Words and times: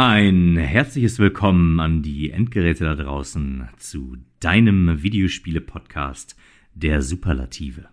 Ein 0.00 0.56
herzliches 0.56 1.18
Willkommen 1.18 1.80
an 1.80 2.02
die 2.02 2.30
Endgeräte 2.30 2.84
da 2.84 2.94
draußen 2.94 3.66
zu 3.78 4.16
deinem 4.38 5.02
Videospiele-Podcast 5.02 6.36
der 6.72 7.02
Superlative. 7.02 7.88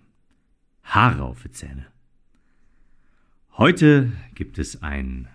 Haare 0.84 1.24
auf 1.24 1.42
die 1.42 1.50
Zähne. 1.50 1.88
Heute 3.58 4.12
gibt 4.36 4.60
es 4.60 4.84
ein 4.84 5.30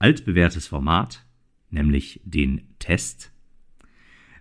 altbewährtes 0.00 0.66
Format, 0.66 1.24
nämlich 1.70 2.20
den 2.24 2.62
Test. 2.80 3.30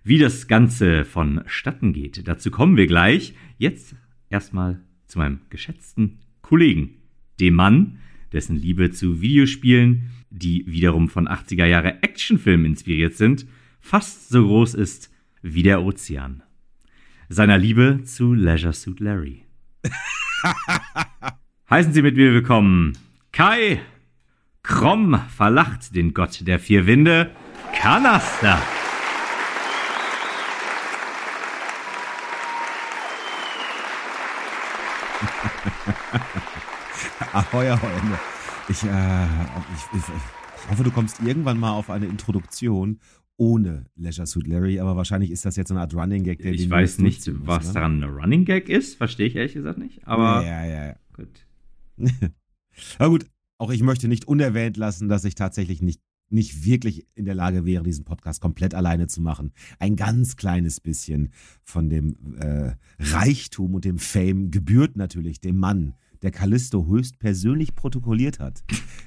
Wie 0.04 0.17
das 0.17 0.48
Ganze 0.48 1.05
vonstatten 1.05 1.94
geht, 1.94 2.27
dazu 2.27 2.49
kommen 2.49 2.77
wir 2.77 2.88
gleich. 2.88 3.36
Jetzt 3.59 3.95
erstmal 4.31 4.81
zu 5.05 5.20
meinem 5.20 5.41
geschätzten 5.52 6.17
Kollegen, 6.41 6.95
dem 7.40 7.54
Mann, 7.54 7.99
dessen 8.34 8.55
Liebe 8.55 8.90
zu 8.90 9.22
Videospielen 9.22 10.09
die 10.38 10.66
wiederum 10.67 11.09
von 11.09 11.27
80er 11.27 11.66
Jahre 11.66 12.03
Actionfilmen 12.03 12.66
inspiriert 12.66 13.16
sind, 13.16 13.45
fast 13.80 14.30
so 14.30 14.45
groß 14.45 14.73
ist 14.73 15.12
wie 15.41 15.63
der 15.63 15.84
Ozean. 15.84 16.43
Seiner 17.30 17.57
Liebe 17.57 18.02
zu 18.03 18.34
Leisure 18.34 18.73
Suit 18.73 18.99
Larry. 18.99 19.43
Heißen 21.70 21.93
Sie 21.93 22.02
mit 22.02 22.16
mir 22.17 22.34
willkommen 22.34 22.98
Kai 23.31 23.81
Krom 24.63 25.20
verlacht 25.29 25.95
den 25.95 26.13
Gott 26.13 26.48
der 26.48 26.59
vier 26.59 26.88
Winde, 26.88 27.31
Kanaster. 27.73 28.59
Ahoi, 37.34 37.70
ahoi. 37.70 38.35
Ich, 38.68 38.84
äh, 38.84 39.26
ich, 39.26 39.99
ich, 39.99 40.04
ich 40.63 40.71
hoffe, 40.71 40.84
du 40.84 40.91
kommst 40.91 41.21
irgendwann 41.21 41.60
mal 41.60 41.71
auf 41.71 41.90
eine 41.90 42.08
Introduktion 42.08 42.99
ohne 43.38 43.85
Leisure 43.96 44.26
Suit 44.26 44.48
Larry, 44.48 44.80
aber 44.80 44.96
wahrscheinlich 44.96 45.30
ist 45.30 45.46
das 45.46 45.55
jetzt 45.55 45.68
so 45.68 45.76
eine 45.76 45.82
Art 45.82 45.94
Running 45.94 46.24
Gag. 46.24 46.40
Der 46.40 46.52
ich 46.52 46.70
weiß 46.70 46.99
nicht, 46.99 47.27
muss, 47.27 47.48
was 47.48 47.68
ne? 47.68 47.74
daran 47.74 48.04
eine 48.04 48.12
Running 48.12 48.46
Gag 48.46 48.70
ist, 48.70 48.96
verstehe 48.96 49.27
ich 49.27 49.35
ehrlich 49.35 49.54
gesagt 49.54 49.77
nicht. 49.77 50.07
Aber 50.07 50.44
ja, 50.44 50.66
ja, 50.66 50.85
ja. 50.88 50.96
Gut. 51.13 51.46
aber 52.98 53.10
gut, 53.10 53.26
auch 53.57 53.72
ich 53.72 53.84
möchte 53.84 54.07
nicht 54.07 54.27
unerwähnt 54.27 54.77
lassen, 54.77 55.10
dass 55.10 55.26
ich 55.26 55.35
tatsächlich 55.35 55.82
nicht 55.82 56.02
nicht 56.29 56.66
wirklich 56.66 57.05
in 57.13 57.26
der 57.26 57.35
Lage 57.35 57.66
wäre, 57.66 57.84
diesen 57.84 58.04
Podcast 58.04 58.41
komplett 58.41 58.74
alleine 58.74 59.05
zu 59.05 59.22
machen. 59.22 59.54
Ein 59.77 59.96
ganz 59.96 60.35
kleines 60.35 60.79
bisschen 60.79 61.32
von 61.63 61.88
dem 61.88 62.35
äh, 62.40 62.72
Reichtum 62.98 63.76
und 63.76 63.85
dem 63.85 64.00
Fame 64.00 64.50
gebührt 64.50 64.96
natürlich 64.96 65.40
dem 65.40 65.57
Mann, 65.57 65.94
der 66.25 66.31
Callisto 66.31 66.88
höchstpersönlich 66.88 67.75
protokolliert 67.75 68.40
hat, 68.40 68.63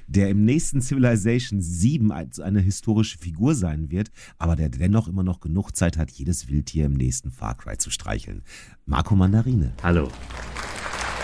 der 0.07 0.29
im 0.29 0.45
nächsten 0.45 0.81
Civilization 0.81 1.61
7 1.61 2.11
eine 2.13 2.61
historische 2.61 3.17
Figur 3.17 3.55
sein 3.55 3.91
wird, 3.91 4.09
aber 4.37 4.55
der 4.55 4.69
dennoch 4.69 5.09
immer 5.09 5.23
noch 5.23 5.41
genug 5.41 5.75
Zeit 5.75 5.97
hat, 5.97 6.11
jedes 6.11 6.47
Wildtier 6.47 6.85
im 6.85 6.93
nächsten 6.93 7.29
Far 7.29 7.57
Cry 7.57 7.77
zu 7.77 7.91
streicheln. 7.91 8.41
Marco 8.85 9.17
Mandarine. 9.17 9.73
Hallo. 9.83 10.09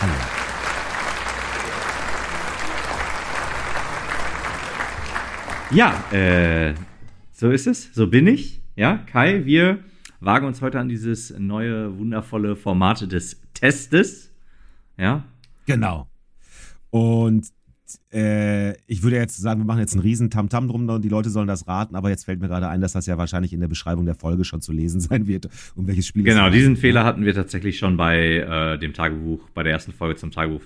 Hallo. 0.01 0.13
Ja, 5.71 6.11
äh, 6.11 6.75
so 7.31 7.51
ist 7.51 7.67
es, 7.67 7.93
so 7.93 8.07
bin 8.07 8.27
ich. 8.27 8.61
Ja, 8.75 8.97
Kai, 8.97 9.45
wir 9.45 9.79
wagen 10.19 10.45
uns 10.45 10.61
heute 10.61 10.77
an 10.77 10.89
dieses 10.89 11.33
neue, 11.39 11.97
wundervolle 11.97 12.57
Format 12.57 13.09
des 13.09 13.41
Testes. 13.53 14.31
Ja, 14.97 15.23
Genau. 15.65 16.07
Und 16.89 17.47
äh, 18.11 18.71
ich 18.87 19.03
würde 19.03 19.17
jetzt 19.17 19.37
sagen, 19.37 19.61
wir 19.61 19.65
machen 19.65 19.79
jetzt 19.79 19.93
einen 19.93 20.01
riesen 20.01 20.29
Tamtam 20.29 20.67
drum 20.67 20.89
und 20.89 21.01
die 21.03 21.09
Leute 21.09 21.29
sollen 21.29 21.47
das 21.47 21.67
raten, 21.67 21.95
aber 21.95 22.09
jetzt 22.09 22.25
fällt 22.25 22.39
mir 22.39 22.47
gerade 22.47 22.67
ein, 22.67 22.81
dass 22.81 22.93
das 22.93 23.05
ja 23.05 23.17
wahrscheinlich 23.17 23.53
in 23.53 23.59
der 23.59 23.67
Beschreibung 23.67 24.05
der 24.05 24.15
Folge 24.15 24.43
schon 24.43 24.61
zu 24.61 24.71
lesen 24.71 24.99
sein 25.01 25.27
wird, 25.27 25.49
um 25.75 25.87
welches 25.87 26.07
Spiel 26.07 26.23
genau, 26.23 26.37
es 26.37 26.45
Genau, 26.45 26.55
diesen 26.55 26.77
Fehler 26.77 27.03
hatten 27.03 27.25
wir 27.25 27.33
tatsächlich 27.33 27.77
schon 27.77 27.97
bei 27.97 28.37
äh, 28.37 28.77
dem 28.79 28.93
Tagebuch, 28.93 29.49
bei 29.53 29.63
der 29.63 29.73
ersten 29.73 29.91
Folge 29.91 30.15
zum 30.15 30.31
Tagebuch 30.31 30.63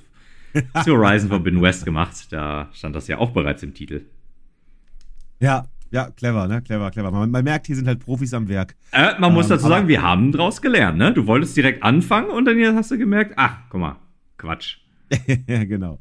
zu 0.84 0.92
Horizon 0.94 1.30
Forbidden 1.30 1.62
West 1.62 1.86
gemacht. 1.86 2.32
Da 2.32 2.70
stand 2.74 2.96
das 2.96 3.08
ja 3.08 3.18
auch 3.18 3.32
bereits 3.32 3.64
im 3.64 3.74
Titel. 3.74 4.02
Ja, 5.40 5.68
ja, 5.92 6.12
clever, 6.12 6.48
ne? 6.48 6.62
Clever, 6.62 6.92
clever. 6.92 7.12
Man, 7.12 7.32
man, 7.32 7.44
merkt, 7.44 7.68
hier 7.68 7.76
sind 7.76 7.88
halt 7.88 8.00
Profis 8.00 8.34
am 8.34 8.48
Werk. 8.48 8.76
Äh, 8.92 9.20
man 9.20 9.32
ähm, 9.32 9.34
muss 9.34 9.48
dazu 9.48 9.68
sagen, 9.68 9.88
wir 9.88 10.02
haben 10.02 10.32
draus 10.32 10.62
gelernt, 10.62 10.98
ne? 10.98 11.14
Du 11.14 11.26
wolltest 11.26 11.58
direkt 11.58 11.84
anfangen 11.84 12.30
und 12.30 12.46
dann 12.46 12.76
hast 12.76 12.92
du 12.92 12.98
gemerkt, 12.98 13.34
ach, 13.36 13.58
guck 13.70 13.82
mal, 13.82 13.96
Quatsch. 14.38 14.78
ja, 15.48 15.64
genau. 15.66 16.00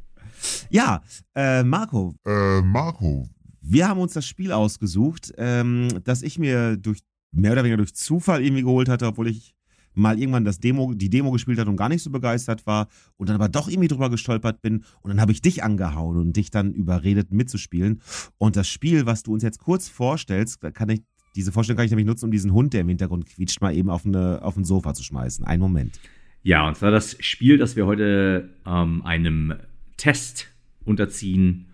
Ja, 0.70 1.02
äh, 1.34 1.62
Marco. 1.62 2.14
Äh, 2.26 2.60
Marco. 2.62 3.28
Wir 3.60 3.88
haben 3.88 4.00
uns 4.00 4.12
das 4.12 4.26
Spiel 4.26 4.52
ausgesucht, 4.52 5.32
ähm, 5.36 5.88
das 6.04 6.22
ich 6.22 6.38
mir 6.38 6.76
durch 6.76 7.00
mehr 7.32 7.52
oder 7.52 7.62
weniger 7.64 7.76
durch 7.76 7.94
Zufall 7.94 8.42
irgendwie 8.42 8.62
geholt 8.62 8.88
hatte, 8.88 9.06
obwohl 9.06 9.28
ich 9.28 9.54
mal 9.94 10.18
irgendwann 10.18 10.44
das 10.44 10.60
Demo, 10.60 10.94
die 10.94 11.10
Demo 11.10 11.32
gespielt 11.32 11.58
hat 11.58 11.66
und 11.66 11.76
gar 11.76 11.88
nicht 11.88 12.02
so 12.02 12.10
begeistert 12.10 12.66
war 12.66 12.88
und 13.16 13.28
dann 13.28 13.36
aber 13.36 13.48
doch 13.48 13.68
irgendwie 13.68 13.88
drüber 13.88 14.10
gestolpert 14.10 14.62
bin 14.62 14.84
und 15.02 15.10
dann 15.10 15.20
habe 15.20 15.32
ich 15.32 15.42
dich 15.42 15.64
angehauen 15.64 16.16
und 16.16 16.36
dich 16.36 16.50
dann 16.50 16.72
überredet 16.72 17.32
mitzuspielen 17.32 18.00
und 18.38 18.56
das 18.56 18.68
Spiel, 18.68 19.06
was 19.06 19.24
du 19.24 19.32
uns 19.32 19.42
jetzt 19.42 19.58
kurz 19.58 19.88
vorstellst, 19.88 20.60
kann 20.72 20.88
ich 20.88 21.02
diese 21.36 21.52
Vorstellung 21.52 21.76
kann 21.76 21.84
ich 21.84 21.92
nämlich 21.92 22.06
nutzen, 22.06 22.24
um 22.24 22.30
diesen 22.30 22.52
Hund, 22.52 22.72
der 22.72 22.80
im 22.80 22.88
Hintergrund 22.88 23.26
quietscht, 23.26 23.60
mal 23.60 23.72
eben 23.72 23.90
auf, 23.90 24.04
eine, 24.04 24.42
auf 24.42 24.56
ein 24.56 24.64
Sofa 24.64 24.92
zu 24.94 25.04
schmeißen. 25.04 25.44
Einen 25.44 25.60
Moment. 25.60 26.00
Ja, 26.42 26.66
und 26.66 26.76
zwar 26.76 26.90
das 26.90 27.16
Spiel, 27.20 27.58
das 27.58 27.76
wir 27.76 27.86
heute 27.86 28.50
ähm, 28.66 29.02
einem 29.04 29.54
Test 29.96 30.48
unterziehen, 30.84 31.66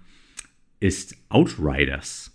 ist 0.81 1.17
Outriders. 1.29 2.35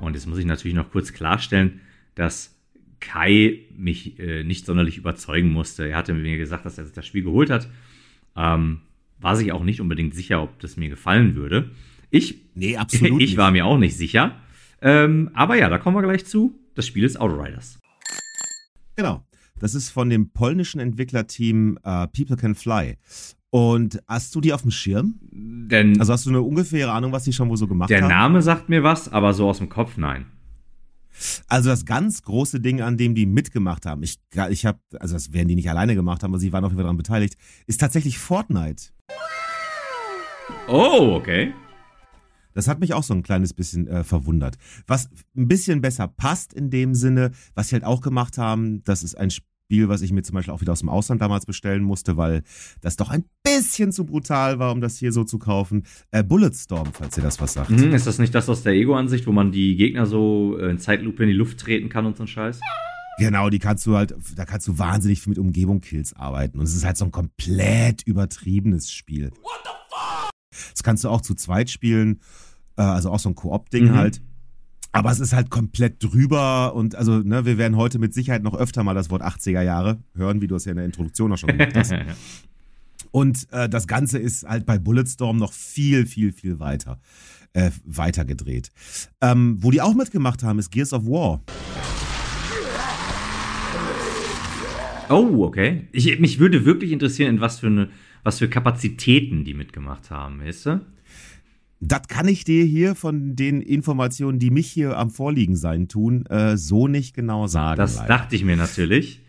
Und 0.00 0.14
jetzt 0.14 0.26
muss 0.26 0.38
ich 0.38 0.44
natürlich 0.44 0.74
noch 0.74 0.90
kurz 0.90 1.12
klarstellen, 1.12 1.80
dass 2.14 2.56
Kai 3.00 3.60
mich 3.76 4.18
äh, 4.18 4.44
nicht 4.44 4.66
sonderlich 4.66 4.98
überzeugen 4.98 5.50
musste. 5.50 5.88
Er 5.88 5.96
hatte 5.96 6.12
mir 6.12 6.36
gesagt, 6.36 6.66
dass 6.66 6.78
er 6.78 6.84
sich 6.84 6.94
das 6.94 7.06
Spiel 7.06 7.22
geholt 7.22 7.50
hat. 7.50 7.68
Ähm, 8.36 8.82
war 9.18 9.36
sich 9.36 9.52
auch 9.52 9.64
nicht 9.64 9.80
unbedingt 9.80 10.14
sicher, 10.14 10.42
ob 10.42 10.60
das 10.60 10.76
mir 10.76 10.88
gefallen 10.88 11.34
würde. 11.34 11.70
Ich, 12.10 12.36
nee, 12.54 12.76
absolut 12.76 13.20
ich 13.22 13.36
war 13.36 13.50
mir 13.50 13.64
auch 13.64 13.78
nicht 13.78 13.96
sicher. 13.96 14.36
Ähm, 14.82 15.30
aber 15.34 15.56
ja, 15.56 15.68
da 15.68 15.78
kommen 15.78 15.96
wir 15.96 16.02
gleich 16.02 16.26
zu. 16.26 16.58
Das 16.74 16.86
Spiel 16.86 17.04
ist 17.04 17.20
Outriders. 17.20 17.78
Genau. 19.00 19.24
Das 19.58 19.74
ist 19.74 19.88
von 19.88 20.10
dem 20.10 20.30
polnischen 20.30 20.78
Entwicklerteam 20.78 21.78
uh, 21.78 22.06
People 22.14 22.36
Can 22.36 22.54
Fly. 22.54 22.96
Und 23.48 23.98
hast 24.06 24.34
du 24.34 24.42
die 24.42 24.52
auf 24.52 24.60
dem 24.60 24.70
Schirm? 24.70 25.18
Denn 25.32 25.98
also 25.98 26.12
hast 26.12 26.26
du 26.26 26.30
eine 26.30 26.42
ungefähre 26.42 26.92
Ahnung, 26.92 27.10
was 27.10 27.24
die 27.24 27.32
schon 27.32 27.48
wohl 27.48 27.56
so 27.56 27.66
gemacht 27.66 27.88
der 27.88 28.02
haben? 28.02 28.08
Der 28.08 28.18
Name 28.18 28.42
sagt 28.42 28.68
mir 28.68 28.82
was, 28.82 29.10
aber 29.10 29.32
so 29.32 29.48
aus 29.48 29.56
dem 29.56 29.70
Kopf 29.70 29.96
nein. 29.96 30.26
Also 31.48 31.70
das 31.70 31.86
ganz 31.86 32.22
große 32.22 32.60
Ding, 32.60 32.82
an 32.82 32.98
dem 32.98 33.14
die 33.14 33.24
mitgemacht 33.24 33.86
haben, 33.86 34.02
ich, 34.02 34.16
ich 34.50 34.66
habe, 34.66 34.78
also 34.98 35.14
das 35.14 35.32
werden 35.32 35.48
die 35.48 35.56
nicht 35.56 35.70
alleine 35.70 35.94
gemacht 35.94 36.22
haben, 36.22 36.32
aber 36.32 36.38
sie 36.38 36.52
waren 36.52 36.64
auf 36.64 36.70
jeden 36.70 36.78
Fall 36.78 36.84
daran 36.84 36.96
beteiligt, 36.98 37.36
ist 37.66 37.80
tatsächlich 37.80 38.18
Fortnite. 38.18 38.90
Oh, 40.68 41.14
okay. 41.14 41.54
Das 42.54 42.68
hat 42.68 42.80
mich 42.80 42.94
auch 42.94 43.02
so 43.02 43.14
ein 43.14 43.22
kleines 43.22 43.54
bisschen 43.54 43.86
äh, 43.86 44.04
verwundert. 44.04 44.56
Was 44.86 45.08
ein 45.36 45.48
bisschen 45.48 45.80
besser 45.80 46.08
passt 46.08 46.52
in 46.52 46.70
dem 46.70 46.94
Sinne, 46.94 47.30
was 47.54 47.68
sie 47.68 47.76
halt 47.76 47.84
auch 47.84 48.00
gemacht 48.00 48.38
haben, 48.38 48.82
das 48.84 49.02
ist 49.02 49.16
ein 49.16 49.30
Spiel, 49.30 49.88
was 49.88 50.02
ich 50.02 50.12
mir 50.12 50.22
zum 50.22 50.34
Beispiel 50.34 50.52
auch 50.52 50.60
wieder 50.60 50.72
aus 50.72 50.80
dem 50.80 50.88
Ausland 50.88 51.22
damals 51.22 51.46
bestellen 51.46 51.84
musste, 51.84 52.16
weil 52.16 52.42
das 52.80 52.96
doch 52.96 53.10
ein 53.10 53.24
bisschen 53.44 53.92
zu 53.92 54.04
brutal 54.04 54.58
war, 54.58 54.72
um 54.72 54.80
das 54.80 54.98
hier 54.98 55.12
so 55.12 55.22
zu 55.22 55.38
kaufen. 55.38 55.84
Äh, 56.10 56.24
Bulletstorm, 56.24 56.88
falls 56.92 57.16
ihr 57.16 57.22
das 57.22 57.40
was 57.40 57.52
sagt. 57.52 57.70
Mhm, 57.70 57.94
ist 57.94 58.06
das 58.06 58.18
nicht 58.18 58.34
das 58.34 58.48
aus 58.48 58.62
der 58.62 58.72
Ego-Ansicht, 58.72 59.26
wo 59.26 59.32
man 59.32 59.52
die 59.52 59.76
Gegner 59.76 60.06
so 60.06 60.58
äh, 60.58 60.70
in 60.70 60.78
Zeitlupe 60.78 61.22
in 61.22 61.28
die 61.28 61.36
Luft 61.36 61.60
treten 61.60 61.88
kann 61.88 62.04
und 62.04 62.16
so 62.16 62.24
ein 62.24 62.26
Scheiß? 62.26 62.60
Genau, 63.20 63.50
die 63.50 63.58
kannst 63.58 63.84
du 63.86 63.96
halt, 63.96 64.14
da 64.34 64.46
kannst 64.46 64.66
du 64.66 64.78
wahnsinnig 64.78 65.20
viel 65.20 65.30
mit 65.30 65.38
Umgebung-Kills 65.38 66.16
arbeiten. 66.16 66.58
Und 66.58 66.64
es 66.64 66.74
ist 66.74 66.86
halt 66.86 66.96
so 66.96 67.04
ein 67.04 67.10
komplett 67.10 68.02
übertriebenes 68.06 68.90
Spiel. 68.90 69.30
What 69.42 69.60
the 69.62 69.70
fuck? 69.90 70.30
Das 70.72 70.82
kannst 70.82 71.04
du 71.04 71.10
auch 71.10 71.20
zu 71.20 71.34
zweit 71.34 71.68
spielen. 71.68 72.20
Äh, 72.76 72.82
also 72.82 73.10
auch 73.10 73.18
so 73.18 73.28
ein 73.28 73.34
Koop-Ding 73.34 73.88
mhm. 73.88 73.96
halt. 73.96 74.22
Aber 74.92 75.10
es 75.12 75.20
ist 75.20 75.32
halt 75.32 75.50
komplett 75.50 76.02
drüber 76.02 76.74
und 76.74 76.96
also, 76.96 77.18
ne, 77.18 77.44
wir 77.44 77.58
werden 77.58 77.76
heute 77.76 78.00
mit 78.00 78.12
Sicherheit 78.12 78.42
noch 78.42 78.56
öfter 78.56 78.82
mal 78.82 78.94
das 78.94 79.08
Wort 79.08 79.22
80er 79.22 79.62
Jahre 79.62 79.98
hören, 80.16 80.40
wie 80.40 80.48
du 80.48 80.56
es 80.56 80.64
ja 80.64 80.72
in 80.72 80.76
der 80.78 80.84
Introduktion 80.84 81.32
auch 81.32 81.38
schon 81.38 81.50
gemacht 81.56 81.76
hast. 81.76 81.94
und 83.12 83.46
äh, 83.52 83.68
das 83.68 83.86
Ganze 83.86 84.18
ist 84.18 84.48
halt 84.48 84.66
bei 84.66 84.78
Bulletstorm 84.78 85.36
noch 85.36 85.52
viel, 85.52 86.06
viel, 86.06 86.32
viel 86.32 86.58
weiter, 86.58 86.98
äh, 87.52 87.70
weiter 87.84 88.24
gedreht. 88.24 88.70
Ähm, 89.20 89.58
wo 89.60 89.70
die 89.70 89.80
auch 89.80 89.94
mitgemacht 89.94 90.42
haben, 90.42 90.58
ist 90.58 90.72
Gears 90.72 90.92
of 90.92 91.06
War. 91.06 91.40
Oh, 95.08 95.44
okay. 95.44 95.88
Ich, 95.92 96.18
mich 96.18 96.40
würde 96.40 96.64
wirklich 96.64 96.90
interessieren, 96.90 97.36
in 97.36 97.40
was 97.40 97.60
für 97.60 97.68
eine, 97.68 97.90
was 98.24 98.38
für 98.38 98.48
Kapazitäten 98.48 99.44
die 99.44 99.54
mitgemacht 99.54 100.10
haben, 100.10 100.40
weißt 100.40 100.66
du? 100.66 100.80
Das 101.80 102.02
kann 102.08 102.28
ich 102.28 102.44
dir 102.44 102.64
hier 102.64 102.94
von 102.94 103.34
den 103.36 103.62
Informationen, 103.62 104.38
die 104.38 104.50
mich 104.50 104.70
hier 104.70 104.98
am 104.98 105.10
Vorliegen 105.10 105.56
sein 105.56 105.88
tun, 105.88 106.26
äh, 106.26 106.56
so 106.56 106.86
nicht 106.86 107.14
genau 107.14 107.46
sagen. 107.46 107.78
Das 107.78 107.96
leider. 107.96 108.08
dachte 108.08 108.36
ich 108.36 108.44
mir 108.44 108.56
natürlich. 108.56 109.22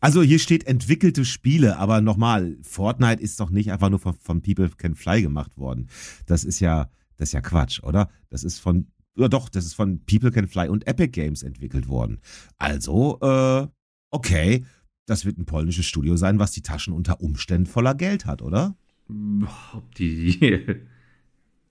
Also 0.00 0.22
hier 0.22 0.38
steht 0.38 0.66
entwickelte 0.66 1.24
Spiele, 1.24 1.78
aber 1.78 2.00
nochmal, 2.00 2.56
Fortnite 2.62 3.22
ist 3.22 3.40
doch 3.40 3.50
nicht 3.50 3.72
einfach 3.72 3.90
nur 3.90 3.98
von, 3.98 4.14
von 4.20 4.42
People 4.42 4.70
Can 4.76 4.94
Fly 4.94 5.22
gemacht 5.22 5.56
worden. 5.56 5.88
Das 6.26 6.44
ist 6.44 6.60
ja 6.60 6.90
Das 7.16 7.28
ist 7.28 7.32
ja 7.32 7.40
Quatsch, 7.40 7.82
oder? 7.82 8.08
Das 8.28 8.44
ist 8.44 8.58
von, 8.58 8.88
ja 9.16 9.28
doch, 9.28 9.48
das 9.48 9.64
ist 9.64 9.74
von 9.74 10.04
People 10.04 10.30
Can 10.30 10.46
Fly 10.46 10.68
und 10.68 10.86
Epic 10.86 11.08
Games 11.12 11.42
entwickelt 11.42 11.88
worden. 11.88 12.20
Also, 12.58 13.18
äh, 13.20 13.66
okay, 14.10 14.64
das 15.06 15.24
wird 15.24 15.38
ein 15.38 15.46
polnisches 15.46 15.86
Studio 15.86 16.16
sein, 16.16 16.38
was 16.38 16.52
die 16.52 16.62
Taschen 16.62 16.92
unter 16.92 17.20
Umständen 17.20 17.66
voller 17.66 17.94
Geld 17.94 18.26
hat, 18.26 18.42
oder? 18.42 18.76
Ob 19.74 19.94
die. 19.94 20.80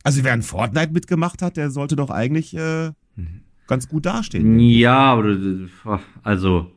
Also, 0.04 0.24
wer 0.24 0.34
ein 0.34 0.42
Fortnite 0.42 0.92
mitgemacht 0.92 1.42
hat, 1.42 1.58
der 1.58 1.72
sollte 1.72 1.96
doch 1.96 2.10
eigentlich 2.10 2.56
äh, 2.56 2.92
ganz 3.68 3.88
gut 3.88 4.06
dastehen. 4.06 4.60
Ja, 4.60 5.14
aber 5.14 6.02
also, 6.24 6.72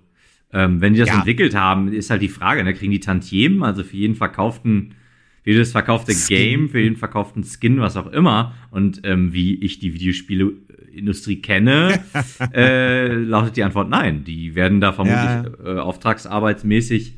ähm, 0.53 0.81
wenn 0.81 0.95
die 0.95 1.01
das 1.01 1.09
ja. 1.09 1.17
entwickelt 1.17 1.55
haben, 1.55 1.93
ist 1.93 2.11
halt 2.11 2.23
die 2.23 2.29
Frage, 2.29 2.65
ne? 2.65 2.73
kriegen 2.75 2.93
die 2.93 3.01
Tantiemen, 3.01 3.63
also 3.63 3.83
für 3.83 3.97
jeden 3.97 4.15
verkauften, 4.15 4.95
für 5.43 5.51
jedes 5.51 5.73
verkaufte 5.73 6.13
Skin. 6.13 6.37
Game, 6.37 6.69
für 6.69 6.81
jeden 6.81 6.97
verkauften 6.97 7.45
Skin, 7.45 7.81
was 7.81 7.97
auch 7.97 8.07
immer. 8.07 8.55
Und 8.71 9.01
ähm, 9.05 9.33
wie 9.33 9.57
ich 9.57 9.79
die 9.81 9.93
Videospieleindustrie 9.95 11.43
kenne, 11.43 12.01
äh, 12.55 13.13
lautet 13.13 13.57
die 13.57 13.65
Antwort 13.65 13.89
nein. 13.89 14.25
Die 14.25 14.55
werden 14.55 14.81
da 14.81 14.93
vermutlich 14.93 15.61
ja. 15.65 15.77
äh, 15.77 15.79
auftragsarbeitsmäßig 15.81 17.17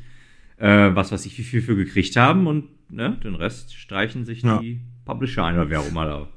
äh, 0.59 0.93
was 0.93 1.11
weiß 1.11 1.25
ich, 1.25 1.37
wie 1.37 1.43
viel 1.43 1.61
für 1.61 1.75
gekriegt 1.75 2.15
haben 2.15 2.47
und 2.47 2.65
ne, 2.89 3.17
den 3.23 3.35
Rest 3.35 3.75
streichen 3.75 4.25
sich 4.25 4.43
ja. 4.43 4.59
die 4.59 4.81
Publisher 5.09 5.45
ein 5.45 5.55
oder 5.55 5.69
wer 5.69 5.79
auch 5.79 5.87
immer 5.87 6.05
da 6.05 6.27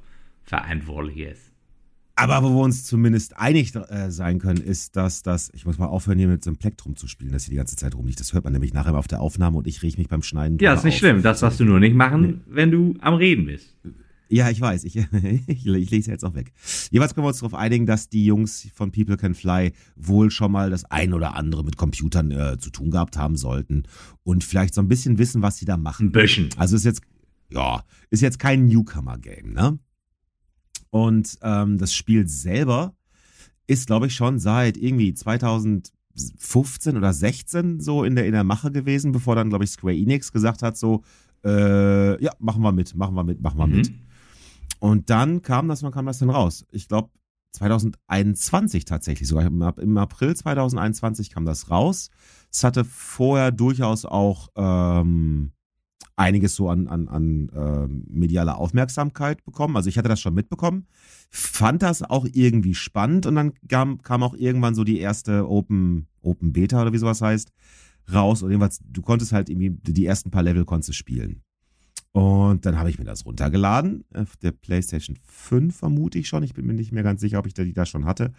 verantwortlich 0.44 1.18
ist. 1.18 1.52
Aber 2.14 2.42
wo 2.42 2.50
wir 2.50 2.62
uns 2.62 2.84
zumindest 2.84 3.36
einig 3.36 3.74
äh, 3.74 4.10
sein 4.10 4.38
können, 4.38 4.62
ist, 4.62 4.96
dass 4.96 5.22
das, 5.22 5.50
ich 5.54 5.66
muss 5.66 5.78
mal 5.78 5.86
aufhören, 5.86 6.18
hier 6.18 6.28
mit 6.28 6.44
so 6.44 6.50
einem 6.50 6.56
Plektrum 6.56 6.96
zu 6.96 7.06
spielen, 7.06 7.32
dass 7.32 7.44
hier 7.44 7.52
die 7.52 7.56
ganze 7.56 7.76
Zeit 7.76 7.94
rumliegt. 7.94 8.20
Das 8.20 8.32
hört 8.32 8.44
man 8.44 8.52
nämlich 8.52 8.72
nachher 8.72 8.94
auf 8.94 9.08
der 9.08 9.20
Aufnahme 9.20 9.58
und 9.58 9.66
ich 9.66 9.82
rieche 9.82 9.98
mich 9.98 10.08
beim 10.08 10.22
Schneiden. 10.22 10.58
Ja, 10.60 10.74
ist 10.74 10.84
nicht 10.84 10.94
auf. 10.94 10.98
schlimm. 11.00 11.22
Das 11.22 11.40
darfst 11.40 11.60
du 11.60 11.64
nur 11.64 11.80
nicht 11.80 11.94
machen, 11.94 12.20
nee. 12.22 12.34
wenn 12.46 12.70
du 12.70 12.94
am 13.00 13.14
Reden 13.14 13.46
bist. 13.46 13.76
Ja, 14.28 14.48
ich 14.48 14.60
weiß. 14.60 14.84
Ich, 14.84 14.96
ich, 15.46 15.66
ich 15.66 15.90
lese 15.90 16.10
jetzt 16.10 16.24
auch 16.24 16.34
weg. 16.34 16.52
Jeweils 16.90 17.14
können 17.14 17.24
wir 17.24 17.28
uns 17.28 17.40
darauf 17.40 17.54
einigen, 17.54 17.84
dass 17.84 18.08
die 18.08 18.24
Jungs 18.24 18.68
von 18.74 18.90
People 18.90 19.18
Can 19.18 19.34
Fly 19.34 19.72
wohl 19.96 20.30
schon 20.30 20.52
mal 20.52 20.70
das 20.70 20.84
ein 20.86 21.12
oder 21.12 21.36
andere 21.36 21.62
mit 21.64 21.76
Computern 21.76 22.30
äh, 22.30 22.58
zu 22.58 22.70
tun 22.70 22.90
gehabt 22.90 23.18
haben 23.18 23.36
sollten 23.36 23.82
und 24.22 24.42
vielleicht 24.42 24.74
so 24.74 24.80
ein 24.80 24.88
bisschen 24.88 25.18
wissen, 25.18 25.42
was 25.42 25.58
sie 25.58 25.66
da 25.66 25.76
machen. 25.76 26.08
Ein 26.08 26.12
bisschen. 26.12 26.48
Also 26.56 26.76
ist 26.76 26.84
jetzt, 26.84 27.02
ja, 27.52 27.84
ist 28.10 28.22
jetzt 28.22 28.38
kein 28.38 28.66
Newcomer-Game, 28.66 29.52
ne? 29.52 29.78
Und 30.90 31.38
ähm, 31.42 31.78
das 31.78 31.94
Spiel 31.94 32.28
selber 32.28 32.94
ist, 33.66 33.86
glaube 33.86 34.08
ich, 34.08 34.14
schon 34.14 34.38
seit 34.38 34.76
irgendwie 34.76 35.14
2015 35.14 36.96
oder 36.96 37.12
16 37.12 37.80
so 37.80 38.04
in 38.04 38.14
der, 38.14 38.26
in 38.26 38.32
der 38.32 38.44
Mache 38.44 38.70
gewesen, 38.70 39.12
bevor 39.12 39.34
dann, 39.34 39.48
glaube 39.48 39.64
ich, 39.64 39.70
Square 39.70 39.96
Enix 39.96 40.32
gesagt 40.32 40.62
hat, 40.62 40.76
so, 40.76 41.02
äh, 41.44 42.22
ja, 42.22 42.32
machen 42.38 42.62
wir 42.62 42.72
mit, 42.72 42.94
machen 42.94 43.14
wir 43.14 43.24
mit, 43.24 43.40
machen 43.40 43.58
wir 43.58 43.66
mhm. 43.66 43.76
mit. 43.76 43.92
Und 44.80 45.10
dann 45.10 45.42
kam 45.42 45.68
das, 45.68 45.82
wann 45.82 45.92
kam 45.92 46.06
das 46.06 46.18
denn 46.18 46.30
raus? 46.30 46.66
Ich 46.72 46.88
glaube, 46.88 47.10
2021 47.52 48.84
tatsächlich 48.84 49.28
sogar. 49.28 49.46
Im 49.46 49.98
April 49.98 50.34
2021 50.34 51.30
kam 51.30 51.44
das 51.44 51.70
raus. 51.70 52.10
Es 52.50 52.64
hatte 52.64 52.84
vorher 52.84 53.52
durchaus 53.52 54.04
auch 54.04 54.48
ähm, 54.56 55.52
einiges 56.16 56.54
so 56.54 56.68
an, 56.68 56.88
an, 56.88 57.08
an 57.08 57.48
äh, 57.48 57.88
medialer 57.88 58.58
Aufmerksamkeit 58.58 59.44
bekommen. 59.44 59.76
Also 59.76 59.88
ich 59.88 59.98
hatte 59.98 60.08
das 60.08 60.20
schon 60.20 60.34
mitbekommen, 60.34 60.86
fand 61.30 61.82
das 61.82 62.02
auch 62.02 62.26
irgendwie 62.32 62.74
spannend 62.74 63.26
und 63.26 63.34
dann 63.34 63.52
kam, 63.68 64.02
kam 64.02 64.22
auch 64.22 64.34
irgendwann 64.34 64.74
so 64.74 64.84
die 64.84 64.98
erste 64.98 65.48
Open, 65.48 66.06
Open 66.20 66.52
Beta 66.52 66.82
oder 66.82 66.92
wie 66.92 66.98
sowas 66.98 67.22
heißt, 67.22 67.50
raus. 68.12 68.42
Und 68.42 68.50
jedenfalls, 68.50 68.80
du 68.84 69.02
konntest 69.02 69.32
halt 69.32 69.48
irgendwie 69.48 69.70
die 69.70 70.06
ersten 70.06 70.30
paar 70.30 70.42
Level 70.42 70.64
konntest 70.64 70.98
spielen. 70.98 71.42
Und 72.12 72.66
dann 72.66 72.78
habe 72.78 72.90
ich 72.90 72.98
mir 72.98 73.06
das 73.06 73.24
runtergeladen, 73.24 74.04
auf 74.12 74.36
der 74.36 74.52
PlayStation 74.52 75.16
5 75.24 75.74
vermute 75.74 76.18
ich 76.18 76.28
schon. 76.28 76.42
Ich 76.42 76.52
bin 76.52 76.66
mir 76.66 76.74
nicht 76.74 76.92
mehr 76.92 77.02
ganz 77.02 77.22
sicher, 77.22 77.38
ob 77.38 77.46
ich 77.46 77.54
die 77.54 77.72
da 77.72 77.86
schon 77.86 78.04
hatte. 78.04 78.32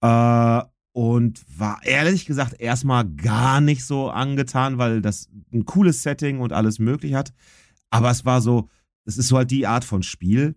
Äh, 0.00 0.62
und 0.92 1.44
war 1.56 1.80
ehrlich 1.84 2.26
gesagt 2.26 2.60
erstmal 2.60 3.08
gar 3.08 3.60
nicht 3.60 3.84
so 3.84 4.10
angetan, 4.10 4.78
weil 4.78 5.00
das 5.00 5.28
ein 5.52 5.64
cooles 5.64 6.02
Setting 6.02 6.40
und 6.40 6.52
alles 6.52 6.78
möglich 6.78 7.14
hat. 7.14 7.32
Aber 7.90 8.10
es 8.10 8.24
war 8.24 8.40
so, 8.40 8.68
es 9.04 9.18
ist 9.18 9.28
so 9.28 9.36
halt 9.36 9.50
die 9.50 9.66
Art 9.66 9.84
von 9.84 10.02
Spiel, 10.02 10.54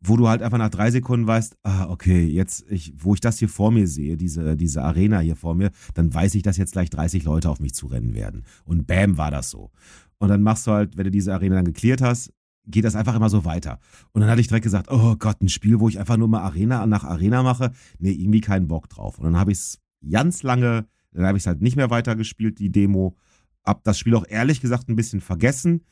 wo 0.00 0.16
du 0.16 0.28
halt 0.28 0.42
einfach 0.42 0.58
nach 0.58 0.70
drei 0.70 0.90
Sekunden 0.90 1.26
weißt, 1.26 1.56
ah, 1.62 1.86
okay, 1.90 2.24
jetzt, 2.24 2.64
ich, 2.70 2.94
wo 2.96 3.14
ich 3.14 3.20
das 3.20 3.38
hier 3.38 3.50
vor 3.50 3.70
mir 3.70 3.86
sehe, 3.86 4.16
diese, 4.16 4.56
diese 4.56 4.82
Arena 4.82 5.20
hier 5.20 5.36
vor 5.36 5.54
mir, 5.54 5.70
dann 5.94 6.12
weiß 6.12 6.34
ich, 6.36 6.42
dass 6.42 6.56
jetzt 6.56 6.72
gleich 6.72 6.88
30 6.88 7.24
Leute 7.24 7.50
auf 7.50 7.60
mich 7.60 7.74
zurennen 7.74 8.14
werden. 8.14 8.44
Und 8.64 8.86
bam, 8.86 9.18
war 9.18 9.30
das 9.30 9.50
so. 9.50 9.70
Und 10.18 10.28
dann 10.28 10.42
machst 10.42 10.66
du 10.66 10.72
halt, 10.72 10.96
wenn 10.96 11.04
du 11.04 11.10
diese 11.10 11.34
Arena 11.34 11.56
dann 11.56 11.66
geklärt 11.66 12.00
hast, 12.00 12.32
geht 12.66 12.84
das 12.84 12.94
einfach 12.94 13.14
immer 13.14 13.28
so 13.28 13.44
weiter. 13.44 13.78
Und 14.12 14.20
dann 14.20 14.30
hatte 14.30 14.40
ich 14.40 14.48
direkt 14.48 14.64
gesagt, 14.64 14.90
oh 14.90 15.16
Gott, 15.16 15.42
ein 15.42 15.48
Spiel, 15.48 15.80
wo 15.80 15.88
ich 15.88 15.98
einfach 15.98 16.16
nur 16.16 16.28
mal 16.28 16.42
Arena 16.42 16.86
nach 16.86 17.04
Arena 17.04 17.42
mache. 17.42 17.72
Nee, 17.98 18.12
irgendwie 18.12 18.40
keinen 18.40 18.68
Bock 18.68 18.88
drauf. 18.88 19.18
Und 19.18 19.24
dann 19.24 19.36
habe 19.36 19.52
ich 19.52 19.58
es 19.58 19.78
ganz 20.08 20.42
lange, 20.42 20.86
dann 21.12 21.26
habe 21.26 21.36
ich 21.36 21.42
es 21.42 21.46
halt 21.46 21.60
nicht 21.60 21.76
mehr 21.76 21.90
weitergespielt, 21.90 22.58
die 22.58 22.70
Demo. 22.70 23.16
Hab 23.64 23.84
das 23.84 23.98
Spiel 23.98 24.14
auch 24.14 24.24
ehrlich 24.28 24.60
gesagt 24.60 24.88
ein 24.88 24.96
bisschen 24.96 25.20
vergessen. 25.20 25.84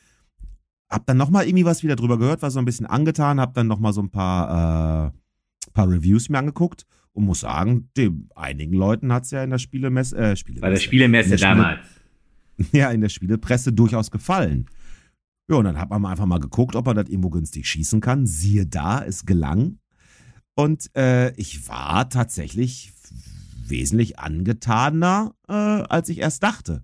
Hab 0.88 1.06
dann 1.06 1.16
nochmal 1.16 1.46
irgendwie 1.46 1.64
was 1.64 1.82
wieder 1.82 1.96
drüber 1.96 2.18
gehört, 2.18 2.42
war 2.42 2.50
so 2.50 2.58
ein 2.58 2.64
bisschen 2.64 2.86
angetan, 2.86 3.40
hab 3.40 3.54
dann 3.54 3.66
nochmal 3.66 3.92
so 3.92 4.00
ein 4.00 4.10
paar, 4.10 5.12
äh, 5.12 5.70
paar 5.72 5.88
Reviews 5.90 6.30
mir 6.30 6.38
angeguckt 6.38 6.86
und 7.12 7.24
muss 7.24 7.40
sagen, 7.40 7.90
dem, 7.96 8.30
einigen 8.34 8.72
Leuten 8.72 9.12
hat 9.12 9.24
es 9.24 9.32
ja 9.32 9.44
in 9.44 9.50
der 9.50 9.58
Spielemesse, 9.58 10.16
äh, 10.16 10.36
Spielemesse. 10.36 10.62
Bei 10.62 10.70
der 10.70 10.76
Spielemesse 10.78 11.30
der 11.30 11.38
damals. 11.38 11.80
Spiele, 12.54 12.68
ja, 12.72 12.90
in 12.90 13.00
der 13.02 13.08
Spielepresse 13.10 13.72
durchaus 13.72 14.10
gefallen. 14.10 14.66
Ja, 15.50 15.56
und 15.56 15.64
dann 15.64 15.78
hat 15.78 15.90
man 15.90 16.04
einfach 16.06 16.26
mal 16.26 16.40
geguckt, 16.40 16.76
ob 16.76 16.86
man 16.86 16.96
das 16.96 17.08
irgendwo 17.08 17.30
günstig 17.30 17.66
schießen 17.66 18.00
kann. 18.00 18.26
Siehe 18.26 18.66
da, 18.66 19.02
es 19.04 19.26
gelang. 19.26 19.78
Und 20.54 20.94
äh, 20.96 21.32
ich 21.36 21.68
war 21.68 22.08
tatsächlich 22.08 22.92
wesentlich 23.66 24.18
angetaner, 24.18 25.34
äh, 25.48 25.52
als 25.52 26.08
ich 26.08 26.18
erst 26.18 26.42
dachte. 26.42 26.82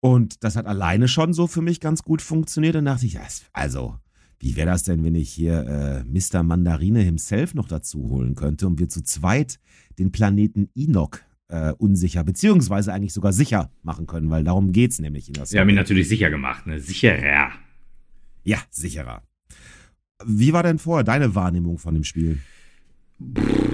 Und 0.00 0.44
das 0.44 0.56
hat 0.56 0.66
alleine 0.66 1.08
schon 1.08 1.32
so 1.32 1.46
für 1.46 1.62
mich 1.62 1.80
ganz 1.80 2.02
gut 2.02 2.22
funktioniert. 2.22 2.76
Und 2.76 2.84
dachte 2.84 3.06
ich, 3.06 3.18
also, 3.52 3.96
wie 4.38 4.54
wäre 4.56 4.68
das 4.68 4.84
denn, 4.84 5.04
wenn 5.04 5.14
ich 5.14 5.30
hier 5.30 5.66
äh, 5.66 6.04
Mr. 6.04 6.42
Mandarine 6.42 7.00
himself 7.00 7.54
noch 7.54 7.66
dazu 7.66 8.08
holen 8.08 8.34
könnte 8.34 8.66
und 8.66 8.78
wir 8.78 8.88
zu 8.88 9.02
zweit 9.02 9.58
den 9.98 10.12
Planeten 10.12 10.70
Enoch 10.76 11.18
äh, 11.48 11.72
unsicher, 11.72 12.22
beziehungsweise 12.24 12.92
eigentlich 12.92 13.12
sogar 13.12 13.32
sicher 13.32 13.72
machen 13.82 14.06
können, 14.06 14.30
weil 14.30 14.44
darum 14.44 14.72
geht 14.72 14.92
es 14.92 14.98
nämlich 15.00 15.28
in 15.28 15.34
das. 15.34 15.52
Wir 15.52 15.60
haben 15.60 15.68
ihn 15.68 15.74
natürlich 15.74 16.08
sicher 16.08 16.30
gemacht, 16.30 16.66
ne? 16.66 16.78
Sicherer. 16.78 17.50
Ja, 18.44 18.58
sicherer. 18.70 19.22
Wie 20.24 20.52
war 20.52 20.62
denn 20.62 20.78
vorher 20.78 21.04
deine 21.04 21.34
Wahrnehmung 21.34 21.78
von 21.78 21.94
dem 21.94 22.04
Spiel? 22.04 22.38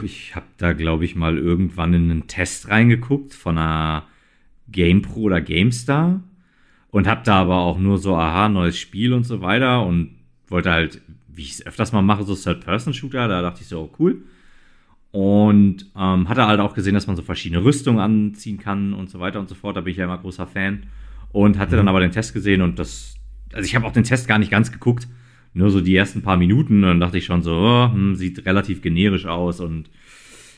Ich 0.03 0.35
habe 0.35 0.47
da, 0.57 0.73
glaube 0.73 1.05
ich, 1.05 1.17
mal 1.17 1.37
irgendwann 1.37 1.93
in 1.93 2.11
einen 2.11 2.27
Test 2.27 2.69
reingeguckt 2.69 3.35
von 3.35 3.59
einer 3.59 4.07
GamePro 4.69 5.21
oder 5.21 5.41
GameStar 5.41 6.21
und 6.91 7.07
habe 7.07 7.23
da 7.25 7.41
aber 7.41 7.57
auch 7.57 7.79
nur 7.79 7.99
so, 7.99 8.17
aha, 8.17 8.49
neues 8.49 8.79
Spiel 8.79 9.13
und 9.13 9.25
so 9.25 9.41
weiter 9.41 9.85
und 9.85 10.17
wollte 10.49 10.71
halt, 10.71 11.01
wie 11.29 11.43
ich 11.43 11.53
es 11.53 11.67
öfters 11.67 11.93
mal 11.93 12.03
mache, 12.03 12.25
so 12.25 12.35
Third-Person-Shooter, 12.35 13.29
da 13.29 13.43
dachte 13.43 13.63
ich 13.63 13.69
so, 13.69 13.81
oh, 13.81 13.95
cool. 13.99 14.23
Und 15.11 15.87
ähm, 15.97 16.29
hatte 16.29 16.47
halt 16.47 16.61
auch 16.61 16.75
gesehen, 16.75 16.95
dass 16.95 17.07
man 17.07 17.17
so 17.17 17.23
verschiedene 17.23 17.63
Rüstungen 17.63 18.01
anziehen 18.01 18.59
kann 18.59 18.95
und 18.95 19.11
so 19.11 19.21
weiter 19.21 19.39
und 19.39 19.49
so 19.49 19.55
fort. 19.55 19.77
Da 19.77 19.81
bin 19.81 19.93
ich 19.93 19.97
ja 19.97 20.05
immer 20.05 20.19
großer 20.19 20.47
Fan. 20.47 20.87
Und 21.31 21.59
hatte 21.59 21.73
mhm. 21.73 21.79
dann 21.79 21.89
aber 21.89 22.01
den 22.01 22.11
Test 22.11 22.35
gesehen 22.35 22.63
und 22.63 22.79
das, 22.79 23.17
also 23.53 23.65
ich 23.65 23.75
habe 23.77 23.87
auch 23.87 23.93
den 23.93 24.05
Test 24.05 24.27
gar 24.27 24.39
nicht 24.39 24.51
ganz 24.51 24.73
geguckt 24.73 25.09
nur 25.55 25.71
so 25.71 25.81
die 25.81 25.97
ersten 25.97 26.21
paar 26.21 26.37
Minuten, 26.37 26.83
dann 26.83 27.01
dachte 27.01 27.17
ich 27.17 27.25
schon 27.25 27.43
so, 27.43 27.53
oh, 27.53 27.93
hm, 27.93 28.17
sieht 28.17 28.45
relativ 28.45 28.83
generisch 28.83 29.25
aus 29.25 29.61
und 29.61 29.89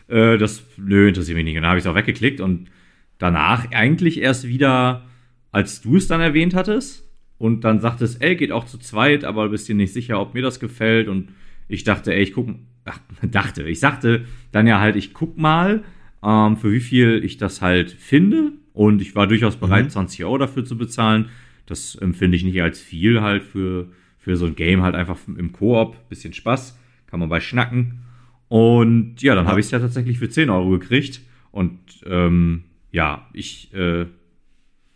äh, 0.09 0.39
das, 0.39 0.65
nö, 0.79 1.09
interessiert 1.09 1.37
mich 1.37 1.45
nicht. 1.45 1.57
Und 1.57 1.63
dann 1.63 1.71
habe 1.71 1.79
ich 1.79 1.85
es 1.85 1.91
auch 1.91 1.95
weggeklickt 1.95 2.41
und 2.41 2.71
danach 3.19 3.71
eigentlich 3.71 4.21
erst 4.21 4.47
wieder, 4.47 5.05
als 5.53 5.81
du 5.81 5.97
es 5.97 6.09
dann 6.09 6.21
erwähnt 6.21 6.55
hattest 6.55 7.09
und 7.39 7.63
dann 7.65 7.81
sagtest, 7.81 8.23
ey, 8.23 8.37
geht 8.37 8.53
auch 8.53 8.65
zu 8.65 8.79
zweit, 8.79 9.25
aber 9.25 9.49
bist 9.49 9.69
dir 9.69 9.75
nicht 9.75 9.93
sicher, 9.93 10.21
ob 10.21 10.35
mir 10.35 10.43
das 10.43 10.61
gefällt 10.61 11.09
und 11.09 11.29
ich 11.69 11.85
dachte, 11.85 12.15
ey, 12.15 12.23
ich 12.23 12.33
guck, 12.33 12.49
ach, 12.85 13.01
dachte, 13.23 13.69
ich 13.69 13.81
sagte 13.81 14.25
dann 14.53 14.67
ja 14.67 14.81
halt, 14.81 14.97
ich 14.97 15.15
guck 15.15 15.37
mal, 15.37 15.83
ähm, 16.23 16.57
für 16.57 16.73
wie 16.73 16.81
viel 16.81 17.23
ich 17.25 17.37
das 17.37 17.63
halt 17.63 17.91
finde 17.91 18.53
und 18.73 19.01
ich 19.03 19.15
war 19.15 19.27
durchaus 19.27 19.57
bereit, 19.57 19.87
mhm. 19.87 19.91
20 19.91 20.25
Euro 20.25 20.39
dafür 20.39 20.65
zu 20.65 20.77
bezahlen. 20.77 21.31
Das 21.67 21.97
empfinde 21.97 22.37
ich 22.37 22.45
nicht 22.45 22.63
als 22.63 22.81
viel 22.81 23.21
halt 23.21 23.43
für 23.43 23.89
für 24.27 24.37
so 24.37 24.47
ein 24.47 24.57
Game 24.57 24.83
halt 24.83 24.97
einfach 24.97 25.17
im 25.29 25.53
Koop, 25.53 26.09
bisschen 26.09 26.33
Spaß, 26.33 26.77
kann 27.07 27.21
man 27.21 27.29
bei 27.29 27.39
schnacken. 27.39 28.01
Und 28.49 29.23
ja, 29.23 29.37
dann 29.37 29.45
ja. 29.45 29.51
habe 29.51 29.61
ich 29.61 29.67
es 29.67 29.71
ja 29.71 29.79
tatsächlich 29.79 30.19
für 30.19 30.29
10 30.29 30.51
Euro 30.51 30.71
gekriegt. 30.71 31.21
Und 31.53 31.79
ähm, 32.05 32.65
ja, 32.97 33.29
ich, 33.35 33.73
äh, 33.75 34.07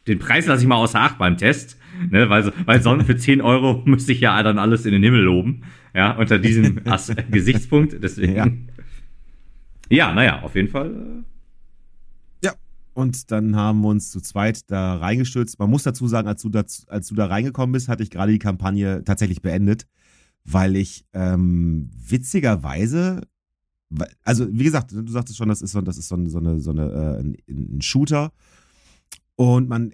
den 0.07 0.19
Preis 0.19 0.47
lasse 0.47 0.63
ich 0.63 0.69
mal 0.69 0.77
außer 0.77 1.01
Acht 1.01 1.19
beim 1.19 1.37
Test, 1.37 1.79
ne, 2.11 2.31
weil, 2.31 2.51
weil 2.65 2.83
sonst 2.83 3.05
für 3.05 3.17
10 3.17 3.43
Euro 3.43 3.83
müsste 3.85 4.13
ich 4.13 4.21
ja 4.21 4.43
dann 4.43 4.59
alles 4.59 4.87
in 4.87 4.93
den 4.93 5.03
Himmel 5.03 5.21
loben, 5.21 5.65
ja, 5.95 6.17
unter 6.17 6.39
diesem 6.39 6.81
As 6.87 7.13
Gesichtspunkt. 7.31 7.97
Deswegen. 8.03 8.35
Ja. 8.35 8.47
ja, 9.91 10.15
naja, 10.15 10.43
auf 10.43 10.55
jeden 10.55 10.69
Fall. 10.69 10.91
Äh, 10.91 11.23
und 12.93 13.31
dann 13.31 13.55
haben 13.55 13.83
wir 13.83 13.89
uns 13.89 14.11
zu 14.11 14.21
zweit 14.21 14.71
da 14.71 14.97
reingestürzt. 14.97 15.59
Man 15.59 15.71
muss 15.71 15.85
dazu 15.85 16.09
sagen, 16.09 16.27
als 16.27 16.43
du 16.43 16.49
da, 16.49 16.65
als 16.89 17.07
du 17.09 17.15
da 17.15 17.27
reingekommen 17.27 17.73
bist, 17.73 17.89
hatte 17.89 18.03
ich 18.03 18.11
gerade 18.11 18.33
die 18.33 18.39
Kampagne 18.39 19.05
tatsächlich 19.05 19.43
beendet. 19.43 19.87
weil 20.45 20.77
ich 20.77 21.05
ähm, 21.13 21.91
witzigerweise, 22.09 23.23
also 24.23 24.47
wie 24.51 24.65
gesagt, 24.65 24.93
du 24.93 25.07
sagtest 25.11 25.39
schon, 25.39 25.49
das 25.49 25.63
ist 25.63 25.73
so, 25.73 25.81
das 25.81 25.99
ist 25.99 26.09
so, 26.09 26.17
so 26.29 26.39
eine, 26.39 26.61
so 26.61 26.71
eine 26.71 26.91
äh, 26.91 27.21
ein, 27.21 27.37
ein 27.49 27.83
Shooter. 27.83 28.33
Und 29.37 29.69
man 29.69 29.93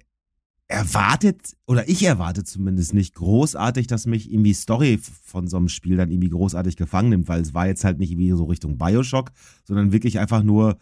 erwartet, 0.69 1.57
oder 1.67 1.89
ich 1.89 2.03
erwarte 2.03 2.43
zumindest 2.43 2.93
nicht 2.93 3.15
großartig, 3.15 3.87
dass 3.87 4.07
mich 4.07 4.33
irgendwie 4.33 4.53
Story 4.53 4.99
von 4.99 5.47
so 5.47 5.57
einem 5.57 5.69
Spiel 5.69 5.97
dann 5.97 6.11
irgendwie 6.11 6.31
großartig 6.31 6.77
gefangen 6.77 7.11
nimmt, 7.11 7.29
weil 7.29 7.41
es 7.41 7.55
war 7.55 7.67
jetzt 7.67 7.85
halt 7.85 7.99
nicht 7.99 8.11
irgendwie 8.11 8.31
so 8.31 8.45
Richtung 8.45 8.77
Bioshock, 8.77 9.31
sondern 9.65 9.93
wirklich 9.93 10.19
einfach 10.19 10.43
nur, 10.43 10.77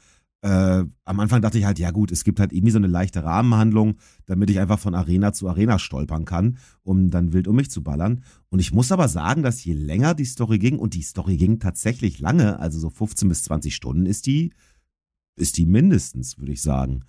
äh, 0.44 0.84
am 1.06 1.20
Anfang 1.20 1.40
dachte 1.40 1.56
ich 1.56 1.64
halt, 1.64 1.78
ja 1.78 1.90
gut, 1.90 2.12
es 2.12 2.22
gibt 2.22 2.38
halt 2.38 2.52
irgendwie 2.52 2.72
so 2.72 2.76
eine 2.76 2.86
leichte 2.86 3.24
Rahmenhandlung, 3.24 3.94
damit 4.26 4.50
ich 4.50 4.60
einfach 4.60 4.78
von 4.78 4.94
Arena 4.94 5.32
zu 5.32 5.48
Arena 5.48 5.78
stolpern 5.78 6.26
kann, 6.26 6.58
um 6.82 7.08
dann 7.10 7.32
wild 7.32 7.48
um 7.48 7.56
mich 7.56 7.70
zu 7.70 7.82
ballern. 7.82 8.22
Und 8.50 8.58
ich 8.58 8.70
muss 8.70 8.92
aber 8.92 9.08
sagen, 9.08 9.42
dass 9.42 9.64
je 9.64 9.72
länger 9.72 10.14
die 10.14 10.26
Story 10.26 10.58
ging, 10.58 10.78
und 10.78 10.92
die 10.92 11.02
Story 11.02 11.38
ging 11.38 11.60
tatsächlich 11.60 12.18
lange, 12.18 12.58
also 12.58 12.78
so 12.78 12.90
15 12.90 13.26
bis 13.26 13.42
20 13.44 13.74
Stunden 13.74 14.04
ist 14.04 14.26
die, 14.26 14.52
ist 15.34 15.56
die 15.56 15.64
mindestens, 15.64 16.38
würde 16.38 16.52
ich 16.52 16.60
sagen. 16.60 17.04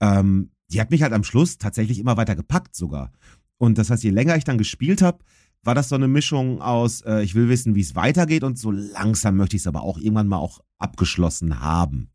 Ähm, 0.00 0.50
die 0.72 0.80
hat 0.80 0.90
mich 0.90 1.02
halt 1.02 1.12
am 1.12 1.22
Schluss 1.22 1.58
tatsächlich 1.58 2.00
immer 2.00 2.16
weiter 2.16 2.34
gepackt 2.34 2.74
sogar. 2.74 3.12
Und 3.56 3.78
das 3.78 3.88
heißt, 3.88 4.02
je 4.02 4.10
länger 4.10 4.36
ich 4.36 4.42
dann 4.42 4.58
gespielt 4.58 5.00
habe, 5.00 5.20
war 5.62 5.76
das 5.76 5.90
so 5.90 5.94
eine 5.94 6.08
Mischung 6.08 6.60
aus, 6.60 7.02
äh, 7.02 7.22
ich 7.22 7.36
will 7.36 7.48
wissen, 7.48 7.76
wie 7.76 7.82
es 7.82 7.94
weitergeht 7.94 8.42
und 8.42 8.58
so 8.58 8.72
langsam 8.72 9.36
möchte 9.36 9.54
ich 9.54 9.62
es 9.62 9.68
aber 9.68 9.82
auch 9.82 9.96
irgendwann 9.96 10.26
mal 10.26 10.38
auch 10.38 10.58
abgeschlossen 10.78 11.60
haben, 11.60 12.10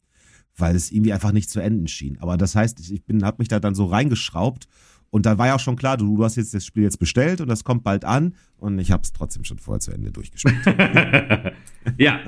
weil 0.60 0.76
es 0.76 0.92
irgendwie 0.92 1.14
einfach 1.14 1.32
nicht 1.32 1.50
zu 1.50 1.60
enden 1.60 1.88
schien. 1.88 2.18
Aber 2.20 2.38
das 2.38 2.56
heißt, 2.56 2.80
ich 2.92 3.04
bin, 3.06 3.24
habe 3.24 3.38
mich 3.40 3.48
da 3.48 3.60
dann 3.60 3.76
so 3.76 3.86
reingeschraubt 3.86 4.68
und 5.12 5.26
da 5.26 5.38
war 5.38 5.48
ja 5.48 5.56
auch 5.56 5.60
schon 5.60 5.76
klar, 5.76 5.98
du, 5.98 6.18
du 6.18 6.24
hast 6.24 6.36
jetzt 6.36 6.54
das 6.54 6.66
Spiel 6.66 6.84
jetzt 6.84 7.00
bestellt 7.00 7.42
und 7.42 7.48
das 7.48 7.64
kommt 7.64 7.84
bald 7.84 8.06
an 8.06 8.36
und 8.58 8.78
ich 8.80 8.92
habe 8.92 9.04
es 9.04 9.12
trotzdem 9.12 9.44
schon 9.44 9.58
vorher 9.58 9.80
zu 9.80 9.92
Ende 9.92 10.12
durchgespielt. 10.12 10.58
ja, 11.98 12.20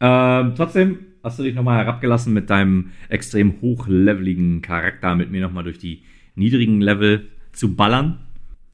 ähm, 0.00 0.54
trotzdem 0.56 0.98
hast 1.22 1.38
du 1.38 1.42
dich 1.42 1.54
nochmal 1.54 1.84
herabgelassen 1.84 2.32
mit 2.32 2.48
deinem 2.48 2.92
extrem 3.08 3.60
hochleveligen 3.60 4.62
Charakter, 4.62 5.14
mit 5.14 5.30
mir 5.30 5.42
nochmal 5.42 5.64
durch 5.64 5.78
die 5.78 6.02
niedrigen 6.34 6.80
Level 6.80 7.28
zu 7.52 7.74
ballern. 7.74 8.20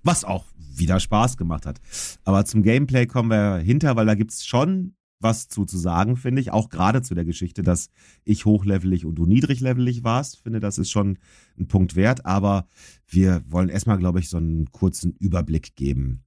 Was 0.04 0.24
auch 0.24 0.44
wieder 0.76 1.00
Spaß 1.00 1.36
gemacht 1.36 1.66
hat. 1.66 1.80
Aber 2.24 2.44
zum 2.44 2.62
Gameplay 2.62 3.06
kommen 3.06 3.30
wir 3.30 3.56
hinter, 3.56 3.96
weil 3.96 4.06
da 4.06 4.14
gibt 4.14 4.30
es 4.30 4.46
schon 4.46 4.94
was 5.20 5.48
zu, 5.48 5.64
zu 5.64 5.78
sagen, 5.78 6.16
finde 6.16 6.40
ich. 6.40 6.52
Auch 6.52 6.68
gerade 6.68 7.02
zu 7.02 7.14
der 7.14 7.24
Geschichte, 7.24 7.62
dass 7.62 7.90
ich 8.24 8.44
hochlevelig 8.44 9.04
und 9.06 9.14
du 9.14 9.26
niedriglevelig 9.26 10.04
warst. 10.04 10.38
Finde, 10.38 10.60
das 10.60 10.78
ist 10.78 10.90
schon 10.90 11.18
ein 11.58 11.68
Punkt 11.68 11.96
wert. 11.96 12.26
Aber 12.26 12.66
wir 13.06 13.42
wollen 13.48 13.68
erstmal, 13.68 13.98
glaube 13.98 14.20
ich, 14.20 14.28
so 14.28 14.36
einen 14.36 14.70
kurzen 14.72 15.14
Überblick 15.18 15.76
geben. 15.76 16.24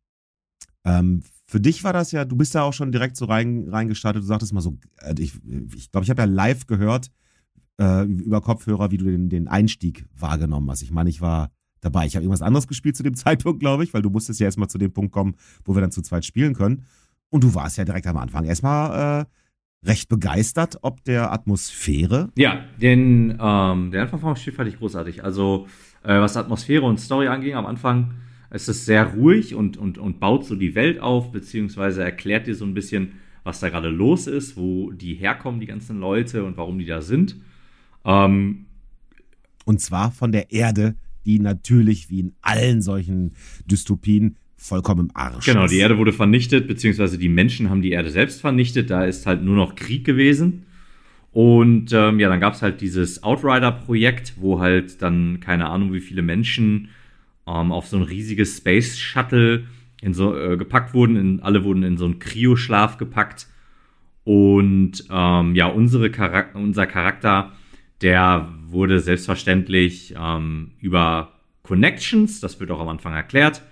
Ähm, 0.86 1.24
für 1.46 1.60
dich 1.60 1.84
war 1.84 1.93
das 1.93 2.12
ja, 2.12 2.25
du 2.25 2.36
bist 2.36 2.55
da 2.55 2.63
auch 2.63 2.74
schon 2.74 2.91
direkt 2.91 3.17
so 3.17 3.25
rein, 3.25 3.67
reingestartet. 3.67 4.24
Du 4.24 4.27
sagtest 4.27 4.53
mal 4.53 4.62
so, 4.62 4.77
äh, 4.98 5.15
ich 5.19 5.34
glaube, 5.34 5.75
ich, 5.75 5.91
glaub, 5.91 6.03
ich 6.03 6.10
habe 6.10 6.22
ja 6.22 6.25
live 6.25 6.67
gehört 6.67 7.12
äh, 7.79 8.03
über 8.03 8.41
Kopfhörer, 8.41 8.91
wie 8.91 8.98
du 8.98 9.05
den, 9.05 9.29
den 9.29 9.48
Einstieg 9.48 10.05
wahrgenommen 10.15 10.69
hast. 10.69 10.81
Ich 10.81 10.91
meine, 10.91 11.10
ich 11.10 11.22
war 11.22 11.51
dabei. 11.81 12.05
Ich 12.05 12.15
habe 12.15 12.24
irgendwas 12.24 12.41
anderes 12.41 12.67
gespielt 12.67 12.96
zu 12.96 13.03
dem 13.03 13.15
Zeitpunkt, 13.15 13.60
glaube 13.60 13.84
ich, 13.84 13.93
weil 13.93 14.01
du 14.01 14.10
musstest 14.10 14.39
ja 14.39 14.46
erstmal 14.46 14.69
zu 14.69 14.77
dem 14.77 14.91
Punkt 14.91 15.12
kommen, 15.12 15.36
wo 15.63 15.75
wir 15.75 15.81
dann 15.81 15.91
zu 15.91 16.01
zweit 16.01 16.25
spielen 16.25 16.53
können. 16.53 16.86
Und 17.30 17.44
du 17.44 17.54
warst 17.54 17.78
ja 17.78 17.86
direkt 17.86 18.08
am 18.08 18.18
Anfang 18.18 18.46
erstmal 18.46 19.22
äh, 19.22 19.88
recht 19.88 20.10
begeistert 20.10 20.80
ob 20.82 21.04
der 21.04 21.32
Atmosphäre. 21.32 22.30
Ja, 22.38 22.66
den, 22.82 23.38
ähm, 23.40 23.92
den 23.92 24.02
Anfang 24.02 24.20
vom 24.20 24.36
Spiel 24.36 24.54
fand 24.54 24.70
ich 24.70 24.78
großartig. 24.78 25.24
Also, 25.24 25.68
äh, 26.04 26.20
was 26.20 26.38
Atmosphäre 26.38 26.86
und 26.86 27.00
Story 27.00 27.28
anging, 27.28 27.56
am 27.56 27.66
Anfang 27.66 28.14
es 28.50 28.68
ist 28.68 28.86
sehr 28.86 29.06
ruhig 29.14 29.54
und, 29.54 29.78
und, 29.78 29.98
und 29.98 30.20
baut 30.20 30.46
so 30.46 30.56
die 30.56 30.76
Welt 30.76 31.00
auf, 31.00 31.32
beziehungsweise 31.32 32.04
erklärt 32.04 32.48
dir 32.48 32.56
so 32.56 32.66
ein 32.66 32.74
bisschen, 32.74 33.14
was 33.44 33.60
da 33.60 33.70
gerade 33.70 33.90
los 33.90 34.28
ist, 34.28 34.58
wo 34.58 34.92
die 34.92 35.14
herkommen, 35.14 35.60
die 35.60 35.68
ganzen 35.68 36.00
Leute 36.00 36.44
und 36.44 36.58
warum 36.58 36.80
die 36.80 36.86
da 36.86 37.02
sind. 37.02 37.36
Ähm, 38.06 38.66
und 39.66 39.82
zwar 39.82 40.12
von 40.12 40.32
der 40.32 40.52
Erde, 40.52 40.96
die 41.26 41.40
natürlich 41.40 42.10
wie 42.10 42.22
in 42.22 42.36
allen 42.42 42.82
solchen 42.82 43.34
Dystopien 43.66 44.38
vollkommen 44.60 45.08
im 45.08 45.12
Arsch 45.16 45.46
Genau, 45.46 45.68
die 45.68 45.78
Erde 45.78 45.98
wurde 45.98 46.13
vernichtet, 46.13 46.68
beziehungsweise 46.68 47.18
die 47.18 47.30
Menschen 47.30 47.70
haben 47.70 47.82
die 47.82 47.92
Erde 47.92 48.10
selbst 48.10 48.42
vernichtet. 48.42 48.89
Da 48.89 49.06
ist 49.06 49.25
halt 49.25 49.42
nur 49.42 49.56
noch 49.56 49.75
Krieg 49.75 50.06
gewesen. 50.06 50.66
Und 51.32 51.94
ähm, 51.94 52.20
ja, 52.20 52.28
dann 52.28 52.39
gab 52.39 52.54
es 52.54 52.62
halt 52.62 52.82
dieses 52.82 53.24
Outrider-Projekt, 53.24 54.34
wo 54.38 54.60
halt 54.60 55.01
dann 55.01 55.39
keine 55.39 55.70
Ahnung, 55.70 55.94
wie 55.94 56.00
viele 56.00 56.22
Menschen 56.22 56.89
ähm, 57.48 57.72
auf 57.72 57.88
so 57.88 57.98
ein 57.98 58.04
riesiges 58.04 58.58
Space 58.58 58.98
Shuttle 58.98 59.66
in 60.01 60.13
so, 60.13 60.38
äh, 60.38 60.58
gepackt 60.58 60.94
wurden. 60.94 61.16
In, 61.16 61.39
alle 61.42 61.63
wurden 61.63 61.84
in 61.84 61.98
so 61.98 62.06
einen 62.06 62.20
Kryoschlaf 62.20 62.98
gepackt. 62.98 63.48
Und 64.24 65.06
ähm, 65.10 65.56
ja, 65.56 65.68
unsere 65.68 66.12
Charak 66.12 66.54
unser 66.56 66.86
Charakter, 66.86 67.54
der 68.01 68.50
wurde 68.68 69.00
selbstverständlich 69.00 70.13
ähm, 70.20 70.72
über 70.80 71.34
Connections, 71.63 72.39
das 72.39 72.60
wird 72.60 72.72
auch 72.72 72.80
am 72.80 72.89
Anfang 72.89 73.13
erklärt. 73.13 73.63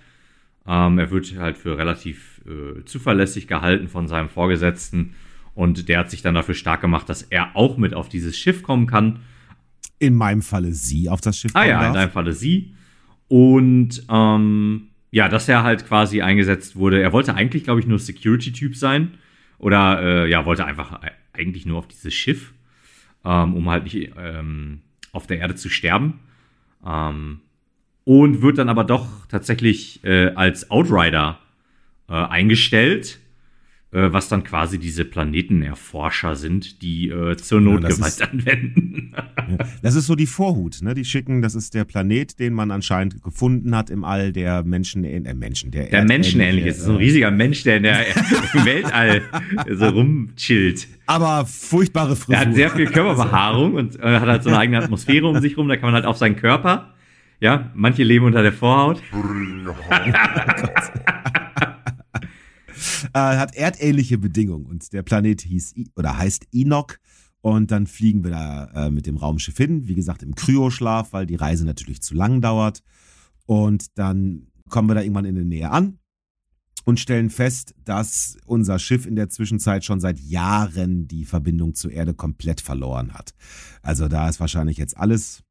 Ähm, 0.68 0.98
er 0.98 1.10
wird 1.10 1.34
halt 1.38 1.56
für 1.56 1.78
relativ 1.78 2.42
äh, 2.46 2.84
zuverlässig 2.84 3.48
gehalten 3.48 3.88
von 3.88 4.06
seinem 4.06 4.28
Vorgesetzten. 4.28 5.14
Und 5.54 5.88
der 5.88 6.00
hat 6.00 6.10
sich 6.10 6.22
dann 6.22 6.34
dafür 6.34 6.54
stark 6.54 6.80
gemacht, 6.82 7.08
dass 7.08 7.22
er 7.22 7.56
auch 7.56 7.78
mit 7.78 7.94
auf 7.94 8.08
dieses 8.08 8.38
Schiff 8.38 8.62
kommen 8.62 8.86
kann. 8.86 9.20
In 9.98 10.14
meinem 10.14 10.42
Falle 10.42 10.72
sie 10.72 11.08
auf 11.08 11.20
das 11.20 11.38
Schiff 11.38 11.52
kommen 11.52 11.64
Ah 11.64 11.68
ja, 11.68 11.78
darf. 11.80 11.88
in 11.88 11.94
deinem 11.94 12.10
Falle 12.10 12.32
sie. 12.32 12.74
Und 13.26 14.02
ähm, 14.08 14.88
ja, 15.10 15.28
dass 15.28 15.48
er 15.48 15.62
halt 15.62 15.86
quasi 15.86 16.20
eingesetzt 16.22 16.76
wurde. 16.76 17.00
Er 17.02 17.12
wollte 17.12 17.34
eigentlich, 17.34 17.64
glaube 17.64 17.80
ich, 17.80 17.86
nur 17.86 17.98
Security-Typ 17.98 18.76
sein. 18.76 19.14
Oder 19.58 20.00
äh, 20.02 20.30
ja, 20.30 20.44
wollte 20.44 20.64
einfach 20.64 21.00
eigentlich 21.32 21.66
nur 21.66 21.78
auf 21.78 21.88
dieses 21.88 22.14
Schiff, 22.14 22.52
ähm, 23.24 23.54
um 23.54 23.68
halt 23.68 23.84
nicht 23.84 24.12
ähm, 24.16 24.82
auf 25.12 25.26
der 25.26 25.38
Erde 25.38 25.56
zu 25.56 25.68
sterben. 25.68 26.20
Ähm, 26.86 27.40
und 28.08 28.40
wird 28.40 28.56
dann 28.56 28.70
aber 28.70 28.84
doch 28.84 29.06
tatsächlich 29.28 30.02
äh, 30.02 30.28
als 30.28 30.70
Outrider 30.70 31.38
äh, 32.08 32.14
eingestellt 32.14 33.20
äh, 33.90 34.12
was 34.12 34.28
dann 34.28 34.44
quasi 34.44 34.78
diese 34.78 35.06
Planetenerforscher 35.06 36.36
sind, 36.36 36.82
die 36.82 37.08
äh, 37.08 37.36
zur 37.38 37.62
Notgewalt 37.62 38.18
ja, 38.20 38.26
anwenden. 38.26 39.14
das 39.82 39.94
ist 39.94 40.06
so 40.06 40.14
die 40.14 40.26
Vorhut, 40.26 40.82
ne? 40.82 40.92
Die 40.92 41.06
schicken, 41.06 41.40
das 41.40 41.54
ist 41.54 41.72
der 41.72 41.84
Planet, 41.84 42.38
den 42.38 42.52
man 42.52 42.70
anscheinend 42.70 43.22
gefunden 43.22 43.74
hat 43.74 43.88
im 43.88 44.04
All, 44.04 44.34
der 44.34 44.62
Menschen, 44.62 45.04
äh, 45.04 45.32
Menschen, 45.32 45.70
der 45.70 45.86
Der 45.86 46.04
menschenähnlich 46.04 46.66
ist, 46.66 46.82
so 46.82 46.92
ein 46.92 46.96
riesiger 46.98 47.30
Mensch, 47.30 47.62
der 47.62 47.78
in 47.78 47.82
der 47.84 48.06
im 48.08 48.64
Weltall 48.66 49.22
so 49.70 49.86
rumchillt. 49.86 50.86
Aber 51.06 51.46
furchtbare 51.46 52.14
Frisur. 52.14 52.34
Er 52.34 52.40
hat 52.46 52.54
sehr 52.54 52.68
viel 52.68 52.86
Körperbehaarung 52.88 53.72
und 53.72 53.98
äh, 54.00 54.18
hat 54.18 54.28
halt 54.28 54.42
so 54.42 54.50
eine 54.50 54.58
eigene 54.58 54.84
Atmosphäre 54.84 55.26
um 55.26 55.40
sich 55.40 55.56
rum, 55.56 55.66
da 55.66 55.76
kann 55.76 55.86
man 55.86 55.94
halt 55.94 56.04
auf 56.04 56.18
seinen 56.18 56.36
Körper, 56.36 56.92
ja, 57.40 57.70
manche 57.74 58.02
leben 58.02 58.26
unter 58.26 58.42
der 58.42 58.52
Vorhaut. 58.52 59.00
äh, 63.14 63.18
hat 63.18 63.54
erdähnliche 63.54 64.18
Bedingungen 64.18 64.66
und 64.66 64.92
der 64.92 65.02
Planet 65.02 65.40
hieß 65.42 65.74
oder 65.96 66.18
heißt 66.18 66.48
Enoch. 66.52 66.94
Und 67.40 67.70
dann 67.70 67.86
fliegen 67.86 68.24
wir 68.24 68.32
da 68.32 68.64
äh, 68.74 68.90
mit 68.90 69.06
dem 69.06 69.16
Raumschiff 69.16 69.56
hin, 69.56 69.86
wie 69.86 69.94
gesagt, 69.94 70.24
im 70.24 70.34
Kryoschlaf, 70.34 71.12
weil 71.12 71.26
die 71.26 71.36
Reise 71.36 71.64
natürlich 71.64 72.02
zu 72.02 72.14
lang 72.14 72.40
dauert. 72.40 72.82
Und 73.46 73.96
dann 73.96 74.48
kommen 74.68 74.88
wir 74.88 74.94
da 74.94 75.02
irgendwann 75.02 75.24
in 75.24 75.36
der 75.36 75.44
Nähe 75.44 75.70
an 75.70 75.98
und 76.84 76.98
stellen 76.98 77.30
fest, 77.30 77.74
dass 77.84 78.38
unser 78.46 78.78
Schiff 78.78 79.06
in 79.06 79.14
der 79.14 79.28
Zwischenzeit 79.28 79.84
schon 79.84 80.00
seit 80.00 80.18
Jahren 80.18 81.06
die 81.06 81.24
Verbindung 81.24 81.74
zur 81.74 81.92
Erde 81.92 82.14
komplett 82.14 82.60
verloren 82.60 83.14
hat. 83.14 83.34
Also 83.82 84.08
da 84.08 84.28
ist 84.28 84.40
wahrscheinlich 84.40 84.78
jetzt 84.78 84.96
alles 84.96 85.44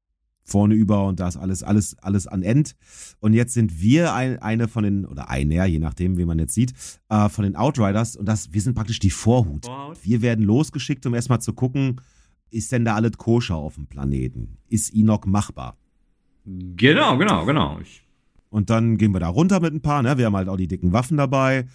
vorne 0.48 0.74
über 0.74 1.06
und 1.06 1.20
da 1.20 1.28
ist 1.28 1.38
alles, 1.38 1.62
alles, 1.62 1.98
alles 2.00 2.26
an 2.26 2.42
End. 2.42 2.76
Und 3.20 3.34
jetzt 3.34 3.54
sind 3.54 3.82
wir 3.82 4.14
ein, 4.14 4.40
eine 4.40 4.68
von 4.68 4.84
den, 4.84 5.06
oder 5.06 5.30
einer, 5.30 5.66
je 5.66 5.80
nachdem, 5.80 6.18
wie 6.18 6.26
man 6.26 6.40
jetzt 6.40 6.54
sieht, 6.54 6.74
äh, 7.10 7.30
von 7.30 7.44
den 7.44 7.56
Outriders 7.56 8.16
und 8.16 8.26
das, 8.26 8.54
wir 8.54 8.62
sind 8.62 8.74
praktisch 8.74 9.00
die 9.00 9.10
Vorhut. 9.10 9.66
Vorhut. 9.66 9.98
Wir 10.04 10.22
werden 10.22 10.46
losgeschickt, 10.46 11.06
um 11.06 11.14
erstmal 11.14 11.42
zu 11.42 11.54
gucken, 11.54 12.02
ist 12.50 12.72
denn 12.72 12.86
da 12.86 12.96
alles 12.96 13.18
koscher 13.18 13.56
auf 13.56 13.76
dem 13.76 13.88
Planeten? 13.88 14.58
Ist 14.70 14.94
Enoch 14.96 15.26
machbar? 15.26 15.76
Genau, 16.46 17.18
genau, 17.18 17.46
genau. 17.46 17.80
Ich 17.82 18.08
und 18.50 18.70
dann 18.70 18.98
gehen 18.98 19.14
wir 19.14 19.20
da 19.20 19.28
runter 19.28 19.60
mit 19.60 19.74
ein 19.74 19.82
paar, 19.82 20.02
ne? 20.02 20.18
Wir 20.18 20.26
haben 20.26 20.36
halt 20.36 20.50
auch 20.50 20.58
die 20.58 20.68
dicken 20.68 20.94
Waffen 20.94 21.18
dabei. 21.18 21.68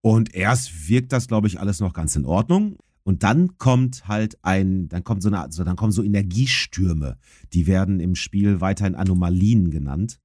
Und 0.00 0.34
erst 0.34 0.88
wirkt 0.88 1.12
das, 1.12 1.26
glaube 1.26 1.48
ich, 1.48 1.58
alles 1.58 1.80
noch 1.80 1.92
ganz 1.92 2.14
in 2.16 2.24
Ordnung. 2.24 2.76
Und 3.08 3.22
dann 3.22 3.56
kommt 3.56 4.06
halt 4.06 4.36
ein, 4.42 4.90
dann 4.90 5.02
kommt 5.02 5.22
so 5.22 5.30
eine, 5.30 5.40
also 5.40 5.64
dann 5.64 5.76
kommen 5.76 5.92
so 5.92 6.02
Energiestürme. 6.02 7.16
Die 7.54 7.66
werden 7.66 8.00
im 8.00 8.14
Spiel 8.14 8.60
weiterhin 8.60 8.94
Anomalien 8.94 9.70
genannt. 9.70 10.20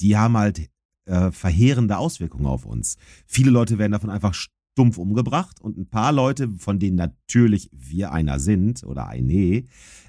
Die 0.00 0.16
haben 0.16 0.34
halt 0.38 0.70
äh, 1.04 1.30
verheerende 1.32 1.98
Auswirkungen 1.98 2.46
auf 2.46 2.64
uns. 2.64 2.96
Viele 3.26 3.50
Leute 3.50 3.76
werden 3.76 3.92
davon 3.92 4.08
einfach 4.08 4.32
stumpf 4.32 4.96
umgebracht 4.96 5.60
und 5.60 5.76
ein 5.76 5.90
paar 5.90 6.12
Leute, 6.12 6.48
von 6.48 6.78
denen 6.78 6.96
natürlich 6.96 7.68
wir 7.74 8.10
einer 8.12 8.38
sind 8.38 8.84
oder 8.84 9.06
eine, 9.06 9.64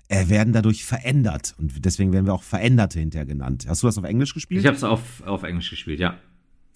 äh, 0.07 0.29
werden 0.29 0.53
dadurch 0.53 0.85
verändert. 0.85 1.53
Und 1.57 1.83
deswegen 1.83 2.13
werden 2.13 2.27
wir 2.27 2.33
auch 2.33 2.43
Veränderte 2.43 2.97
hinterher 2.97 3.25
genannt. 3.25 3.65
Hast 3.67 3.83
du 3.83 3.87
das 3.87 3.97
auf 3.97 4.05
Englisch 4.05 4.33
gespielt? 4.33 4.61
Ich 4.61 4.67
habe 4.67 4.77
es 4.77 4.85
auf, 4.85 5.21
auf 5.23 5.43
Englisch 5.43 5.69
gespielt, 5.69 5.99
ja. 5.99 6.17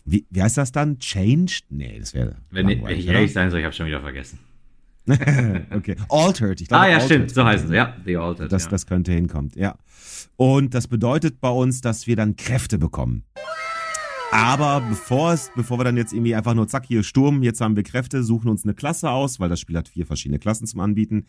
Wie, 0.04 0.28
wie 0.30 0.44
heißt 0.44 0.58
das 0.58 0.74
dann? 0.74 1.00
Changed? 1.00 1.64
Nee, 1.70 1.98
das 1.98 2.14
wäre. 2.14 2.36
Wenn 2.50 2.68
ich 2.68 3.08
ehrlich 3.08 3.32
sein 3.32 3.50
soll, 3.50 3.62
ich 3.62 3.66
habe 3.66 3.74
schon 3.74 3.88
wieder 3.88 4.02
vergessen. 4.02 4.38
okay. 5.76 5.96
Altered. 6.10 6.62
Ich 6.62 6.68
glaube, 6.68 6.84
ah, 6.84 6.88
ja, 6.88 6.94
Altered 6.96 7.06
stimmt. 7.06 7.32
So 7.32 7.46
heißen 7.46 7.68
sie. 7.68 7.76
Ja, 7.76 7.96
The 8.06 8.18
Altered. 8.18 8.52
Das, 8.52 8.66
ja. 8.66 8.70
das 8.70 8.86
könnte 8.86 9.12
hinkommen. 9.12 9.52
Ja. 9.56 9.76
Und 10.38 10.74
das 10.74 10.88
bedeutet 10.88 11.40
bei 11.42 11.50
uns, 11.50 11.82
dass 11.82 12.08
wir 12.08 12.16
dann 12.16 12.36
Kräfte 12.36 12.78
bekommen. 12.78 13.24
Aber 14.32 14.82
bevor 14.88 15.34
es, 15.34 15.52
bevor 15.56 15.80
wir 15.80 15.84
dann 15.84 15.98
jetzt 15.98 16.14
irgendwie 16.14 16.36
einfach 16.36 16.54
nur 16.54 16.68
zack, 16.68 16.86
hier 16.86 17.02
Sturm, 17.04 17.42
jetzt 17.42 17.62
haben 17.62 17.76
wir 17.76 17.84
Kräfte, 17.84 18.24
suchen 18.24 18.50
uns 18.50 18.64
eine 18.64 18.76
Klasse 18.76 19.10
aus, 19.10 19.40
weil 19.40 19.50
das 19.50 19.60
Spiel 19.60 19.76
hat 19.76 19.90
vier 19.90 20.06
verschiedene 20.06 20.38
Klassen 20.38 20.68
zum 20.68 20.82
Anbieten, 20.82 21.26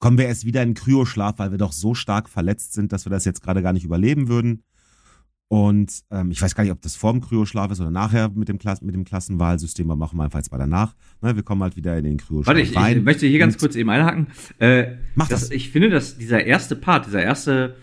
kommen 0.00 0.18
wir 0.18 0.26
erst 0.26 0.44
wieder 0.44 0.62
in 0.62 0.74
Kryoschlaf, 0.74 1.38
weil 1.38 1.52
wir 1.52 1.58
doch 1.58 1.70
so 1.70 1.94
stark 1.94 2.28
verletzt 2.28 2.72
sind, 2.72 2.92
dass 2.92 3.06
wir 3.06 3.10
das 3.10 3.24
jetzt 3.24 3.42
gerade 3.42 3.62
gar 3.62 3.72
nicht 3.72 3.84
überleben 3.84 4.28
würden. 4.28 4.64
Und 5.52 6.04
ähm, 6.10 6.30
ich 6.30 6.40
weiß 6.40 6.54
gar 6.54 6.64
nicht, 6.64 6.72
ob 6.72 6.80
das 6.80 6.96
vor 6.96 7.12
dem 7.12 7.20
Kryoschlaf 7.20 7.70
ist 7.70 7.80
oder 7.82 7.90
nachher 7.90 8.30
mit 8.30 8.48
dem, 8.48 8.58
Klas 8.58 8.80
mit 8.80 8.94
dem 8.94 9.04
Klassenwahlsystem, 9.04 9.90
aber 9.90 9.98
machen 9.98 10.16
wir 10.16 10.24
einfach 10.24 10.38
jetzt 10.38 10.50
mal 10.50 10.56
danach. 10.56 10.94
Ne, 11.20 11.36
wir 11.36 11.42
kommen 11.42 11.62
halt 11.62 11.76
wieder 11.76 11.94
in 11.98 12.04
den 12.04 12.16
Kryoschlaf 12.16 12.46
Warte, 12.46 12.62
ich, 12.62 12.74
rein. 12.74 12.96
ich 12.96 13.04
möchte 13.04 13.26
hier 13.26 13.38
ganz 13.38 13.58
kurz 13.58 13.76
eben 13.76 13.90
einhaken. 13.90 14.28
Äh, 14.60 14.94
Mach 15.14 15.28
das, 15.28 15.40
das. 15.40 15.50
Ich 15.50 15.68
finde, 15.68 15.90
dass 15.90 16.16
dieser 16.16 16.42
erste 16.42 16.74
Part, 16.74 17.04
dieser 17.04 17.22
erste, 17.22 17.76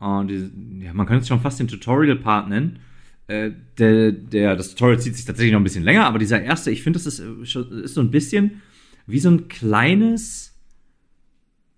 äh, 0.00 0.24
diese, 0.24 0.52
ja, 0.78 0.94
man 0.94 1.04
könnte 1.06 1.22
es 1.22 1.26
schon 1.26 1.40
fast 1.40 1.58
den 1.58 1.66
Tutorial-Part 1.66 2.48
nennen. 2.48 2.78
Äh, 3.26 3.50
der, 3.76 4.12
der, 4.12 4.54
das 4.54 4.76
Tutorial 4.76 5.00
zieht 5.00 5.16
sich 5.16 5.24
tatsächlich 5.24 5.52
noch 5.52 5.58
ein 5.58 5.64
bisschen 5.64 5.82
länger, 5.82 6.06
aber 6.06 6.20
dieser 6.20 6.40
erste, 6.40 6.70
ich 6.70 6.84
finde, 6.84 7.00
das 7.00 7.06
ist, 7.06 7.18
äh, 7.18 7.82
ist 7.82 7.94
so 7.94 8.02
ein 8.02 8.12
bisschen 8.12 8.62
wie 9.08 9.18
so 9.18 9.30
ein 9.30 9.48
kleines, 9.48 10.54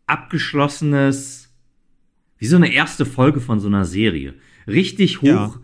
abgeschlossenes, 0.05 1.49
wie 2.37 2.47
so 2.47 2.57
eine 2.57 2.71
erste 2.71 3.07
Folge 3.07 3.41
von 3.41 3.61
so 3.61 3.69
einer 3.69 3.87
Serie. 3.87 4.35
Richtig 4.69 5.23
hoch, 5.23 5.27
Ja. 5.27 5.55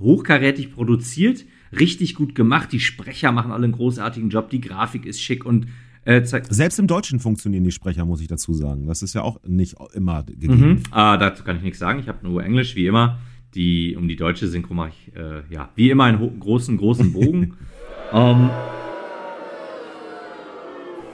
hochkarätig 0.00 0.72
produziert, 0.74 1.44
richtig 1.78 2.14
gut 2.14 2.34
gemacht. 2.34 2.72
Die 2.72 2.80
Sprecher 2.80 3.30
machen 3.30 3.52
alle 3.52 3.64
einen 3.64 3.72
großartigen 3.72 4.30
Job, 4.30 4.50
die 4.50 4.60
Grafik 4.60 5.06
ist 5.06 5.20
schick 5.20 5.44
und 5.44 5.68
äh, 6.06 6.22
zeigt. 6.22 6.52
Selbst 6.52 6.78
im 6.78 6.86
Deutschen 6.86 7.20
funktionieren 7.20 7.64
die 7.64 7.72
Sprecher, 7.72 8.04
muss 8.04 8.20
ich 8.20 8.28
dazu 8.28 8.52
sagen. 8.52 8.86
Das 8.86 9.02
ist 9.02 9.14
ja 9.14 9.22
auch 9.22 9.40
nicht 9.46 9.76
immer 9.94 10.22
gegeben. 10.24 10.68
Mhm. 10.68 10.82
Ah, 10.90 11.16
dazu 11.16 11.44
kann 11.44 11.56
ich 11.56 11.62
nichts 11.62 11.78
sagen. 11.78 11.98
Ich 12.00 12.08
habe 12.08 12.18
nur 12.26 12.42
Englisch, 12.44 12.74
wie 12.76 12.86
immer. 12.86 13.18
Die, 13.54 13.94
um 13.96 14.08
die 14.08 14.16
deutsche 14.16 14.48
Synchro 14.48 14.74
mache 14.74 14.90
ich, 14.90 15.14
äh, 15.16 15.42
ja, 15.48 15.70
wie 15.76 15.88
immer 15.90 16.04
einen 16.04 16.40
großen, 16.40 16.76
großen 16.76 17.12
Bogen. 17.12 17.54
ähm, 18.12 18.50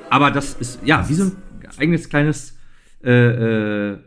aber 0.08 0.30
das 0.30 0.54
ist, 0.54 0.80
ja, 0.84 1.08
wie 1.08 1.14
so 1.14 1.24
ein 1.24 1.32
eigenes 1.78 2.08
kleines, 2.08 2.58
äh, 3.04 3.10
äh, 3.92 3.98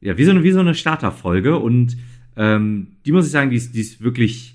ja, 0.00 0.16
wie 0.16 0.24
so 0.24 0.30
eine, 0.30 0.42
wie 0.42 0.52
so 0.52 0.60
eine 0.60 0.74
Starterfolge. 0.74 1.58
Und 1.58 1.96
ähm, 2.36 2.88
die 3.04 3.12
muss 3.12 3.26
ich 3.26 3.32
sagen, 3.32 3.50
die 3.50 3.56
ist, 3.56 3.74
die 3.74 3.80
ist 3.80 4.00
wirklich, 4.02 4.54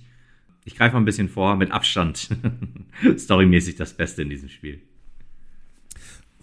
ich 0.66 0.76
greife 0.76 0.94
mal 0.96 1.02
ein 1.02 1.06
bisschen 1.06 1.30
vor, 1.30 1.56
mit 1.56 1.72
Abstand 1.72 2.30
storymäßig 3.18 3.76
das 3.76 3.94
Beste 3.94 4.22
in 4.24 4.30
diesem 4.30 4.50
Spiel. 4.50 4.80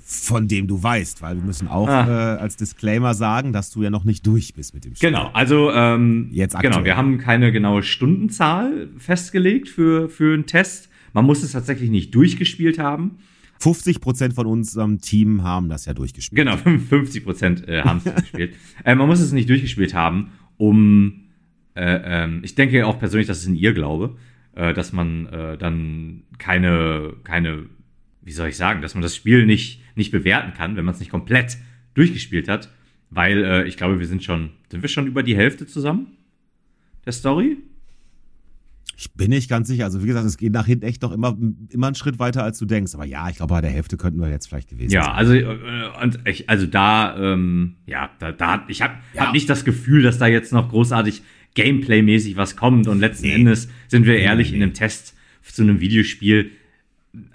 Von 0.06 0.48
dem 0.48 0.66
du 0.68 0.82
weißt, 0.82 1.22
weil 1.22 1.36
wir 1.36 1.42
müssen 1.42 1.66
auch 1.66 1.88
Ah. 1.88 2.34
äh, 2.36 2.38
als 2.38 2.56
Disclaimer 2.56 3.14
sagen, 3.14 3.52
dass 3.54 3.70
du 3.70 3.82
ja 3.82 3.88
noch 3.90 4.04
nicht 4.04 4.26
durch 4.26 4.52
bist 4.54 4.74
mit 4.74 4.84
dem 4.84 4.94
Spiel. 4.94 5.08
Genau, 5.10 5.30
also 5.32 5.70
ähm, 5.72 6.28
Jetzt 6.30 6.58
genau, 6.60 6.84
wir 6.84 6.96
haben 6.96 7.16
keine 7.18 7.50
genaue 7.52 7.82
Stundenzahl 7.82 8.90
festgelegt 8.98 9.68
für, 9.68 10.10
für 10.10 10.34
einen 10.34 10.44
Test. 10.46 10.90
Man 11.14 11.24
muss 11.24 11.42
es 11.42 11.52
tatsächlich 11.52 11.88
nicht 11.90 12.14
durchgespielt 12.14 12.78
haben. 12.78 13.12
50 13.60 14.00
Prozent 14.02 14.34
von 14.34 14.46
unserem 14.46 15.00
Team 15.00 15.42
haben 15.42 15.70
das 15.70 15.86
ja 15.86 15.94
durchgespielt. 15.94 16.36
Genau, 16.36 16.56
50 16.88 17.24
Prozent 17.24 17.66
äh, 17.68 17.80
haben 17.82 18.02
es 18.04 18.14
gespielt. 18.22 18.54
Äh, 18.84 18.94
man 18.94 19.06
muss 19.08 19.20
es 19.20 19.32
nicht 19.32 19.48
durchgespielt 19.48 19.94
haben, 19.94 20.32
um, 20.58 21.23
äh, 21.74 22.00
ähm, 22.24 22.40
ich 22.42 22.54
denke 22.54 22.86
auch 22.86 22.98
persönlich, 22.98 23.26
das 23.26 23.38
ist 23.38 23.46
ein 23.46 23.56
Irrglaube, 23.56 24.16
äh, 24.54 24.72
dass 24.74 24.92
man 24.92 25.26
äh, 25.26 25.58
dann 25.58 26.22
keine, 26.38 27.14
keine, 27.24 27.64
wie 28.22 28.32
soll 28.32 28.48
ich 28.48 28.56
sagen, 28.56 28.82
dass 28.82 28.94
man 28.94 29.02
das 29.02 29.16
Spiel 29.16 29.46
nicht, 29.46 29.80
nicht 29.96 30.10
bewerten 30.12 30.54
kann, 30.54 30.76
wenn 30.76 30.84
man 30.84 30.94
es 30.94 31.00
nicht 31.00 31.10
komplett 31.10 31.56
durchgespielt 31.94 32.48
hat, 32.48 32.70
weil 33.10 33.44
äh, 33.44 33.64
ich 33.68 33.76
glaube, 33.76 33.98
wir 34.00 34.06
sind 34.06 34.22
schon, 34.24 34.50
sind 34.70 34.82
wir 34.82 34.88
schon 34.88 35.06
über 35.06 35.22
die 35.22 35.36
Hälfte 35.36 35.66
zusammen 35.66 36.08
der 37.04 37.12
Story? 37.12 37.56
Ich 38.96 39.12
bin 39.12 39.30
nicht 39.30 39.50
ganz 39.50 39.66
sicher. 39.66 39.84
Also 39.84 40.02
wie 40.02 40.06
gesagt, 40.06 40.24
es 40.26 40.36
geht 40.36 40.52
nach 40.52 40.66
hinten 40.66 40.84
echt 40.86 41.02
noch 41.02 41.10
immer, 41.10 41.36
immer 41.70 41.88
einen 41.88 41.96
Schritt 41.96 42.20
weiter, 42.20 42.44
als 42.44 42.58
du 42.60 42.64
denkst. 42.64 42.94
Aber 42.94 43.04
ja, 43.04 43.28
ich 43.28 43.36
glaube, 43.36 43.52
bei 43.52 43.60
der 43.60 43.70
Hälfte 43.70 43.96
könnten 43.96 44.20
wir 44.20 44.28
jetzt 44.30 44.46
vielleicht 44.48 44.68
gewesen 44.68 44.92
Ja, 44.92 45.04
sein. 45.04 45.12
also 45.14 45.34
äh, 45.34 46.02
und 46.02 46.20
ich, 46.26 46.48
also 46.48 46.66
da, 46.66 47.16
ähm, 47.18 47.74
ja, 47.86 48.10
da, 48.20 48.30
da 48.30 48.64
ich 48.68 48.82
habe 48.82 48.94
Ja. 49.12 49.26
hab 49.26 49.32
nicht 49.32 49.50
das 49.50 49.64
Gefühl, 49.64 50.02
dass 50.02 50.18
da 50.18 50.26
jetzt 50.28 50.52
noch 50.52 50.68
großartig 50.68 51.22
Gameplay-mäßig 51.54 52.36
was 52.36 52.56
kommt 52.56 52.86
und 52.88 52.98
letzten 53.00 53.26
Nee. 53.28 53.34
Endes 53.34 53.68
sind 53.88 54.06
wir 54.06 54.18
ehrlich 54.18 54.50
nee. 54.50 54.56
in 54.58 54.62
einem 54.62 54.74
Test 54.74 55.14
zu 55.42 55.62
einem 55.62 55.80
Videospiel. 55.80 56.50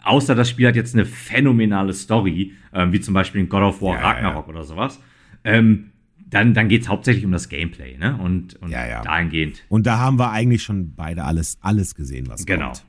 Außer 0.04 0.36
das 0.36 0.50
Spiel 0.50 0.68
hat 0.68 0.76
jetzt 0.76 0.94
eine 0.94 1.06
phänomenale 1.06 1.94
Story, 1.94 2.54
ähm, 2.74 2.92
wie 2.92 3.00
zum 3.00 3.14
Beispiel 3.14 3.42
in 3.42 3.50
God 3.50 3.62
of 3.62 3.82
War 3.82 3.96
Ja, 3.96 4.02
ja, 4.02 4.08
Ragnarok 4.10 4.48
oder 4.50 4.64
sowas. 4.64 5.00
Ähm, 5.44 5.92
dann 6.18 6.54
dann 6.54 6.68
geht 6.68 6.82
es 6.84 6.90
hauptsächlich 6.90 7.26
um 7.26 7.32
das 7.32 7.50
Gameplay, 7.50 7.98
ne? 7.98 8.18
Und, 8.18 8.56
und 8.56 8.70
Ja, 8.72 8.86
ja. 8.88 9.02
dahingehend. 9.02 9.64
Und 9.70 9.88
da 9.88 9.98
haben 9.98 10.20
wir 10.20 10.32
eigentlich 10.32 10.62
schon 10.64 10.94
beide 10.96 11.24
alles, 11.24 11.58
alles 11.62 11.96
gesehen, 11.96 12.28
was 12.28 12.46
Genau. 12.46 12.66
kommt. 12.68 12.86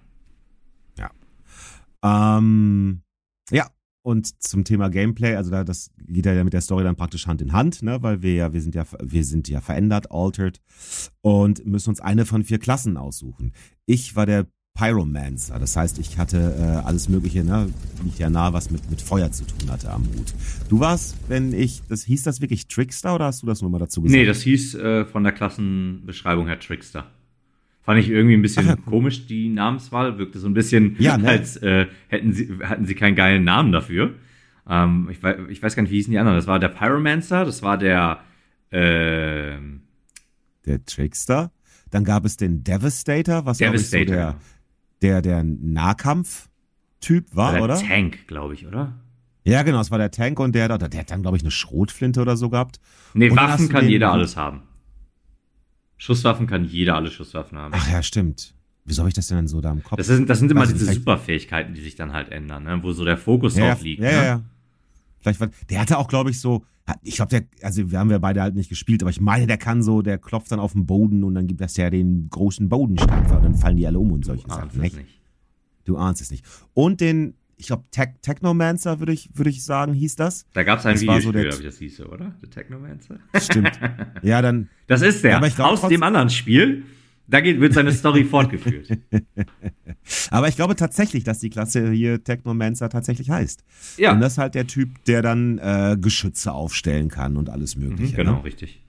Ähm, 2.03 3.03
ja, 3.51 3.67
und 4.03 4.43
zum 4.43 4.65
Thema 4.65 4.89
Gameplay, 4.89 5.35
also 5.35 5.51
da, 5.51 5.65
das 5.65 5.91
geht 5.99 6.27
ja 6.27 6.45
mit 6.45 6.53
der 6.53 6.61
Story 6.61 6.85
dann 6.85 6.97
praktisch 6.97 7.27
Hand 7.27 7.43
in 7.43 7.53
Hand, 7.53 7.83
ne, 7.83 8.03
weil 8.03 8.23
wir 8.23 8.35
ja, 8.35 8.53
wir 8.53 8.63
sind 8.63 8.75
ja, 8.75 8.85
wir 9.03 9.25
sind 9.25 9.49
ja 9.49 9.61
verändert, 9.61 10.11
altered 10.11 10.61
und 11.21 11.65
müssen 11.67 11.91
uns 11.91 12.01
eine 12.01 12.27
von 12.27 12.45
vier 12.45 12.59
Klassen 12.59 12.97
aussuchen. 12.97 13.53
Ich 13.87 14.17
war 14.17 14.27
der 14.27 14.47
Pyromancer, 14.75 15.59
das 15.59 15.77
heißt, 15.77 15.99
ich 15.99 16.17
hatte 16.17 16.55
äh, 16.59 16.87
alles 16.87 17.09
Mögliche, 17.09 17.45
ne, 17.45 17.69
liegt 18.05 18.19
ja 18.19 18.31
nah, 18.31 18.53
was 18.53 18.71
mit, 18.71 18.89
mit 18.91 19.03
Feuer 19.03 19.31
zu 19.33 19.45
tun 19.45 19.71
hatte 19.71 19.91
am 19.91 20.05
Hut. 20.05 20.33
Du 20.69 20.81
warst, 20.81 21.17
wenn 21.29 21.53
ich, 21.53 21.83
das 21.89 22.05
hieß 22.05 22.23
das 22.23 22.41
wirklich 22.41 22.69
Trickster 22.69 23.15
oder 23.15 23.27
hast 23.27 23.43
du 23.43 23.47
das 23.47 23.61
nur 23.61 23.71
mal 23.71 23.79
dazu 23.79 24.01
gesagt? 24.01 24.19
Nee, 24.19 24.27
das 24.27 24.43
hieß 24.43 24.77
äh, 24.77 25.05
von 25.05 25.25
der 25.25 25.33
Klassenbeschreibung 25.33 26.47
her 26.47 26.59
Trickster. 26.59 27.11
Fand 27.91 28.01
ich 28.01 28.09
irgendwie 28.11 28.35
ein 28.35 28.43
bisschen 28.43 28.69
Ach 28.69 28.85
komisch, 28.87 29.27
die 29.27 29.49
Namenswahl. 29.49 30.17
Wirkte 30.19 30.39
so 30.39 30.47
ein 30.49 30.55
bisschen, 30.55 30.97
Ja, 30.99 31.19
ne? 31.19 31.29
als 31.29 31.57
äh, 31.57 31.87
hätten 32.09 32.33
sie, 32.33 32.49
hatten 32.63 32.85
sie 32.87 32.95
keinen 32.95 33.17
geilen 33.17 33.43
Namen 33.45 33.73
dafür. 33.73 34.15
Ähm, 34.69 35.09
ich, 35.11 35.21
weiß, 35.23 35.37
ich 35.49 35.63
weiß 35.63 35.75
gar 35.75 35.83
nicht, 35.83 35.91
wie 35.91 35.97
hießen 35.97 36.11
die 36.13 36.19
anderen. 36.19 36.37
Das 36.39 36.47
war 36.47 36.59
der 36.61 36.69
Pyromancer, 36.69 37.45
das 37.45 37.63
war 37.63 37.79
der 37.79 38.21
ähm, 38.71 39.83
der 40.67 40.85
Trickster. 40.85 41.51
Dann 41.91 42.05
gab 42.05 42.25
es 42.25 42.37
den 42.37 42.63
Devastator, 42.63 43.45
was 43.47 43.61
ich, 43.61 43.67
so 43.67 43.73
Devastator. 43.73 44.15
der, 44.15 44.37
der, 45.03 45.23
der 45.23 45.43
Nahkampf-Typ 45.45 47.35
war, 47.35 47.55
der 47.55 47.63
oder? 47.65 47.75
Tank, 47.77 48.27
glaube 48.29 48.55
ich, 48.55 48.67
oder? 48.67 48.93
Ja, 49.45 49.63
genau, 49.63 49.81
es 49.81 49.91
war 49.91 49.99
der 49.99 50.11
Tank 50.11 50.39
und 50.39 50.55
der, 50.55 50.69
der, 50.69 50.89
der 50.89 51.01
hat 51.01 51.11
dann, 51.11 51.23
glaube 51.23 51.37
ich, 51.37 51.43
eine 51.43 51.51
Schrotflinte 51.51 52.21
oder 52.21 52.37
so 52.37 52.51
gehabt. 52.51 52.79
Nee, 53.15 53.31
Und 53.31 53.37
Waffen 53.37 53.69
kann 53.69 53.83
den- 53.83 53.91
jeder 53.91 54.13
alles 54.13 54.37
haben. 54.37 54.63
Schusswaffen 56.01 56.47
kann 56.47 56.65
jeder 56.65 56.97
alle 56.97 57.11
Schusswaffen 57.11 57.59
haben. 57.59 57.75
Ach 57.77 57.91
ja, 57.93 58.03
stimmt. 58.03 58.55
Wieso 58.87 59.03
habe 59.03 59.11
ich 59.11 59.15
das 59.15 59.27
denn 59.27 59.37
dann 59.37 59.49
so 59.49 59.61
da 59.61 59.71
im 59.71 59.83
Kopf? 59.83 59.99
Das 59.99 60.07
sind, 60.07 60.31
das 60.31 60.39
sind 60.39 60.51
immer 60.51 60.65
nicht, 60.65 60.75
diese 60.75 60.91
Superfähigkeiten, 60.95 61.75
die 61.75 61.83
sich 61.83 61.95
dann 61.95 62.15
halt 62.15 62.31
ändern, 62.31 62.65
ne? 62.65 62.83
wo 62.83 62.93
so 62.93 63.05
der 63.05 63.19
Fokus 63.19 63.55
ja, 63.55 63.69
drauf 63.69 63.83
liegt. 63.83 64.03
ja, 64.03 64.09
ne? 64.09 64.17
ja, 64.17 64.25
ja. 64.25 64.43
Vielleicht 65.19 65.39
war, 65.41 65.51
der 65.69 65.79
hatte 65.81 65.99
auch, 65.99 66.09
glaube 66.09 66.31
ich, 66.31 66.41
so, 66.41 66.65
ich 67.03 67.17
glaube, 67.17 67.29
der, 67.29 67.43
also 67.63 67.91
wir 67.91 67.99
haben 67.99 68.11
ja 68.11 68.17
beide 68.19 68.41
halt 68.41 68.55
nicht 68.55 68.71
gespielt, 68.71 69.03
aber 69.03 69.11
ich 69.11 69.21
meine, 69.21 69.47
der 69.47 69.59
kann 69.59 69.83
so, 69.83 70.01
der 70.01 70.17
klopft 70.17 70.51
dann 70.51 70.59
auf 70.59 70.73
den 70.73 70.87
Boden 70.87 71.23
und 71.23 71.35
dann 71.35 71.47
gibt 71.47 71.61
das 71.61 71.77
ja 71.77 71.91
den 71.91 72.31
großen 72.31 72.71
Bodenstampfer 72.71 73.37
und 73.37 73.43
dann 73.45 73.55
fallen 73.55 73.77
die 73.77 73.87
alle 73.87 73.99
um 73.99 74.11
und 74.11 74.25
solche 74.25 74.45
Du 74.47 74.55
ahnst 74.55 74.75
Sachen. 74.75 74.77
es 74.79 74.83
Nicht? 74.83 74.97
nicht. 74.97 75.21
Du 75.85 75.97
ahnst 75.99 76.23
es 76.23 76.31
nicht. 76.31 76.47
Und 76.73 77.03
den, 77.03 77.35
ich 77.61 77.67
glaube, 77.69 77.85
Tech, 77.91 78.09
Technomancer, 78.23 78.99
würde 78.99 79.13
ich, 79.13 79.31
würde 79.35 79.51
ich 79.51 79.63
sagen, 79.65 79.93
hieß 79.95 80.17
das. 80.17 80.47
Da 80.53 80.63
gab 80.65 80.79
es 80.81 80.87
ein 80.87 80.95
Das 80.95 81.01
so 81.01 81.07
Videospiel, 81.07 81.33
der- 81.33 81.43
glaube 81.45 81.63
ich, 81.63 81.67
das 81.69 81.79
hieße, 81.79 82.09
oder? 82.09 82.35
The 82.41 82.47
Technomancer? 82.49 83.19
Stimmt. 83.41 83.79
ja, 84.23 84.43
dann, 84.43 84.69
Das 84.87 85.03
ist 85.03 85.23
der. 85.23 85.33
Ja, 85.33 85.37
aber 85.37 85.47
ich 85.47 85.55
glaub 85.55 85.71
Aus 85.73 85.89
dem 85.89 86.03
anderen 86.03 86.31
Spiel. 86.31 86.85
Da 87.29 87.41
geht, 87.41 87.61
wird 87.61 87.75
seine 87.75 87.93
Story 87.93 88.25
fortgeführt. 88.31 88.89
Aber 90.31 90.49
ich 90.49 90.57
glaube 90.57 90.75
tatsächlich, 90.75 91.23
dass 91.23 91.39
die 91.39 91.51
Klasse 91.51 91.91
hier 91.93 92.25
Technomancer 92.25 92.89
tatsächlich 92.89 93.31
heißt. 93.31 93.63
Ja. 93.99 94.13
Und 94.13 94.21
das 94.21 94.33
ist 94.33 94.39
halt 94.39 94.57
der 94.57 94.67
Typ, 94.67 95.05
der 95.05 95.23
dann 95.23 95.59
äh, 95.59 95.97
Geschütze 96.01 96.51
aufstellen 96.53 97.09
kann 97.09 97.37
und 97.37 97.49
alles 97.49 97.77
Mögliche. 97.77 98.15
Mhm, 98.15 98.17
genau, 98.17 98.37
Ne? 98.39 98.45
richtig. 98.45 98.83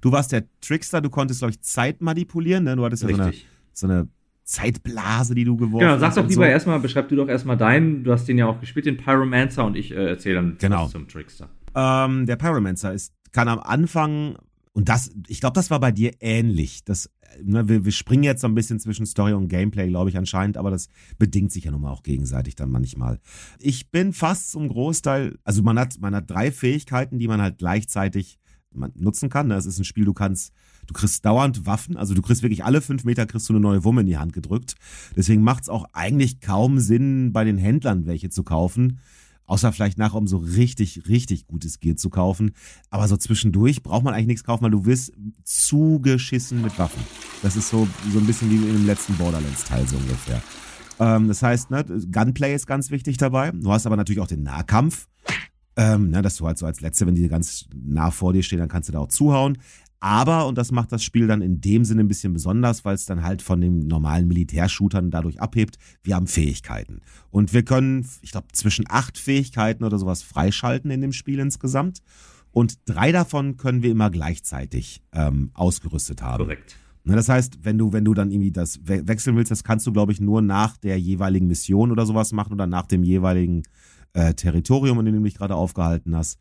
Du 0.00 0.12
warst 0.12 0.32
der 0.32 0.44
Trickster, 0.60 1.00
du 1.00 1.10
konntest, 1.10 1.40
glaube 1.40 1.50
ich, 1.50 1.60
Zeit 1.60 2.00
manipulieren, 2.00 2.64
ne? 2.64 2.76
Du 2.76 2.84
hattest 2.84 3.02
ja 3.02 3.08
so 3.10 3.14
eine, 3.16 3.26
Richtig. 3.26 3.46
so 3.72 3.86
eine 3.86 4.08
Zeitblase, 4.46 5.34
die 5.34 5.44
du 5.44 5.56
geworfen 5.56 5.80
Genau, 5.86 5.98
sag 5.98 6.08
hast. 6.08 6.16
doch 6.16 6.22
und 6.22 6.30
lieber 6.30 6.44
so. 6.44 6.50
erstmal, 6.50 6.80
beschreib 6.80 7.08
du 7.08 7.16
doch 7.16 7.28
erstmal 7.28 7.56
deinen, 7.56 8.04
du 8.04 8.12
hast 8.12 8.26
den 8.26 8.38
ja 8.38 8.46
auch 8.46 8.60
gespielt, 8.60 8.86
den 8.86 8.96
Pyromancer, 8.96 9.64
und 9.64 9.76
ich 9.76 9.90
äh, 9.90 10.06
erzähle 10.08 10.36
dann 10.36 10.56
Genau. 10.58 10.84
was 10.84 10.92
zum 10.92 11.08
Trickster. 11.08 11.48
Ähm, 11.74 12.26
der 12.26 12.36
Pyromancer 12.36 12.92
ist, 12.94 13.12
kann 13.32 13.48
am 13.48 13.58
Anfang, 13.58 14.36
und 14.72 14.88
das, 14.88 15.10
ich 15.26 15.40
glaube, 15.40 15.54
das 15.54 15.70
war 15.70 15.80
bei 15.80 15.90
dir 15.90 16.12
ähnlich. 16.20 16.84
Das, 16.84 17.06
äh, 17.06 17.42
ne, 17.42 17.68
wir, 17.68 17.84
wir 17.84 17.92
springen 17.92 18.22
jetzt 18.22 18.40
so 18.40 18.46
ein 18.46 18.54
bisschen 18.54 18.78
zwischen 18.78 19.04
Story 19.04 19.32
und 19.32 19.48
Gameplay, 19.48 19.88
glaube 19.88 20.10
ich, 20.10 20.16
anscheinend, 20.16 20.56
aber 20.56 20.70
das 20.70 20.88
bedingt 21.18 21.50
sich 21.50 21.64
ja 21.64 21.72
nun 21.72 21.80
mal 21.80 21.90
auch 21.90 22.04
gegenseitig 22.04 22.54
dann 22.54 22.70
manchmal. 22.70 23.18
Ich 23.58 23.90
bin 23.90 24.12
fast 24.12 24.52
zum 24.52 24.68
Großteil, 24.68 25.38
also 25.44 25.62
man 25.62 25.76
hat, 25.78 25.98
man 26.00 26.14
hat 26.14 26.30
drei 26.30 26.52
Fähigkeiten, 26.52 27.18
die 27.18 27.26
man 27.28 27.42
halt 27.42 27.58
gleichzeitig 27.58 28.38
man 28.72 28.92
nutzen 28.94 29.30
kann. 29.30 29.50
Es 29.50 29.64
ist 29.64 29.78
ein 29.78 29.84
Spiel, 29.84 30.04
du 30.04 30.12
kannst, 30.12 30.52
du 30.86 30.94
kriegst 30.94 31.24
dauernd 31.24 31.66
Waffen, 31.66 31.96
also 31.96 32.14
du 32.14 32.22
kriegst 32.22 32.42
wirklich 32.42 32.64
alle 32.64 32.80
fünf 32.80 33.04
Meter 33.04 33.26
kriegst 33.26 33.48
du 33.48 33.52
eine 33.52 33.60
neue 33.60 33.84
Wumme 33.84 34.02
in 34.02 34.06
die 34.06 34.18
Hand 34.18 34.32
gedrückt. 34.32 34.74
Deswegen 35.16 35.42
macht 35.42 35.64
es 35.64 35.68
auch 35.68 35.86
eigentlich 35.92 36.40
kaum 36.40 36.78
Sinn, 36.78 37.32
bei 37.32 37.44
den 37.44 37.58
Händlern 37.58 38.06
welche 38.06 38.30
zu 38.30 38.42
kaufen. 38.42 39.00
Außer 39.48 39.72
vielleicht 39.72 39.96
nachher, 39.96 40.16
um 40.16 40.26
so 40.26 40.38
richtig, 40.38 41.06
richtig 41.08 41.46
gutes 41.46 41.78
Gear 41.78 41.96
zu 41.96 42.10
kaufen. 42.10 42.50
Aber 42.90 43.06
so 43.06 43.16
zwischendurch 43.16 43.82
braucht 43.84 44.02
man 44.02 44.12
eigentlich 44.12 44.26
nichts 44.26 44.44
kaufen, 44.44 44.64
weil 44.64 44.72
du 44.72 44.86
wirst 44.86 45.12
zugeschissen 45.44 46.62
mit 46.62 46.76
Waffen. 46.80 47.00
Das 47.42 47.54
ist 47.54 47.68
so, 47.68 47.86
so 48.12 48.18
ein 48.18 48.26
bisschen 48.26 48.50
wie 48.50 48.56
in 48.56 48.72
dem 48.72 48.86
letzten 48.86 49.14
Borderlands-Teil 49.16 49.86
so 49.86 49.96
ungefähr. 49.96 50.42
Ähm, 50.98 51.28
das 51.28 51.42
heißt, 51.42 51.70
ne, 51.70 51.84
Gunplay 51.84 52.56
ist 52.56 52.66
ganz 52.66 52.90
wichtig 52.90 53.18
dabei. 53.18 53.52
Du 53.52 53.70
hast 53.70 53.86
aber 53.86 53.96
natürlich 53.96 54.20
auch 54.20 54.26
den 54.26 54.42
Nahkampf. 54.42 55.06
Ähm, 55.78 56.10
ne, 56.10 56.22
dass 56.22 56.36
du 56.36 56.46
halt 56.46 56.56
so 56.56 56.64
als 56.66 56.80
Letzte, 56.80 57.06
wenn 57.06 57.14
die 57.14 57.28
ganz 57.28 57.66
nah 57.74 58.10
vor 58.10 58.32
dir 58.32 58.42
stehen, 58.42 58.60
dann 58.60 58.68
kannst 58.68 58.88
du 58.88 58.94
da 58.94 58.98
auch 58.98 59.08
zuhauen. 59.08 59.58
Aber, 60.00 60.46
und 60.46 60.58
das 60.58 60.72
macht 60.72 60.92
das 60.92 61.02
Spiel 61.02 61.26
dann 61.26 61.40
in 61.40 61.60
dem 61.60 61.84
Sinne 61.84 62.02
ein 62.02 62.08
bisschen 62.08 62.32
besonders, 62.32 62.84
weil 62.84 62.94
es 62.94 63.06
dann 63.06 63.22
halt 63.22 63.42
von 63.42 63.60
den 63.60 63.86
normalen 63.86 64.28
Militärshootern 64.28 65.10
dadurch 65.10 65.40
abhebt, 65.40 65.78
wir 66.02 66.14
haben 66.14 66.26
Fähigkeiten. 66.26 67.00
Und 67.30 67.52
wir 67.54 67.64
können, 67.64 68.06
ich 68.20 68.32
glaube, 68.32 68.48
zwischen 68.52 68.84
acht 68.88 69.18
Fähigkeiten 69.18 69.84
oder 69.84 69.98
sowas 69.98 70.22
freischalten 70.22 70.90
in 70.90 71.00
dem 71.00 71.12
Spiel 71.12 71.38
insgesamt. 71.38 72.02
Und 72.52 72.78
drei 72.86 73.12
davon 73.12 73.56
können 73.56 73.82
wir 73.82 73.90
immer 73.90 74.10
gleichzeitig 74.10 75.02
ähm, 75.12 75.50
ausgerüstet 75.54 76.22
haben. 76.22 76.44
Korrekt. 76.44 76.76
Ne, 77.04 77.14
das 77.14 77.28
heißt, 77.28 77.60
wenn 77.62 77.78
du, 77.78 77.92
wenn 77.92 78.04
du 78.04 78.14
dann 78.14 78.32
irgendwie 78.32 78.50
das 78.50 78.80
we 78.84 79.06
wechseln 79.06 79.36
willst, 79.36 79.52
das 79.52 79.62
kannst 79.62 79.86
du, 79.86 79.92
glaube 79.92 80.10
ich, 80.10 80.20
nur 80.20 80.42
nach 80.42 80.76
der 80.76 80.98
jeweiligen 80.98 81.46
Mission 81.46 81.92
oder 81.92 82.04
sowas 82.04 82.32
machen 82.32 82.52
oder 82.52 82.66
nach 82.66 82.86
dem 82.86 83.04
jeweiligen 83.04 83.62
äh, 84.16 84.34
Territorium, 84.34 84.98
in 85.00 85.06
dem 85.06 85.14
du 85.16 85.22
dich 85.22 85.34
gerade 85.34 85.54
aufgehalten 85.54 86.16
hast. 86.16 86.38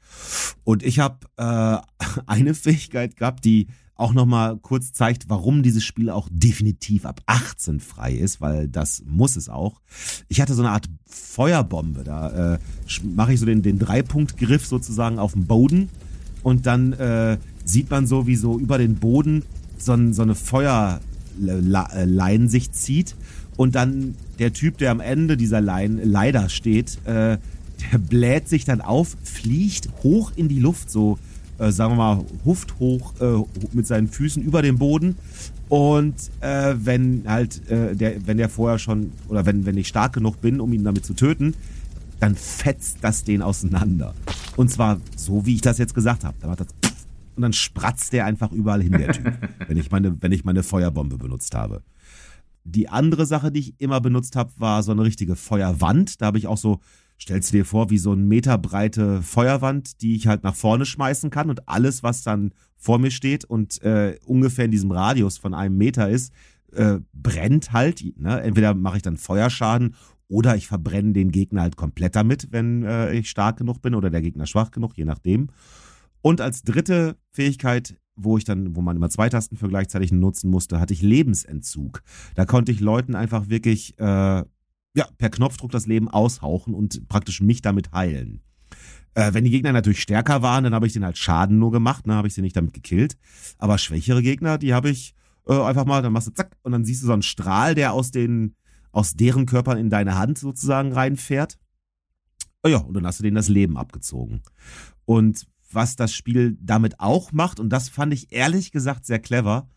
Und 0.63 0.81
ich 0.81 0.99
habe 0.99 1.17
äh, 1.37 1.77
eine 2.25 2.53
Fähigkeit 2.53 3.17
gehabt, 3.17 3.45
die 3.45 3.67
auch 3.97 4.13
nochmal 4.13 4.57
kurz 4.57 4.91
zeigt, 4.91 5.29
warum 5.29 5.63
dieses 5.63 5.85
Spiel 5.85 6.09
auch 6.09 6.27
definitiv 6.29 7.05
ab 7.05 7.21
18 7.27 7.79
frei 7.79 8.13
ist, 8.13 8.41
weil 8.41 8.67
das 8.67 9.03
muss 9.05 9.37
es 9.37 9.47
auch. 9.47 9.79
Ich 10.27 10.41
hatte 10.41 10.53
so 10.53 10.63
eine 10.63 10.71
Art 10.71 10.89
Feuerbombe. 11.05 12.03
Da 12.03 12.55
äh, 12.55 12.59
mache 13.03 13.33
ich 13.33 13.39
so 13.39 13.45
den, 13.45 13.61
den 13.61 13.79
Dreipunktgriff 13.79 14.65
sozusagen 14.65 15.17
auf 15.17 15.31
dem 15.31 15.45
Boden 15.45 15.89
und 16.43 16.65
dann 16.65 16.91
äh, 16.93 17.37
sieht 17.63 17.89
man 17.89 18.05
so, 18.05 18.27
wie 18.27 18.35
so 18.35 18.59
über 18.59 18.77
den 18.77 18.95
Boden 18.95 19.43
so, 19.77 19.95
so 20.11 20.23
eine 20.23 20.35
Feuerlein 20.35 22.49
sich 22.49 22.73
zieht 22.73 23.15
und 23.55 23.75
dann 23.75 24.15
der 24.39 24.51
Typ, 24.51 24.77
der 24.77 24.91
am 24.91 24.99
Ende 24.99 25.37
dieser 25.37 25.61
Lein 25.61 26.01
leider 26.03 26.49
steht, 26.49 26.99
äh, 27.05 27.37
der 27.91 27.97
bläht 27.97 28.47
sich 28.47 28.65
dann 28.65 28.81
auf, 28.81 29.15
fliegt 29.23 29.89
hoch 30.03 30.31
in 30.35 30.47
die 30.47 30.59
Luft, 30.59 30.89
so 30.89 31.17
äh, 31.57 31.71
sagen 31.71 31.93
wir 31.93 31.97
mal 31.97 32.25
hufthoch 32.43 33.13
äh, 33.19 33.43
mit 33.73 33.87
seinen 33.87 34.07
Füßen 34.07 34.43
über 34.43 34.61
dem 34.61 34.77
Boden. 34.77 35.17
Und 35.69 36.15
äh, 36.41 36.75
wenn 36.77 37.23
halt 37.27 37.69
äh, 37.69 37.95
der, 37.95 38.27
wenn 38.27 38.37
der 38.37 38.49
vorher 38.49 38.77
schon 38.77 39.11
oder 39.29 39.45
wenn 39.45 39.65
wenn 39.65 39.77
ich 39.77 39.87
stark 39.87 40.13
genug 40.13 40.41
bin, 40.41 40.59
um 40.59 40.71
ihn 40.73 40.83
damit 40.83 41.05
zu 41.05 41.13
töten, 41.13 41.55
dann 42.19 42.35
fetzt 42.35 42.97
das 43.01 43.23
den 43.23 43.41
auseinander. 43.41 44.13
Und 44.55 44.69
zwar 44.69 44.99
so, 45.15 45.45
wie 45.45 45.55
ich 45.55 45.61
das 45.61 45.77
jetzt 45.77 45.95
gesagt 45.95 46.23
habe. 46.23 46.35
Da 46.39 46.47
macht 46.47 46.61
das 46.61 46.67
und 47.35 47.41
dann 47.41 47.53
spratzt 47.53 48.13
der 48.13 48.25
einfach 48.25 48.51
überall 48.51 48.81
hin, 48.81 48.93
der 48.93 49.11
Typ, 49.11 49.33
wenn 49.67 49.77
ich 49.77 49.91
meine, 49.91 50.21
wenn 50.21 50.31
ich 50.31 50.45
meine 50.45 50.63
Feuerbombe 50.63 51.17
benutzt 51.17 51.53
habe. 51.53 51.83
Die 52.63 52.89
andere 52.89 53.25
Sache, 53.25 53.51
die 53.51 53.59
ich 53.59 53.73
immer 53.79 54.01
benutzt 54.01 54.35
habe, 54.35 54.51
war 54.57 54.81
so 54.83 54.91
eine 54.91 55.03
richtige 55.03 55.35
Feuerwand. 55.35 56.21
Da 56.21 56.27
habe 56.27 56.37
ich 56.37 56.47
auch 56.47 56.57
so, 56.57 56.79
stellst 57.19 57.51
du 57.51 57.57
dir 57.57 57.65
vor, 57.65 57.89
wie 57.89 57.97
so 57.97 58.13
ein 58.13 58.27
Meter 58.27 58.57
breite 58.57 59.21
Feuerwand, 59.21 60.01
die 60.01 60.15
ich 60.15 60.27
halt 60.27 60.43
nach 60.43 60.55
vorne 60.55 60.85
schmeißen 60.85 61.29
kann 61.29 61.49
und 61.49 61.67
alles, 61.67 62.03
was 62.03 62.23
dann 62.23 62.53
vor 62.75 62.99
mir 62.99 63.11
steht 63.11 63.45
und 63.45 63.81
äh, 63.83 64.17
ungefähr 64.25 64.65
in 64.65 64.71
diesem 64.71 64.91
Radius 64.91 65.37
von 65.37 65.53
einem 65.53 65.77
Meter 65.77 66.09
ist, 66.09 66.33
äh, 66.73 66.99
brennt 67.13 67.71
halt. 67.71 68.03
Ne? 68.17 68.41
Entweder 68.41 68.73
mache 68.73 68.97
ich 68.97 69.03
dann 69.03 69.17
Feuerschaden 69.17 69.95
oder 70.27 70.55
ich 70.55 70.67
verbrenne 70.67 71.13
den 71.13 71.31
Gegner 71.31 71.61
halt 71.61 71.77
komplett 71.77 72.15
damit, 72.15 72.51
wenn 72.51 72.83
äh, 72.83 73.13
ich 73.13 73.29
stark 73.29 73.57
genug 73.57 73.81
bin 73.81 73.95
oder 73.95 74.09
der 74.09 74.21
Gegner 74.21 74.45
schwach 74.45 74.71
genug, 74.71 74.97
je 74.97 75.05
nachdem. 75.05 75.49
Und 76.21 76.41
als 76.41 76.63
dritte 76.63 77.17
Fähigkeit, 77.31 77.95
wo 78.15 78.37
ich 78.37 78.43
dann, 78.43 78.75
wo 78.75 78.81
man 78.81 78.95
immer 78.95 79.09
zwei 79.09 79.29
Tasten 79.29 79.57
für 79.57 79.67
gleichzeitig 79.67 80.11
nutzen 80.11 80.49
musste, 80.49 80.79
hatte 80.79 80.93
ich 80.93 81.01
Lebensentzug. 81.01 82.01
Da 82.33 82.45
konnte 82.45 82.71
ich 82.71 82.79
Leuten 82.79 83.15
einfach 83.15 83.49
wirklich 83.49 83.99
äh, 83.99 84.43
ja, 84.95 85.07
per 85.17 85.29
Knopfdruck 85.29 85.71
das 85.71 85.87
Leben 85.87 86.09
aushauchen 86.09 86.73
und 86.73 87.07
praktisch 87.07 87.41
mich 87.41 87.61
damit 87.61 87.91
heilen. 87.91 88.41
Äh, 89.13 89.33
wenn 89.33 89.43
die 89.43 89.51
Gegner 89.51 89.71
natürlich 89.71 90.01
stärker 90.01 90.41
waren, 90.41 90.63
dann 90.63 90.73
habe 90.73 90.87
ich 90.87 90.93
denen 90.93 91.05
halt 91.05 91.17
Schaden 91.17 91.59
nur 91.59 91.71
gemacht, 91.71 92.07
ne, 92.07 92.15
habe 92.15 92.27
ich 92.27 92.33
sie 92.33 92.41
nicht 92.41 92.55
damit 92.55 92.73
gekillt. 92.73 93.17
Aber 93.57 93.77
schwächere 93.77 94.21
Gegner, 94.21 94.57
die 94.57 94.73
habe 94.73 94.89
ich 94.89 95.15
äh, 95.47 95.53
einfach 95.53 95.85
mal, 95.85 96.01
dann 96.01 96.13
machst 96.13 96.27
du 96.27 96.33
zack 96.33 96.57
und 96.63 96.71
dann 96.71 96.85
siehst 96.85 97.03
du 97.03 97.07
so 97.07 97.13
einen 97.13 97.21
Strahl, 97.21 97.75
der 97.75 97.93
aus 97.93 98.11
den, 98.11 98.55
aus 98.91 99.13
deren 99.13 99.45
Körpern 99.45 99.77
in 99.77 99.89
deine 99.89 100.17
Hand 100.17 100.37
sozusagen 100.37 100.91
reinfährt. 100.91 101.57
Oh 102.63 102.67
ja, 102.67 102.77
und 102.77 102.93
dann 102.93 103.05
hast 103.05 103.19
du 103.19 103.23
denen 103.23 103.35
das 103.35 103.49
Leben 103.49 103.77
abgezogen. 103.77 104.41
Und 105.05 105.45
was 105.71 105.95
das 105.95 106.13
Spiel 106.13 106.57
damit 106.61 106.99
auch 106.99 107.31
macht. 107.31 107.59
Und 107.59 107.69
das 107.69 107.89
fand 107.89 108.13
ich 108.13 108.31
ehrlich 108.31 108.71
gesagt 108.71 109.05
sehr 109.05 109.19
clever. 109.19 109.69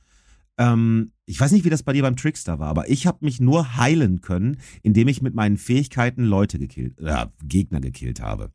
Ähm, 0.56 1.12
ich 1.28 1.38
weiß 1.38 1.52
nicht, 1.52 1.64
wie 1.64 1.70
das 1.70 1.82
bei 1.82 1.92
dir 1.92 2.02
beim 2.02 2.16
Trickster 2.16 2.58
war, 2.58 2.68
aber 2.68 2.88
ich 2.88 3.06
habe 3.06 3.18
mich 3.20 3.38
nur 3.38 3.76
heilen 3.76 4.22
können, 4.22 4.56
indem 4.82 5.08
ich 5.08 5.20
mit 5.20 5.34
meinen 5.34 5.58
Fähigkeiten 5.58 6.24
Leute 6.24 6.58
gekillt, 6.58 6.98
äh, 7.00 7.26
Gegner 7.44 7.80
gekillt 7.80 8.20
habe. 8.20 8.50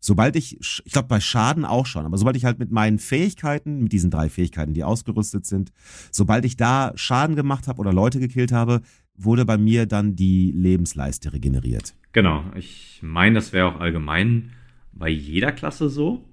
Sobald 0.00 0.34
ich, 0.34 0.58
ich 0.58 0.92
glaube 0.92 1.08
bei 1.08 1.20
Schaden 1.20 1.64
auch 1.64 1.86
schon, 1.86 2.06
aber 2.06 2.18
sobald 2.18 2.36
ich 2.36 2.44
halt 2.44 2.58
mit 2.58 2.72
meinen 2.72 2.98
Fähigkeiten, 2.98 3.82
mit 3.82 3.92
diesen 3.92 4.10
drei 4.10 4.28
Fähigkeiten, 4.28 4.74
die 4.74 4.82
ausgerüstet 4.82 5.46
sind, 5.46 5.72
sobald 6.10 6.44
ich 6.44 6.56
da 6.56 6.92
Schaden 6.96 7.36
gemacht 7.36 7.68
habe 7.68 7.78
oder 7.78 7.92
Leute 7.92 8.18
gekillt 8.18 8.50
habe, 8.50 8.80
wurde 9.14 9.44
bei 9.44 9.58
mir 9.58 9.86
dann 9.86 10.16
die 10.16 10.50
Lebensleiste 10.50 11.32
regeneriert. 11.32 11.94
Genau, 12.12 12.42
ich 12.56 12.98
meine, 13.02 13.36
das 13.36 13.52
wäre 13.52 13.66
auch 13.66 13.78
allgemein 13.78 14.50
bei 14.92 15.10
jeder 15.10 15.52
Klasse 15.52 15.88
so. 15.88 16.24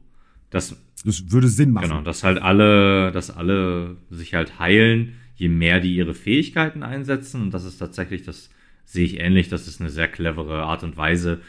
Das, 0.49 0.75
das 1.03 1.29
würde 1.31 1.49
Sinn 1.49 1.71
machen. 1.71 1.89
Genau, 1.89 2.01
dass 2.01 2.23
halt 2.23 2.41
alle, 2.41 3.11
dass 3.11 3.29
alle 3.29 3.97
sich 4.09 4.33
halt 4.33 4.57
heilen, 4.59 5.13
je 5.38 5.47
mehr 5.47 5.80
die 5.80 5.95
ihre 5.95 6.13
Fähigkeiten 6.13 6.84
einsetzen. 6.84 7.41
Und 7.41 7.54
das 7.54 7.63
ist 7.63 7.78
tatsächlich, 7.78 8.23
das 8.23 8.50
sehe 8.86 9.06
ich 9.06 9.19
ähnlich, 9.19 9.50
das 9.50 9.67
ist 9.67 9.80
eine 9.80 9.89
sehr 9.89 10.08
clevere 10.08 10.63
Art 10.63 10.84
und 10.84 10.97
Weise, 10.97 11.39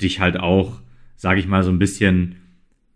dich 0.00 0.20
halt 0.20 0.38
auch, 0.38 0.80
sage 1.16 1.40
ich 1.40 1.48
mal, 1.48 1.62
so 1.62 1.70
ein 1.70 1.78
bisschen, 1.78 2.36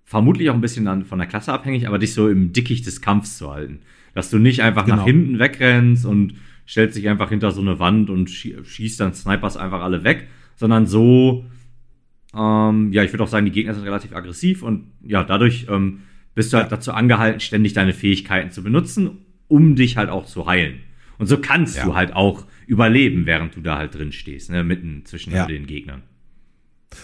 vermutlich 0.04 0.50
auch 0.50 0.54
ein 0.54 0.60
bisschen 0.60 0.86
an, 0.86 1.04
von 1.04 1.18
der 1.18 1.28
Klasse 1.28 1.52
abhängig, 1.52 1.88
aber 1.88 1.98
dich 1.98 2.12
so 2.12 2.28
im 2.28 2.52
Dickicht 2.52 2.86
des 2.86 3.00
Kampfs 3.00 3.38
zu 3.38 3.50
halten. 3.50 3.80
Dass 4.14 4.30
du 4.30 4.38
nicht 4.38 4.60
einfach 4.60 4.84
genau. 4.84 4.98
nach 4.98 5.04
hinten 5.04 5.38
wegrennst 5.38 6.04
und 6.04 6.34
stellst 6.68 6.96
dich 6.96 7.08
einfach 7.08 7.30
hinter 7.30 7.50
so 7.50 7.62
eine 7.62 7.78
Wand 7.78 8.10
und 8.10 8.28
schießt 8.28 9.00
dann 9.00 9.14
Snipers 9.14 9.56
einfach 9.56 9.80
alle 9.80 10.04
weg, 10.04 10.28
sondern 10.56 10.86
so, 10.86 11.46
ähm, 12.34 12.92
ja, 12.92 13.02
ich 13.02 13.12
würde 13.12 13.24
auch 13.24 13.28
sagen, 13.28 13.46
die 13.46 13.52
Gegner 13.52 13.74
sind 13.74 13.84
relativ 13.84 14.14
aggressiv 14.14 14.62
und 14.62 14.88
ja, 15.02 15.24
dadurch 15.24 15.66
ähm, 15.70 16.00
bist 16.34 16.52
du 16.52 16.58
halt 16.58 16.70
dazu 16.70 16.92
angehalten, 16.92 17.40
ständig 17.40 17.72
deine 17.72 17.92
Fähigkeiten 17.92 18.50
zu 18.50 18.62
benutzen, 18.62 19.18
um 19.48 19.76
dich 19.76 19.96
halt 19.96 20.10
auch 20.10 20.26
zu 20.26 20.46
heilen. 20.46 20.80
Und 21.18 21.26
so 21.26 21.38
kannst 21.38 21.76
ja. 21.76 21.84
du 21.84 21.94
halt 21.94 22.14
auch 22.14 22.46
überleben, 22.66 23.26
während 23.26 23.54
du 23.56 23.60
da 23.60 23.78
halt 23.78 23.94
drin 23.94 24.12
stehst, 24.12 24.50
ne, 24.50 24.64
mitten 24.64 25.04
zwischen 25.04 25.32
ja. 25.32 25.46
den 25.46 25.66
Gegnern. 25.66 26.02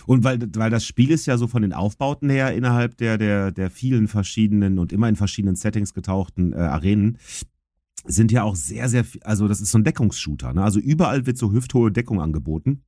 Und 0.07 0.25
weil, 0.25 0.39
weil 0.55 0.71
das 0.71 0.85
Spiel 0.85 1.11
ist 1.11 1.27
ja 1.27 1.39
so 1.39 1.47
von 1.47 1.63
den 1.63 1.73
Aufbauten 1.73 2.29
her 2.29 2.53
innerhalb 2.55 2.97
der, 2.99 3.17
der, 3.17 3.53
der 3.53 3.71
vielen 3.71 4.07
verschiedenen 4.07 4.79
und 4.79 4.93
immer 4.93 5.09
in 5.09 5.17
verschiedenen 5.17 5.57
Settings 5.57 5.95
getauchten 5.95 6.53
äh, 6.53 6.57
Arenen, 6.57 7.19
sind 8.05 8.33
ja 8.33 8.43
auch 8.43 8.57
sehr, 8.57 8.89
sehr, 8.89 9.05
also 9.23 9.49
das 9.49 9.61
ist 9.61 9.71
so 9.71 9.79
ein 9.79 9.85
Deckungsshooter. 9.85 10.53
Ne? 10.53 10.63
Also 10.63 10.79
überall 10.79 11.27
wird 11.27 11.39
so 11.39 11.53
hüfthohe 11.53 11.91
Deckung 11.91 12.21
angeboten 12.21 12.83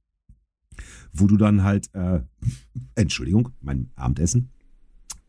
wo 1.12 1.26
du 1.26 1.36
dann 1.36 1.62
halt, 1.62 1.92
äh, 1.94 2.20
Entschuldigung, 2.94 3.50
mein 3.60 3.90
Abendessen, 3.94 4.50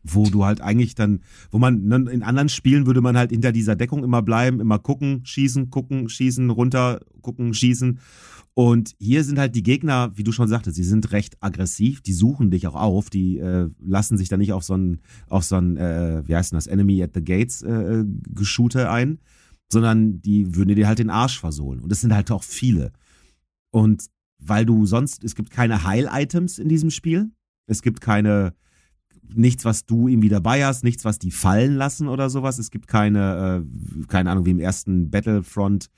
wo 0.02 0.24
du 0.24 0.44
halt 0.44 0.60
eigentlich 0.60 0.94
dann, 0.94 1.20
wo 1.50 1.58
man 1.58 1.84
ne, 1.84 2.10
in 2.10 2.22
anderen 2.22 2.48
Spielen 2.48 2.86
würde 2.86 3.00
man 3.00 3.16
halt 3.16 3.30
hinter 3.30 3.52
dieser 3.52 3.76
Deckung 3.76 4.04
immer 4.04 4.22
bleiben, 4.22 4.60
immer 4.60 4.78
gucken, 4.78 5.20
schießen, 5.24 5.70
gucken, 5.70 6.08
schießen, 6.08 6.50
runter, 6.50 7.00
gucken, 7.20 7.54
schießen. 7.54 7.98
Und 8.54 8.94
hier 8.98 9.24
sind 9.24 9.38
halt 9.38 9.54
die 9.54 9.62
Gegner, 9.62 10.12
wie 10.14 10.24
du 10.24 10.32
schon 10.32 10.48
sagtest, 10.48 10.76
sie 10.76 10.84
sind 10.84 11.12
recht 11.12 11.36
aggressiv, 11.40 12.02
die 12.02 12.12
suchen 12.12 12.50
dich 12.50 12.66
auch 12.66 12.74
auf, 12.74 13.08
die 13.08 13.38
äh, 13.38 13.70
lassen 13.80 14.18
sich 14.18 14.28
dann 14.28 14.40
nicht 14.40 14.52
auf 14.52 14.62
so 14.62 14.76
ein, 14.76 15.00
auf 15.28 15.44
so 15.44 15.56
ein, 15.56 15.78
äh, 15.78 16.22
wie 16.26 16.36
heißt 16.36 16.52
denn 16.52 16.58
das, 16.58 16.66
Enemy 16.66 17.02
at 17.02 17.12
the 17.14 17.24
Gates 17.24 17.62
äh, 17.62 18.04
Geschute 18.28 18.90
ein, 18.90 19.20
sondern 19.70 20.20
die 20.20 20.54
würden 20.54 20.74
dir 20.74 20.86
halt 20.86 20.98
den 20.98 21.08
Arsch 21.08 21.40
versohlen. 21.40 21.80
Und 21.80 21.90
es 21.90 22.02
sind 22.02 22.14
halt 22.14 22.30
auch 22.30 22.42
viele. 22.42 22.92
Und 23.70 24.04
weil 24.38 24.66
du 24.66 24.84
sonst, 24.84 25.24
es 25.24 25.34
gibt 25.34 25.50
keine 25.50 25.84
Heil-Items 25.84 26.58
in 26.58 26.68
diesem 26.68 26.90
Spiel. 26.90 27.30
Es 27.66 27.80
gibt 27.80 28.00
keine, 28.00 28.54
nichts, 29.36 29.64
was 29.64 29.86
du 29.86 30.08
irgendwie 30.08 30.28
dabei 30.28 30.64
hast, 30.64 30.84
nichts, 30.84 31.04
was 31.04 31.18
die 31.18 31.30
fallen 31.30 31.74
lassen 31.74 32.08
oder 32.08 32.30
sowas. 32.30 32.58
Es 32.58 32.70
gibt 32.70 32.88
keine, 32.88 33.62
äh, 33.64 34.06
keine 34.06 34.30
Ahnung, 34.30 34.46
wie 34.46 34.50
im 34.50 34.58
ersten 34.58 35.10
Battlefront 35.10 35.88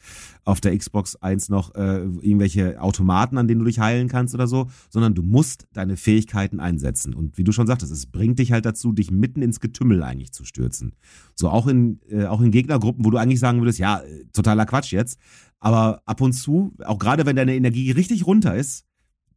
auf 0.44 0.60
der 0.60 0.76
Xbox 0.76 1.16
1 1.16 1.48
noch 1.48 1.74
äh, 1.74 2.02
irgendwelche 2.02 2.80
Automaten, 2.80 3.38
an 3.38 3.48
denen 3.48 3.60
du 3.60 3.66
dich 3.66 3.80
heilen 3.80 4.08
kannst 4.08 4.34
oder 4.34 4.46
so, 4.46 4.68
sondern 4.90 5.14
du 5.14 5.22
musst 5.22 5.66
deine 5.72 5.96
Fähigkeiten 5.96 6.60
einsetzen. 6.60 7.14
Und 7.14 7.38
wie 7.38 7.44
du 7.44 7.52
schon 7.52 7.66
sagtest, 7.66 7.92
es 7.92 8.06
bringt 8.06 8.38
dich 8.38 8.52
halt 8.52 8.66
dazu, 8.66 8.92
dich 8.92 9.10
mitten 9.10 9.42
ins 9.42 9.60
Getümmel 9.60 10.02
eigentlich 10.02 10.32
zu 10.32 10.44
stürzen. 10.44 10.94
So 11.34 11.48
auch 11.48 11.66
in, 11.66 12.00
äh, 12.08 12.26
auch 12.26 12.40
in 12.40 12.50
Gegnergruppen, 12.50 13.04
wo 13.04 13.10
du 13.10 13.18
eigentlich 13.18 13.40
sagen 13.40 13.60
würdest, 13.60 13.78
ja, 13.78 14.00
äh, 14.00 14.24
totaler 14.32 14.66
Quatsch 14.66 14.92
jetzt. 14.92 15.18
Aber 15.60 16.02
ab 16.04 16.20
und 16.20 16.32
zu, 16.34 16.74
auch 16.84 16.98
gerade 16.98 17.24
wenn 17.24 17.36
deine 17.36 17.54
Energie 17.54 17.90
richtig 17.90 18.26
runter 18.26 18.54
ist, 18.54 18.84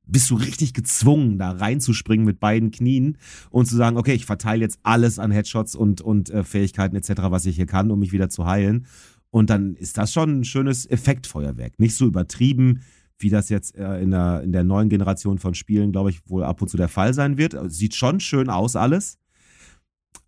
bist 0.08 0.30
du 0.30 0.36
richtig 0.36 0.74
gezwungen, 0.74 1.38
da 1.38 1.52
reinzuspringen 1.52 2.26
mit 2.26 2.40
beiden 2.40 2.72
Knien 2.72 3.18
und 3.50 3.66
zu 3.66 3.76
sagen, 3.76 3.98
okay, 3.98 4.14
ich 4.14 4.26
verteile 4.26 4.62
jetzt 4.62 4.80
alles 4.84 5.20
an 5.20 5.32
Headshots 5.32 5.76
und, 5.76 6.02
und 6.02 6.30
äh, 6.30 6.44
Fähigkeiten 6.44 6.96
etc., 6.96 7.14
was 7.30 7.46
ich 7.46 7.56
hier 7.56 7.66
kann, 7.66 7.92
um 7.92 8.00
mich 8.00 8.12
wieder 8.12 8.30
zu 8.30 8.46
heilen. 8.46 8.86
Und 9.30 9.50
dann 9.50 9.76
ist 9.76 9.98
das 9.98 10.14
schon 10.14 10.40
ein 10.40 10.44
schönes 10.46 10.90
Effektfeuerwerk. 10.90 11.80
Nicht 11.80 11.96
so 11.96 12.06
übertrieben, 12.06 12.82
wie 13.20 13.30
das 13.30 13.50
jetzt 13.50 13.76
äh, 13.76 14.02
in, 14.02 14.12
der, 14.12 14.42
in 14.44 14.52
der 14.52 14.64
neuen 14.64 14.90
Generation 14.90 15.38
von 15.38 15.54
Spielen, 15.54 15.92
glaube 15.92 16.10
ich, 16.10 16.22
wohl 16.30 16.44
ab 16.44 16.62
und 16.62 16.70
zu 16.70 16.78
der 16.78 16.88
Fall 16.88 17.14
sein 17.14 17.38
wird. 17.38 17.56
Sieht 17.72 17.96
schon 17.96 18.20
schön 18.20 18.50
aus 18.50 18.76
alles. 18.76 19.18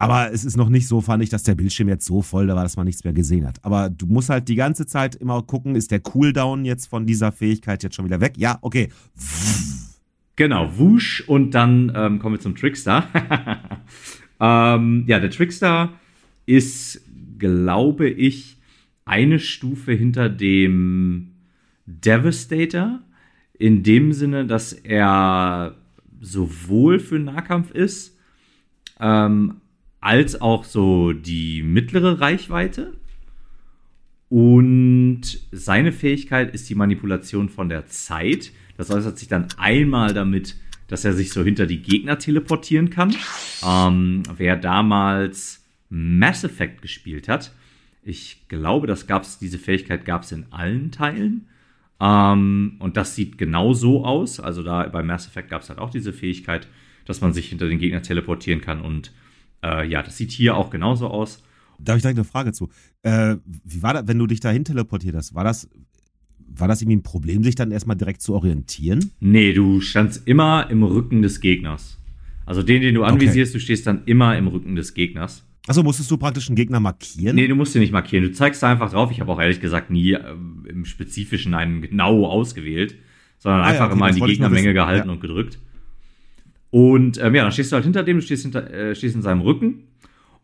Aber 0.01 0.31
es 0.31 0.45
ist 0.45 0.55
noch 0.55 0.69
nicht 0.69 0.87
so, 0.87 1.01
fand 1.01 1.21
ich, 1.21 1.29
dass 1.29 1.43
der 1.43 1.55
Bildschirm 1.55 1.89
jetzt 1.89 2.05
so 2.05 2.21
voll 2.21 2.47
war, 2.47 2.63
dass 2.63 2.77
man 2.77 2.85
nichts 2.85 3.03
mehr 3.03 3.11
gesehen 3.11 3.45
hat. 3.45 3.63
Aber 3.63 3.89
du 3.89 4.05
musst 4.05 4.29
halt 4.29 4.47
die 4.47 4.55
ganze 4.55 4.85
Zeit 4.85 5.15
immer 5.15 5.43
gucken, 5.43 5.75
ist 5.75 5.91
der 5.91 5.99
Cooldown 5.99 6.63
jetzt 6.63 6.87
von 6.87 7.05
dieser 7.05 7.33
Fähigkeit 7.33 7.83
jetzt 7.83 7.95
schon 7.95 8.05
wieder 8.05 8.21
weg? 8.21 8.33
Ja, 8.37 8.57
okay. 8.61 8.89
Genau, 10.37 10.71
wusch 10.77 11.21
und 11.27 11.51
dann 11.51 11.91
ähm, 11.93 12.19
kommen 12.19 12.35
wir 12.35 12.39
zum 12.39 12.55
Trickster. 12.55 13.09
ähm, 14.39 15.03
ja, 15.05 15.19
der 15.19 15.31
Trickster 15.31 15.91
ist, 16.45 17.01
glaube 17.37 18.09
ich, 18.09 18.57
eine 19.03 19.39
Stufe 19.39 19.91
hinter 19.91 20.29
dem 20.29 21.33
Devastator. 21.85 23.01
In 23.57 23.83
dem 23.83 24.13
Sinne, 24.13 24.45
dass 24.45 24.71
er 24.71 25.75
sowohl 26.21 26.99
für 26.99 27.19
Nahkampf 27.19 27.71
ist, 27.71 28.17
ähm, 29.01 29.55
als 30.01 30.39
auch 30.41 30.63
so 30.63 31.13
die 31.13 31.63
mittlere 31.63 32.19
Reichweite. 32.19 32.93
Und 34.29 35.21
seine 35.51 35.91
Fähigkeit 35.91 36.53
ist 36.53 36.69
die 36.69 36.75
Manipulation 36.75 37.49
von 37.49 37.67
der 37.67 37.87
Zeit. 37.87 38.51
Das 38.77 38.91
äußert 38.91 39.17
sich 39.17 39.27
dann 39.27 39.47
einmal 39.57 40.13
damit, 40.13 40.55
dass 40.87 41.03
er 41.03 41.13
sich 41.13 41.31
so 41.31 41.43
hinter 41.43 41.65
die 41.65 41.81
Gegner 41.81 42.19
teleportieren 42.19 42.89
kann. 42.89 43.15
Ähm, 43.65 44.23
wer 44.37 44.55
damals 44.55 45.65
Mass 45.89 46.43
Effect 46.43 46.81
gespielt 46.81 47.27
hat, 47.27 47.51
ich 48.03 48.47
glaube, 48.47 48.87
das 48.87 49.07
gab's, 49.07 49.39
diese 49.39 49.59
Fähigkeit 49.59 50.05
gab 50.05 50.23
es 50.23 50.31
in 50.31 50.45
allen 50.51 50.91
Teilen. 50.91 51.47
Ähm, 51.99 52.77
und 52.79 52.97
das 52.97 53.15
sieht 53.15 53.37
genau 53.37 53.73
so 53.73 54.05
aus. 54.05 54.39
Also 54.39 54.63
da 54.63 54.87
bei 54.87 55.03
Mass 55.03 55.27
Effect 55.27 55.49
gab 55.49 55.63
es 55.63 55.69
halt 55.69 55.79
auch 55.79 55.89
diese 55.89 56.13
Fähigkeit, 56.13 56.67
dass 57.05 57.21
man 57.21 57.33
sich 57.33 57.49
hinter 57.49 57.67
den 57.67 57.79
Gegner 57.79 58.01
teleportieren 58.01 58.61
kann 58.61 58.81
und 58.81 59.11
äh, 59.63 59.87
ja, 59.87 60.03
das 60.03 60.17
sieht 60.17 60.31
hier 60.31 60.55
auch 60.55 60.69
genauso 60.69 61.07
aus. 61.07 61.43
Da 61.79 61.93
habe 61.93 61.97
ich 61.97 62.03
direkt 62.03 62.19
eine 62.19 62.25
Frage 62.25 62.51
zu. 62.51 62.69
Äh, 63.03 63.37
wie 63.45 63.81
war 63.81 63.93
das, 63.93 64.07
wenn 64.07 64.19
du 64.19 64.27
dich 64.27 64.39
dahin 64.39 64.65
teleportiert 64.65 65.15
hast? 65.15 65.33
War 65.33 65.43
das, 65.43 65.69
war 66.37 66.67
das 66.67 66.81
irgendwie 66.81 66.97
ein 66.97 67.03
Problem, 67.03 67.43
sich 67.43 67.55
dann 67.55 67.71
erstmal 67.71 67.95
direkt 67.95 68.21
zu 68.21 68.33
orientieren? 68.33 69.11
Nee, 69.19 69.53
du 69.53 69.79
standst 69.81 70.27
immer 70.27 70.69
im 70.69 70.83
Rücken 70.83 71.21
des 71.21 71.39
Gegners. 71.39 71.97
Also 72.45 72.63
den, 72.63 72.81
den 72.81 72.95
du 72.95 73.03
anvisierst, 73.03 73.51
okay. 73.51 73.59
du 73.59 73.63
stehst 73.63 73.87
dann 73.87 74.03
immer 74.05 74.37
im 74.37 74.47
Rücken 74.47 74.75
des 74.75 74.93
Gegners. 74.93 75.45
Achso, 75.67 75.83
musstest 75.83 76.09
du 76.09 76.17
praktisch 76.17 76.49
einen 76.49 76.55
Gegner 76.55 76.79
markieren? 76.79 77.35
Nee, 77.35 77.47
du 77.47 77.53
musst 77.53 77.75
ihn 77.75 77.81
nicht 77.81 77.93
markieren. 77.93 78.23
Du 78.23 78.31
zeigst 78.31 78.63
da 78.63 78.71
einfach 78.71 78.91
drauf. 78.91 79.11
Ich 79.11 79.19
habe 79.19 79.31
auch 79.31 79.39
ehrlich 79.39 79.61
gesagt 79.61 79.91
nie 79.91 80.13
äh, 80.13 80.35
im 80.67 80.83
Spezifischen 80.83 81.53
einen 81.53 81.81
genau 81.81 82.25
ausgewählt, 82.25 82.95
sondern 83.37 83.61
ah, 83.61 83.65
einfach 83.65 83.81
ja, 83.81 83.85
okay, 83.85 83.95
immer 83.95 84.09
in 84.09 84.15
die 84.15 84.21
Gegnermenge 84.21 84.73
gehalten 84.73 85.09
ja. 85.09 85.13
und 85.13 85.21
gedrückt. 85.21 85.59
Und 86.71 87.17
ähm, 87.17 87.35
ja, 87.35 87.43
dann 87.43 87.51
stehst 87.51 87.71
du 87.71 87.75
halt 87.75 87.85
hinter 87.85 88.03
dem, 88.03 88.17
du 88.17 88.21
stehst, 88.21 88.43
hinter, 88.43 88.71
äh, 88.71 88.95
stehst 88.95 89.15
in 89.15 89.21
seinem 89.21 89.41
Rücken. 89.41 89.87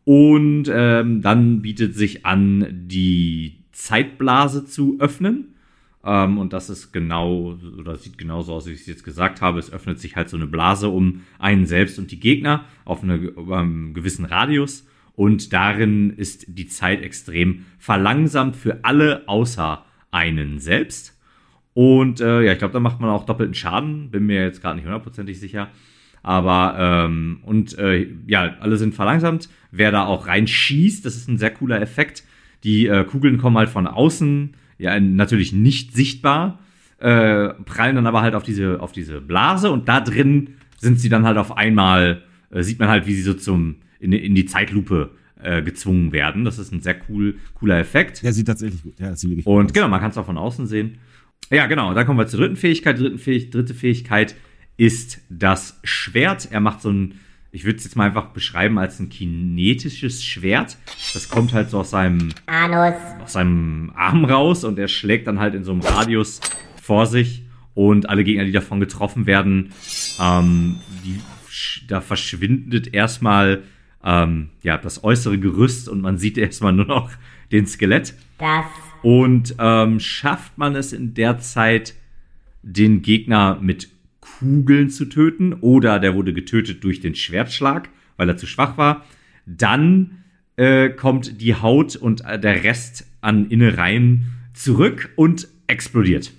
Und 0.04 0.66
ähm, 0.72 1.22
dann 1.22 1.62
bietet 1.62 1.96
sich 1.96 2.26
an, 2.26 2.68
die 2.72 3.64
Zeitblase 3.72 4.66
zu 4.66 4.98
öffnen. 5.00 5.56
Ähm, 6.04 6.38
und 6.38 6.54
das 6.54 6.70
ist 6.70 6.92
genau, 6.92 7.58
oder 7.78 7.96
sieht 7.96 8.18
genauso 8.18 8.54
aus, 8.54 8.68
wie 8.68 8.72
ich 8.72 8.82
es 8.82 8.88
jetzt 8.88 9.04
gesagt 9.04 9.42
habe. 9.42 9.60
Es 9.60 9.72
öffnet 9.72 10.00
sich 10.00 10.16
halt 10.16 10.30
so 10.30 10.38
eine 10.38 10.48
Blase 10.48 10.90
um 10.90 11.22
einen 11.40 11.66
selbst 11.66 11.98
und 12.00 12.12
die 12.12 12.20
Gegner 12.20 12.66
auf 12.86 13.04
eine, 13.04 13.34
einem 13.52 13.94
gewissen 13.94 14.26
Radius. 14.26 14.88
Und 15.16 15.54
darin 15.54 16.12
ist 16.12 16.46
die 16.48 16.68
Zeit 16.68 17.02
extrem 17.02 17.66
verlangsamt 17.80 18.56
für 18.56 18.84
alle 18.84 19.28
außer 19.28 19.86
einen 20.12 20.60
selbst. 20.60 21.18
Und 21.74 22.22
äh, 22.22 22.42
ja, 22.44 22.54
ich 22.54 22.60
glaube, 22.60 22.74
da 22.74 22.80
macht 22.80 23.00
man 23.00 23.10
auch 23.10 23.26
doppelten 23.26 23.56
Schaden. 23.56 24.12
Bin 24.12 24.26
mir 24.26 24.44
jetzt 24.44 24.62
gerade 24.62 24.76
nicht 24.76 24.86
hundertprozentig 24.86 25.40
sicher. 25.40 25.70
Aber, 26.26 26.76
ähm, 26.80 27.38
und 27.44 27.78
äh, 27.78 28.08
ja, 28.26 28.56
alle 28.60 28.78
sind 28.78 28.96
verlangsamt. 28.96 29.48
Wer 29.70 29.92
da 29.92 30.06
auch 30.06 30.26
reinschießt, 30.26 31.06
das 31.06 31.16
ist 31.16 31.30
ein 31.30 31.38
sehr 31.38 31.52
cooler 31.52 31.80
Effekt. 31.80 32.24
Die 32.64 32.88
äh, 32.88 33.04
Kugeln 33.04 33.38
kommen 33.38 33.56
halt 33.60 33.70
von 33.70 33.86
außen, 33.86 34.56
ja, 34.80 35.00
natürlich 35.00 35.54
nicht 35.54 35.94
sichtbar, 35.94 36.58
äh, 36.98 37.50
prallen 37.50 37.96
dann 37.96 38.08
aber 38.08 38.24
halt 38.24 38.34
auf 38.34 38.42
diese, 38.42 38.82
auf 38.82 38.92
diese 38.92 39.22
Blase 39.22 39.70
und 39.70 39.88
da 39.88 40.02
drin 40.02 40.56
sind 40.80 41.00
sie 41.00 41.10
dann 41.10 41.28
halt 41.28 41.38
auf 41.38 41.56
einmal, 41.56 42.24
äh, 42.50 42.64
sieht 42.64 42.80
man 42.80 42.90
halt, 42.90 43.06
wie 43.06 43.14
sie 43.14 43.22
so 43.22 43.36
zum, 43.36 43.76
in, 44.00 44.12
in 44.12 44.34
die 44.34 44.48
Zeitlupe 44.48 45.12
äh, 45.40 45.62
gezwungen 45.62 46.12
werden. 46.12 46.44
Das 46.44 46.58
ist 46.58 46.74
ein 46.74 46.82
sehr 46.82 46.96
cool, 47.08 47.36
cooler 47.54 47.78
Effekt. 47.78 48.24
Der 48.24 48.34
sieht 48.34 48.48
tatsächlich 48.48 48.82
gut. 48.82 49.00
Ja, 49.00 49.12
das 49.12 49.22
sieht 49.22 49.30
wirklich 49.30 49.46
Und 49.46 49.76
genau, 49.76 49.90
man 49.90 50.00
kann 50.00 50.10
es 50.10 50.18
auch 50.18 50.26
von 50.26 50.40
außen 50.40 50.66
sehen. 50.66 50.98
Ja, 51.52 51.68
genau, 51.68 51.94
dann 51.94 52.08
kommen 52.08 52.18
wir 52.18 52.26
zur 52.26 52.40
dritten 52.40 52.56
Fähigkeit. 52.56 52.98
Dritten 52.98 53.20
Fähig 53.20 53.52
dritte 53.52 53.76
Fähigkeit 53.76 54.36
ist 54.78 55.22
das 55.30 55.80
Schwert. 55.84 56.50
Er 56.52 56.60
macht 56.60 56.82
so 56.82 56.90
ein, 56.90 57.20
ich 57.52 57.64
würde 57.64 57.78
es 57.78 57.86
jetzt 57.86 57.96
mal 57.96 58.08
einfach 58.08 58.28
beschreiben 58.28 58.78
als 58.78 59.00
ein 59.00 59.10
kinetisches 59.10 60.24
Schwert. 60.24 60.78
Das 61.14 61.30
kommt 61.30 61.54
halt 61.54 61.70
so 61.70 61.80
aus 61.80 61.92
seinem, 61.92 62.30
Anus. 62.46 62.96
aus 63.24 63.34
seinem 63.34 63.92
Arm 63.96 64.26
raus 64.26 64.64
und 64.64 64.78
er 64.78 64.88
schlägt 64.88 65.28
dann 65.28 65.40
halt 65.40 65.56
in 65.56 65.64
so 65.64 65.72
einem 65.72 65.82
Radius 65.82 66.42
vor 66.82 67.06
sich 67.06 67.44
und 67.74 68.10
alle 68.10 68.24
Gegner, 68.24 68.46
die 68.46 68.52
davon 68.52 68.80
getroffen 68.80 69.26
werden, 69.26 69.72
ähm, 70.20 70.78
die, 71.04 71.20
da 71.88 72.02
verschwindet 72.02 72.94
erstmal 72.94 73.64
ähm, 74.04 74.50
ja, 74.62 74.78
das 74.78 75.04
äußere 75.04 75.40
Gerüst 75.40 75.90
und 75.90 76.02
man 76.02 76.18
sieht 76.18 76.38
erstmal 76.40 76.74
nur 76.74 76.86
noch 76.86 77.12
den 77.52 77.66
Skelett. 77.66 78.16
Das. 78.38 78.66
Und 79.02 79.56
ähm, 79.60 80.00
schafft 80.00 80.58
man 80.58 80.76
es 80.76 80.94
in 80.94 81.14
der 81.14 81.40
Zeit, 81.40 81.94
den 82.64 83.04
Gegner 83.04 83.60
mit 83.62 83.90
Kugeln 84.40 84.90
zu 84.90 85.06
töten 85.06 85.54
oder 85.54 86.00
der 86.00 86.16
wurde 86.16 86.34
getötet 86.34 86.84
durch 86.84 87.00
den 87.00 87.16
Schwertschlag, 87.16 87.90
weil 88.18 88.30
er 88.30 88.38
zu 88.38 88.48
schwach 88.48 88.78
war. 88.78 89.06
Dann 89.46 90.24
äh, 90.58 90.90
kommt 90.90 91.42
die 91.42 91.56
Haut 91.56 91.96
und 91.96 92.26
äh, 92.26 92.40
der 92.40 92.64
Rest 92.64 93.08
an 93.22 93.50
Innereien 93.50 94.32
zurück 94.54 95.12
und 95.16 95.48
explodiert. 95.68 96.32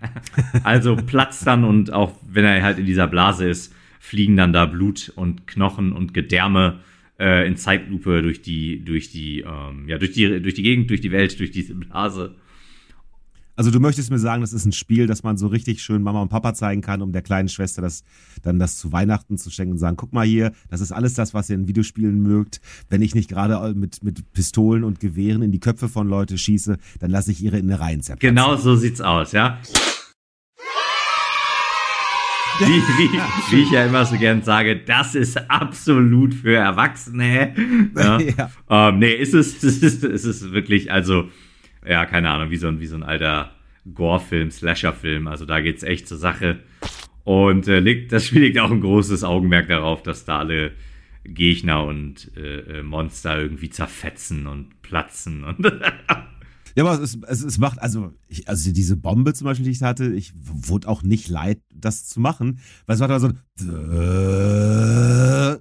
also 0.64 0.96
platzt 0.96 1.46
dann 1.46 1.64
und 1.64 1.92
auch 1.92 2.14
wenn 2.28 2.44
er 2.44 2.62
halt 2.62 2.78
in 2.78 2.86
dieser 2.86 3.06
Blase 3.06 3.48
ist, 3.48 3.74
fliegen 3.98 4.36
dann 4.36 4.52
da 4.52 4.66
Blut 4.66 5.12
und 5.14 5.46
Knochen 5.46 5.92
und 5.92 6.14
Gedärme 6.14 6.80
äh, 7.18 7.46
in 7.46 7.56
Zeitlupe 7.56 8.22
durch 8.22 8.42
die, 8.42 8.82
durch 8.84 9.10
die, 9.10 9.40
ähm, 9.40 9.88
ja, 9.88 9.98
durch 9.98 10.12
die, 10.12 10.40
durch 10.40 10.54
die 10.54 10.62
Gegend, 10.62 10.90
durch 10.90 11.02
die 11.02 11.12
Welt, 11.12 11.38
durch 11.38 11.50
diese 11.50 11.74
Blase. 11.74 12.34
Also 13.60 13.70
du 13.70 13.78
möchtest 13.78 14.10
mir 14.10 14.18
sagen, 14.18 14.40
das 14.40 14.54
ist 14.54 14.64
ein 14.64 14.72
Spiel, 14.72 15.06
das 15.06 15.22
man 15.22 15.36
so 15.36 15.46
richtig 15.46 15.82
schön 15.82 16.02
Mama 16.02 16.22
und 16.22 16.30
Papa 16.30 16.54
zeigen 16.54 16.80
kann, 16.80 17.02
um 17.02 17.12
der 17.12 17.20
kleinen 17.20 17.50
Schwester 17.50 17.82
das 17.82 18.04
dann 18.42 18.58
das 18.58 18.78
zu 18.78 18.90
Weihnachten 18.90 19.36
zu 19.36 19.50
schenken 19.50 19.72
und 19.72 19.78
sagen, 19.78 19.98
guck 19.98 20.14
mal 20.14 20.24
hier, 20.24 20.52
das 20.70 20.80
ist 20.80 20.92
alles 20.92 21.12
das, 21.12 21.34
was 21.34 21.50
ihr 21.50 21.56
in 21.56 21.68
Videospielen 21.68 22.22
mögt. 22.22 22.62
Wenn 22.88 23.02
ich 23.02 23.14
nicht 23.14 23.28
gerade 23.28 23.74
mit, 23.74 24.02
mit 24.02 24.32
Pistolen 24.32 24.82
und 24.82 24.98
Gewehren 24.98 25.42
in 25.42 25.52
die 25.52 25.60
Köpfe 25.60 25.90
von 25.90 26.08
Leute 26.08 26.38
schieße, 26.38 26.78
dann 27.00 27.10
lasse 27.10 27.32
ich 27.32 27.42
ihre 27.42 27.58
Innereien 27.58 28.00
zerplatzen. 28.00 28.34
Genau 28.34 28.56
so 28.56 28.76
sieht's 28.76 29.02
aus, 29.02 29.32
ja. 29.32 29.58
Wie, 32.60 32.64
wie, 32.64 33.56
wie, 33.56 33.62
ich 33.62 33.70
ja 33.70 33.86
immer 33.86 34.06
so 34.06 34.16
gern 34.16 34.42
sage, 34.42 34.76
das 34.76 35.14
ist 35.14 35.50
absolut 35.50 36.34
für 36.34 36.56
Erwachsene. 36.56 37.54
Ja. 37.94 38.20
ja. 38.38 38.50
Ähm, 38.68 38.98
nee, 38.98 39.12
ist 39.12 39.34
es, 39.34 39.54
ist 39.64 39.82
es, 39.82 40.02
ist 40.02 40.24
es 40.24 40.50
wirklich, 40.50 40.90
also 40.90 41.28
ja, 41.86 42.06
keine 42.06 42.30
Ahnung, 42.30 42.50
wie 42.50 42.56
so 42.56 42.68
ein, 42.68 42.80
wie 42.80 42.86
so 42.86 42.96
ein 42.96 43.02
alter 43.02 43.52
Gore-Film, 43.94 44.50
Slasher-Film. 44.50 45.26
Also 45.26 45.46
da 45.46 45.60
geht's 45.60 45.82
echt 45.82 46.08
zur 46.08 46.18
Sache. 46.18 46.60
Und 47.24 47.68
äh, 47.68 47.80
legt, 47.80 48.12
das 48.12 48.26
Spiel 48.26 48.42
legt 48.42 48.58
auch 48.58 48.70
ein 48.70 48.80
großes 48.80 49.24
Augenmerk 49.24 49.68
darauf, 49.68 50.02
dass 50.02 50.24
da 50.24 50.38
alle 50.38 50.72
Gegner 51.24 51.84
und 51.84 52.30
äh, 52.36 52.78
äh 52.78 52.82
Monster 52.82 53.40
irgendwie 53.40 53.70
zerfetzen 53.70 54.46
und 54.46 54.82
platzen 54.82 55.44
und 55.44 55.58
Ja, 56.76 56.84
aber 56.84 57.02
es, 57.02 57.18
es, 57.26 57.42
es 57.42 57.58
macht, 57.58 57.82
also, 57.82 58.12
ich, 58.28 58.48
also 58.48 58.72
diese 58.72 58.96
Bombe 58.96 59.34
zum 59.34 59.46
Beispiel, 59.46 59.64
die 59.64 59.72
ich 59.72 59.82
hatte, 59.82 60.14
ich 60.14 60.32
wurde 60.34 60.88
auch 60.88 61.02
nicht 61.02 61.28
leid, 61.28 61.60
das 61.74 62.08
zu 62.08 62.20
machen, 62.20 62.60
weil 62.86 62.94
es 62.94 63.00
war 63.00 63.08
da 63.08 63.18
so 63.18 63.28
ein 63.28 63.40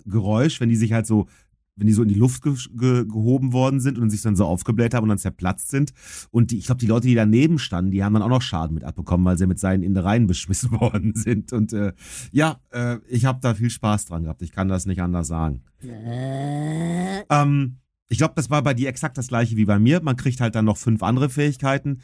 Geräusch, 0.05 0.62
wenn 0.62 0.69
die 0.69 0.75
sich 0.75 0.93
halt 0.93 1.08
so 1.08 1.27
wenn 1.80 1.88
die 1.88 1.94
so 1.94 2.04
in 2.04 2.10
die 2.10 2.15
Luft 2.15 2.42
ge 2.44 2.54
ge 2.76 3.06
gehoben 3.06 3.54
worden 3.54 3.80
sind 3.80 3.98
und 3.98 4.10
sich 4.10 4.22
dann 4.22 4.36
so 4.36 4.46
aufgebläht 4.46 4.94
haben 4.94 5.04
und 5.04 5.10
dann 5.10 5.18
zerplatzt 5.18 5.70
sind. 5.70 5.94
Und 6.32 6.52
die, 6.52 6.58
ich 6.58 6.65
glaube, 6.65 6.80
die 6.80 6.88
Leute, 6.88 7.08
die 7.08 7.15
daneben 7.15 7.60
standen, 7.60 7.92
die 7.92 8.04
haben 8.04 8.13
dann 8.13 8.24
auch 8.24 8.30
noch 8.30 8.42
Schaden 8.42 8.74
mit 8.74 8.84
abbekommen, 8.84 9.26
weil 9.26 9.38
sie 9.38 9.48
mit 9.48 9.60
seinen 9.60 9.84
Innereien 9.84 10.28
beschmissen 10.28 10.72
worden 10.72 11.13
sind. 11.15 11.54
Und 11.54 11.74
äh, 11.74 11.94
ja, 12.32 12.60
äh, 12.72 12.98
ich 13.08 13.26
habe 13.26 13.39
da 13.42 13.54
viel 13.54 13.70
Spaß 13.70 14.06
dran 14.06 14.24
gehabt. 14.24 14.42
Ich 14.42 14.52
kann 14.52 14.68
das 14.68 14.86
nicht 14.86 15.02
anders 15.02 15.28
sagen. 15.28 15.62
ähm, 17.30 17.78
ich 18.10 18.18
glaube, 18.18 18.34
das 18.36 18.50
war 18.50 18.63
bei 18.63 18.74
dir 18.74 18.89
exakt 18.89 19.18
das 19.18 19.28
gleiche 19.28 19.56
wie 19.56 19.65
bei 19.65 19.80
mir. 19.80 20.02
Man 20.02 20.15
kriegt 20.15 20.42
halt 20.42 20.56
dann 20.56 20.65
noch 20.65 20.78
fünf 20.78 21.04
andere 21.04 21.30
Fähigkeiten, 21.30 22.02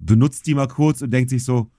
benutzt 0.00 0.46
die 0.46 0.54
mal 0.54 0.68
kurz 0.68 1.00
und 1.00 1.10
denkt 1.10 1.30
sich 1.30 1.44
so, 1.44 1.70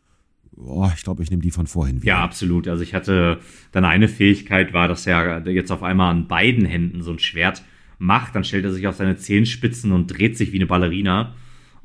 oh, 0.59 0.89
ich 0.95 1.03
glaube, 1.03 1.23
ich 1.23 1.29
nehme 1.31 1.41
die 1.41 1.51
von 1.51 1.67
vorhin 1.67 1.97
wieder. 2.01 2.07
Ja, 2.13 2.23
absolut. 2.23 2.67
Also 2.67 2.83
ich 2.83 2.93
hatte 2.93 3.39
dann 3.71 3.85
eine 3.85 4.07
Fähigkeit, 4.07 4.73
war, 4.73 4.87
dass 4.87 5.07
er 5.07 5.45
jetzt 5.47 5.71
auf 5.71 5.83
einmal 5.83 6.11
an 6.11 6.27
beiden 6.27 6.65
Händen 6.65 7.01
so 7.01 7.11
ein 7.11 7.19
Schwert 7.19 7.63
macht. 7.97 8.35
Dann 8.35 8.43
stellt 8.43 8.65
er 8.65 8.71
sich 8.73 8.87
auf 8.87 8.95
seine 8.95 9.17
Zehenspitzen 9.17 9.91
und 9.91 10.07
dreht 10.07 10.37
sich 10.37 10.51
wie 10.51 10.57
eine 10.57 10.67
Ballerina. 10.67 11.33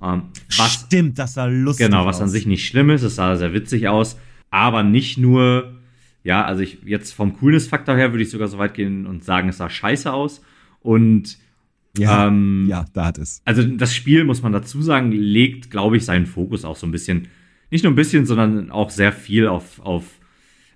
Ähm, 0.03 0.23
was, 0.57 0.73
Stimmt, 0.75 1.19
das 1.19 1.35
sah 1.35 1.47
lustig 1.47 1.87
Genau, 1.87 2.07
was 2.07 2.17
aus. 2.17 2.23
an 2.23 2.29
sich 2.29 2.47
nicht 2.47 2.67
schlimm 2.67 2.91
ist. 2.91 3.03
Es 3.03 3.17
sah 3.17 3.37
sehr 3.37 3.53
witzig 3.53 3.89
aus. 3.89 4.19
Aber 4.51 4.83
nicht 4.83 5.19
nur, 5.19 5.73
ja, 6.23 6.45
also 6.45 6.63
ich 6.63 6.79
jetzt 6.85 7.13
vom 7.13 7.37
Coolness-Faktor 7.37 7.97
her 7.97 8.13
würde 8.13 8.23
ich 8.23 8.31
sogar 8.31 8.49
so 8.49 8.59
weit 8.59 8.75
gehen 8.75 9.07
und 9.07 9.25
sagen, 9.25 9.49
es 9.49 9.59
sah 9.59 9.71
scheiße 9.71 10.13
aus. 10.13 10.43
Und 10.81 11.39
ja, 11.97 12.27
ähm, 12.27 12.67
ja, 12.69 12.85
da 12.93 13.07
hat 13.07 13.19
es. 13.19 13.41
Also 13.45 13.63
das 13.63 13.95
Spiel, 13.95 14.25
muss 14.25 14.43
man 14.43 14.53
dazu 14.53 14.83
sagen, 14.83 15.13
legt, 15.13 15.71
glaube 15.71 15.97
ich, 15.97 16.05
seinen 16.05 16.27
Fokus 16.27 16.65
auch 16.65 16.77
so 16.77 16.87
ein 16.87 16.91
bisschen 16.93 17.29
nicht 17.71 17.85
nur 17.85 17.93
ein 17.93 17.97
bisschen, 17.97 18.27
sondern 18.27 18.71
auch 18.71 18.91
sehr 18.91 19.13
viel 19.13 19.47
auf, 19.47 19.81
auf 19.81 20.05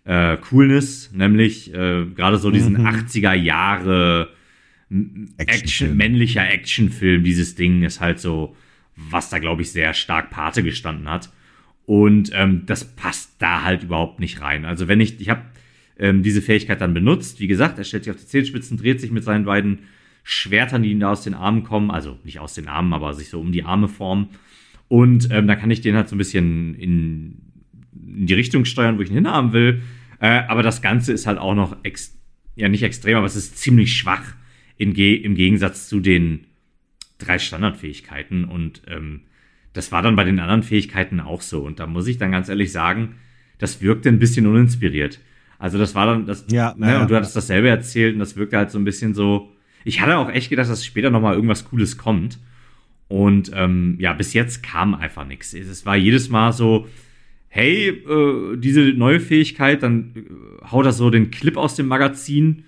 äh, 0.04 0.36
Coolness, 0.38 1.12
nämlich 1.12 1.72
äh, 1.74 2.06
gerade 2.06 2.38
so 2.38 2.50
diesen 2.50 2.74
mhm. 2.74 2.86
80er 2.86 3.34
Jahre 3.34 4.30
Action, 5.36 5.96
männlicher 5.96 6.50
Actionfilm, 6.50 7.22
dieses 7.22 7.54
Ding 7.54 7.82
ist 7.82 8.00
halt 8.00 8.20
so, 8.20 8.56
was 8.96 9.28
da, 9.28 9.38
glaube 9.38 9.62
ich, 9.62 9.70
sehr 9.70 9.92
stark 9.92 10.30
Pate 10.30 10.62
gestanden 10.62 11.10
hat. 11.10 11.30
Und 11.84 12.30
ähm, 12.34 12.62
das 12.66 12.84
passt 12.84 13.34
da 13.38 13.62
halt 13.62 13.82
überhaupt 13.82 14.18
nicht 14.18 14.40
rein. 14.40 14.64
Also 14.64 14.88
wenn 14.88 15.00
ich, 15.00 15.20
ich 15.20 15.28
habe 15.28 15.42
ähm, 15.98 16.22
diese 16.22 16.42
Fähigkeit 16.42 16.80
dann 16.80 16.94
benutzt, 16.94 17.40
wie 17.40 17.46
gesagt, 17.46 17.78
er 17.78 17.84
stellt 17.84 18.04
sich 18.04 18.12
auf 18.12 18.20
die 18.20 18.26
Zehenspitzen, 18.26 18.78
dreht 18.78 19.00
sich 19.00 19.10
mit 19.10 19.24
seinen 19.24 19.44
beiden 19.44 19.80
Schwertern, 20.22 20.82
die 20.82 20.90
ihm 20.90 21.00
da 21.00 21.12
aus 21.12 21.22
den 21.22 21.34
Armen 21.34 21.64
kommen, 21.64 21.90
also 21.90 22.18
nicht 22.24 22.40
aus 22.40 22.54
den 22.54 22.68
Armen, 22.68 22.92
aber 22.92 23.14
sich 23.14 23.28
so 23.28 23.40
um 23.40 23.52
die 23.52 23.64
Arme 23.64 23.88
formen 23.88 24.28
und 24.88 25.28
ähm, 25.30 25.46
da 25.46 25.54
kann 25.54 25.70
ich 25.70 25.80
den 25.80 25.94
halt 25.94 26.08
so 26.08 26.14
ein 26.14 26.18
bisschen 26.18 26.74
in, 26.74 27.38
in 27.92 28.26
die 28.26 28.34
Richtung 28.34 28.64
steuern, 28.64 28.98
wo 28.98 29.02
ich 29.02 29.10
ihn 29.10 29.16
hinhaben 29.16 29.52
will. 29.52 29.82
Äh, 30.20 30.42
aber 30.48 30.62
das 30.62 30.82
Ganze 30.82 31.12
ist 31.12 31.26
halt 31.26 31.38
auch 31.38 31.54
noch, 31.54 31.76
ex 31.82 32.18
ja 32.56 32.68
nicht 32.68 32.82
extrem, 32.82 33.16
aber 33.16 33.26
es 33.26 33.36
ist 33.36 33.58
ziemlich 33.58 33.94
schwach 33.94 34.34
in 34.76 34.92
Ge 34.92 35.14
im 35.14 35.34
Gegensatz 35.34 35.88
zu 35.88 36.00
den 36.00 36.46
drei 37.18 37.38
Standardfähigkeiten. 37.38 38.44
Und 38.44 38.82
ähm, 38.88 39.22
das 39.74 39.92
war 39.92 40.02
dann 40.02 40.16
bei 40.16 40.24
den 40.24 40.40
anderen 40.40 40.62
Fähigkeiten 40.62 41.20
auch 41.20 41.42
so. 41.42 41.64
Und 41.64 41.78
da 41.78 41.86
muss 41.86 42.06
ich 42.06 42.18
dann 42.18 42.32
ganz 42.32 42.48
ehrlich 42.48 42.72
sagen, 42.72 43.16
das 43.58 43.80
wirkte 43.82 44.08
ein 44.08 44.18
bisschen 44.18 44.46
uninspiriert. 44.46 45.20
Also 45.58 45.78
das 45.78 45.94
war 45.94 46.06
dann 46.06 46.26
das, 46.26 46.46
ja, 46.50 46.74
ne, 46.76 46.92
ja, 46.92 47.02
und 47.02 47.10
du 47.10 47.16
hattest 47.16 47.36
dasselbe 47.36 47.68
erzählt 47.68 48.14
und 48.14 48.20
das 48.20 48.36
wirkte 48.36 48.56
halt 48.56 48.70
so 48.70 48.78
ein 48.78 48.84
bisschen 48.84 49.14
so. 49.14 49.52
Ich 49.84 50.00
hatte 50.00 50.16
auch 50.16 50.30
echt 50.30 50.50
gedacht, 50.50 50.70
dass 50.70 50.84
später 50.84 51.10
noch 51.10 51.20
mal 51.20 51.34
irgendwas 51.34 51.64
Cooles 51.64 51.98
kommt. 51.98 52.38
Und 53.08 53.50
ähm, 53.54 53.96
ja, 53.98 54.12
bis 54.12 54.34
jetzt 54.34 54.62
kam 54.62 54.94
einfach 54.94 55.26
nichts. 55.26 55.54
Es 55.54 55.86
war 55.86 55.96
jedes 55.96 56.28
Mal 56.28 56.52
so, 56.52 56.86
hey, 57.48 57.88
äh, 57.88 58.56
diese 58.56 58.82
neue 58.92 59.20
Fähigkeit, 59.20 59.82
dann 59.82 60.12
äh, 60.14 60.66
haut 60.70 60.84
er 60.84 60.92
so 60.92 61.10
den 61.10 61.30
Clip 61.30 61.56
aus 61.56 61.74
dem 61.74 61.86
Magazin 61.86 62.64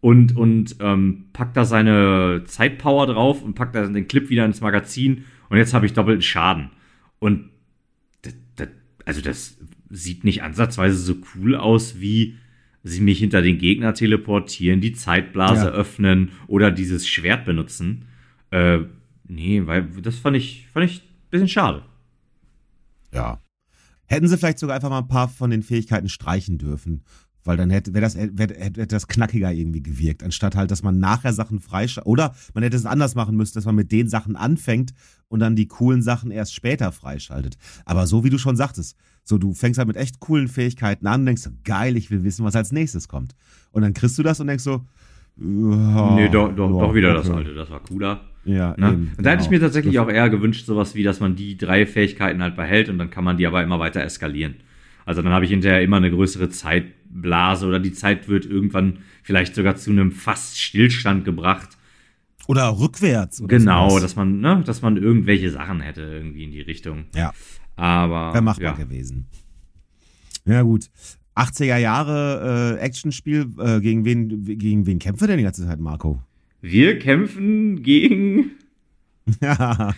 und, 0.00 0.36
und 0.36 0.76
ähm, 0.80 1.26
packt 1.32 1.56
da 1.56 1.64
seine 1.64 2.42
Zeitpower 2.44 3.06
drauf 3.06 3.42
und 3.42 3.54
packt 3.54 3.74
da 3.74 3.86
den 3.86 4.08
Clip 4.08 4.30
wieder 4.30 4.44
ins 4.44 4.60
Magazin 4.60 5.24
und 5.48 5.58
jetzt 5.58 5.74
habe 5.74 5.86
ich 5.86 5.92
doppelten 5.92 6.22
Schaden. 6.22 6.70
Und 7.18 7.50
das, 8.22 8.34
das, 8.56 8.68
also 9.04 9.20
das 9.20 9.58
sieht 9.90 10.24
nicht 10.24 10.42
ansatzweise 10.42 10.96
so 10.96 11.16
cool 11.34 11.56
aus, 11.56 12.00
wie 12.00 12.36
sie 12.84 13.00
mich 13.00 13.18
hinter 13.18 13.42
den 13.42 13.58
Gegner 13.58 13.94
teleportieren, 13.94 14.80
die 14.80 14.92
Zeitblase 14.92 15.66
ja. 15.66 15.72
öffnen 15.72 16.30
oder 16.46 16.70
dieses 16.70 17.08
Schwert 17.08 17.44
benutzen. 17.44 18.06
Äh, 18.50 18.80
Nee, 19.34 19.66
weil 19.66 19.84
das 20.02 20.16
fand 20.16 20.36
ich, 20.36 20.66
fand 20.72 20.86
ich 20.86 21.00
ein 21.00 21.30
bisschen 21.30 21.48
schade. 21.48 21.82
Ja. 23.12 23.38
Hätten 24.06 24.28
sie 24.28 24.36
vielleicht 24.36 24.58
sogar 24.58 24.76
einfach 24.76 24.90
mal 24.90 24.98
ein 24.98 25.08
paar 25.08 25.28
von 25.28 25.50
den 25.50 25.62
Fähigkeiten 25.62 26.08
streichen 26.08 26.58
dürfen. 26.58 27.02
Weil 27.44 27.56
dann 27.56 27.70
hätte, 27.70 27.90
das, 27.90 28.14
wäre, 28.16 28.54
hätte 28.54 28.86
das 28.86 29.08
knackiger 29.08 29.50
irgendwie 29.50 29.82
gewirkt, 29.82 30.22
anstatt 30.22 30.54
halt, 30.54 30.70
dass 30.70 30.84
man 30.84 31.00
nachher 31.00 31.32
Sachen 31.32 31.58
freischaltet. 31.58 32.06
Oder 32.06 32.34
man 32.54 32.62
hätte 32.62 32.76
es 32.76 32.86
anders 32.86 33.16
machen 33.16 33.36
müssen, 33.36 33.54
dass 33.54 33.64
man 33.64 33.74
mit 33.74 33.90
den 33.90 34.08
Sachen 34.08 34.36
anfängt 34.36 34.92
und 35.28 35.40
dann 35.40 35.56
die 35.56 35.66
coolen 35.66 36.02
Sachen 36.02 36.30
erst 36.30 36.54
später 36.54 36.92
freischaltet. 36.92 37.56
Aber 37.84 38.06
so 38.06 38.22
wie 38.22 38.30
du 38.30 38.38
schon 38.38 38.54
sagtest, 38.54 38.96
so 39.24 39.38
du 39.38 39.54
fängst 39.54 39.78
halt 39.78 39.88
mit 39.88 39.96
echt 39.96 40.20
coolen 40.20 40.46
Fähigkeiten 40.46 41.06
an 41.06 41.20
und 41.20 41.26
denkst 41.26 41.42
so, 41.42 41.50
geil, 41.64 41.96
ich 41.96 42.10
will 42.12 42.22
wissen, 42.22 42.44
was 42.44 42.54
als 42.54 42.70
nächstes 42.70 43.08
kommt. 43.08 43.34
Und 43.72 43.82
dann 43.82 43.94
kriegst 43.94 44.16
du 44.18 44.22
das 44.22 44.38
und 44.38 44.46
denkst 44.46 44.64
so, 44.64 44.86
ja, 45.36 46.14
nee, 46.14 46.28
doch, 46.28 46.54
doch, 46.54 46.68
doch 46.68 46.94
wieder 46.94 47.16
okay. 47.16 47.28
das 47.28 47.30
alte, 47.30 47.54
das 47.54 47.70
war 47.70 47.80
cooler. 47.80 48.31
Ja, 48.44 48.74
ne? 48.76 48.88
eben, 48.92 49.12
und 49.16 49.24
da 49.24 49.30
hätte 49.30 49.42
ich 49.42 49.48
genau. 49.48 49.60
mir 49.60 49.66
tatsächlich 49.66 49.98
auch 49.98 50.08
eher 50.08 50.28
gewünscht, 50.28 50.66
sowas 50.66 50.94
wie, 50.94 51.02
dass 51.02 51.20
man 51.20 51.36
die 51.36 51.56
drei 51.56 51.86
Fähigkeiten 51.86 52.42
halt 52.42 52.56
behält 52.56 52.88
und 52.88 52.98
dann 52.98 53.10
kann 53.10 53.24
man 53.24 53.36
die 53.36 53.46
aber 53.46 53.62
immer 53.62 53.78
weiter 53.78 54.02
eskalieren. 54.02 54.56
Also 55.04 55.22
dann 55.22 55.32
habe 55.32 55.44
ich 55.44 55.50
hinterher 55.50 55.82
immer 55.82 55.96
eine 55.96 56.10
größere 56.10 56.48
Zeitblase 56.48 57.66
oder 57.66 57.80
die 57.80 57.92
Zeit 57.92 58.28
wird 58.28 58.46
irgendwann 58.46 58.98
vielleicht 59.22 59.54
sogar 59.54 59.76
zu 59.76 59.90
einem 59.90 60.12
fast 60.12 60.60
Stillstand 60.60 61.24
gebracht. 61.24 61.70
Oder 62.48 62.78
rückwärts. 62.78 63.40
Oder 63.40 63.58
genau, 63.58 63.90
sowas. 63.90 64.02
dass 64.02 64.16
man, 64.16 64.40
ne, 64.40 64.62
dass 64.64 64.82
man 64.82 64.96
irgendwelche 64.96 65.50
Sachen 65.50 65.80
hätte 65.80 66.02
irgendwie 66.02 66.44
in 66.44 66.50
die 66.50 66.60
Richtung. 66.60 67.04
Ja. 67.14 67.32
Aber. 67.76 68.32
Wäre 68.32 68.42
machbar 68.42 68.78
ja. 68.78 68.84
gewesen. 68.84 69.26
Ja, 70.44 70.62
gut. 70.62 70.90
80er 71.36 71.78
Jahre 71.78 72.78
äh, 72.78 72.80
Actionspiel, 72.80 73.46
äh, 73.58 73.80
gegen 73.80 74.04
wen, 74.04 74.44
gegen 74.44 74.86
wen 74.86 74.98
kämpfen 74.98 75.22
wir 75.22 75.28
denn 75.28 75.38
die 75.38 75.44
ganze 75.44 75.66
Zeit, 75.66 75.80
Marco? 75.80 76.20
Wir 76.62 76.98
kämpfen 77.00 77.82
gegen. 77.82 78.52
Ja, 79.40 79.94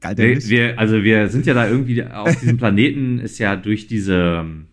geil, 0.00 0.16
wir, 0.16 0.48
wir, 0.48 0.78
Also 0.78 1.02
wir 1.02 1.28
sind 1.28 1.46
ja 1.46 1.54
da 1.54 1.68
irgendwie 1.68 2.02
auf 2.02 2.34
diesem 2.40 2.56
Planeten, 2.56 3.18
ist 3.18 3.38
ja 3.38 3.56
durch 3.56 3.86
diese 3.86 4.40
ähm, 4.40 4.66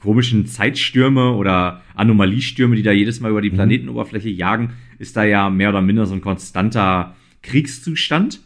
komischen 0.00 0.46
Zeitstürme 0.46 1.32
oder 1.32 1.82
Anomaliestürme, 1.94 2.76
die 2.76 2.82
da 2.82 2.92
jedes 2.92 3.20
Mal 3.20 3.30
über 3.30 3.42
die 3.42 3.50
mhm. 3.50 3.56
Planetenoberfläche 3.56 4.30
jagen, 4.30 4.72
ist 4.98 5.16
da 5.16 5.24
ja 5.24 5.50
mehr 5.50 5.68
oder 5.68 5.82
minder 5.82 6.06
so 6.06 6.14
ein 6.14 6.20
konstanter 6.20 7.14
Kriegszustand. 7.42 8.40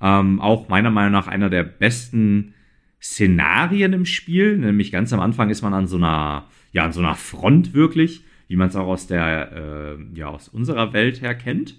Ähm, 0.00 0.40
auch 0.40 0.68
meiner 0.68 0.90
Meinung 0.90 1.12
nach 1.12 1.26
einer 1.26 1.50
der 1.50 1.64
besten 1.64 2.54
Szenarien 3.02 3.92
im 3.92 4.06
Spiel. 4.06 4.56
Nämlich 4.56 4.92
ganz 4.92 5.12
am 5.12 5.20
Anfang 5.20 5.50
ist 5.50 5.62
man 5.62 5.74
an 5.74 5.88
so 5.88 5.96
einer, 5.96 6.46
ja, 6.72 6.84
an 6.84 6.92
so 6.92 7.00
einer 7.00 7.14
Front 7.14 7.74
wirklich 7.74 8.22
wie 8.48 8.56
man 8.56 8.68
es 8.68 8.76
auch 8.76 8.86
aus 8.86 9.06
der, 9.06 9.96
äh, 9.96 10.18
ja, 10.18 10.28
aus 10.28 10.48
unserer 10.48 10.92
Welt 10.92 11.22
her 11.22 11.34
kennt. 11.34 11.76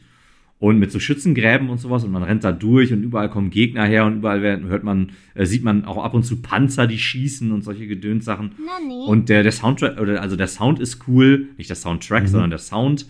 Und 0.60 0.80
mit 0.80 0.92
so 0.92 1.00
Schützengräben 1.00 1.70
und 1.70 1.78
sowas 1.78 2.04
und 2.04 2.12
man 2.12 2.24
rennt 2.24 2.44
da 2.44 2.52
durch 2.52 2.92
und 2.92 3.04
überall 3.04 3.30
kommen 3.30 3.52
Gegner 3.52 3.86
her 3.86 4.06
und 4.06 4.18
überall 4.18 4.42
hört 4.42 4.84
man, 4.84 5.12
äh, 5.36 5.46
sieht 5.46 5.64
man 5.64 5.86
auch 5.86 6.04
ab 6.04 6.16
und 6.16 6.24
zu 6.24 6.42
Panzer, 6.42 6.88
die 6.88 6.98
schießen 6.98 7.52
und 7.52 7.62
solche 7.62 7.86
Gedönssachen. 7.86 8.54
Nee. 8.88 9.06
Und 9.06 9.30
der, 9.30 9.44
der 9.44 9.52
Soundtrack, 9.52 10.00
oder 10.00 10.20
also 10.20 10.36
der 10.36 10.48
Sound 10.48 10.80
ist 10.80 11.08
cool, 11.08 11.50
nicht 11.58 11.70
der 11.70 11.76
Soundtrack, 11.76 12.24
mhm. 12.24 12.28
sondern 12.28 12.50
der 12.50 12.60
Sound. 12.60 13.06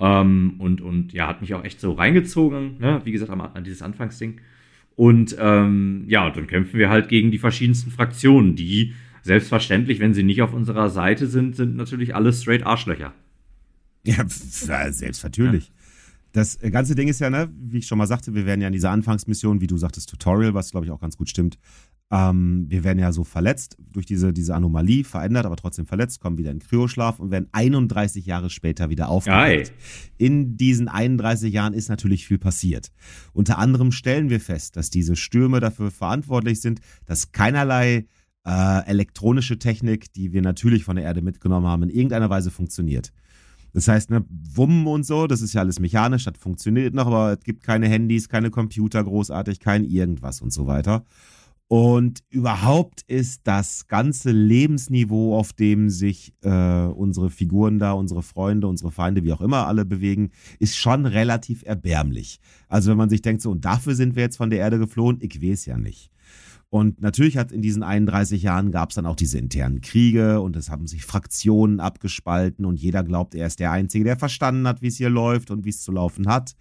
Ähm, 0.00 0.54
und, 0.58 0.80
und 0.80 1.12
ja, 1.12 1.28
hat 1.28 1.42
mich 1.42 1.54
auch 1.54 1.62
echt 1.62 1.80
so 1.80 1.92
reingezogen, 1.92 2.78
ne? 2.80 3.00
wie 3.04 3.12
gesagt, 3.12 3.30
an, 3.30 3.40
an 3.40 3.62
dieses 3.62 3.82
Anfangsding. 3.82 4.40
Und 4.96 5.36
ähm, 5.38 6.04
ja, 6.08 6.26
und 6.26 6.36
dann 6.36 6.48
kämpfen 6.48 6.78
wir 6.78 6.90
halt 6.90 7.08
gegen 7.08 7.30
die 7.30 7.38
verschiedensten 7.38 7.92
Fraktionen, 7.92 8.56
die 8.56 8.94
Selbstverständlich, 9.22 10.00
wenn 10.00 10.14
sie 10.14 10.22
nicht 10.22 10.42
auf 10.42 10.52
unserer 10.52 10.90
Seite 10.90 11.26
sind, 11.26 11.56
sind 11.56 11.76
natürlich 11.76 12.14
alle 12.14 12.32
straight 12.32 12.64
Arschlöcher. 12.64 13.12
Ja, 14.04 14.24
selbstverständlich. 14.28 15.66
Ja. 15.66 15.74
Das 16.32 16.58
ganze 16.60 16.94
Ding 16.94 17.08
ist 17.08 17.20
ja, 17.20 17.28
ne, 17.28 17.50
wie 17.58 17.78
ich 17.78 17.86
schon 17.86 17.98
mal 17.98 18.06
sagte, 18.06 18.34
wir 18.34 18.46
werden 18.46 18.60
ja 18.60 18.68
in 18.68 18.72
dieser 18.72 18.90
Anfangsmission, 18.90 19.60
wie 19.60 19.66
du 19.66 19.76
sagtest, 19.76 20.08
Tutorial, 20.08 20.54
was 20.54 20.70
glaube 20.70 20.86
ich 20.86 20.92
auch 20.92 21.00
ganz 21.00 21.16
gut 21.16 21.28
stimmt. 21.28 21.58
Ähm, 22.12 22.66
wir 22.68 22.82
werden 22.82 22.98
ja 22.98 23.12
so 23.12 23.22
verletzt 23.24 23.76
durch 23.78 24.06
diese, 24.06 24.32
diese 24.32 24.54
Anomalie, 24.54 25.04
verändert, 25.04 25.46
aber 25.46 25.56
trotzdem 25.56 25.86
verletzt, 25.86 26.20
kommen 26.20 26.38
wieder 26.38 26.50
in 26.50 26.58
Kryoschlaf 26.58 27.20
und 27.20 27.30
werden 27.30 27.48
31 27.52 28.26
Jahre 28.26 28.50
später 28.50 28.90
wieder 28.90 29.08
aufgewacht. 29.08 29.72
In 30.18 30.56
diesen 30.56 30.88
31 30.88 31.52
Jahren 31.52 31.72
ist 31.72 31.88
natürlich 31.88 32.26
viel 32.26 32.38
passiert. 32.38 32.90
Unter 33.32 33.58
anderem 33.58 33.92
stellen 33.92 34.28
wir 34.28 34.40
fest, 34.40 34.76
dass 34.76 34.90
diese 34.90 35.14
Stürme 35.14 35.60
dafür 35.60 35.90
verantwortlich 35.90 36.60
sind, 36.60 36.80
dass 37.06 37.30
keinerlei 37.30 38.06
äh, 38.46 38.86
elektronische 38.86 39.58
Technik, 39.58 40.12
die 40.12 40.32
wir 40.32 40.42
natürlich 40.42 40.84
von 40.84 40.96
der 40.96 41.04
Erde 41.04 41.22
mitgenommen 41.22 41.66
haben, 41.66 41.82
in 41.84 41.90
irgendeiner 41.90 42.30
Weise 42.30 42.50
funktioniert. 42.50 43.12
Das 43.72 43.86
heißt, 43.86 44.10
ne, 44.10 44.24
Wummen 44.28 44.86
und 44.86 45.04
so, 45.06 45.26
das 45.26 45.42
ist 45.42 45.52
ja 45.52 45.60
alles 45.60 45.78
mechanisch, 45.78 46.24
das 46.24 46.38
funktioniert 46.38 46.94
noch, 46.94 47.06
aber 47.06 47.34
es 47.34 47.44
gibt 47.44 47.62
keine 47.62 47.88
Handys, 47.88 48.28
keine 48.28 48.50
Computer 48.50 49.04
großartig, 49.04 49.60
kein 49.60 49.84
irgendwas 49.84 50.40
und 50.40 50.52
so 50.52 50.66
weiter. 50.66 51.04
Und 51.68 52.24
überhaupt 52.30 53.02
ist 53.06 53.42
das 53.44 53.86
ganze 53.86 54.32
Lebensniveau, 54.32 55.38
auf 55.38 55.52
dem 55.52 55.88
sich 55.88 56.34
äh, 56.42 56.86
unsere 56.86 57.30
Figuren 57.30 57.78
da, 57.78 57.92
unsere 57.92 58.24
Freunde, 58.24 58.66
unsere 58.66 58.90
Feinde, 58.90 59.22
wie 59.22 59.32
auch 59.32 59.40
immer 59.40 59.68
alle 59.68 59.84
bewegen, 59.84 60.30
ist 60.58 60.76
schon 60.76 61.06
relativ 61.06 61.62
erbärmlich. 61.64 62.40
Also 62.66 62.90
wenn 62.90 62.96
man 62.96 63.08
sich 63.08 63.22
denkt, 63.22 63.40
so, 63.40 63.52
und 63.52 63.64
dafür 63.64 63.94
sind 63.94 64.16
wir 64.16 64.24
jetzt 64.24 64.36
von 64.36 64.50
der 64.50 64.58
Erde 64.58 64.80
geflohen, 64.80 65.18
ich 65.20 65.40
weiß 65.40 65.66
ja 65.66 65.78
nicht. 65.78 66.10
Und 66.70 67.00
natürlich 67.00 67.36
hat 67.36 67.50
in 67.50 67.62
diesen 67.62 67.82
31 67.82 68.42
Jahren 68.42 68.70
gab 68.70 68.90
es 68.90 68.94
dann 68.94 69.04
auch 69.04 69.16
diese 69.16 69.38
internen 69.38 69.80
Kriege 69.80 70.40
und 70.40 70.54
es 70.54 70.70
haben 70.70 70.86
sich 70.86 71.04
Fraktionen 71.04 71.80
abgespalten 71.80 72.64
und 72.64 72.78
jeder 72.78 73.02
glaubt, 73.02 73.34
er 73.34 73.48
ist 73.48 73.58
der 73.58 73.72
Einzige, 73.72 74.04
der 74.04 74.16
verstanden 74.16 74.68
hat, 74.68 74.80
wie 74.80 74.86
es 74.86 74.96
hier 74.96 75.10
läuft 75.10 75.50
und 75.50 75.64
wie 75.64 75.70
es 75.70 75.82
zu 75.82 75.90
laufen 75.90 76.28
hat. 76.28 76.54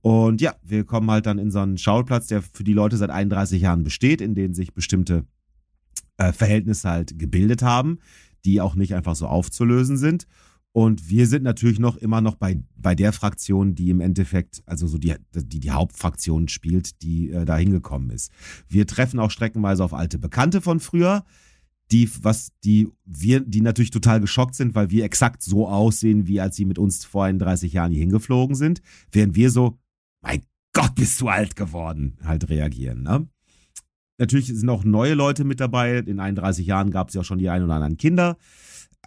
Und 0.00 0.40
ja, 0.40 0.54
wir 0.64 0.84
kommen 0.84 1.10
halt 1.10 1.26
dann 1.26 1.38
in 1.38 1.50
so 1.50 1.60
einen 1.60 1.76
Schauplatz, 1.76 2.28
der 2.28 2.40
für 2.40 2.64
die 2.64 2.72
Leute 2.72 2.96
seit 2.96 3.10
31 3.10 3.60
Jahren 3.60 3.84
besteht, 3.84 4.22
in 4.22 4.34
denen 4.34 4.54
sich 4.54 4.72
bestimmte 4.72 5.26
äh, 6.16 6.32
Verhältnisse 6.32 6.88
halt 6.88 7.18
gebildet 7.18 7.62
haben, 7.62 7.98
die 8.46 8.60
auch 8.62 8.74
nicht 8.74 8.94
einfach 8.94 9.14
so 9.14 9.26
aufzulösen 9.26 9.98
sind. 9.98 10.26
Und 10.72 11.10
wir 11.10 11.26
sind 11.26 11.42
natürlich 11.42 11.78
noch 11.78 11.96
immer 11.96 12.22
noch 12.22 12.36
bei, 12.36 12.62
bei 12.76 12.94
der 12.94 13.12
Fraktion, 13.12 13.74
die 13.74 13.90
im 13.90 14.00
Endeffekt, 14.00 14.62
also 14.64 14.86
so 14.86 14.96
die, 14.96 15.14
die, 15.34 15.60
die 15.60 15.70
Hauptfraktion 15.70 16.48
spielt, 16.48 17.02
die 17.02 17.30
äh, 17.30 17.44
da 17.44 17.58
hingekommen 17.58 18.10
ist. 18.10 18.32
Wir 18.68 18.86
treffen 18.86 19.20
auch 19.20 19.30
streckenweise 19.30 19.84
auf 19.84 19.92
alte 19.92 20.18
Bekannte 20.18 20.62
von 20.62 20.80
früher, 20.80 21.24
die, 21.90 22.08
was, 22.22 22.52
die 22.64 22.88
wir, 23.04 23.40
die 23.40 23.60
natürlich 23.60 23.90
total 23.90 24.20
geschockt 24.20 24.54
sind, 24.54 24.74
weil 24.74 24.90
wir 24.90 25.04
exakt 25.04 25.42
so 25.42 25.68
aussehen, 25.68 26.26
wie 26.26 26.40
als 26.40 26.56
sie 26.56 26.64
mit 26.64 26.78
uns 26.78 27.04
vor 27.04 27.24
31 27.24 27.74
Jahren 27.74 27.92
hier 27.92 28.00
hingeflogen 28.00 28.56
sind, 28.56 28.80
während 29.10 29.34
wir 29.36 29.50
so, 29.50 29.78
mein 30.22 30.42
Gott, 30.72 30.94
bist 30.94 31.20
du 31.20 31.28
alt 31.28 31.54
geworden, 31.54 32.16
halt 32.24 32.48
reagieren. 32.48 33.02
Ne? 33.02 33.28
Natürlich 34.16 34.46
sind 34.46 34.68
auch 34.70 34.84
neue 34.84 35.12
Leute 35.12 35.44
mit 35.44 35.60
dabei. 35.60 35.98
In 35.98 36.18
31 36.18 36.66
Jahren 36.66 36.90
gab 36.90 37.08
es 37.08 37.14
ja 37.14 37.20
auch 37.20 37.24
schon 37.24 37.38
die 37.38 37.50
ein 37.50 37.62
oder 37.62 37.74
anderen 37.74 37.98
Kinder. 37.98 38.38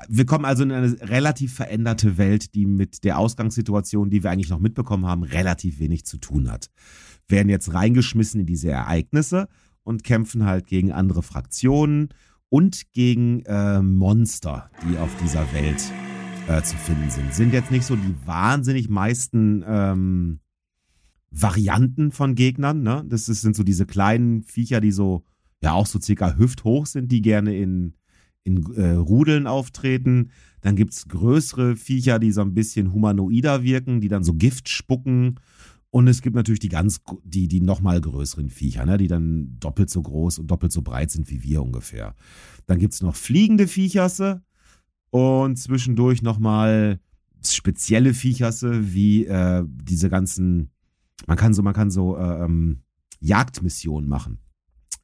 Wir 0.09 0.25
kommen 0.25 0.45
also 0.45 0.63
in 0.63 0.71
eine 0.71 0.91
relativ 1.09 1.53
veränderte 1.53 2.17
Welt, 2.17 2.53
die 2.53 2.65
mit 2.65 3.03
der 3.03 3.17
Ausgangssituation, 3.17 4.09
die 4.09 4.23
wir 4.23 4.31
eigentlich 4.31 4.49
noch 4.49 4.59
mitbekommen 4.59 5.05
haben, 5.05 5.23
relativ 5.23 5.79
wenig 5.79 6.05
zu 6.05 6.17
tun 6.17 6.51
hat. 6.51 6.69
Werden 7.27 7.49
jetzt 7.49 7.73
reingeschmissen 7.73 8.41
in 8.41 8.45
diese 8.45 8.69
Ereignisse 8.69 9.47
und 9.83 10.03
kämpfen 10.03 10.45
halt 10.45 10.67
gegen 10.67 10.91
andere 10.91 11.23
Fraktionen 11.23 12.09
und 12.49 12.91
gegen 12.91 13.41
äh, 13.45 13.81
Monster, 13.81 14.69
die 14.83 14.97
auf 14.97 15.09
dieser 15.23 15.51
Welt 15.53 15.81
äh, 16.47 16.61
zu 16.61 16.75
finden 16.77 17.09
sind. 17.09 17.33
Sind 17.33 17.53
jetzt 17.53 17.71
nicht 17.71 17.85
so 17.85 17.95
die 17.95 18.15
wahnsinnig 18.25 18.89
meisten 18.89 19.63
ähm, 19.65 20.39
Varianten 21.31 22.11
von 22.11 22.35
Gegnern. 22.35 22.81
Ne? 22.81 23.03
Das 23.07 23.29
ist, 23.29 23.41
sind 23.41 23.55
so 23.55 23.63
diese 23.63 23.85
kleinen 23.85 24.43
Viecher, 24.43 24.81
die 24.81 24.91
so, 24.91 25.23
ja, 25.61 25.73
auch 25.73 25.85
so 25.85 25.99
circa 25.99 26.37
hüfthoch 26.37 26.85
sind, 26.85 27.11
die 27.11 27.21
gerne 27.21 27.55
in, 27.57 27.95
in 28.45 28.63
äh, 28.75 28.91
Rudeln 28.91 29.45
auftreten. 29.45 30.31
Dann 30.61 30.77
gibt 30.77 30.93
es 30.93 31.09
größere 31.09 31.75
Viecher, 31.75 32.17
die 32.19 32.31
so 32.31 32.41
ein 32.41 32.53
bisschen 32.53 32.93
humanoider 32.93 33.63
wirken, 33.63 33.99
die 33.99 34.07
dann 34.07 34.23
so 34.23 34.33
Gift 34.33 34.69
spucken. 34.69 35.39
Und 35.89 36.07
es 36.07 36.21
gibt 36.21 36.35
natürlich 36.35 36.61
die 36.61 36.69
ganz, 36.69 37.01
die, 37.23 37.49
die 37.49 37.59
nochmal 37.59 37.99
größeren 37.99 38.49
Viecher, 38.49 38.85
ne? 38.85 38.97
die 38.97 39.07
dann 39.07 39.57
doppelt 39.59 39.89
so 39.89 40.01
groß 40.01 40.39
und 40.39 40.47
doppelt 40.47 40.71
so 40.71 40.81
breit 40.81 41.11
sind 41.11 41.29
wie 41.29 41.43
wir 41.43 41.61
ungefähr. 41.61 42.15
Dann 42.65 42.79
gibt 42.79 42.93
es 42.93 43.01
noch 43.01 43.15
fliegende 43.15 43.67
Viecherse 43.67 44.41
und 45.09 45.57
zwischendurch 45.57 46.21
nochmal 46.21 46.99
spezielle 47.45 48.13
Viecherse, 48.13 48.93
wie 48.93 49.25
äh, 49.25 49.63
diese 49.67 50.09
ganzen 50.09 50.71
man 51.27 51.37
kann 51.37 51.53
so, 51.53 51.63
man 51.63 51.73
kann 51.73 51.91
so 51.91 52.17
äh, 52.17 52.43
ähm, 52.43 52.81
Jagdmissionen 53.19 54.09
machen. 54.09 54.39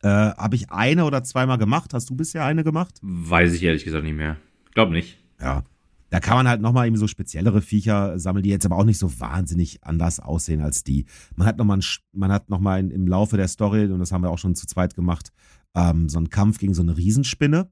Äh, 0.03 0.07
Habe 0.07 0.55
ich 0.55 0.71
eine 0.71 1.05
oder 1.05 1.23
zweimal 1.23 1.57
gemacht? 1.57 1.93
Hast 1.93 2.09
du 2.09 2.15
bisher 2.15 2.45
eine 2.45 2.63
gemacht? 2.63 2.99
Weiß 3.01 3.53
ich 3.53 3.63
ehrlich 3.63 3.83
gesagt 3.83 4.03
nicht 4.03 4.15
mehr. 4.15 4.37
Glaub 4.73 4.89
nicht. 4.89 5.17
Ja. 5.39 5.63
Da 6.09 6.19
kann 6.19 6.35
man 6.35 6.47
halt 6.47 6.61
nochmal 6.61 6.87
eben 6.87 6.97
so 6.97 7.07
speziellere 7.07 7.61
Viecher 7.61 8.19
sammeln, 8.19 8.43
die 8.43 8.49
jetzt 8.49 8.65
aber 8.65 8.77
auch 8.77 8.83
nicht 8.83 8.97
so 8.97 9.19
wahnsinnig 9.21 9.81
anders 9.81 10.19
aussehen 10.19 10.59
als 10.59 10.83
die. 10.83 11.05
Man 11.35 11.47
hat 11.47 11.57
nochmal 11.57 11.79
man 12.11 12.31
hat 12.31 12.49
noch 12.49 12.59
mal 12.59 12.79
im 12.79 13.07
Laufe 13.07 13.37
der 13.37 13.47
Story, 13.47 13.85
und 13.85 13.99
das 13.99 14.11
haben 14.11 14.21
wir 14.21 14.29
auch 14.29 14.37
schon 14.37 14.53
zu 14.53 14.67
zweit 14.67 14.93
gemacht, 14.93 15.31
ähm, 15.73 16.09
so 16.09 16.17
einen 16.17 16.29
Kampf 16.29 16.57
gegen 16.57 16.73
so 16.73 16.81
eine 16.81 16.97
Riesenspinne. 16.97 17.71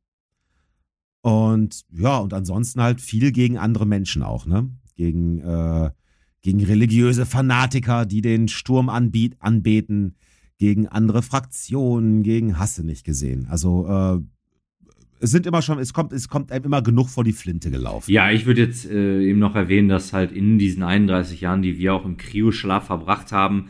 Und 1.21 1.81
ja, 1.91 2.17
und 2.19 2.33
ansonsten 2.33 2.81
halt 2.81 3.01
viel 3.01 3.33
gegen 3.33 3.57
andere 3.57 3.85
Menschen 3.85 4.23
auch, 4.23 4.45
ne? 4.45 4.69
Gegen 4.95 5.39
äh, 5.39 5.91
gegen 6.41 6.63
religiöse 6.63 7.25
Fanatiker, 7.25 8.05
die 8.05 8.21
den 8.21 8.47
Sturm 8.47 8.87
anbiet, 8.87 9.35
anbeten, 9.39 10.15
gegen 10.59 10.87
andere 10.87 11.23
Fraktionen, 11.23 12.21
gegen 12.21 12.59
Hasse 12.59 12.85
nicht 12.85 13.05
gesehen. 13.05 13.47
Also 13.49 13.87
äh, 13.87 14.19
es 15.21 15.31
sind 15.31 15.45
immer 15.45 15.61
schon, 15.61 15.79
es 15.79 15.93
kommt, 15.93 16.13
es 16.13 16.27
kommt 16.29 16.51
einem 16.51 16.65
immer 16.65 16.81
genug 16.81 17.09
vor 17.09 17.23
die 17.23 17.33
Flinte 17.33 17.71
gelaufen. 17.71 18.11
Ja, 18.11 18.29
ich 18.29 18.45
würde 18.45 18.61
jetzt 18.61 18.85
äh, 18.89 19.23
eben 19.23 19.39
noch 19.39 19.55
erwähnen, 19.55 19.89
dass 19.89 20.13
halt 20.13 20.31
in 20.31 20.59
diesen 20.59 20.83
31 20.83 21.41
Jahren, 21.41 21.61
die 21.61 21.77
wir 21.77 21.93
auch 21.93 22.05
im 22.05 22.17
Kryoschlaf 22.17 22.87
verbracht 22.87 23.31
haben, 23.31 23.69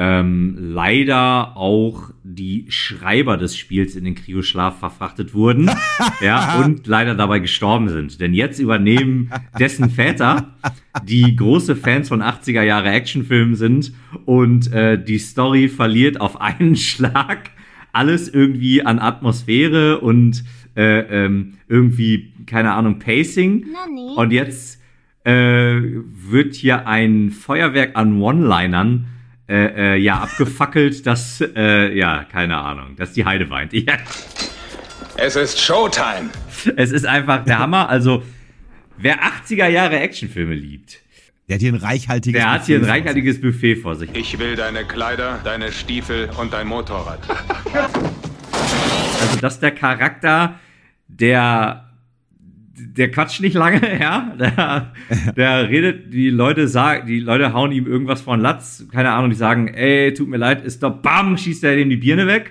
ähm, 0.00 0.56
leider 0.60 1.56
auch 1.56 2.10
die 2.22 2.66
Schreiber 2.68 3.36
des 3.36 3.56
Spiels 3.56 3.96
in 3.96 4.04
den 4.04 4.14
Kryoschlaf 4.14 4.78
verfrachtet 4.78 5.34
wurden. 5.34 5.68
ja, 6.20 6.60
und 6.60 6.86
leider 6.86 7.16
dabei 7.16 7.40
gestorben 7.40 7.88
sind. 7.88 8.20
Denn 8.20 8.32
jetzt 8.32 8.60
übernehmen 8.60 9.30
dessen 9.58 9.90
Väter, 9.90 10.54
die 11.02 11.34
große 11.34 11.74
Fans 11.74 12.08
von 12.10 12.22
80er 12.22 12.62
Jahre 12.62 12.90
Actionfilmen 12.90 13.56
sind 13.56 13.92
und 14.24 14.72
äh, 14.72 15.02
die 15.02 15.18
Story 15.18 15.68
verliert 15.68 16.20
auf 16.20 16.40
einen 16.40 16.76
Schlag 16.76 17.50
alles 17.92 18.28
irgendwie 18.28 18.82
an 18.82 19.00
Atmosphäre 19.00 19.98
und 19.98 20.44
äh, 20.76 21.24
ähm, 21.24 21.54
irgendwie, 21.66 22.32
keine 22.46 22.72
Ahnung, 22.74 23.00
Pacing. 23.00 23.66
Nani. 23.72 24.14
Und 24.14 24.30
jetzt 24.30 24.80
äh, 25.24 25.32
wird 25.32 26.54
hier 26.54 26.86
ein 26.86 27.30
Feuerwerk 27.30 27.96
an 27.96 28.20
One-Linern 28.20 29.06
äh, 29.48 29.94
äh, 29.94 29.96
ja, 29.96 30.18
abgefackelt, 30.20 31.06
dass, 31.06 31.40
äh, 31.40 31.96
ja, 31.96 32.24
keine 32.24 32.58
Ahnung, 32.58 32.96
dass 32.96 33.12
die 33.12 33.24
Heide 33.24 33.48
weint. 33.48 33.72
Ja. 33.72 33.96
Es 35.16 35.36
ist 35.36 35.60
Showtime. 35.60 36.30
Es 36.76 36.92
ist 36.92 37.06
einfach 37.06 37.44
der 37.44 37.58
Hammer. 37.58 37.88
Also, 37.88 38.22
wer 38.96 39.20
80er 39.20 39.68
Jahre 39.68 39.98
Actionfilme 39.98 40.54
liebt, 40.54 41.00
der 41.48 41.54
hat 41.54 41.62
hier 41.62 41.72
ein 41.72 41.76
reichhaltiges 41.76 42.40
Der 42.40 42.52
hat 42.52 42.66
hier 42.66 42.78
ein 42.78 42.84
reichhaltiges 42.84 43.40
Buffet 43.40 43.76
vor 43.76 43.96
sich. 43.96 44.10
Ich 44.14 44.38
will 44.38 44.54
deine 44.54 44.84
Kleider, 44.84 45.40
deine 45.42 45.72
Stiefel 45.72 46.28
und 46.38 46.52
dein 46.52 46.66
Motorrad. 46.66 47.20
Also, 49.20 49.40
das 49.40 49.54
ist 49.54 49.62
der 49.62 49.70
Charakter, 49.70 50.60
der 51.06 51.87
der 52.98 53.10
quatscht 53.10 53.40
nicht 53.40 53.54
lange, 53.54 53.80
ja. 54.00 54.34
Der, 54.38 54.92
der 55.36 55.68
redet, 55.68 56.12
die 56.12 56.30
Leute 56.30 56.68
sagen, 56.68 57.06
die 57.06 57.20
Leute 57.20 57.52
hauen 57.52 57.72
ihm 57.72 57.86
irgendwas 57.86 58.20
von 58.20 58.40
Latz, 58.40 58.84
keine 58.92 59.12
Ahnung, 59.12 59.30
die 59.30 59.36
sagen, 59.36 59.68
ey, 59.68 60.12
tut 60.12 60.28
mir 60.28 60.36
leid, 60.36 60.64
ist 60.64 60.82
doch 60.82 60.90
bam, 60.90 61.38
schießt 61.38 61.64
er 61.64 61.78
ihm 61.78 61.90
die 61.90 61.96
Birne 61.96 62.26
weg. 62.26 62.50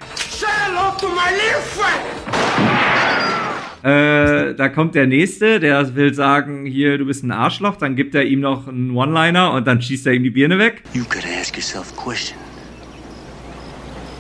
Äh, 3.83 4.55
da 4.55 4.69
kommt 4.69 4.95
der 4.95 5.07
nächste, 5.07 5.59
der 5.59 5.95
will 5.95 6.13
sagen, 6.13 6.65
hier, 6.65 6.97
du 6.97 7.05
bist 7.05 7.23
ein 7.23 7.31
Arschloch, 7.31 7.75
dann 7.77 7.95
gibt 7.95 8.15
er 8.15 8.25
ihm 8.25 8.39
noch 8.39 8.67
einen 8.67 8.91
One-Liner 8.91 9.53
und 9.53 9.67
dann 9.67 9.81
schießt 9.81 10.07
er 10.07 10.13
ihm 10.13 10.23
die 10.23 10.29
Birne 10.29 10.57
weg. 10.57 10.83
You 10.93 11.03
gotta 11.03 11.27
ask 11.39 11.55
yourself 11.55 11.93
a 11.95 12.01
question. 12.01 12.37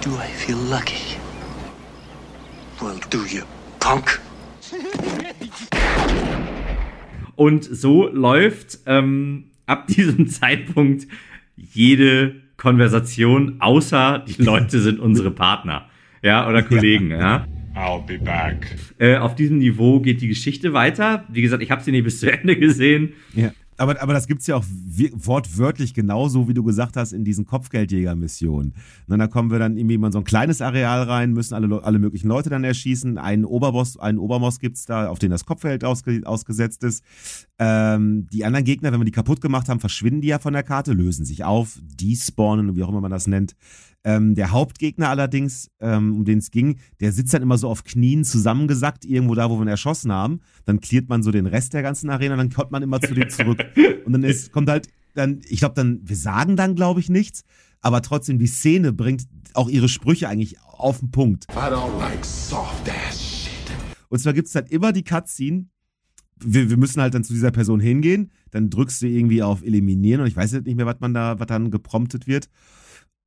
Do 0.03 0.11
I 0.11 0.31
feel 0.37 0.57
lucky? 0.69 1.17
Well, 2.79 2.95
do 3.09 3.25
you, 3.25 3.43
punk? 3.79 4.21
Und 7.37 7.63
so 7.63 8.07
läuft 8.07 8.79
ähm, 8.87 9.51
ab 9.67 9.85
diesem 9.87 10.27
Zeitpunkt 10.27 11.07
jede 11.55 12.35
Konversation, 12.57 13.57
außer 13.59 14.25
die 14.27 14.41
Leute 14.41 14.79
sind 14.79 14.99
unsere 14.99 15.29
Partner, 15.29 15.87
ja, 16.23 16.49
oder 16.49 16.63
Kollegen, 16.63 17.11
ja. 17.11 17.45
I'll 17.75 18.03
be 18.03 18.17
back. 18.17 18.75
Äh, 18.97 19.17
auf 19.17 19.35
diesem 19.35 19.59
Niveau 19.59 19.99
geht 19.99 20.21
die 20.21 20.27
Geschichte 20.27 20.73
weiter. 20.73 21.25
Wie 21.29 21.43
gesagt, 21.43 21.61
ich 21.61 21.69
habe 21.69 21.83
sie 21.83 21.91
nicht 21.91 22.05
bis 22.05 22.19
zu 22.19 22.31
Ende 22.31 22.57
gesehen. 22.57 23.13
Ja. 23.35 23.51
Aber, 23.77 24.01
aber 24.01 24.13
das 24.13 24.27
gibt 24.27 24.41
es 24.41 24.47
ja 24.47 24.55
auch 24.55 24.65
wortwörtlich 24.65 25.93
genauso, 25.93 26.47
wie 26.47 26.53
du 26.53 26.63
gesagt 26.63 26.97
hast, 26.97 27.13
in 27.13 27.23
diesen 27.23 27.45
Kopfgeldjäger-Missionen. 27.45 28.73
Da 29.07 29.27
kommen 29.27 29.51
wir 29.51 29.59
dann 29.59 29.77
irgendwie 29.77 29.95
in 29.95 30.11
so 30.11 30.17
ein 30.17 30.23
kleines 30.23 30.61
Areal 30.61 31.03
rein, 31.03 31.33
müssen 31.33 31.53
alle, 31.53 31.83
alle 31.83 31.99
möglichen 31.99 32.27
Leute 32.27 32.49
dann 32.49 32.63
erschießen. 32.63 33.17
Einen 33.17 33.45
Oberboss, 33.45 33.97
einen 33.97 34.17
Oberboss 34.17 34.59
gibt 34.59 34.77
es 34.77 34.85
da, 34.85 35.09
auf 35.09 35.19
den 35.19 35.31
das 35.31 35.45
Kopfgeld 35.45 35.83
ausge, 35.83 36.21
ausgesetzt 36.25 36.83
ist. 36.83 37.03
Ähm, 37.59 38.27
die 38.31 38.45
anderen 38.45 38.65
Gegner, 38.65 38.91
wenn 38.91 38.99
wir 38.99 39.05
die 39.05 39.11
kaputt 39.11 39.41
gemacht 39.41 39.69
haben, 39.69 39.79
verschwinden 39.79 40.21
die 40.21 40.29
ja 40.29 40.39
von 40.39 40.53
der 40.53 40.63
Karte, 40.63 40.93
lösen 40.93 41.25
sich 41.25 41.43
auf, 41.43 41.79
despawnen, 41.99 42.75
wie 42.75 42.83
auch 42.83 42.89
immer 42.89 43.01
man 43.01 43.11
das 43.11 43.27
nennt. 43.27 43.55
Ähm, 44.07 44.35
der 44.35 44.51
Hauptgegner 44.51 45.09
allerdings, 45.09 45.69
ähm, 45.81 46.15
um 46.15 46.23
den 46.23 46.37
es 46.37 46.49
ging, 46.49 46.79
der 47.01 47.11
sitzt 47.11 47.33
dann 47.33 47.41
immer 47.41 47.57
so 47.57 47.67
auf 47.67 47.83
Knien 47.83 48.23
zusammengesackt, 48.23 49.03
irgendwo 49.03 49.35
da, 49.35 49.49
wo 49.49 49.57
wir 49.57 49.63
ihn 49.63 49.67
erschossen 49.67 50.13
haben. 50.13 50.39
Dann 50.63 50.79
cleart 50.79 51.09
man 51.09 51.23
so 51.23 51.31
den 51.31 51.45
Rest 51.45 51.73
der 51.73 51.81
ganzen 51.81 52.09
Arena, 52.09 52.37
dann 52.37 52.49
kommt 52.49 52.71
man 52.71 52.83
immer 52.83 53.01
zu 53.01 53.13
dem 53.13 53.29
zurück. 53.29 53.59
Und 54.05 54.13
dann 54.13 54.23
ist, 54.23 54.53
kommt 54.53 54.69
halt 54.69 54.87
dann, 55.13 55.41
ich 55.49 55.59
glaube 55.59 55.75
dann, 55.75 55.99
wir 56.03 56.15
sagen 56.15 56.55
dann, 56.55 56.73
glaube 56.73 57.01
ich, 57.01 57.09
nichts. 57.09 57.43
aber 57.81 58.01
trotzdem 58.01 58.39
die 58.39 58.47
Szene 58.47 58.93
bringt 58.93 59.27
auch 59.53 59.67
ihre 59.67 59.89
Sprüche 59.89 60.29
eigentlich 60.29 60.55
auf 60.61 60.99
den 60.99 61.11
Punkt. 61.11 61.45
I 61.51 61.57
don't 61.57 61.99
like 61.99 62.23
soft 62.23 62.89
ass 62.89 63.21
shit. 63.21 63.51
Und 64.07 64.19
zwar 64.19 64.31
gibt 64.31 64.47
es 64.47 64.53
dann 64.53 64.67
immer 64.67 64.93
die 64.93 65.03
Cutscene. 65.03 65.65
Wir, 66.39 66.69
wir 66.69 66.77
müssen 66.77 67.01
halt 67.01 67.13
dann 67.13 67.25
zu 67.25 67.33
dieser 67.33 67.51
Person 67.51 67.81
hingehen. 67.81 68.31
Dann 68.51 68.69
drückst 68.69 69.01
du 69.01 69.07
irgendwie 69.07 69.43
auf 69.43 69.63
Eliminieren 69.63 70.21
und 70.21 70.27
ich 70.27 70.35
weiß 70.37 70.53
jetzt 70.53 70.65
nicht 70.65 70.77
mehr, 70.77 70.85
was 70.85 71.01
man 71.01 71.13
da, 71.13 71.37
was 71.41 71.47
dann 71.47 71.71
gepromptet 71.71 72.25
wird. 72.25 72.47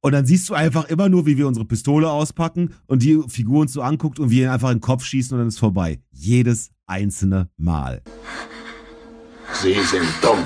Und 0.02 0.12
dann 0.12 0.24
siehst 0.24 0.48
du 0.48 0.54
einfach 0.54 0.88
immer 0.88 1.10
nur, 1.10 1.26
wie 1.26 1.36
wir 1.36 1.46
unsere 1.46 1.66
Pistole 1.66 2.10
auspacken 2.10 2.74
und 2.86 3.02
die 3.02 3.20
Figur 3.28 3.60
uns 3.60 3.74
so 3.74 3.82
anguckt 3.82 4.18
und 4.18 4.30
wir 4.30 4.44
ihn 4.44 4.48
einfach 4.48 4.70
in 4.70 4.76
den 4.76 4.82
Kopf 4.82 5.04
schießen 5.04 5.34
und 5.34 5.40
dann 5.40 5.48
ist 5.48 5.58
vorbei. 5.58 6.00
Jedes 6.10 6.70
einzelne 6.86 7.50
Mal. 7.58 8.02
Sie 9.60 9.74
sind 9.74 10.06
dumm. 10.22 10.38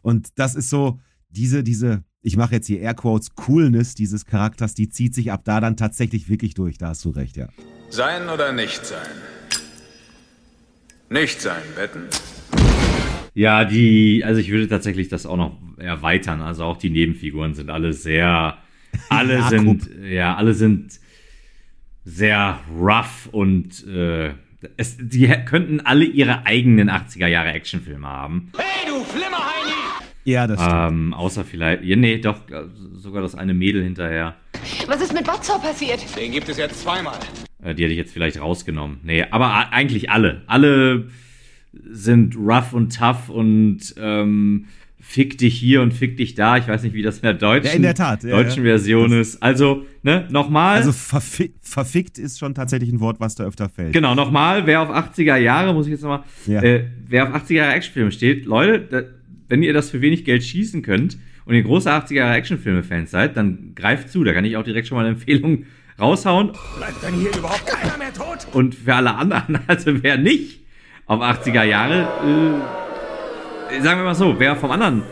Und 0.00 0.30
das 0.36 0.54
ist 0.54 0.70
so, 0.70 0.98
diese, 1.28 1.62
diese, 1.62 2.04
ich 2.22 2.38
mache 2.38 2.54
jetzt 2.54 2.66
hier 2.66 2.80
Airquotes, 2.80 3.34
Coolness 3.34 3.94
dieses 3.94 4.24
Charakters, 4.24 4.72
die 4.72 4.88
zieht 4.88 5.14
sich 5.14 5.30
ab 5.30 5.42
da 5.44 5.60
dann 5.60 5.76
tatsächlich 5.76 6.30
wirklich 6.30 6.54
durch. 6.54 6.78
Da 6.78 6.88
hast 6.88 7.04
du 7.04 7.10
recht, 7.10 7.36
ja. 7.36 7.48
Sein 7.90 8.30
oder 8.30 8.52
nicht 8.52 8.86
sein? 8.86 9.06
Nicht 11.10 11.42
sein, 11.42 11.62
wetten? 11.76 12.04
Ja, 13.34 13.66
die, 13.66 14.24
also 14.24 14.40
ich 14.40 14.50
würde 14.50 14.68
tatsächlich 14.68 15.08
das 15.08 15.26
auch 15.26 15.36
noch 15.36 15.58
erweitern. 15.76 16.40
Also 16.40 16.64
auch 16.64 16.78
die 16.78 16.88
Nebenfiguren 16.88 17.54
sind 17.54 17.68
alle 17.68 17.92
sehr, 17.92 18.56
alle 19.08 19.34
Jakob. 19.34 19.48
sind, 19.50 19.88
ja, 20.04 20.36
alle 20.36 20.54
sind 20.54 21.00
sehr 22.04 22.60
rough 22.78 23.28
und 23.32 23.86
äh, 23.86 24.32
es, 24.76 24.96
die 24.98 25.28
könnten 25.44 25.80
alle 25.80 26.04
ihre 26.04 26.46
eigenen 26.46 26.90
80er 26.90 27.26
Jahre 27.26 27.52
Actionfilme 27.52 28.06
haben. 28.06 28.52
Ja, 30.24 30.46
das 30.46 30.62
stimmt. 30.62 30.92
Ähm, 30.92 31.14
außer 31.14 31.44
vielleicht, 31.44 31.82
ja, 31.82 31.96
nee, 31.96 32.18
doch, 32.18 32.48
äh, 32.48 32.64
sogar 32.94 33.22
das 33.22 33.34
eine 33.34 33.54
Mädel 33.54 33.82
hinterher. 33.82 34.36
Was 34.86 35.00
ist 35.00 35.12
mit 35.12 35.24
Botzau 35.24 35.58
passiert? 35.58 36.04
Den 36.16 36.30
gibt 36.30 36.48
es 36.48 36.58
jetzt 36.58 36.80
zweimal. 36.80 37.18
Äh, 37.62 37.74
die 37.74 37.82
hätte 37.82 37.92
ich 37.92 37.98
jetzt 37.98 38.12
vielleicht 38.12 38.40
rausgenommen. 38.40 39.00
Nee, 39.02 39.24
aber 39.30 39.72
eigentlich 39.72 40.10
alle. 40.10 40.42
Alle 40.46 41.08
sind 41.72 42.36
rough 42.36 42.72
und 42.72 42.96
tough 42.96 43.28
und 43.30 43.94
ähm, 43.96 44.66
fick 45.04 45.36
dich 45.36 45.54
hier 45.58 45.82
und 45.82 45.92
fick 45.92 46.16
dich 46.16 46.34
da. 46.36 46.56
Ich 46.56 46.68
weiß 46.68 46.84
nicht, 46.84 46.94
wie 46.94 47.02
das 47.02 47.16
in 47.16 47.22
der 47.22 47.34
deutschen, 47.34 47.66
Ja, 47.70 47.72
in 47.76 47.82
der 47.82 47.94
Tat, 47.94 48.22
ja, 48.22 48.30
deutschen 48.30 48.64
ja. 48.64 48.70
Version 48.70 49.12
ist. 49.12 49.42
Also, 49.42 49.84
ne, 50.02 50.26
nochmal. 50.30 50.76
Also 50.76 50.92
verfi 50.92 51.52
verfickt 51.60 52.18
ist 52.18 52.38
schon 52.38 52.54
tatsächlich 52.54 52.90
ein 52.90 53.00
Wort, 53.00 53.18
was 53.20 53.34
da 53.34 53.44
öfter 53.44 53.68
fällt. 53.68 53.92
Genau, 53.92 54.14
nochmal, 54.14 54.64
wer 54.66 54.80
auf 54.80 54.90
80er 54.90 55.36
Jahre, 55.36 55.74
muss 55.74 55.86
ich 55.86 55.92
jetzt 55.92 56.02
nochmal, 56.02 56.22
Ja. 56.46 56.62
äh, 56.62 56.84
wer 57.08 57.24
auf 57.28 57.34
80er 57.42 57.54
Jahre 57.54 57.72
Actionfilme 57.74 58.12
steht, 58.12 58.46
Leute, 58.46 58.80
da, 58.80 59.02
wenn 59.48 59.62
ihr 59.62 59.72
das 59.74 59.90
für 59.90 60.00
wenig 60.00 60.24
Geld 60.24 60.44
schießen 60.44 60.80
könnt 60.82 61.18
und 61.44 61.54
ihr 61.54 61.62
große 61.62 61.90
80er 61.90 62.14
Jahre 62.14 62.34
Actionfilme-Fans 62.34 63.10
seid, 63.10 63.36
dann 63.36 63.72
greift 63.74 64.08
zu. 64.08 64.22
Da 64.24 64.32
kann 64.32 64.44
ich 64.44 64.56
auch 64.56 64.64
direkt 64.64 64.86
schon 64.86 64.96
mal 64.96 65.04
eine 65.04 65.14
Empfehlung 65.16 65.64
raushauen. 66.00 66.52
Bleibt 66.78 67.02
denn 67.02 67.14
hier 67.14 67.36
überhaupt 67.36 67.66
keiner 67.66 67.98
mehr 67.98 68.12
tot? 68.14 68.46
Und 68.52 68.74
für 68.76 68.94
alle 68.94 69.14
anderen, 69.16 69.58
also 69.66 70.02
wer 70.02 70.16
nicht 70.16 70.60
auf 71.06 71.20
80er 71.20 71.64
Jahre, 71.64 72.02
äh, 72.02 72.81
sagen 73.80 74.00
wir 74.00 74.04
mal 74.04 74.14
so, 74.14 74.38
wer 74.38 74.56
vom 74.56 74.70
anderen, 74.70 75.02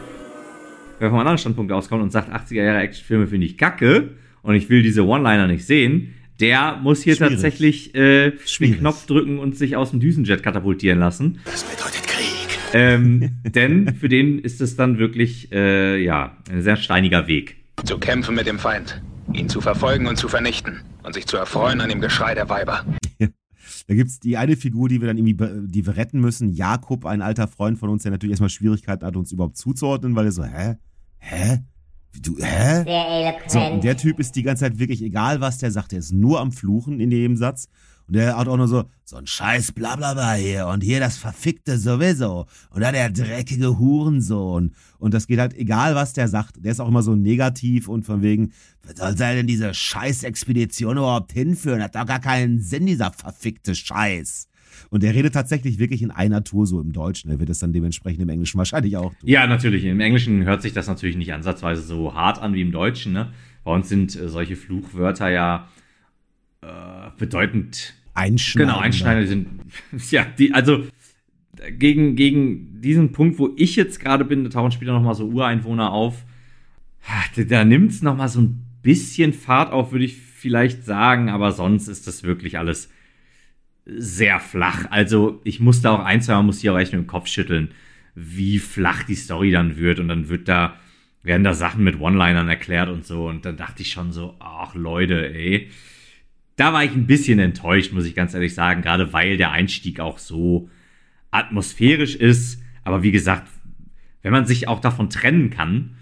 wer 0.98 1.11
vom 1.11 1.18
anderen 1.18 1.38
Standpunkt 1.38 1.72
auskommt 1.72 2.02
und 2.02 2.11
sagt, 2.11 2.32
80er 2.32 2.62
Jahre 2.62 2.78
Actionfilme 2.78 3.26
finde 3.26 3.46
ich 3.46 3.56
kacke 3.56 4.11
und 4.42 4.54
ich 4.54 4.68
will 4.68 4.82
diese 4.82 5.06
One-Liner 5.06 5.46
nicht 5.46 5.66
sehen, 5.66 6.14
der 6.40 6.78
muss 6.82 7.02
hier 7.02 7.16
Schwierig. 7.16 7.34
tatsächlich 7.34 7.94
äh, 7.94 8.32
den. 8.61 8.78
Knopf 8.78 9.06
drücken 9.06 9.38
und 9.38 9.56
sich 9.56 9.76
aus 9.76 9.90
dem 9.90 10.00
Düsenjet 10.00 10.42
katapultieren 10.42 10.98
lassen. 10.98 11.40
Das 11.44 11.64
bedeutet 11.64 12.06
Krieg. 12.06 12.58
Ähm, 12.72 13.30
denn 13.44 13.94
für 13.94 14.08
den 14.08 14.38
ist 14.38 14.61
es 14.61 14.76
dann 14.76 14.98
wirklich, 14.98 15.52
äh, 15.52 16.02
ja, 16.02 16.36
ein 16.50 16.62
sehr 16.62 16.76
steiniger 16.76 17.26
Weg. 17.26 17.56
Zu 17.84 17.98
kämpfen 17.98 18.34
mit 18.34 18.46
dem 18.46 18.58
Feind. 18.58 19.02
Ihn 19.32 19.48
zu 19.48 19.61
verfolgen 19.61 20.06
und 20.06 20.16
zu 20.16 20.28
vernichten. 20.28 20.80
Und 21.02 21.14
sich 21.14 21.26
zu 21.26 21.36
erfreuen 21.36 21.80
an 21.80 21.88
dem 21.88 22.00
Geschrei 22.00 22.34
der 22.34 22.48
Weiber. 22.48 22.84
Da 23.91 23.97
gibt's 23.97 24.20
die 24.20 24.36
eine 24.36 24.55
Figur, 24.55 24.88
die 24.88 25.01
wir 25.01 25.09
dann 25.09 25.18
irgendwie, 25.18 25.66
die 25.66 25.84
wir 25.84 25.97
retten 25.97 26.20
müssen. 26.20 26.53
Jakob, 26.53 27.07
ein 27.07 27.22
alter 27.22 27.49
Freund 27.49 27.76
von 27.76 27.88
uns, 27.88 28.05
der 28.05 28.12
natürlich 28.12 28.34
erstmal 28.34 28.49
Schwierigkeiten 28.49 29.05
hat, 29.05 29.16
uns 29.16 29.32
überhaupt 29.32 29.57
zuzuordnen, 29.57 30.14
weil 30.14 30.26
er 30.26 30.30
so, 30.30 30.45
hä? 30.45 30.76
Hä? 31.18 31.59
Du, 32.22 32.38
hä? 32.38 32.84
So, 33.49 33.59
und 33.59 33.82
der 33.82 33.97
Typ 33.97 34.20
ist 34.20 34.36
die 34.36 34.45
ganze 34.45 34.61
Zeit 34.61 34.78
wirklich, 34.78 35.03
egal 35.03 35.41
was 35.41 35.59
der 35.59 35.72
sagt, 35.72 35.91
der 35.91 35.99
ist 35.99 36.12
nur 36.12 36.38
am 36.38 36.53
Fluchen 36.53 37.01
in 37.01 37.11
jedem 37.11 37.34
Satz. 37.34 37.68
Und 38.11 38.16
der 38.16 38.36
hat 38.36 38.48
auch 38.48 38.56
nur 38.56 38.66
so, 38.66 38.86
so 39.04 39.18
ein 39.18 39.26
scheiß 39.28 39.70
Blablabla 39.70 40.32
hier 40.32 40.66
und 40.66 40.82
hier 40.82 40.98
das 40.98 41.16
verfickte 41.16 41.78
sowieso. 41.78 42.46
Und 42.70 42.80
da 42.80 42.90
der 42.90 43.08
dreckige 43.08 43.78
Hurensohn. 43.78 44.74
Und 44.98 45.14
das 45.14 45.28
geht 45.28 45.38
halt, 45.38 45.54
egal 45.54 45.94
was 45.94 46.12
der 46.12 46.26
sagt, 46.26 46.56
der 46.58 46.72
ist 46.72 46.80
auch 46.80 46.88
immer 46.88 47.04
so 47.04 47.14
negativ 47.14 47.86
und 47.86 48.04
von 48.04 48.20
wegen, 48.20 48.50
was 48.82 49.16
soll 49.16 49.36
denn 49.36 49.46
diese 49.46 49.72
scheiß 49.72 50.24
Expedition 50.24 50.96
überhaupt 50.96 51.30
hinführen? 51.30 51.80
Hat 51.84 51.94
doch 51.94 52.04
gar 52.04 52.18
keinen 52.18 52.58
Sinn, 52.58 52.86
dieser 52.86 53.12
verfickte 53.12 53.76
Scheiß. 53.76 54.48
Und 54.88 55.04
der 55.04 55.14
redet 55.14 55.34
tatsächlich 55.34 55.78
wirklich 55.78 56.02
in 56.02 56.11
einer 56.11 56.42
Tour 56.42 56.66
so 56.66 56.80
im 56.80 56.92
Deutschen. 56.92 57.30
Er 57.30 57.38
wird 57.38 57.50
es 57.50 57.61
dann 57.61 57.72
dementsprechend 57.72 58.22
im 58.22 58.28
Englischen 58.28 58.58
wahrscheinlich 58.58 58.96
auch 58.96 59.14
tun. 59.14 59.28
Ja, 59.28 59.46
natürlich. 59.46 59.84
Im 59.84 60.00
Englischen 60.00 60.42
hört 60.46 60.62
sich 60.62 60.72
das 60.72 60.88
natürlich 60.88 61.16
nicht 61.16 61.32
ansatzweise 61.32 61.82
so 61.82 62.12
hart 62.12 62.42
an 62.42 62.54
wie 62.54 62.61
im 62.61 62.72
Deutschen. 62.72 63.12
Ne? 63.12 63.32
Bei 63.62 63.72
uns 63.72 63.88
sind 63.88 64.16
äh, 64.16 64.28
solche 64.28 64.56
Fluchwörter 64.56 65.28
ja 65.28 65.68
äh, 66.61 67.11
bedeutend 67.16 67.94
Einschneiden. 68.14 68.68
Genau, 68.68 68.80
Einschneider 68.80 69.26
sind, 69.26 69.48
ja, 70.11 70.24
die, 70.24 70.52
also 70.52 70.84
gegen, 71.78 72.16
gegen 72.16 72.80
diesen 72.80 73.12
Punkt, 73.12 73.38
wo 73.38 73.50
ich 73.56 73.76
jetzt 73.76 74.00
gerade 74.00 74.24
bin, 74.24 74.44
da 74.44 74.50
tauchen 74.50 74.72
später 74.72 74.92
nochmal 74.92 75.14
so 75.14 75.26
Ureinwohner 75.26 75.92
auf, 75.92 76.24
da, 77.36 77.42
da 77.42 77.64
nimmt 77.64 77.92
es 77.92 78.02
nochmal 78.02 78.28
so 78.28 78.40
ein 78.40 78.64
bisschen 78.82 79.32
Fahrt 79.32 79.72
auf, 79.72 79.92
würde 79.92 80.04
ich 80.04 80.16
vielleicht 80.16 80.84
sagen, 80.84 81.28
aber 81.28 81.52
sonst 81.52 81.88
ist 81.88 82.06
das 82.06 82.22
wirklich 82.22 82.58
alles 82.58 82.90
sehr 83.86 84.40
flach. 84.40 84.86
Also 84.90 85.40
ich 85.44 85.61
musste 85.61 85.90
auch 85.90 86.00
ein, 86.00 86.22
zwei 86.22 86.34
Mal 86.34 86.42
muss 86.42 86.62
ich 86.62 86.70
auch 86.70 86.78
echt 86.78 86.92
mit 86.92 87.02
dem 87.02 87.06
Kopf 87.06 87.26
schütteln, 87.26 87.72
wie 88.14 88.58
flach 88.58 89.02
die 89.02 89.14
Story 89.14 89.50
dann 89.50 89.76
wird 89.76 90.00
und 90.00 90.08
dann 90.08 90.28
wird 90.28 90.48
da, 90.48 90.76
werden 91.22 91.44
da 91.44 91.54
Sachen 91.54 91.84
mit 91.84 92.00
One-Linern 92.00 92.48
erklärt 92.48 92.88
und 92.88 93.04
so 93.04 93.28
und 93.28 93.44
dann 93.44 93.56
dachte 93.56 93.82
ich 93.82 93.90
schon 93.90 94.12
so, 94.12 94.36
ach 94.38 94.74
Leute, 94.74 95.34
ey, 95.34 95.70
da 96.61 96.74
war 96.74 96.84
ich 96.84 96.92
ein 96.92 97.06
bisschen 97.06 97.38
enttäuscht, 97.38 97.92
muss 97.94 98.04
ich 98.04 98.14
ganz 98.14 98.34
ehrlich 98.34 98.54
sagen, 98.54 98.82
gerade 98.82 99.14
weil 99.14 99.38
der 99.38 99.50
Einstieg 99.50 99.98
auch 99.98 100.18
so 100.18 100.68
atmosphärisch 101.30 102.16
ist. 102.16 102.61
Aber 102.84 103.02
wie 103.02 103.12
gesagt, 103.12 103.48
wenn 104.20 104.32
man 104.32 104.44
sich 104.44 104.68
auch 104.68 104.80
davon 104.80 105.08
trennen 105.08 105.48
kann, 105.48 105.96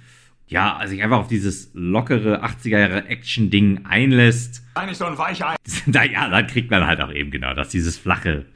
ja, 0.48 0.80
sich 0.86 1.00
einfach 1.00 1.18
auf 1.18 1.28
dieses 1.28 1.70
lockere 1.74 2.42
80er 2.42 2.78
Jahre 2.78 3.06
Action-Ding 3.06 3.84
einlässt, 3.84 4.64
Eigentlich 4.74 4.98
so 4.98 5.04
ein 5.04 5.16
Weichei. 5.16 5.54
da, 5.86 6.02
ja, 6.02 6.28
dann 6.28 6.46
kriegt 6.48 6.72
man 6.72 6.84
halt 6.86 7.00
auch 7.02 7.12
eben 7.12 7.30
genau 7.30 7.54
das, 7.54 7.68
dieses 7.68 7.96
flache, 7.96 8.46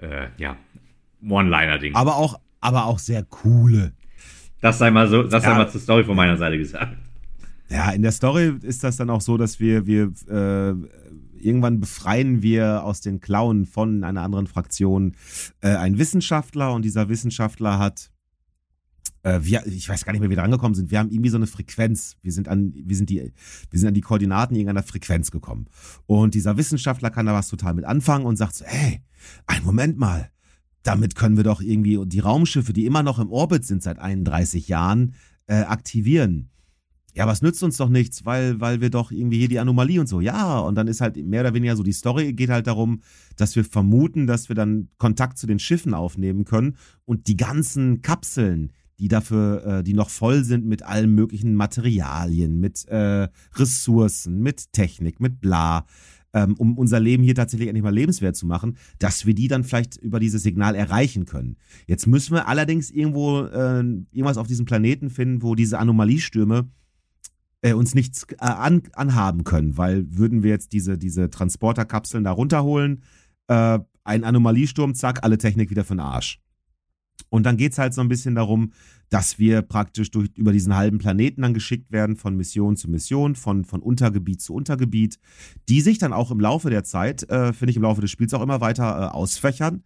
äh, 0.00 0.28
ja, 0.38 0.56
One-Liner-Ding. 1.28 1.96
Aber 1.96 2.16
auch, 2.16 2.40
aber 2.62 2.86
auch 2.86 2.98
sehr 2.98 3.24
coole. 3.24 3.92
Das 4.62 4.78
sei 4.78 4.90
mal 4.90 5.06
so, 5.06 5.24
das 5.24 5.42
sei 5.42 5.50
Ja. 5.50 5.58
mal 5.58 5.68
zur 5.68 5.82
Story 5.82 6.04
von 6.04 6.16
meiner 6.16 6.38
Seite 6.38 6.56
gesagt. 6.56 6.96
Ja, 7.68 7.90
in 7.90 8.02
der 8.02 8.12
Story 8.12 8.54
ist 8.62 8.82
das 8.82 8.96
dann 8.96 9.10
auch 9.10 9.20
so, 9.20 9.36
dass 9.36 9.60
wir, 9.60 9.86
wir 9.86 10.12
äh, 10.28 10.74
irgendwann 11.40 11.80
befreien 11.80 12.42
wir 12.42 12.84
aus 12.84 13.00
den 13.00 13.20
Klauen 13.20 13.66
von 13.66 14.04
einer 14.04 14.22
anderen 14.22 14.46
Fraktion 14.46 15.16
äh, 15.60 15.68
einen 15.68 15.98
Wissenschaftler 15.98 16.72
und 16.72 16.84
dieser 16.84 17.08
Wissenschaftler 17.08 17.78
hat 17.78 18.10
äh, 19.22 19.40
wir, 19.42 19.66
ich 19.66 19.88
weiß 19.88 20.04
gar 20.04 20.12
nicht 20.12 20.20
mehr, 20.20 20.28
wie 20.28 20.32
wir 20.32 20.38
da 20.38 20.44
angekommen 20.44 20.74
sind. 20.74 20.90
Wir 20.90 20.98
haben 20.98 21.10
irgendwie 21.10 21.30
so 21.30 21.36
eine 21.36 21.46
Frequenz. 21.46 22.16
Wir 22.22 22.32
sind 22.32 22.48
an, 22.48 22.72
wir 22.74 22.96
sind 22.96 23.10
die, 23.10 23.32
wir 23.70 23.78
sind 23.78 23.88
an 23.88 23.94
die 23.94 24.00
Koordinaten 24.00 24.54
irgendeiner 24.54 24.82
Frequenz 24.82 25.30
gekommen. 25.30 25.66
Und 26.06 26.34
dieser 26.34 26.56
Wissenschaftler 26.56 27.10
kann 27.10 27.26
da 27.26 27.34
was 27.34 27.48
total 27.48 27.74
mit 27.74 27.84
anfangen 27.84 28.24
und 28.24 28.36
sagt 28.36 28.54
so, 28.54 28.64
hey, 28.64 29.02
ein 29.46 29.62
Moment 29.64 29.98
mal. 29.98 30.30
Damit 30.82 31.14
können 31.14 31.36
wir 31.36 31.44
doch 31.44 31.60
irgendwie 31.60 32.02
die 32.06 32.20
Raumschiffe, 32.20 32.72
die 32.72 32.86
immer 32.86 33.02
noch 33.02 33.18
im 33.18 33.30
Orbit 33.30 33.66
sind 33.66 33.82
seit 33.82 33.98
31 33.98 34.68
Jahren, 34.68 35.14
äh, 35.46 35.62
aktivieren. 35.62 36.48
Ja, 37.14 37.30
es 37.30 37.42
nützt 37.42 37.62
uns 37.62 37.76
doch 37.76 37.88
nichts, 37.88 38.24
weil, 38.24 38.60
weil 38.60 38.80
wir 38.80 38.90
doch 38.90 39.10
irgendwie 39.10 39.38
hier 39.38 39.48
die 39.48 39.58
Anomalie 39.58 40.00
und 40.00 40.08
so. 40.08 40.20
Ja, 40.20 40.58
und 40.60 40.76
dann 40.76 40.86
ist 40.86 41.00
halt 41.00 41.16
mehr 41.16 41.40
oder 41.40 41.54
weniger 41.54 41.76
so 41.76 41.82
die 41.82 41.92
Story 41.92 42.32
geht 42.32 42.50
halt 42.50 42.66
darum, 42.66 43.00
dass 43.36 43.56
wir 43.56 43.64
vermuten, 43.64 44.26
dass 44.26 44.48
wir 44.48 44.56
dann 44.56 44.88
Kontakt 44.98 45.38
zu 45.38 45.46
den 45.46 45.58
Schiffen 45.58 45.94
aufnehmen 45.94 46.44
können 46.44 46.76
und 47.04 47.26
die 47.26 47.36
ganzen 47.36 48.02
Kapseln, 48.02 48.72
die 48.98 49.08
dafür, 49.08 49.64
äh, 49.64 49.82
die 49.82 49.94
noch 49.94 50.10
voll 50.10 50.44
sind 50.44 50.66
mit 50.66 50.82
allen 50.82 51.14
möglichen 51.14 51.54
Materialien, 51.54 52.60
mit 52.60 52.86
äh, 52.88 53.28
Ressourcen, 53.54 54.40
mit 54.40 54.72
Technik, 54.72 55.20
mit 55.20 55.40
bla, 55.40 55.86
ähm, 56.32 56.54
um 56.58 56.78
unser 56.78 57.00
Leben 57.00 57.24
hier 57.24 57.34
tatsächlich 57.34 57.68
endlich 57.68 57.82
mal 57.82 57.94
lebenswert 57.94 58.36
zu 58.36 58.46
machen, 58.46 58.76
dass 58.98 59.26
wir 59.26 59.34
die 59.34 59.48
dann 59.48 59.64
vielleicht 59.64 59.96
über 59.96 60.20
dieses 60.20 60.42
Signal 60.42 60.74
erreichen 60.74 61.24
können. 61.24 61.56
Jetzt 61.86 62.06
müssen 62.06 62.34
wir 62.34 62.46
allerdings 62.46 62.90
irgendwo 62.90 63.40
äh, 63.40 63.80
irgendwas 63.80 64.36
auf 64.36 64.46
diesem 64.46 64.66
Planeten 64.66 65.10
finden, 65.10 65.42
wo 65.42 65.54
diese 65.54 65.78
Anomaliestürme 65.78 66.68
äh, 67.62 67.72
uns 67.72 67.94
nichts 67.94 68.26
äh, 68.32 68.36
an, 68.38 68.82
anhaben 68.92 69.44
können, 69.44 69.76
weil 69.76 70.06
würden 70.16 70.42
wir 70.42 70.50
jetzt 70.50 70.72
diese, 70.72 70.98
diese 70.98 71.30
Transporterkapseln 71.30 72.24
da 72.24 72.32
runterholen, 72.32 73.02
äh, 73.48 73.78
ein 74.04 74.24
Anomaliesturm, 74.24 74.94
zack, 74.94 75.22
alle 75.22 75.38
Technik 75.38 75.70
wieder 75.70 75.84
für 75.84 75.94
den 75.94 76.00
Arsch. 76.00 76.40
Und 77.28 77.44
dann 77.44 77.56
geht 77.56 77.72
es 77.72 77.78
halt 77.78 77.94
so 77.94 78.00
ein 78.00 78.08
bisschen 78.08 78.34
darum, 78.34 78.72
dass 79.08 79.38
wir 79.38 79.62
praktisch 79.62 80.10
durch, 80.10 80.30
über 80.36 80.52
diesen 80.52 80.74
halben 80.74 80.98
Planeten 80.98 81.42
dann 81.42 81.54
geschickt 81.54 81.92
werden, 81.92 82.16
von 82.16 82.36
Mission 82.36 82.76
zu 82.76 82.90
Mission, 82.90 83.34
von, 83.34 83.64
von 83.64 83.82
Untergebiet 83.82 84.40
zu 84.40 84.54
Untergebiet, 84.54 85.18
die 85.68 85.80
sich 85.80 85.98
dann 85.98 86.12
auch 86.12 86.30
im 86.30 86.40
Laufe 86.40 86.70
der 86.70 86.84
Zeit, 86.84 87.28
äh, 87.28 87.52
finde 87.52 87.70
ich, 87.70 87.76
im 87.76 87.82
Laufe 87.82 88.00
des 88.00 88.10
Spiels 88.10 88.34
auch 88.34 88.42
immer 88.42 88.60
weiter 88.60 88.84
äh, 88.84 89.14
ausfächern 89.14 89.82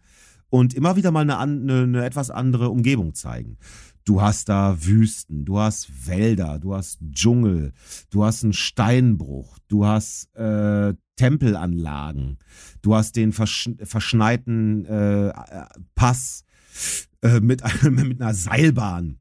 und 0.49 0.73
immer 0.73 0.95
wieder 0.95 1.11
mal 1.11 1.21
eine, 1.21 1.37
eine, 1.37 1.83
eine 1.83 2.05
etwas 2.05 2.29
andere 2.31 2.69
Umgebung 2.69 3.13
zeigen. 3.13 3.57
Du 4.05 4.21
hast 4.21 4.49
da 4.49 4.77
Wüsten, 4.85 5.45
du 5.45 5.57
hast 5.57 6.07
Wälder, 6.07 6.59
du 6.59 6.75
hast 6.75 6.99
Dschungel, 7.11 7.73
du 8.11 8.23
hast 8.23 8.43
einen 8.43 8.53
Steinbruch, 8.53 9.57
du 9.67 9.87
hast 9.87 10.33
äh, 10.35 10.93
Tempelanlagen, 11.15 12.37
du 12.83 12.93
hast 12.93 13.15
den 13.15 13.33
versch 13.33 13.71
verschneiten 13.81 14.85
äh, 14.85 15.33
Pass 15.95 16.43
äh, 17.23 17.39
mit, 17.39 17.63
mit 17.89 18.21
einer 18.21 18.35
Seilbahn. 18.35 19.17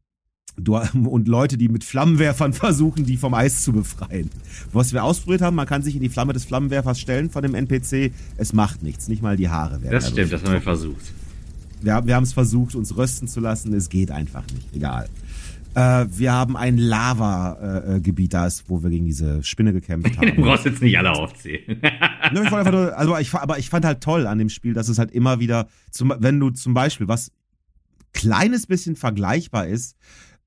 Du, 0.57 0.76
und 0.76 1.28
Leute, 1.28 1.57
die 1.57 1.68
mit 1.68 1.82
Flammenwerfern 1.82 2.53
versuchen, 2.53 3.07
die 3.07 3.16
vom 3.16 3.32
Eis 3.32 3.62
zu 3.62 3.72
befreien. 3.72 4.30
Was 4.70 4.93
wir 4.93 5.03
ausprobiert 5.03 5.41
haben, 5.41 5.57
man 5.57 5.66
kann 5.66 5.82
sich 5.82 5.97
in 5.97 6.03
die 6.03 6.11
Flamme 6.11 6.35
des 6.35 6.45
Flammenwerfers 6.45 7.01
stellen 7.01 7.30
von 7.30 7.43
dem 7.43 7.55
NPC. 7.55 8.12
Es 8.37 8.53
macht 8.53 8.82
nichts, 8.82 9.09
nicht 9.09 9.22
mal 9.22 9.37
die 9.37 9.49
Haare 9.49 9.82
werden. 9.82 9.93
Das 9.93 10.11
stimmt, 10.11 10.30
das 10.30 10.43
haben 10.45 10.53
wir 10.53 10.61
versucht. 10.61 11.12
Wir, 11.85 12.07
wir 12.07 12.14
haben 12.14 12.24
es 12.24 12.32
versucht, 12.32 12.74
uns 12.74 12.97
rösten 12.97 13.28
zu 13.28 13.41
lassen. 13.41 13.72
Es 13.74 13.89
geht 13.89 14.11
einfach 14.11 14.45
nicht. 14.53 14.74
Egal. 14.74 15.09
Äh, 15.74 16.07
wir 16.09 16.32
haben 16.32 16.57
ein 16.57 16.78
Lava-Gebiet, 16.78 18.32
äh, 18.32 18.37
da 18.37 18.47
ist, 18.47 18.64
wo 18.68 18.82
wir 18.82 18.91
gegen 18.91 19.07
diese 19.07 19.43
Spinne 19.43 19.72
gekämpft 19.72 20.16
haben. 20.18 20.37
du 20.37 20.43
brauchst 20.43 20.64
jetzt 20.64 20.82
nicht 20.82 20.97
alle 20.97 21.12
aufzählen. 21.12 21.80
ne, 21.82 22.43
ich 22.45 22.53
einfach 22.53 22.72
nur, 22.72 22.97
also 22.97 23.16
ich, 23.18 23.35
aber 23.35 23.59
ich 23.59 23.70
fand 23.70 23.85
halt 23.85 24.01
toll 24.01 24.26
an 24.26 24.39
dem 24.39 24.49
Spiel, 24.49 24.72
dass 24.72 24.89
es 24.89 24.99
halt 24.99 25.11
immer 25.11 25.41
wieder, 25.41 25.68
zum, 25.91 26.14
wenn 26.18 26.39
du 26.39 26.51
zum 26.51 26.74
Beispiel, 26.74 27.09
was 27.09 27.32
kleines 28.12 28.66
bisschen 28.66 28.95
vergleichbar 28.95 29.66
ist, 29.66 29.97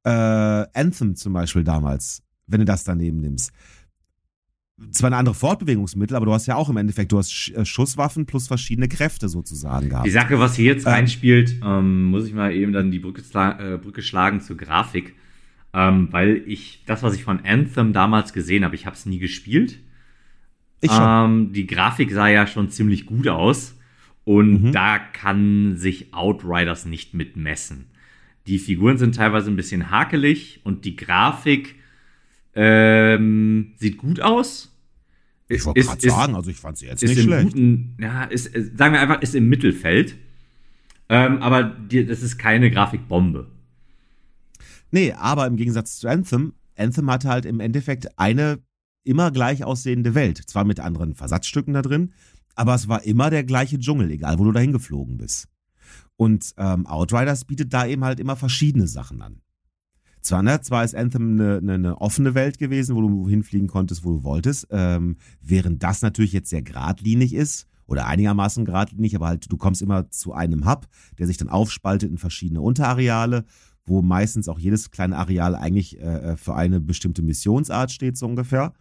äh, 0.05 0.09
Anthem 0.09 1.15
zum 1.15 1.33
Beispiel 1.33 1.65
damals, 1.65 2.23
wenn 2.47 2.59
du 2.59 2.65
das 2.65 2.85
daneben 2.85 3.19
nimmst 3.19 3.51
zwar 4.91 5.07
eine 5.07 5.17
andere 5.17 5.35
Fortbewegungsmittel, 5.35 6.15
aber 6.15 6.25
du 6.27 6.33
hast 6.33 6.45
ja 6.45 6.55
auch 6.55 6.69
im 6.69 6.77
Endeffekt, 6.77 7.11
du 7.11 7.17
hast 7.17 7.51
äh, 7.55 7.65
Schusswaffen 7.65 8.25
plus 8.25 8.47
verschiedene 8.47 8.87
Kräfte 8.87 9.27
sozusagen 9.27 9.89
gehabt. 9.89 10.05
Die 10.05 10.11
Sache, 10.11 10.39
was 10.39 10.55
hier 10.55 10.65
jetzt 10.65 10.85
ähm, 10.85 10.93
reinspielt, 10.93 11.55
ähm, 11.63 12.05
muss 12.05 12.27
ich 12.27 12.33
mal 12.33 12.53
eben 12.53 12.73
dann 12.73 12.91
die 12.91 12.99
Brücke, 12.99 13.21
äh, 13.33 13.77
Brücke 13.77 14.01
schlagen 14.01 14.41
zur 14.41 14.57
Grafik, 14.57 15.15
ähm, 15.73 16.09
weil 16.11 16.43
ich 16.45 16.83
das, 16.85 17.01
was 17.01 17.15
ich 17.15 17.23
von 17.23 17.43
Anthem 17.43 17.91
damals 17.91 18.33
gesehen 18.33 18.63
habe, 18.63 18.75
ich 18.75 18.85
habe 18.85 18.95
es 18.95 19.05
nie 19.05 19.19
gespielt. 19.19 19.79
Ich 20.81 20.91
schon. 20.91 21.01
Ähm, 21.01 21.53
die 21.53 21.65
Grafik 21.65 22.11
sah 22.11 22.27
ja 22.27 22.45
schon 22.45 22.69
ziemlich 22.69 23.07
gut 23.07 23.27
aus 23.27 23.75
und 24.25 24.65
mhm. 24.65 24.71
da 24.73 24.99
kann 24.99 25.75
sich 25.75 26.13
Outriders 26.13 26.85
nicht 26.85 27.15
mit 27.15 27.35
messen. 27.35 27.85
Die 28.45 28.59
Figuren 28.59 28.97
sind 28.97 29.15
teilweise 29.15 29.49
ein 29.49 29.55
bisschen 29.55 29.89
hakelig 29.89 30.61
und 30.63 30.85
die 30.85 30.95
Grafik 30.95 31.75
ähm, 32.59 33.73
sieht 33.77 33.97
gut 33.97 34.19
aus. 34.19 34.75
Ich 35.47 35.63
wollte 35.63 35.79
gerade 35.81 36.09
sagen, 36.09 36.35
also 36.35 36.49
ich 36.49 36.57
fand 36.57 36.77
sie 36.77 36.87
jetzt 36.87 37.03
nicht 37.03 37.21
schlecht. 37.21 37.53
Guten, 37.53 37.95
ja, 38.01 38.23
ist, 38.23 38.51
sagen 38.51 38.93
wir 38.93 38.99
einfach, 38.99 39.21
ist 39.21 39.35
im 39.35 39.47
Mittelfeld. 39.47 40.17
Ähm, 41.07 41.41
aber 41.41 41.63
die, 41.63 42.05
das 42.05 42.21
ist 42.21 42.37
keine 42.37 42.71
Grafikbombe. 42.71 43.47
Nee, 44.91 45.13
aber 45.13 45.45
im 45.45 45.55
Gegensatz 45.55 45.99
zu 45.99 46.09
Anthem, 46.09 46.53
Anthem 46.75 47.09
hatte 47.11 47.29
halt 47.29 47.45
im 47.45 47.59
Endeffekt 47.59 48.17
eine 48.17 48.59
immer 49.03 49.31
gleich 49.31 49.63
aussehende 49.63 50.15
Welt. 50.15 50.41
Zwar 50.47 50.65
mit 50.65 50.79
anderen 50.79 51.13
Versatzstücken 51.13 51.75
da 51.75 51.83
drin, 51.83 52.11
aber 52.55 52.73
es 52.73 52.87
war 52.87 53.03
immer 53.03 53.29
der 53.29 53.43
gleiche 53.43 53.77
Dschungel, 53.77 54.09
egal 54.09 54.39
wo 54.39 54.43
du 54.43 54.51
dahin 54.51 54.73
geflogen 54.73 55.17
bist. 55.17 55.47
Und 56.15 56.53
ähm, 56.57 56.87
Outriders 56.87 57.45
bietet 57.45 57.71
da 57.71 57.85
eben 57.85 58.03
halt 58.03 58.19
immer 58.19 58.35
verschiedene 58.35 58.87
Sachen 58.87 59.21
an. 59.21 59.41
Zwar, 60.21 60.43
ne, 60.43 60.59
zwar 60.61 60.83
ist 60.83 60.95
Anthem 60.95 61.33
eine, 61.33 61.57
eine, 61.57 61.73
eine, 61.73 62.01
offene 62.01 62.35
Welt 62.35 62.57
gewesen, 62.57 62.95
wo 62.95 63.01
du 63.01 63.29
hinfliegen 63.29 63.67
konntest, 63.67 64.03
wo 64.03 64.11
du 64.11 64.23
wolltest, 64.23 64.67
ähm, 64.71 65.17
während 65.41 65.83
das 65.83 66.01
natürlich 66.01 66.33
jetzt 66.33 66.49
sehr 66.49 66.61
geradlinig 66.61 67.33
ist 67.33 67.67
oder 67.85 68.07
einigermaßen 68.07 68.65
geradlinig, 68.65 69.15
aber 69.15 69.27
halt 69.27 69.51
du 69.51 69.57
kommst 69.57 69.81
immer 69.81 70.09
zu 70.09 70.33
einem 70.33 70.65
Hub, 70.65 70.87
der 71.17 71.27
sich 71.27 71.37
dann 71.37 71.49
aufspaltet 71.49 72.11
in 72.11 72.17
verschiedene 72.17 72.61
Unterareale, 72.61 73.45
wo 73.85 74.01
meistens 74.01 74.49
auch 74.49 74.59
jedes 74.59 74.91
kleine 74.91 75.17
Areal 75.17 75.55
eigentlich 75.55 75.99
äh, 75.99 76.33
äh 76.33 76.35
für 76.35 76.55
eine 76.55 76.81
bestimmte 76.81 77.21
Missionsart 77.21 77.91
steht, 77.91 78.17
so 78.17 78.25
ungefähr. 78.25 78.73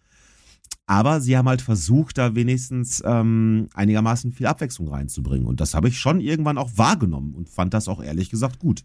Aber 0.86 1.20
sie 1.20 1.36
haben 1.36 1.48
halt 1.48 1.62
versucht, 1.62 2.18
da 2.18 2.34
wenigstens 2.34 3.02
ähm, 3.04 3.68
einigermaßen 3.74 4.32
viel 4.32 4.46
Abwechslung 4.46 4.88
reinzubringen. 4.88 5.46
Und 5.46 5.60
das 5.60 5.74
habe 5.74 5.88
ich 5.88 5.98
schon 5.98 6.20
irgendwann 6.20 6.58
auch 6.58 6.70
wahrgenommen 6.76 7.34
und 7.34 7.48
fand 7.48 7.74
das 7.74 7.88
auch 7.88 8.02
ehrlich 8.02 8.30
gesagt 8.30 8.60
gut. 8.60 8.84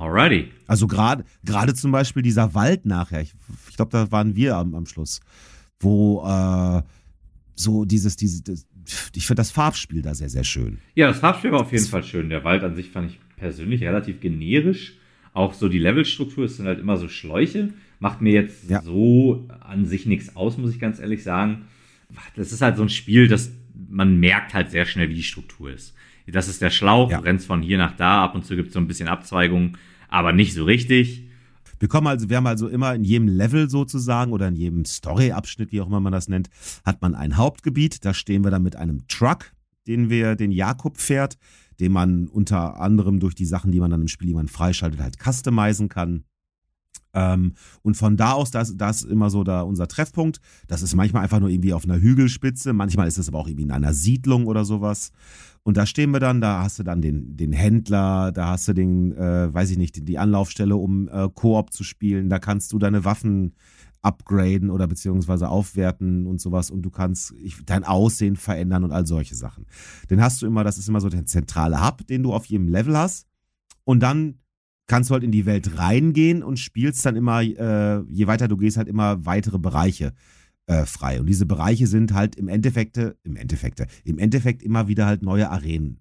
Alrighty. 0.00 0.50
Also 0.66 0.86
gerade 0.86 1.24
gerade 1.44 1.74
zum 1.74 1.92
Beispiel 1.92 2.22
dieser 2.22 2.54
Wald 2.54 2.86
nachher, 2.86 3.22
ich, 3.22 3.34
ich 3.68 3.76
glaube, 3.76 3.90
da 3.90 4.10
waren 4.10 4.36
wir 4.36 4.56
am, 4.56 4.74
am 4.74 4.86
Schluss, 4.86 5.20
wo 5.80 6.24
äh, 6.26 6.82
so 7.54 7.84
dieses, 7.84 8.16
dieses, 8.16 8.42
das, 8.42 8.66
ich 9.14 9.26
finde 9.26 9.40
das 9.40 9.50
Farbspiel 9.50 10.02
da 10.02 10.14
sehr, 10.14 10.28
sehr 10.28 10.44
schön. 10.44 10.78
Ja, 10.94 11.08
das 11.08 11.18
Farbspiel 11.18 11.52
war 11.52 11.60
auf 11.60 11.72
jeden 11.72 11.84
das 11.84 11.90
Fall 11.90 12.02
schön. 12.02 12.28
Der 12.28 12.44
Wald 12.44 12.62
an 12.64 12.74
sich 12.74 12.90
fand 12.90 13.10
ich 13.10 13.20
persönlich 13.36 13.82
relativ 13.82 14.20
generisch. 14.20 14.94
Auch 15.32 15.54
so 15.54 15.68
die 15.68 15.78
Levelstruktur, 15.78 16.44
es 16.44 16.56
sind 16.56 16.66
halt 16.66 16.78
immer 16.78 16.96
so 16.96 17.08
Schläuche. 17.08 17.70
Macht 17.98 18.20
mir 18.20 18.32
jetzt 18.32 18.70
ja. 18.70 18.82
so 18.82 19.48
an 19.60 19.86
sich 19.86 20.06
nichts 20.06 20.36
aus, 20.36 20.58
muss 20.58 20.72
ich 20.72 20.80
ganz 20.80 21.00
ehrlich 21.00 21.22
sagen. 21.22 21.64
Das 22.36 22.52
ist 22.52 22.60
halt 22.60 22.76
so 22.76 22.82
ein 22.82 22.88
Spiel, 22.88 23.28
das 23.28 23.50
man 23.88 24.18
merkt 24.18 24.54
halt 24.54 24.70
sehr 24.70 24.86
schnell, 24.86 25.08
wie 25.08 25.14
die 25.14 25.22
Struktur 25.22 25.70
ist. 25.72 25.94
Das 26.26 26.48
ist 26.48 26.62
der 26.62 26.70
Schlauch, 26.70 27.10
ja. 27.10 27.18
rennst 27.18 27.46
von 27.46 27.62
hier 27.62 27.78
nach 27.78 27.96
da, 27.96 28.24
ab 28.24 28.34
und 28.34 28.44
zu 28.44 28.56
gibt 28.56 28.68
es 28.68 28.74
so 28.74 28.80
ein 28.80 28.86
bisschen 28.86 29.08
Abzweigungen, 29.08 29.76
aber 30.08 30.32
nicht 30.32 30.54
so 30.54 30.64
richtig. 30.64 31.28
Wir 31.78 31.88
kommen 31.88 32.06
also, 32.06 32.30
wir 32.30 32.36
haben 32.36 32.46
also 32.46 32.68
immer 32.68 32.94
in 32.94 33.04
jedem 33.04 33.28
Level 33.28 33.68
sozusagen 33.68 34.32
oder 34.32 34.48
in 34.48 34.56
jedem 34.56 34.84
Story-Abschnitt, 34.84 35.72
wie 35.72 35.80
auch 35.80 35.86
immer 35.86 36.00
man 36.00 36.12
das 36.12 36.28
nennt, 36.28 36.48
hat 36.84 37.02
man 37.02 37.14
ein 37.14 37.36
Hauptgebiet. 37.36 38.04
Da 38.04 38.14
stehen 38.14 38.44
wir 38.44 38.50
dann 38.50 38.62
mit 38.62 38.76
einem 38.76 39.06
Truck, 39.08 39.52
den 39.86 40.08
wir, 40.08 40.36
den 40.36 40.50
Jakob 40.50 40.98
fährt, 40.98 41.36
den 41.80 41.92
man 41.92 42.28
unter 42.28 42.80
anderem 42.80 43.20
durch 43.20 43.34
die 43.34 43.44
Sachen, 43.44 43.72
die 43.72 43.80
man 43.80 43.90
dann 43.90 44.02
im 44.02 44.08
Spiel 44.08 44.28
jemand 44.28 44.50
freischaltet, 44.50 45.00
halt 45.00 45.16
customizen 45.22 45.88
kann. 45.88 46.24
Ähm, 47.12 47.54
und 47.82 47.96
von 47.96 48.16
da 48.16 48.32
aus, 48.32 48.50
das, 48.50 48.76
das 48.76 49.02
ist 49.02 49.10
immer 49.10 49.30
so 49.30 49.44
da 49.44 49.62
unser 49.62 49.86
Treffpunkt. 49.86 50.40
Das 50.66 50.82
ist 50.82 50.94
manchmal 50.94 51.22
einfach 51.22 51.40
nur 51.40 51.48
irgendwie 51.48 51.72
auf 51.72 51.84
einer 51.84 52.00
Hügelspitze, 52.00 52.72
manchmal 52.72 53.08
ist 53.08 53.18
es 53.18 53.28
aber 53.28 53.38
auch 53.38 53.46
irgendwie 53.46 53.64
in 53.64 53.70
einer 53.70 53.94
Siedlung 53.94 54.46
oder 54.46 54.64
sowas. 54.64 55.12
Und 55.66 55.78
da 55.78 55.86
stehen 55.86 56.10
wir 56.10 56.20
dann, 56.20 56.42
da 56.42 56.62
hast 56.62 56.78
du 56.78 56.82
dann 56.82 57.00
den, 57.00 57.38
den 57.38 57.52
Händler, 57.52 58.32
da 58.32 58.50
hast 58.50 58.68
du 58.68 58.74
den, 58.74 59.12
äh, 59.12 59.52
weiß 59.52 59.70
ich 59.70 59.78
nicht, 59.78 60.06
die, 60.06 60.18
Anlaufstelle, 60.18 60.76
um 60.76 61.08
äh, 61.08 61.28
Koop 61.32 61.72
zu 61.72 61.84
spielen. 61.84 62.28
Da 62.28 62.38
kannst 62.38 62.72
du 62.72 62.78
deine 62.78 63.06
Waffen 63.06 63.54
upgraden 64.02 64.68
oder 64.68 64.86
beziehungsweise 64.86 65.48
aufwerten 65.48 66.26
und 66.26 66.38
sowas 66.38 66.70
und 66.70 66.82
du 66.82 66.90
kannst 66.90 67.34
dein 67.64 67.84
Aussehen 67.84 68.36
verändern 68.36 68.84
und 68.84 68.92
all 68.92 69.06
solche 69.06 69.34
Sachen. 69.34 69.64
Den 70.10 70.20
hast 70.20 70.42
du 70.42 70.46
immer, 70.46 70.64
das 70.64 70.76
ist 70.76 70.90
immer 70.90 71.00
so 71.00 71.08
der 71.08 71.24
zentrale 71.24 71.82
Hub, 71.82 72.06
den 72.06 72.22
du 72.22 72.34
auf 72.34 72.44
jedem 72.44 72.68
Level 72.68 72.96
hast. 72.98 73.26
Und 73.84 74.00
dann 74.00 74.40
kannst 74.86 75.08
du 75.08 75.14
halt 75.14 75.24
in 75.24 75.32
die 75.32 75.46
Welt 75.46 75.78
reingehen 75.78 76.42
und 76.42 76.58
spielst 76.58 77.06
dann 77.06 77.16
immer, 77.16 77.40
äh, 77.40 78.02
je 78.10 78.26
weiter 78.26 78.48
du 78.48 78.58
gehst, 78.58 78.76
halt 78.76 78.88
immer 78.88 79.24
weitere 79.24 79.58
Bereiche 79.58 80.12
äh, 80.66 80.84
frei. 80.84 81.20
Und 81.20 81.26
diese 81.26 81.46
Bereiche 81.46 81.86
sind 81.86 82.12
halt 82.12 82.36
im 82.36 82.48
Endeffekt, 82.48 82.96
im 82.96 83.36
Endeffekt, 83.36 83.84
im 84.04 84.18
Endeffekt 84.18 84.62
immer 84.62 84.88
wieder 84.88 85.06
halt 85.06 85.22
neue 85.22 85.50
Arenen. 85.50 86.00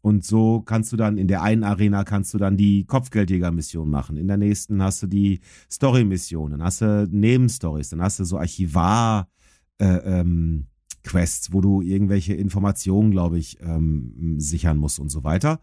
Und 0.00 0.24
so 0.24 0.60
kannst 0.60 0.92
du 0.92 0.96
dann 0.96 1.18
in 1.18 1.28
der 1.28 1.42
einen 1.42 1.64
Arena 1.64 2.04
kannst 2.04 2.32
du 2.32 2.38
dann 2.38 2.56
die 2.56 2.84
Kopfgeldjäger-Mission 2.84 3.90
machen. 3.90 4.16
In 4.16 4.28
der 4.28 4.36
nächsten 4.36 4.82
hast 4.82 5.02
du 5.02 5.06
die 5.06 5.40
Story-Mission, 5.70 6.52
dann 6.52 6.62
hast 6.62 6.80
du 6.82 7.08
Nebenstories, 7.10 7.90
dann 7.90 8.00
hast 8.00 8.20
du 8.20 8.24
so 8.24 8.38
Archivar, 8.38 9.28
äh, 9.78 10.20
ähm, 10.20 10.66
Quests, 11.02 11.52
wo 11.52 11.60
du 11.60 11.80
irgendwelche 11.80 12.34
Informationen, 12.34 13.10
glaube 13.10 13.38
ich, 13.38 13.58
ähm, 13.60 14.36
sichern 14.38 14.78
musst 14.78 14.98
und 14.98 15.08
so 15.08 15.24
weiter. 15.24 15.60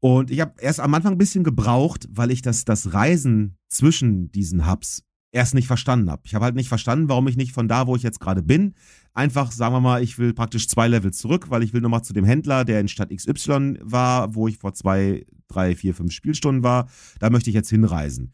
Und 0.00 0.30
ich 0.30 0.40
habe 0.40 0.54
erst 0.60 0.80
am 0.80 0.94
Anfang 0.94 1.12
ein 1.12 1.18
bisschen 1.18 1.44
gebraucht, 1.44 2.08
weil 2.10 2.30
ich 2.30 2.42
das, 2.42 2.64
das 2.64 2.92
Reisen 2.92 3.56
zwischen 3.68 4.30
diesen 4.32 4.70
Hubs 4.70 5.04
erst 5.32 5.54
nicht 5.54 5.66
verstanden 5.66 6.10
habe. 6.10 6.22
Ich 6.26 6.34
habe 6.34 6.44
halt 6.44 6.54
nicht 6.54 6.68
verstanden, 6.68 7.08
warum 7.08 7.26
ich 7.26 7.36
nicht 7.36 7.52
von 7.52 7.66
da, 7.66 7.86
wo 7.86 7.96
ich 7.96 8.02
jetzt 8.02 8.20
gerade 8.20 8.42
bin, 8.42 8.74
einfach, 9.14 9.50
sagen 9.50 9.74
wir 9.74 9.80
mal, 9.80 10.02
ich 10.02 10.18
will 10.18 10.34
praktisch 10.34 10.68
zwei 10.68 10.88
Level 10.88 11.12
zurück, 11.12 11.50
weil 11.50 11.62
ich 11.62 11.72
will 11.72 11.80
nochmal 11.80 12.04
zu 12.04 12.12
dem 12.12 12.24
Händler, 12.24 12.64
der 12.64 12.80
in 12.80 12.88
Stadt 12.88 13.10
XY 13.10 13.78
war, 13.82 14.34
wo 14.34 14.46
ich 14.46 14.58
vor 14.58 14.74
zwei, 14.74 15.24
drei, 15.48 15.74
vier, 15.74 15.94
fünf 15.94 16.12
Spielstunden 16.12 16.62
war. 16.62 16.88
Da 17.18 17.30
möchte 17.30 17.50
ich 17.50 17.54
jetzt 17.54 17.70
hinreisen 17.70 18.32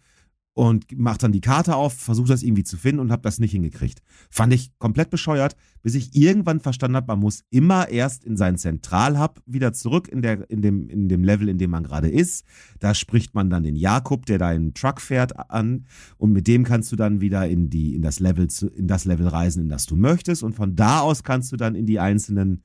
und 0.59 0.99
macht 0.99 1.23
dann 1.23 1.31
die 1.31 1.41
Karte 1.41 1.77
auf, 1.77 1.93
versucht 1.93 2.31
das 2.31 2.43
irgendwie 2.43 2.65
zu 2.65 2.77
finden 2.77 2.99
und 2.99 3.13
habe 3.13 3.23
das 3.23 3.39
nicht 3.39 3.53
hingekriegt. 3.53 4.03
Fand 4.29 4.53
ich 4.53 4.77
komplett 4.81 5.09
bescheuert, 5.09 5.55
bis 5.83 5.95
ich 5.95 6.17
irgendwann 6.17 6.59
verstanden 6.59 6.97
habe, 6.97 7.07
man 7.07 7.21
muss 7.21 7.45
immer 7.51 7.91
erst 7.91 8.25
in 8.25 8.37
seinen 8.37 8.57
Zentralhub 8.57 9.41
wieder 9.47 9.73
zurück 9.73 10.09
in, 10.09 10.21
der, 10.21 10.51
in, 10.51 10.61
dem, 10.61 10.89
in 10.89 11.09
dem 11.09 11.23
Level, 11.23 11.49
in 11.49 11.59
dem 11.59 11.71
man 11.71 11.85
gerade 11.85 12.09
ist. 12.09 12.45
Da 12.81 12.93
spricht 12.93 13.37
man 13.37 13.51
dann 13.51 13.63
den 13.63 13.77
Jakob, 13.77 14.27
der 14.27 14.39
deinen 14.39 14.75
Truck 14.75 15.01
fährt, 15.01 15.49
an 15.49 15.87
und 16.17 16.33
mit 16.33 16.49
dem 16.49 16.65
kannst 16.65 16.91
du 16.91 16.97
dann 16.97 17.21
wieder 17.21 17.47
in, 17.47 17.71
die, 17.71 17.95
in, 17.95 18.03
das 18.03 18.19
Level, 18.19 18.49
in 18.75 18.89
das 18.89 19.05
Level 19.05 19.29
reisen, 19.29 19.63
in 19.63 19.69
das 19.69 19.87
du 19.87 19.95
möchtest 19.95 20.43
und 20.43 20.55
von 20.55 20.75
da 20.75 20.99
aus 20.99 21.23
kannst 21.23 21.53
du 21.53 21.57
dann 21.57 21.77
in 21.77 21.87
die 21.87 22.01
einzelnen 22.01 22.65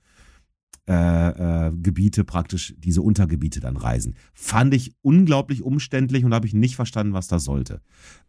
äh, 0.88 1.68
äh, 1.68 1.72
Gebiete 1.82 2.24
praktisch, 2.24 2.74
diese 2.78 3.02
Untergebiete 3.02 3.60
dann 3.60 3.78
reisen. 3.78 4.16
Fand 4.34 4.74
ich 4.74 4.94
unglaublich 5.02 5.64
umständlich 5.64 6.26
und 6.26 6.34
habe 6.34 6.48
ich 6.48 6.54
nicht 6.54 6.76
verstanden, 6.76 7.14
was 7.14 7.28
das 7.28 7.44
sollte. 7.44 7.82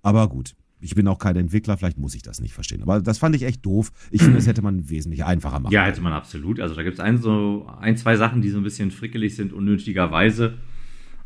Aber 0.03 0.29
gut, 0.29 0.55
ich 0.81 0.95
bin 0.95 1.09
auch 1.09 1.19
kein 1.19 1.35
Entwickler, 1.37 1.77
vielleicht 1.77 1.99
muss 1.99 2.15
ich 2.15 2.23
das 2.23 2.41
nicht 2.41 2.53
verstehen. 2.53 2.83
Aber 2.83 3.01
das 3.01 3.19
fand 3.19 3.35
ich 3.35 3.43
echt 3.43 3.65
doof. 3.65 3.91
Ich 4.11 4.23
finde, 4.23 4.37
das 4.37 4.47
hätte 4.47 4.63
man 4.63 4.91
wesentlich 4.91 5.25
einfacher 5.25 5.59
machen 5.59 5.73
Ja, 5.73 5.85
hätte 5.85 6.03
man 6.03 6.13
absolut. 6.13 6.61
Also 6.61 6.75
da 6.75 6.83
gibt 6.83 6.95
es 6.95 7.01
ein, 7.01 7.19
so, 7.19 7.67
ein, 7.81 7.97
zwei 7.97 8.17
Sachen, 8.17 8.43
die 8.43 8.51
so 8.51 8.59
ein 8.59 8.65
bisschen 8.65 8.91
frickelig 8.91 9.35
sind, 9.35 9.53
unnötigerweise. 9.53 10.59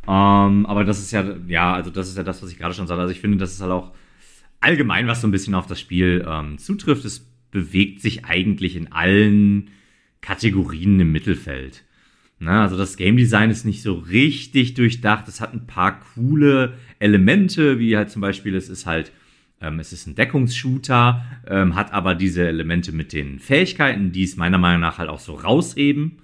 Ähm, 0.06 0.64
aber 0.64 0.84
das 0.84 1.00
ist 1.00 1.10
ja, 1.10 1.24
ja, 1.48 1.74
also 1.74 1.90
das 1.90 2.08
ist 2.08 2.16
ja 2.16 2.22
das, 2.22 2.42
was 2.42 2.50
ich 2.50 2.58
gerade 2.58 2.72
schon 2.72 2.86
sagte. 2.86 3.02
Also 3.02 3.12
ich 3.12 3.20
finde, 3.20 3.36
das 3.36 3.52
ist 3.52 3.60
halt 3.60 3.72
auch 3.72 3.92
allgemein, 4.60 5.08
was 5.08 5.20
so 5.20 5.28
ein 5.28 5.32
bisschen 5.32 5.54
auf 5.54 5.66
das 5.66 5.80
Spiel 5.80 6.24
ähm, 6.26 6.58
zutrifft. 6.58 7.04
Es 7.04 7.26
bewegt 7.50 8.00
sich 8.00 8.24
eigentlich 8.24 8.76
in 8.76 8.92
allen 8.92 9.70
Kategorien 10.20 11.00
im 11.00 11.12
Mittelfeld. 11.12 11.84
Na, 12.40 12.62
also 12.62 12.76
das 12.76 12.96
Game 12.96 13.16
Design 13.16 13.50
ist 13.50 13.64
nicht 13.64 13.82
so 13.82 13.94
richtig 13.94 14.74
durchdacht. 14.74 15.26
Es 15.26 15.40
hat 15.40 15.52
ein 15.54 15.66
paar 15.66 16.00
coole 16.14 16.74
Elemente, 17.00 17.78
wie 17.78 17.96
halt 17.96 18.10
zum 18.10 18.22
Beispiel, 18.22 18.54
es 18.54 18.68
ist 18.68 18.86
halt, 18.86 19.10
ähm, 19.60 19.80
es 19.80 19.92
ist 19.92 20.06
ein 20.06 20.14
Deckungsshooter, 20.14 21.24
ähm, 21.48 21.74
hat 21.74 21.92
aber 21.92 22.14
diese 22.14 22.46
Elemente 22.46 22.92
mit 22.92 23.12
den 23.12 23.40
Fähigkeiten, 23.40 24.12
die 24.12 24.22
es 24.22 24.36
meiner 24.36 24.58
Meinung 24.58 24.80
nach 24.80 24.98
halt 24.98 25.08
auch 25.08 25.18
so 25.18 25.34
rausheben. 25.34 26.18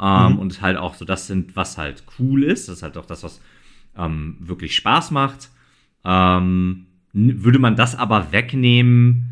Ähm, 0.00 0.32
mhm. 0.34 0.38
Und 0.38 0.62
halt 0.62 0.76
auch 0.76 0.94
so 0.94 1.04
das 1.04 1.26
sind, 1.26 1.56
was 1.56 1.76
halt 1.76 2.04
cool 2.18 2.44
ist. 2.44 2.68
Das 2.68 2.76
ist 2.76 2.82
halt 2.84 2.96
auch 2.96 3.06
das, 3.06 3.24
was 3.24 3.40
ähm, 3.96 4.36
wirklich 4.38 4.76
Spaß 4.76 5.10
macht. 5.10 5.50
Ähm, 6.04 6.86
würde 7.12 7.58
man 7.58 7.74
das 7.74 7.96
aber 7.96 8.30
wegnehmen, 8.30 9.30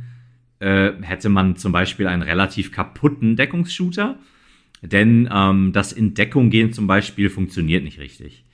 äh, 0.59 0.93
hätte 1.03 1.29
man 1.29 1.57
zum 1.57 1.73
Beispiel 1.73 2.07
einen 2.07 2.23
relativ 2.23 2.73
kaputten 2.73 3.37
Deckungsshooter. 3.37 4.19
Denn 4.83 5.29
ähm, 5.33 5.73
das 5.73 5.93
in 5.93 6.15
Deckung 6.15 6.51
gehen 6.51 6.73
zum 6.73 6.87
Beispiel 6.87 7.31
funktioniert 7.31 7.85
nicht 7.85 7.99
richtig. 7.99 8.45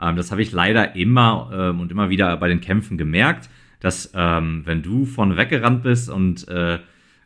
Ähm, 0.00 0.16
das 0.16 0.30
habe 0.30 0.42
ich 0.42 0.52
leider 0.52 0.96
immer 0.96 1.50
ähm, 1.52 1.80
und 1.80 1.90
immer 1.90 2.10
wieder 2.10 2.36
bei 2.36 2.48
den 2.48 2.60
Kämpfen 2.60 2.98
gemerkt, 2.98 3.48
dass 3.80 4.10
ähm, 4.14 4.62
wenn 4.64 4.82
du 4.82 5.04
von 5.04 5.36
weggerannt 5.36 5.82
bist 5.82 6.10
und 6.10 6.46
äh, 6.48 6.78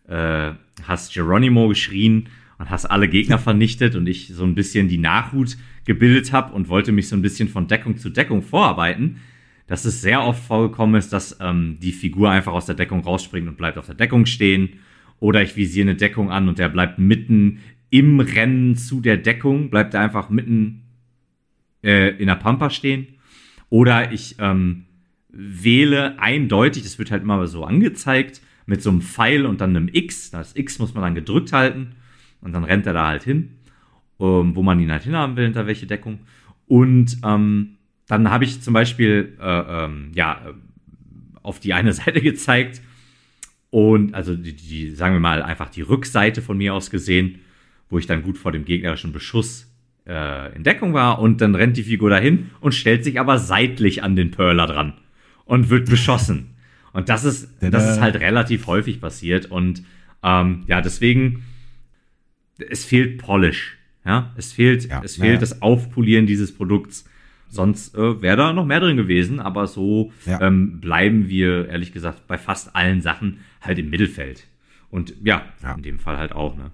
äh, 0.08 0.52
hast 0.86 1.14
Geronimo 1.14 1.68
geschrien 1.68 2.28
und 2.58 2.70
hast 2.70 2.86
alle 2.86 3.08
Gegner 3.08 3.38
vernichtet 3.38 3.94
und 3.94 4.06
ich 4.06 4.28
so 4.28 4.44
ein 4.44 4.54
bisschen 4.54 4.88
die 4.88 4.98
Nachhut 4.98 5.56
gebildet 5.84 6.32
habe 6.32 6.52
und 6.52 6.68
wollte 6.68 6.92
mich 6.92 7.08
so 7.08 7.16
ein 7.16 7.22
bisschen 7.22 7.48
von 7.48 7.66
Deckung 7.66 7.96
zu 7.96 8.10
Deckung 8.10 8.42
vorarbeiten, 8.42 9.20
dass 9.66 9.84
es 9.84 10.02
sehr 10.02 10.22
oft 10.22 10.42
vorgekommen 10.42 10.96
ist, 10.96 11.12
dass 11.12 11.38
ähm, 11.40 11.78
die 11.80 11.92
Figur 11.92 12.30
einfach 12.30 12.52
aus 12.52 12.66
der 12.66 12.74
Deckung 12.74 13.00
rausspringt 13.00 13.48
und 13.48 13.56
bleibt 13.56 13.78
auf 13.78 13.86
der 13.86 13.94
Deckung 13.94 14.26
stehen. 14.26 14.80
Oder 15.20 15.42
ich 15.42 15.56
visiere 15.56 15.88
eine 15.88 15.96
Deckung 15.96 16.30
an 16.30 16.48
und 16.48 16.58
der 16.58 16.68
bleibt 16.68 16.98
mitten 16.98 17.60
im 17.90 18.20
Rennen 18.20 18.76
zu 18.76 19.00
der 19.00 19.18
Deckung, 19.18 19.70
bleibt 19.70 19.94
er 19.94 20.00
einfach 20.00 20.30
mitten 20.30 20.82
äh, 21.82 22.16
in 22.16 22.26
der 22.26 22.36
Pampa 22.36 22.70
stehen. 22.70 23.06
Oder 23.68 24.12
ich 24.12 24.36
ähm, 24.38 24.84
wähle 25.28 26.18
eindeutig, 26.18 26.82
das 26.82 26.98
wird 26.98 27.10
halt 27.10 27.22
immer 27.22 27.46
so 27.46 27.64
angezeigt, 27.64 28.42
mit 28.66 28.82
so 28.82 28.90
einem 28.90 29.00
Pfeil 29.00 29.46
und 29.46 29.60
dann 29.60 29.76
einem 29.76 29.88
X. 29.92 30.30
Das 30.30 30.56
X 30.56 30.78
muss 30.78 30.94
man 30.94 31.02
dann 31.02 31.14
gedrückt 31.14 31.52
halten 31.52 31.94
und 32.40 32.52
dann 32.52 32.64
rennt 32.64 32.86
er 32.86 32.92
da 32.92 33.06
halt 33.06 33.22
hin, 33.22 33.50
ähm, 34.20 34.54
wo 34.54 34.62
man 34.62 34.80
ihn 34.80 34.90
halt 34.90 35.04
hinhaben 35.04 35.36
will, 35.36 35.44
hinter 35.44 35.66
welche 35.66 35.86
Deckung. 35.86 36.20
Und 36.66 37.18
ähm, 37.24 37.76
dann 38.12 38.30
habe 38.30 38.44
ich 38.44 38.60
zum 38.60 38.74
Beispiel 38.74 39.38
äh, 39.40 39.84
ähm, 39.84 40.10
ja, 40.14 40.38
auf 41.42 41.60
die 41.60 41.72
eine 41.72 41.92
Seite 41.94 42.20
gezeigt 42.20 42.82
und 43.70 44.14
also 44.14 44.36
die, 44.36 44.54
die, 44.54 44.90
sagen 44.90 45.14
wir 45.14 45.20
mal, 45.20 45.42
einfach 45.42 45.70
die 45.70 45.80
Rückseite 45.80 46.42
von 46.42 46.58
mir 46.58 46.74
aus 46.74 46.90
gesehen, 46.90 47.38
wo 47.88 47.98
ich 47.98 48.06
dann 48.06 48.22
gut 48.22 48.36
vor 48.36 48.52
dem 48.52 48.66
gegnerischen 48.66 49.12
Beschuss 49.12 49.66
äh, 50.06 50.54
in 50.54 50.62
Deckung 50.62 50.92
war 50.92 51.20
und 51.20 51.40
dann 51.40 51.54
rennt 51.54 51.78
die 51.78 51.84
Figur 51.84 52.10
dahin 52.10 52.50
und 52.60 52.74
stellt 52.74 53.02
sich 53.02 53.18
aber 53.18 53.38
seitlich 53.38 54.02
an 54.02 54.14
den 54.14 54.30
Perler 54.30 54.66
dran 54.66 54.92
und 55.46 55.70
wird 55.70 55.88
beschossen. 55.88 56.50
Und 56.94 57.08
das 57.08 57.24
ist, 57.24 57.48
das 57.62 57.88
ist 57.88 58.02
halt 58.02 58.16
relativ 58.16 58.66
häufig 58.66 59.00
passiert 59.00 59.46
und 59.46 59.82
ähm, 60.22 60.64
ja, 60.66 60.82
deswegen, 60.82 61.42
es 62.58 62.84
fehlt 62.84 63.16
Polish. 63.16 63.78
Ja, 64.04 64.34
es 64.36 64.52
fehlt, 64.52 64.90
ja, 64.90 65.00
es 65.02 65.16
fehlt 65.16 65.32
ja. 65.36 65.38
das 65.38 65.62
Aufpolieren 65.62 66.26
dieses 66.26 66.54
Produkts. 66.54 67.06
Sonst 67.52 67.94
äh, 67.94 68.22
wäre 68.22 68.38
da 68.38 68.52
noch 68.54 68.64
mehr 68.64 68.80
drin 68.80 68.96
gewesen, 68.96 69.38
aber 69.38 69.66
so 69.66 70.10
ja. 70.24 70.40
ähm, 70.40 70.80
bleiben 70.80 71.28
wir, 71.28 71.68
ehrlich 71.68 71.92
gesagt, 71.92 72.26
bei 72.26 72.38
fast 72.38 72.74
allen 72.74 73.02
Sachen 73.02 73.40
halt 73.60 73.78
im 73.78 73.90
Mittelfeld. 73.90 74.48
Und 74.88 75.14
ja, 75.22 75.44
ja. 75.62 75.74
in 75.74 75.82
dem 75.82 75.98
Fall 75.98 76.16
halt 76.16 76.32
auch, 76.32 76.56
ne? 76.56 76.70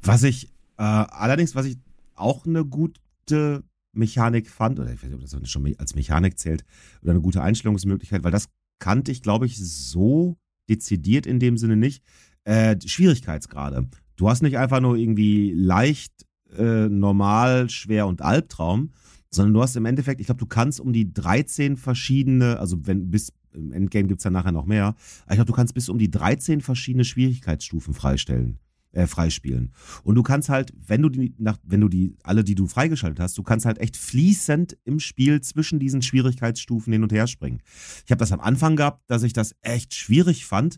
Was 0.00 0.22
ich, 0.22 0.46
äh, 0.78 0.82
allerdings, 0.82 1.56
was 1.56 1.66
ich 1.66 1.76
auch 2.14 2.46
eine 2.46 2.64
gute 2.64 3.64
Mechanik 3.92 4.48
fand, 4.48 4.78
oder 4.78 4.92
ich 4.92 5.02
weiß 5.02 5.10
nicht, 5.10 5.14
ob 5.14 5.40
das 5.40 5.50
schon 5.50 5.74
als 5.76 5.96
Mechanik 5.96 6.38
zählt, 6.38 6.64
oder 7.02 7.10
eine 7.10 7.20
gute 7.20 7.42
Einstellungsmöglichkeit, 7.42 8.22
weil 8.22 8.30
das 8.30 8.48
kannte 8.78 9.10
ich, 9.10 9.22
glaube 9.22 9.46
ich, 9.46 9.58
so 9.58 10.36
dezidiert 10.70 11.26
in 11.26 11.40
dem 11.40 11.56
Sinne 11.56 11.76
nicht. 11.76 12.04
Äh, 12.44 12.76
Schwierigkeitsgrade. 12.84 13.88
Du 14.14 14.28
hast 14.28 14.42
nicht 14.42 14.56
einfach 14.56 14.80
nur 14.80 14.96
irgendwie 14.96 15.52
leicht, 15.52 16.12
äh, 16.56 16.88
normal, 16.88 17.68
schwer 17.70 18.06
und 18.06 18.22
Albtraum, 18.22 18.92
sondern 19.34 19.54
du 19.54 19.62
hast 19.62 19.76
im 19.76 19.86
Endeffekt, 19.86 20.20
ich 20.20 20.26
glaube, 20.26 20.38
du 20.38 20.46
kannst 20.46 20.80
um 20.80 20.92
die 20.92 21.12
13 21.12 21.76
verschiedene, 21.76 22.58
also 22.58 22.86
wenn 22.86 23.10
bis 23.10 23.32
im 23.52 23.72
Endgame 23.72 24.08
gibt 24.08 24.20
es 24.20 24.24
dann 24.24 24.32
nachher 24.32 24.52
noch 24.52 24.66
mehr, 24.66 24.94
ich 25.28 25.34
glaube, 25.34 25.46
du 25.46 25.52
kannst 25.52 25.74
bis 25.74 25.88
um 25.88 25.98
die 25.98 26.10
13 26.10 26.60
verschiedene 26.60 27.04
Schwierigkeitsstufen 27.04 27.94
freistellen. 27.94 28.58
Äh, 28.94 29.06
freispielen. 29.06 29.72
Und 30.04 30.16
du 30.16 30.22
kannst 30.22 30.50
halt, 30.50 30.74
wenn 30.76 31.00
du 31.00 31.08
die, 31.08 31.34
nach, 31.38 31.56
wenn 31.62 31.80
du 31.80 31.88
die, 31.88 32.14
alle, 32.24 32.44
die 32.44 32.54
du 32.54 32.66
freigeschaltet 32.66 33.20
hast, 33.20 33.38
du 33.38 33.42
kannst 33.42 33.64
halt 33.64 33.78
echt 33.78 33.96
fließend 33.96 34.76
im 34.84 35.00
Spiel 35.00 35.40
zwischen 35.40 35.78
diesen 35.78 36.02
Schwierigkeitsstufen 36.02 36.92
hin 36.92 37.02
und 37.02 37.10
her 37.10 37.26
springen. 37.26 37.62
Ich 38.04 38.10
habe 38.10 38.18
das 38.18 38.32
am 38.32 38.40
Anfang 38.40 38.76
gehabt, 38.76 39.02
dass 39.06 39.22
ich 39.22 39.32
das 39.32 39.54
echt 39.62 39.94
schwierig 39.94 40.44
fand 40.44 40.76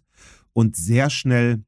und 0.52 0.76
sehr 0.76 1.10
schnell, 1.10 1.64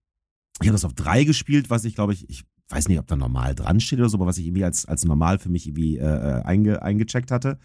ich 0.61 0.69
habe 0.69 0.77
das 0.77 0.85
auf 0.85 0.95
drei 0.95 1.25
gespielt, 1.25 1.69
was 1.69 1.85
ich 1.85 1.97
glaube 1.97 2.13
ich, 2.13 2.31
ich 2.31 2.45
weiß 2.69 2.89
nicht, 2.89 2.99
ob 2.99 3.07
da 3.07 3.17
normal 3.17 3.55
dran 3.55 3.79
steht 3.81 4.01
oder 4.01 4.09
so, 4.09 4.17
aber 4.17 4.27
was 4.27 4.39
ich 4.39 4.47
irgendwie 4.47 4.65
als, 4.65 4.87
als 4.87 5.05
normal 5.05 5.39
für 5.39 5.49
mich 5.49 5.69
irgendwie 5.69 5.99
äh, 5.99 6.03
äh, 6.05 6.43
einge, 6.43 6.83
eingecheckt 6.83 7.31
hatte. 7.31 7.59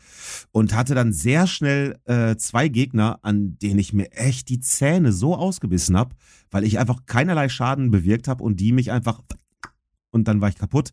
Und 0.52 0.76
hatte 0.76 0.94
dann 0.94 1.12
sehr 1.12 1.48
schnell 1.48 2.00
äh, 2.06 2.36
zwei 2.36 2.68
Gegner, 2.68 3.20
an 3.24 3.58
denen 3.60 3.80
ich 3.80 3.94
mir 3.94 4.12
echt 4.12 4.50
die 4.50 4.60
Zähne 4.60 5.12
so 5.12 5.36
ausgebissen 5.36 5.98
habe, 5.98 6.16
weil 6.52 6.64
ich 6.64 6.78
einfach 6.78 7.06
keinerlei 7.06 7.50
Schaden 7.50 7.90
bewirkt 7.90 8.28
habe 8.28 8.44
und 8.44 8.60
die 8.60 8.72
mich 8.72 8.92
einfach 8.92 9.22
und 10.12 10.28
dann 10.28 10.42
war 10.42 10.50
ich 10.50 10.58
kaputt. 10.58 10.92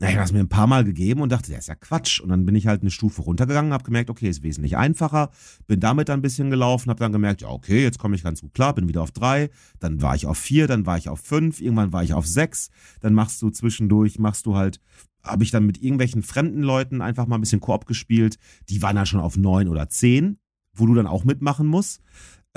Na, 0.00 0.08
ich 0.08 0.14
habe 0.14 0.26
es 0.26 0.32
mir 0.32 0.38
ein 0.38 0.48
paar 0.48 0.68
Mal 0.68 0.84
gegeben 0.84 1.22
und 1.22 1.32
dachte, 1.32 1.50
das 1.50 1.60
ist 1.60 1.66
ja 1.66 1.74
Quatsch. 1.74 2.20
Und 2.20 2.28
dann 2.28 2.46
bin 2.46 2.54
ich 2.54 2.68
halt 2.68 2.82
eine 2.82 2.90
Stufe 2.92 3.20
runtergegangen, 3.22 3.72
habe 3.72 3.82
gemerkt, 3.82 4.10
okay, 4.10 4.28
ist 4.28 4.44
wesentlich 4.44 4.76
einfacher. 4.76 5.30
Bin 5.66 5.80
damit 5.80 6.08
ein 6.08 6.22
bisschen 6.22 6.50
gelaufen, 6.50 6.88
habe 6.88 7.00
dann 7.00 7.10
gemerkt, 7.10 7.42
ja, 7.42 7.48
okay, 7.48 7.82
jetzt 7.82 7.98
komme 7.98 8.14
ich 8.14 8.22
ganz 8.22 8.40
gut 8.40 8.54
klar, 8.54 8.74
bin 8.74 8.86
wieder 8.86 9.02
auf 9.02 9.10
drei. 9.10 9.50
Dann 9.80 10.00
war 10.00 10.14
ich 10.14 10.26
auf 10.26 10.38
vier, 10.38 10.68
dann 10.68 10.86
war 10.86 10.98
ich 10.98 11.08
auf 11.08 11.18
fünf, 11.20 11.60
irgendwann 11.60 11.92
war 11.92 12.04
ich 12.04 12.14
auf 12.14 12.28
sechs. 12.28 12.70
Dann 13.00 13.12
machst 13.12 13.42
du 13.42 13.50
zwischendurch, 13.50 14.20
machst 14.20 14.46
du 14.46 14.54
halt, 14.54 14.80
habe 15.24 15.42
ich 15.42 15.50
dann 15.50 15.66
mit 15.66 15.82
irgendwelchen 15.82 16.22
fremden 16.22 16.62
Leuten 16.62 17.02
einfach 17.02 17.26
mal 17.26 17.36
ein 17.36 17.40
bisschen 17.40 17.60
Koop 17.60 17.86
gespielt. 17.86 18.38
Die 18.68 18.80
waren 18.82 18.94
dann 18.94 19.06
schon 19.06 19.20
auf 19.20 19.36
neun 19.36 19.66
oder 19.66 19.88
zehn, 19.88 20.38
wo 20.74 20.86
du 20.86 20.94
dann 20.94 21.08
auch 21.08 21.24
mitmachen 21.24 21.66
musst 21.66 22.02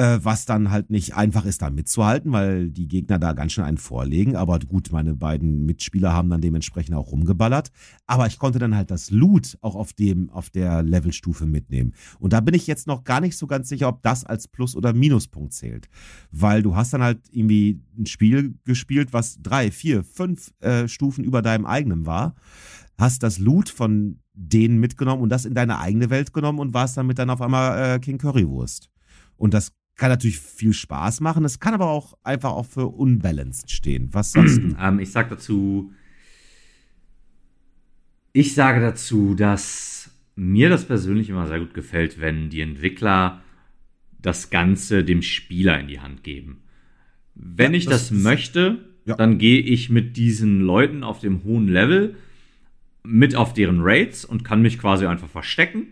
äh, 0.02 0.26
was 0.26 0.46
dann 0.46 0.72
halt 0.72 0.90
nicht 0.90 1.16
einfach 1.16 1.46
ist, 1.46 1.62
da 1.62 1.70
mitzuhalten, 1.70 2.32
weil 2.32 2.72
die 2.72 2.88
Gegner 2.88 3.20
da 3.20 3.34
ganz 3.34 3.52
schön 3.52 3.64
einen 3.64 3.78
vorlegen. 3.78 4.36
Aber 4.36 4.58
gut, 4.58 4.92
meine 4.92 5.14
beiden 5.14 5.68
Mitspieler 5.68 6.12
haben 6.12 6.32
dann 6.32 6.42
dementsprechend 6.42 6.96
auch 6.96 7.12
rumgeballert. 7.12 7.72
Aber 8.08 8.26
ich 8.26 8.40
konnte 8.40 8.58
dann 8.58 8.76
halt 8.76 8.90
das 8.90 9.12
Loot 9.12 9.60
auch 9.62 9.76
auf 9.76 9.94
dem, 9.94 10.32
auf 10.32 10.50
der 10.50 10.82
Levelstufe 10.82 11.46
mitnehmen. 11.46 11.94
Und 12.20 12.34
da 12.34 12.40
bin 12.40 12.56
ich 12.56 12.66
jetzt 12.66 12.88
noch 12.88 13.04
gar 13.04 13.22
nicht 13.22 13.38
so 13.38 13.46
ganz 13.46 13.70
sicher, 13.70 13.90
ob 13.90 14.02
das 14.02 14.26
als 14.26 14.48
Plus- 14.48 14.76
oder 14.76 14.92
Minuspunkt 14.92 15.54
zählt. 15.54 15.88
Weil 16.32 16.64
du 16.64 16.76
hast 16.76 16.94
dann 16.94 17.04
halt 17.04 17.20
irgendwie 17.30 17.80
ein 17.96 18.08
Spiel 18.08 18.56
gespielt, 18.66 19.14
was 19.14 19.40
drei, 19.40 19.70
vier, 19.70 20.04
fünf 20.04 20.52
äh, 20.62 20.88
Stufen 20.88 21.24
über 21.24 21.44
deinem 21.44 21.68
eigenen 21.68 22.08
war 22.08 22.34
hast 22.98 23.24
das 23.24 23.40
Loot 23.40 23.68
von 23.68 24.20
denen 24.34 24.80
mitgenommen 24.80 25.24
und 25.24 25.30
das 25.30 25.46
in 25.46 25.56
deine 25.56 25.80
eigene 25.80 26.12
Welt 26.12 26.34
genommen 26.34 26.60
und 26.60 26.76
warst 26.76 26.98
damit 26.98 27.18
dann 27.18 27.32
auf 27.32 27.42
einmal 27.42 27.96
äh, 27.96 28.00
King 28.00 28.20
Currywurst. 28.20 28.92
Und 29.38 29.56
das 29.56 29.72
kann 29.96 30.10
natürlich 30.10 30.40
viel 30.40 30.74
Spaß 30.74 31.22
machen. 31.22 31.46
Es 31.46 31.60
kann 31.60 31.74
aber 31.74 31.88
auch 31.88 32.18
einfach 32.24 32.52
auch 32.52 32.66
für 32.66 32.88
unbalanced 32.88 33.72
stehen. 33.72 34.10
Was 34.12 34.32
sagst 34.32 34.58
du? 34.58 34.76
Ähm, 34.80 35.00
ich 35.00 35.12
sag 35.12 35.30
dazu, 35.30 35.94
ich 38.34 38.54
sage 38.54 38.82
dazu, 38.82 39.36
dass 39.36 40.10
mir 40.36 40.70
das 40.70 40.86
persönlich 40.86 41.30
immer 41.30 41.48
sehr 41.48 41.60
gut 41.60 41.74
gefällt, 41.74 42.20
wenn 42.20 42.50
die 42.50 42.62
Entwickler 42.62 43.42
das 44.20 44.50
Ganze 44.50 45.04
dem 45.04 45.22
Spieler 45.22 45.80
in 45.80 45.88
die 45.88 46.00
Hand 46.00 46.24
geben. 46.24 46.64
Wenn 47.36 47.74
ja, 47.74 47.80
ich 47.80 47.86
das, 47.86 48.10
das 48.10 48.12
möchte, 48.12 48.86
ja. 49.06 49.16
dann 49.16 49.38
gehe 49.38 49.60
ich 49.60 49.90
mit 49.90 50.18
diesen 50.18 50.62
Leuten 50.62 51.04
auf 51.04 51.20
dem 51.20 51.44
hohen 51.44 51.68
Level 51.68 52.16
mit 53.04 53.36
auf 53.36 53.54
deren 53.54 53.82
Raids 53.82 54.26
und 54.26 54.44
kann 54.44 54.62
mich 54.62 54.78
quasi 54.78 55.06
einfach 55.06 55.30
verstecken 55.30 55.88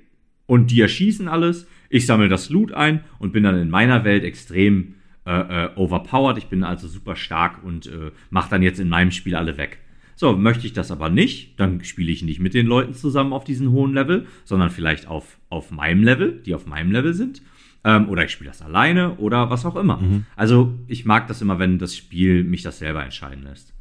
und 0.46 0.72
die 0.72 0.82
erschießen 0.82 1.28
alles 1.28 1.68
ich 1.90 2.06
sammle 2.06 2.30
das 2.30 2.50
Loot 2.50 2.72
ein 2.72 3.04
und 3.18 3.34
bin 3.34 3.44
dann 3.44 3.60
in 3.60 3.70
meiner 3.70 4.04
Welt 4.04 4.24
extrem 4.24 4.96
äh, 5.26 5.66
äh, 5.66 5.70
overpowered. 5.76 6.38
Ich 6.38 6.48
bin 6.48 6.64
also 6.64 6.88
super 6.88 7.16
stark 7.16 7.64
und 7.64 7.88
äh, 7.88 8.12
mache 8.30 8.50
dann 8.50 8.62
jetzt 8.62 8.80
in 8.80 8.90
meinem 8.90 9.12
Spiel 9.12 9.36
alle 9.36 9.58
weg. 9.58 9.80
So, 10.16 10.36
möchte 10.36 10.68
ich 10.68 10.74
das 10.74 10.92
aber 10.92 11.10
nicht, 11.10 11.60
dann 11.60 11.84
spiele 11.84 12.12
ich 12.12 12.24
nicht 12.24 12.40
mit 12.40 12.54
den 12.54 12.68
Leuten 12.68 12.94
zusammen 12.94 13.32
auf 13.32 13.46
diesen 13.46 13.72
hohen 13.72 13.94
Level, 13.94 14.28
sondern 14.44 14.70
vielleicht 14.70 15.08
auf, 15.08 15.38
auf 15.50 15.72
meinem 15.72 16.04
Level, 16.04 16.42
die 16.46 16.54
auf 16.56 16.66
meinem 16.66 16.92
Level 16.92 17.14
sind. 17.14 17.42
Ähm, 17.86 18.10
oder 18.10 18.26
ich 18.26 18.32
spiele 18.32 18.50
das 18.50 18.62
alleine 18.62 19.16
oder 19.16 19.50
was 19.50 19.66
auch 19.66 19.78
immer. 19.78 19.98
Mhm. 19.98 20.26
Also 20.36 20.74
ich 20.88 21.06
mag 21.06 21.28
das 21.28 21.42
immer, 21.42 21.60
wenn 21.60 21.80
das 21.80 21.96
Spiel 21.96 22.44
mich 22.44 22.62
das 22.62 22.80
selber 22.80 23.04
entscheiden 23.04 23.46
lässt. 23.46 23.74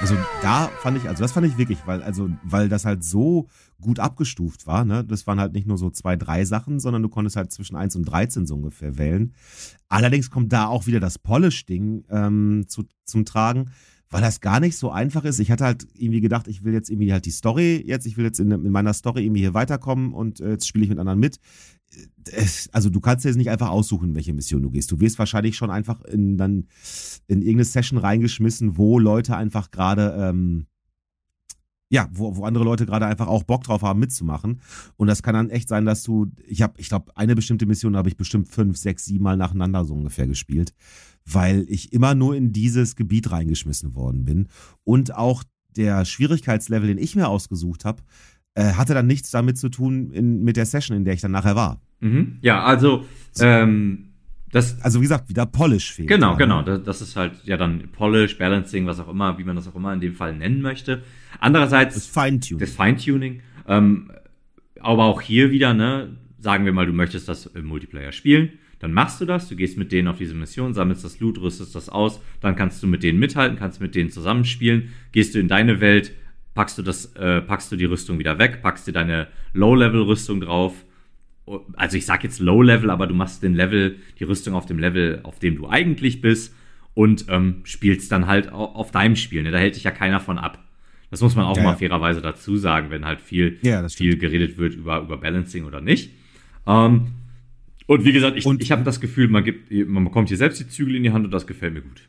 Also 0.00 0.16
da 0.42 0.68
fand 0.80 0.98
ich, 0.98 1.08
also 1.08 1.22
das 1.22 1.32
fand 1.32 1.46
ich 1.46 1.58
wirklich, 1.58 1.78
weil, 1.86 2.02
also, 2.02 2.30
weil 2.42 2.68
das 2.68 2.84
halt 2.84 3.02
so 3.02 3.48
gut 3.80 3.98
abgestuft 3.98 4.66
war, 4.66 4.84
ne? 4.84 5.04
Das 5.04 5.26
waren 5.26 5.40
halt 5.40 5.52
nicht 5.52 5.66
nur 5.66 5.78
so 5.78 5.90
zwei, 5.90 6.16
drei 6.16 6.44
Sachen, 6.44 6.80
sondern 6.80 7.02
du 7.02 7.08
konntest 7.08 7.36
halt 7.36 7.52
zwischen 7.52 7.76
1 7.76 7.96
und 7.96 8.04
13 8.04 8.46
so 8.46 8.54
ungefähr 8.54 8.98
wählen. 8.98 9.34
Allerdings 9.88 10.30
kommt 10.30 10.52
da 10.52 10.66
auch 10.66 10.86
wieder 10.86 11.00
das 11.00 11.18
Polish-Ding 11.18 12.04
ähm, 12.10 12.64
zu, 12.68 12.84
zum 13.04 13.24
Tragen, 13.24 13.70
weil 14.08 14.22
das 14.22 14.40
gar 14.40 14.60
nicht 14.60 14.76
so 14.76 14.90
einfach 14.90 15.24
ist. 15.24 15.40
Ich 15.40 15.50
hatte 15.50 15.64
halt 15.64 15.86
irgendwie 15.94 16.20
gedacht, 16.20 16.48
ich 16.48 16.64
will 16.64 16.72
jetzt 16.72 16.88
irgendwie 16.88 17.12
halt 17.12 17.26
die 17.26 17.30
Story 17.30 17.82
jetzt, 17.84 18.06
ich 18.06 18.16
will 18.16 18.24
jetzt 18.24 18.40
in, 18.40 18.50
in 18.50 18.70
meiner 18.70 18.94
Story 18.94 19.24
irgendwie 19.24 19.40
hier 19.40 19.54
weiterkommen 19.54 20.12
und 20.12 20.40
äh, 20.40 20.50
jetzt 20.50 20.68
spiele 20.68 20.84
ich 20.84 20.90
mit 20.90 20.98
anderen 20.98 21.18
mit. 21.18 21.38
Es, 22.30 22.68
also 22.72 22.90
du 22.90 23.00
kannst 23.00 23.24
jetzt 23.24 23.36
nicht 23.36 23.50
einfach 23.50 23.70
aussuchen, 23.70 24.14
welche 24.14 24.32
Mission 24.32 24.62
du 24.62 24.70
gehst. 24.70 24.90
Du 24.90 25.00
wirst 25.00 25.18
wahrscheinlich 25.18 25.56
schon 25.56 25.70
einfach 25.70 26.02
in 26.02 26.36
dann 26.36 26.68
in 27.26 27.40
irgendeine 27.40 27.64
Session 27.64 27.98
reingeschmissen, 27.98 28.76
wo 28.76 28.98
Leute 28.98 29.36
einfach 29.36 29.70
gerade 29.70 30.14
ähm, 30.18 30.66
ja, 31.90 32.08
wo, 32.12 32.36
wo 32.36 32.44
andere 32.44 32.64
Leute 32.64 32.86
gerade 32.86 33.06
einfach 33.06 33.26
auch 33.26 33.44
Bock 33.44 33.64
drauf 33.64 33.82
haben 33.82 34.00
mitzumachen. 34.00 34.60
Und 34.96 35.06
das 35.06 35.22
kann 35.22 35.34
dann 35.34 35.50
echt 35.50 35.68
sein, 35.68 35.84
dass 35.84 36.02
du, 36.02 36.32
ich 36.46 36.62
habe, 36.62 36.74
ich 36.78 36.88
glaube, 36.88 37.16
eine 37.16 37.34
bestimmte 37.34 37.66
Mission 37.66 37.96
habe 37.96 38.08
ich 38.08 38.16
bestimmt 38.16 38.48
fünf, 38.48 38.76
sechs, 38.76 39.04
sieben 39.04 39.24
Mal 39.24 39.36
nacheinander 39.36 39.84
so 39.84 39.94
ungefähr 39.94 40.26
gespielt, 40.26 40.74
weil 41.24 41.64
ich 41.68 41.92
immer 41.92 42.14
nur 42.14 42.34
in 42.34 42.52
dieses 42.52 42.96
Gebiet 42.96 43.30
reingeschmissen 43.30 43.94
worden 43.94 44.24
bin. 44.24 44.48
Und 44.82 45.14
auch 45.14 45.44
der 45.76 46.04
Schwierigkeitslevel, 46.04 46.88
den 46.88 46.98
ich 46.98 47.16
mir 47.16 47.28
ausgesucht 47.28 47.84
habe, 47.84 48.02
äh, 48.54 48.72
hatte 48.74 48.94
dann 48.94 49.06
nichts 49.06 49.30
damit 49.30 49.58
zu 49.58 49.68
tun 49.68 50.10
in, 50.10 50.42
mit 50.42 50.56
der 50.56 50.66
Session, 50.66 50.96
in 50.96 51.04
der 51.04 51.14
ich 51.14 51.20
dann 51.20 51.32
nachher 51.32 51.56
war. 51.56 51.80
Mhm. 52.00 52.38
Ja, 52.40 52.62
also 52.62 53.04
ähm, 53.40 54.13
das, 54.54 54.80
Also 54.82 55.00
wie 55.00 55.02
gesagt, 55.02 55.28
wieder 55.28 55.46
Polish 55.46 55.92
fehlt. 55.92 56.08
Genau, 56.08 56.28
da, 56.28 56.32
ne? 56.32 56.38
genau. 56.38 56.62
Das, 56.62 56.82
das 56.82 57.02
ist 57.02 57.16
halt 57.16 57.32
ja 57.44 57.56
dann 57.56 57.88
Polish, 57.92 58.38
Balancing, 58.38 58.86
was 58.86 59.00
auch 59.00 59.08
immer, 59.08 59.36
wie 59.38 59.44
man 59.44 59.56
das 59.56 59.68
auch 59.68 59.74
immer 59.74 59.92
in 59.92 60.00
dem 60.00 60.14
Fall 60.14 60.34
nennen 60.34 60.62
möchte. 60.62 61.02
Andererseits 61.40 61.94
Das 61.94 62.06
Feintuning. 62.06 62.60
das 62.60 62.70
Feintuning. 62.70 63.42
Ähm, 63.66 64.10
aber 64.80 65.04
auch 65.04 65.20
hier 65.20 65.50
wieder, 65.50 65.74
ne, 65.74 66.16
sagen 66.38 66.64
wir 66.64 66.72
mal, 66.72 66.86
du 66.86 66.92
möchtest 66.92 67.28
das 67.28 67.46
im 67.46 67.64
Multiplayer 67.64 68.12
spielen, 68.12 68.50
dann 68.78 68.92
machst 68.92 69.20
du 69.20 69.24
das, 69.24 69.48
du 69.48 69.56
gehst 69.56 69.78
mit 69.78 69.92
denen 69.92 70.08
auf 70.08 70.18
diese 70.18 70.34
Mission, 70.34 70.74
sammelst 70.74 71.04
das 71.04 71.18
Loot, 71.18 71.40
rüstest 71.40 71.74
das 71.74 71.88
aus, 71.88 72.20
dann 72.40 72.54
kannst 72.54 72.82
du 72.82 72.86
mit 72.86 73.02
denen 73.02 73.18
mithalten, 73.18 73.58
kannst 73.58 73.80
mit 73.80 73.94
denen 73.94 74.10
zusammenspielen, 74.10 74.90
gehst 75.12 75.34
du 75.34 75.40
in 75.40 75.48
deine 75.48 75.80
Welt, 75.80 76.12
packst 76.54 76.76
du 76.78 76.82
das, 76.82 77.06
äh, 77.16 77.40
packst 77.40 77.72
du 77.72 77.76
die 77.76 77.86
Rüstung 77.86 78.18
wieder 78.18 78.38
weg, 78.38 78.60
packst 78.62 78.86
dir 78.86 78.92
deine 78.92 79.28
Low-Level-Rüstung 79.54 80.40
drauf. 80.40 80.84
Also 81.74 81.96
ich 81.98 82.06
sag 82.06 82.24
jetzt 82.24 82.40
Low-Level, 82.40 82.88
aber 82.90 83.06
du 83.06 83.14
machst 83.14 83.42
den 83.42 83.54
Level, 83.54 83.96
die 84.18 84.24
Rüstung 84.24 84.54
auf 84.54 84.64
dem 84.66 84.78
Level, 84.78 85.20
auf 85.24 85.38
dem 85.38 85.56
du 85.56 85.68
eigentlich 85.68 86.20
bist 86.22 86.54
und 86.94 87.26
ähm, 87.28 87.60
spielst 87.64 88.10
dann 88.12 88.26
halt 88.26 88.50
au- 88.52 88.64
auf 88.74 88.90
deinem 88.92 89.16
Spiel. 89.16 89.42
Ne? 89.42 89.50
Da 89.50 89.58
hält 89.58 89.76
dich 89.76 89.84
ja 89.84 89.90
keiner 89.90 90.20
von 90.20 90.38
ab. 90.38 90.58
Das 91.10 91.20
muss 91.20 91.36
man 91.36 91.44
auch 91.44 91.56
Ja, 91.56 91.62
mal 91.62 91.70
ja. 91.72 91.76
fairerweise 91.76 92.20
dazu 92.22 92.56
sagen, 92.56 92.90
wenn 92.90 93.04
halt 93.04 93.20
viel, 93.20 93.58
Ja, 93.62 93.86
viel 93.88 94.16
geredet 94.16 94.56
wird 94.58 94.74
über, 94.74 95.00
über 95.02 95.16
Balancing 95.18 95.64
oder 95.64 95.80
nicht. 95.80 96.10
Ähm, 96.66 97.08
und 97.86 98.04
wie 98.06 98.12
gesagt, 98.12 98.36
ich, 98.38 98.46
Und- 98.46 98.62
ich 98.62 98.72
habe 98.72 98.82
das 98.82 99.00
Gefühl, 99.00 99.28
man, 99.28 99.44
gibt, 99.44 99.70
man 99.70 100.04
bekommt 100.04 100.28
hier 100.28 100.38
selbst 100.38 100.60
die 100.60 100.68
Zügel 100.68 100.96
in 100.96 101.02
die 101.02 101.10
Hand 101.12 101.26
und 101.26 101.30
das 101.30 101.46
gefällt 101.46 101.74
mir 101.74 101.82
gut. 101.82 102.08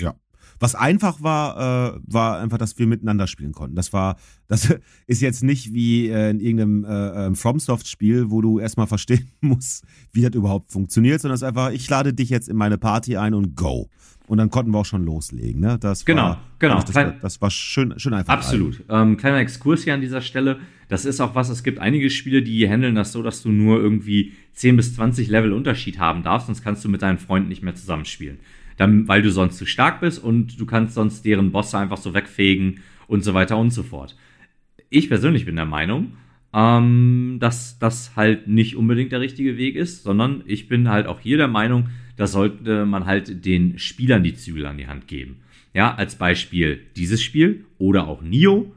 Ja. 0.00 0.14
Was 0.58 0.74
einfach 0.74 1.22
war, 1.22 1.96
äh, 1.96 2.00
war 2.06 2.38
einfach, 2.38 2.58
dass 2.58 2.78
wir 2.78 2.86
miteinander 2.86 3.26
spielen 3.26 3.52
konnten. 3.52 3.76
Das 3.76 3.92
war, 3.92 4.16
das 4.48 4.74
ist 5.06 5.22
jetzt 5.22 5.42
nicht 5.42 5.72
wie 5.72 6.08
äh, 6.08 6.30
in 6.30 6.40
irgendeinem 6.40 6.84
äh, 6.84 7.26
ähm, 7.26 7.36
FromSoft-Spiel, 7.36 8.30
wo 8.30 8.40
du 8.40 8.58
erstmal 8.58 8.86
verstehen 8.86 9.30
musst, 9.40 9.84
wie 10.12 10.22
das 10.22 10.34
überhaupt 10.34 10.72
funktioniert, 10.72 11.20
sondern 11.20 11.34
es 11.34 11.42
ist 11.42 11.48
einfach, 11.48 11.70
ich 11.70 11.88
lade 11.88 12.12
dich 12.12 12.30
jetzt 12.30 12.48
in 12.48 12.56
meine 12.56 12.78
Party 12.78 13.16
ein 13.16 13.34
und 13.34 13.56
go. 13.56 13.88
Und 14.28 14.38
dann 14.38 14.50
konnten 14.50 14.72
wir 14.72 14.78
auch 14.78 14.86
schon 14.86 15.04
loslegen. 15.04 15.60
Ne? 15.60 15.78
Das 15.78 16.04
Genau, 16.04 16.22
war, 16.22 16.40
genau. 16.58 16.80
Das, 16.80 16.94
war, 16.94 17.12
das 17.12 17.40
war 17.40 17.50
schön, 17.50 17.94
schön 17.98 18.12
einfach. 18.12 18.32
Absolut. 18.32 18.82
Ähm, 18.88 19.16
kleiner 19.16 19.38
Exkurs 19.38 19.84
hier 19.84 19.94
an 19.94 20.00
dieser 20.00 20.20
Stelle. 20.20 20.58
Das 20.88 21.04
ist 21.04 21.20
auch 21.20 21.34
was, 21.34 21.48
es 21.48 21.62
gibt 21.62 21.78
einige 21.78 22.10
Spiele, 22.10 22.42
die 22.42 22.68
handeln 22.68 22.94
das 22.96 23.12
so, 23.12 23.22
dass 23.22 23.42
du 23.42 23.50
nur 23.50 23.80
irgendwie 23.80 24.32
10 24.54 24.76
bis 24.76 24.94
20 24.94 25.28
Level 25.28 25.52
Unterschied 25.52 25.98
haben 25.98 26.22
darfst, 26.22 26.46
sonst 26.46 26.62
kannst 26.62 26.84
du 26.84 26.88
mit 26.88 27.02
deinen 27.02 27.18
Freunden 27.18 27.48
nicht 27.48 27.62
mehr 27.62 27.74
zusammenspielen. 27.74 28.38
Dann, 28.76 29.08
weil 29.08 29.22
du 29.22 29.30
sonst 29.30 29.56
zu 29.56 29.66
stark 29.66 30.00
bist 30.00 30.22
und 30.22 30.60
du 30.60 30.66
kannst 30.66 30.94
sonst 30.94 31.24
deren 31.24 31.52
Bosse 31.52 31.78
einfach 31.78 31.96
so 31.96 32.14
wegfegen 32.14 32.80
und 33.06 33.24
so 33.24 33.34
weiter 33.34 33.56
und 33.56 33.70
so 33.70 33.82
fort. 33.82 34.16
Ich 34.90 35.08
persönlich 35.08 35.46
bin 35.46 35.56
der 35.56 35.64
Meinung, 35.64 36.12
ähm, 36.52 37.38
dass 37.40 37.78
das 37.78 38.16
halt 38.16 38.48
nicht 38.48 38.76
unbedingt 38.76 39.12
der 39.12 39.20
richtige 39.20 39.56
Weg 39.56 39.76
ist, 39.76 40.02
sondern 40.02 40.42
ich 40.46 40.68
bin 40.68 40.88
halt 40.88 41.06
auch 41.06 41.20
hier 41.20 41.36
der 41.36 41.48
Meinung, 41.48 41.88
da 42.16 42.26
sollte 42.26 42.86
man 42.86 43.04
halt 43.04 43.44
den 43.44 43.78
Spielern 43.78 44.22
die 44.22 44.34
Zügel 44.34 44.66
an 44.66 44.78
die 44.78 44.86
Hand 44.86 45.06
geben. 45.06 45.42
Ja, 45.74 45.94
als 45.94 46.16
Beispiel 46.16 46.80
dieses 46.96 47.22
Spiel 47.22 47.66
oder 47.78 48.08
auch 48.08 48.22
Nio. 48.22 48.72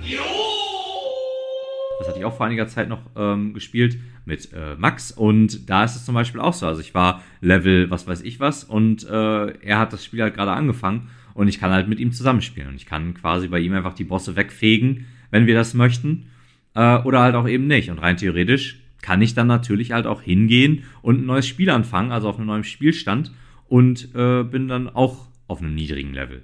Das 1.99 2.07
hatte 2.07 2.19
ich 2.19 2.25
auch 2.25 2.35
vor 2.35 2.45
einiger 2.45 2.67
Zeit 2.67 2.87
noch 2.89 3.01
ähm, 3.15 3.53
gespielt 3.53 3.97
mit 4.25 4.53
äh, 4.53 4.75
Max 4.77 5.11
und 5.11 5.69
da 5.69 5.83
ist 5.83 5.95
es 5.95 6.05
zum 6.05 6.15
Beispiel 6.15 6.39
auch 6.41 6.53
so. 6.53 6.65
Also 6.65 6.79
ich 6.81 6.93
war 6.95 7.21
Level, 7.41 7.89
was 7.91 8.07
weiß 8.07 8.21
ich 8.21 8.39
was 8.39 8.63
und 8.63 9.03
äh, 9.07 9.47
er 9.61 9.79
hat 9.79 9.91
das 9.93 10.05
Spiel 10.05 10.21
halt 10.21 10.33
gerade 10.33 10.51
angefangen 10.51 11.09
und 11.33 11.47
ich 11.49 11.59
kann 11.59 11.71
halt 11.71 11.87
mit 11.89 11.99
ihm 11.99 12.11
zusammenspielen 12.11 12.69
und 12.69 12.75
ich 12.75 12.85
kann 12.85 13.13
quasi 13.15 13.47
bei 13.49 13.59
ihm 13.59 13.73
einfach 13.73 13.93
die 13.93 14.05
Bosse 14.05 14.35
wegfegen, 14.35 15.05
wenn 15.31 15.45
wir 15.45 15.55
das 15.55 15.73
möchten 15.73 16.27
äh, 16.73 16.97
oder 16.99 17.19
halt 17.19 17.35
auch 17.35 17.47
eben 17.47 17.67
nicht. 17.67 17.89
Und 17.89 17.99
rein 17.99 18.15
theoretisch 18.17 18.79
kann 19.01 19.21
ich 19.21 19.33
dann 19.33 19.47
natürlich 19.47 19.91
halt 19.91 20.05
auch 20.07 20.21
hingehen 20.21 20.83
und 21.01 21.21
ein 21.21 21.25
neues 21.25 21.47
Spiel 21.47 21.69
anfangen, 21.69 22.11
also 22.11 22.29
auf 22.29 22.37
einem 22.37 22.47
neuen 22.47 22.63
Spielstand 22.63 23.31
und 23.67 24.13
äh, 24.15 24.43
bin 24.43 24.67
dann 24.69 24.87
auch 24.89 25.27
auf 25.47 25.61
einem 25.61 25.75
niedrigen 25.75 26.13
Level. 26.13 26.43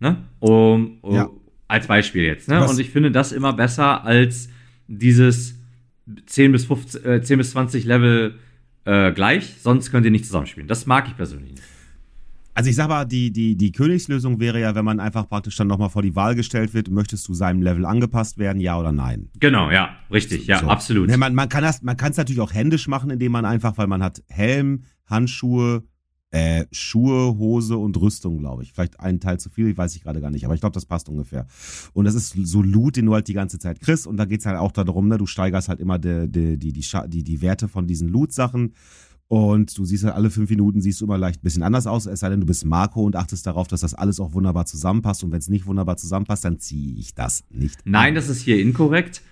Ne? 0.00 0.16
Um, 0.40 0.98
um, 1.02 1.14
Ja. 1.14 1.28
Als 1.68 1.86
Beispiel 1.86 2.22
jetzt. 2.24 2.48
Ne? 2.48 2.60
Was- 2.60 2.70
Und 2.72 2.80
ich 2.80 2.90
finde 2.90 3.10
das 3.10 3.30
immer 3.30 3.52
besser 3.52 4.02
als 4.04 4.48
dieses 4.88 5.54
10 6.26 6.52
bis, 6.52 6.64
15, 6.64 7.04
äh, 7.04 7.22
10 7.22 7.38
bis 7.38 7.50
20 7.52 7.84
Level 7.84 8.34
äh, 8.84 9.12
gleich, 9.12 9.56
sonst 9.60 9.90
könnt 9.90 10.04
ihr 10.06 10.10
nicht 10.10 10.24
zusammenspielen. 10.24 10.68
Das 10.68 10.86
mag 10.86 11.06
ich 11.08 11.16
persönlich 11.16 11.52
nicht. 11.52 11.62
Also 12.54 12.70
ich 12.70 12.76
sag 12.76 12.88
mal, 12.88 13.04
die, 13.04 13.30
die, 13.30 13.54
die 13.54 13.70
Königslösung 13.70 14.40
wäre 14.40 14.60
ja, 14.60 14.74
wenn 14.74 14.84
man 14.84 14.98
einfach 14.98 15.28
praktisch 15.28 15.54
dann 15.54 15.68
nochmal 15.68 15.90
vor 15.90 16.02
die 16.02 16.16
Wahl 16.16 16.34
gestellt 16.34 16.74
wird, 16.74 16.90
möchtest 16.90 17.28
du 17.28 17.34
seinem 17.34 17.62
Level 17.62 17.86
angepasst 17.86 18.36
werden, 18.36 18.58
ja 18.58 18.76
oder 18.76 18.90
nein? 18.90 19.28
Genau, 19.38 19.70
ja, 19.70 19.96
richtig, 20.10 20.48
ja, 20.48 20.58
So. 20.58 20.66
absolut. 20.66 21.08
Ne, 21.08 21.16
man, 21.16 21.36
man 21.36 21.48
kann 21.48 21.62
es 21.62 21.82
natürlich 22.16 22.40
auch 22.40 22.52
händisch 22.52 22.88
machen, 22.88 23.10
indem 23.10 23.30
man 23.30 23.44
einfach, 23.44 23.78
weil 23.78 23.86
man 23.86 24.02
hat 24.02 24.24
Helm, 24.28 24.82
Handschuhe, 25.06 25.84
äh, 26.30 26.66
Schuhe, 26.72 27.38
Hose 27.38 27.76
und 27.78 27.98
Rüstung, 28.00 28.38
glaube 28.38 28.62
ich. 28.62 28.72
Vielleicht 28.72 29.00
einen 29.00 29.20
Teil 29.20 29.40
zu 29.40 29.48
viel, 29.48 29.76
weiß 29.76 29.96
ich 29.96 30.02
gerade 30.02 30.20
gar 30.20 30.30
nicht, 30.30 30.44
aber 30.44 30.54
ich 30.54 30.60
glaube, 30.60 30.74
das 30.74 30.86
passt 30.86 31.08
ungefähr. 31.08 31.46
Und 31.94 32.04
das 32.04 32.14
ist 32.14 32.34
so 32.42 32.62
Loot, 32.62 32.96
den 32.96 33.06
du 33.06 33.14
halt 33.14 33.28
die 33.28 33.34
ganze 33.34 33.58
Zeit 33.58 33.80
kriegst. 33.80 34.06
Und 34.06 34.16
da 34.16 34.24
geht's 34.24 34.46
halt 34.46 34.58
auch 34.58 34.72
darum, 34.72 35.08
ne, 35.08 35.18
du 35.18 35.26
steigerst 35.26 35.68
halt 35.68 35.80
immer 35.80 35.98
die, 35.98 36.28
die, 36.28 36.58
die, 36.58 36.72
die, 36.72 36.84
die, 37.08 37.24
die 37.24 37.42
Werte 37.42 37.68
von 37.68 37.86
diesen 37.86 38.08
Loot-Sachen. 38.08 38.74
Und 39.28 39.76
du 39.76 39.84
siehst 39.84 40.04
halt 40.04 40.14
alle 40.14 40.30
fünf 40.30 40.48
Minuten, 40.48 40.80
siehst 40.80 41.02
du 41.02 41.04
immer 41.04 41.18
leicht 41.18 41.40
ein 41.40 41.44
bisschen 41.44 41.62
anders 41.62 41.86
aus, 41.86 42.06
es 42.06 42.20
sei 42.20 42.30
denn, 42.30 42.40
du 42.40 42.46
bist 42.46 42.64
Marco 42.64 43.02
und 43.02 43.14
achtest 43.14 43.46
darauf, 43.46 43.68
dass 43.68 43.82
das 43.82 43.92
alles 43.92 44.20
auch 44.20 44.32
wunderbar 44.32 44.64
zusammenpasst. 44.64 45.22
Und 45.22 45.32
wenn 45.32 45.38
es 45.38 45.48
nicht 45.48 45.66
wunderbar 45.66 45.98
zusammenpasst, 45.98 46.46
dann 46.46 46.58
ziehe 46.58 46.98
ich 46.98 47.14
das 47.14 47.44
nicht. 47.50 47.78
Nein, 47.84 48.14
das 48.14 48.30
ist 48.30 48.40
hier 48.40 48.58
inkorrekt. 48.60 49.22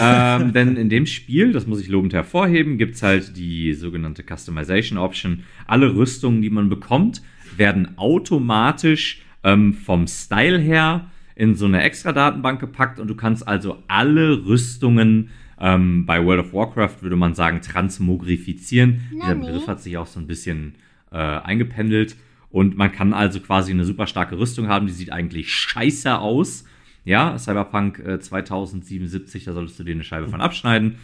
Ähm, 0.00 0.52
denn 0.52 0.76
in 0.76 0.88
dem 0.88 1.06
Spiel, 1.06 1.52
das 1.52 1.66
muss 1.66 1.80
ich 1.80 1.88
lobend 1.88 2.12
hervorheben, 2.12 2.78
gibt's 2.78 3.02
halt 3.02 3.36
die 3.36 3.74
sogenannte 3.74 4.22
Customization 4.22 4.98
Option. 4.98 5.44
Alle 5.66 5.94
Rüstungen, 5.94 6.42
die 6.42 6.50
man 6.50 6.68
bekommt, 6.68 7.22
werden 7.56 7.96
automatisch 7.96 9.22
ähm, 9.42 9.74
vom 9.74 10.06
Style 10.06 10.58
her 10.58 11.10
in 11.36 11.54
so 11.54 11.66
eine 11.66 11.82
extra 11.82 12.12
Datenbank 12.12 12.60
gepackt 12.60 13.00
und 13.00 13.08
du 13.08 13.14
kannst 13.14 13.46
also 13.46 13.82
alle 13.88 14.44
Rüstungen 14.46 15.30
ähm, 15.60 16.06
bei 16.06 16.24
World 16.24 16.46
of 16.46 16.52
Warcraft 16.52 17.02
würde 17.02 17.16
man 17.16 17.34
sagen 17.34 17.60
transmogrifizieren. 17.60 19.02
Dieser 19.12 19.34
Begriff 19.34 19.66
hat 19.66 19.82
sich 19.82 19.96
auch 19.96 20.06
so 20.06 20.20
ein 20.20 20.26
bisschen 20.26 20.74
äh, 21.10 21.16
eingependelt 21.16 22.16
und 22.50 22.76
man 22.76 22.92
kann 22.92 23.12
also 23.12 23.40
quasi 23.40 23.72
eine 23.72 23.84
super 23.84 24.06
starke 24.06 24.38
Rüstung 24.38 24.68
haben, 24.68 24.86
die 24.86 24.92
sieht 24.92 25.12
eigentlich 25.12 25.52
scheiße 25.52 26.18
aus. 26.18 26.64
Ja, 27.04 27.38
Cyberpunk 27.38 27.98
äh, 27.98 28.18
2077, 28.18 29.44
da 29.44 29.52
solltest 29.52 29.78
du 29.78 29.84
dir 29.84 29.92
eine 29.92 30.04
Scheibe 30.04 30.28
von 30.28 30.40
abschneiden. 30.40 30.96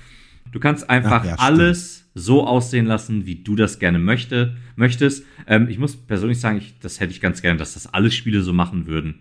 Du 0.52 0.58
kannst 0.58 0.88
einfach 0.88 1.22
Ach 1.22 1.26
ja, 1.26 1.34
alles 1.36 2.10
so 2.14 2.46
aussehen 2.46 2.86
lassen, 2.86 3.26
wie 3.26 3.36
du 3.36 3.54
das 3.54 3.78
gerne 3.78 3.98
möchte, 3.98 4.56
möchtest. 4.76 5.24
Ähm, 5.46 5.68
ich 5.68 5.78
muss 5.78 5.96
persönlich 5.96 6.40
sagen, 6.40 6.58
ich, 6.58 6.74
das 6.80 7.00
hätte 7.00 7.12
ich 7.12 7.20
ganz 7.20 7.42
gerne, 7.42 7.58
dass 7.58 7.74
das 7.74 7.92
alle 7.92 8.10
Spiele 8.10 8.42
so 8.42 8.52
machen 8.52 8.86
würden. 8.86 9.16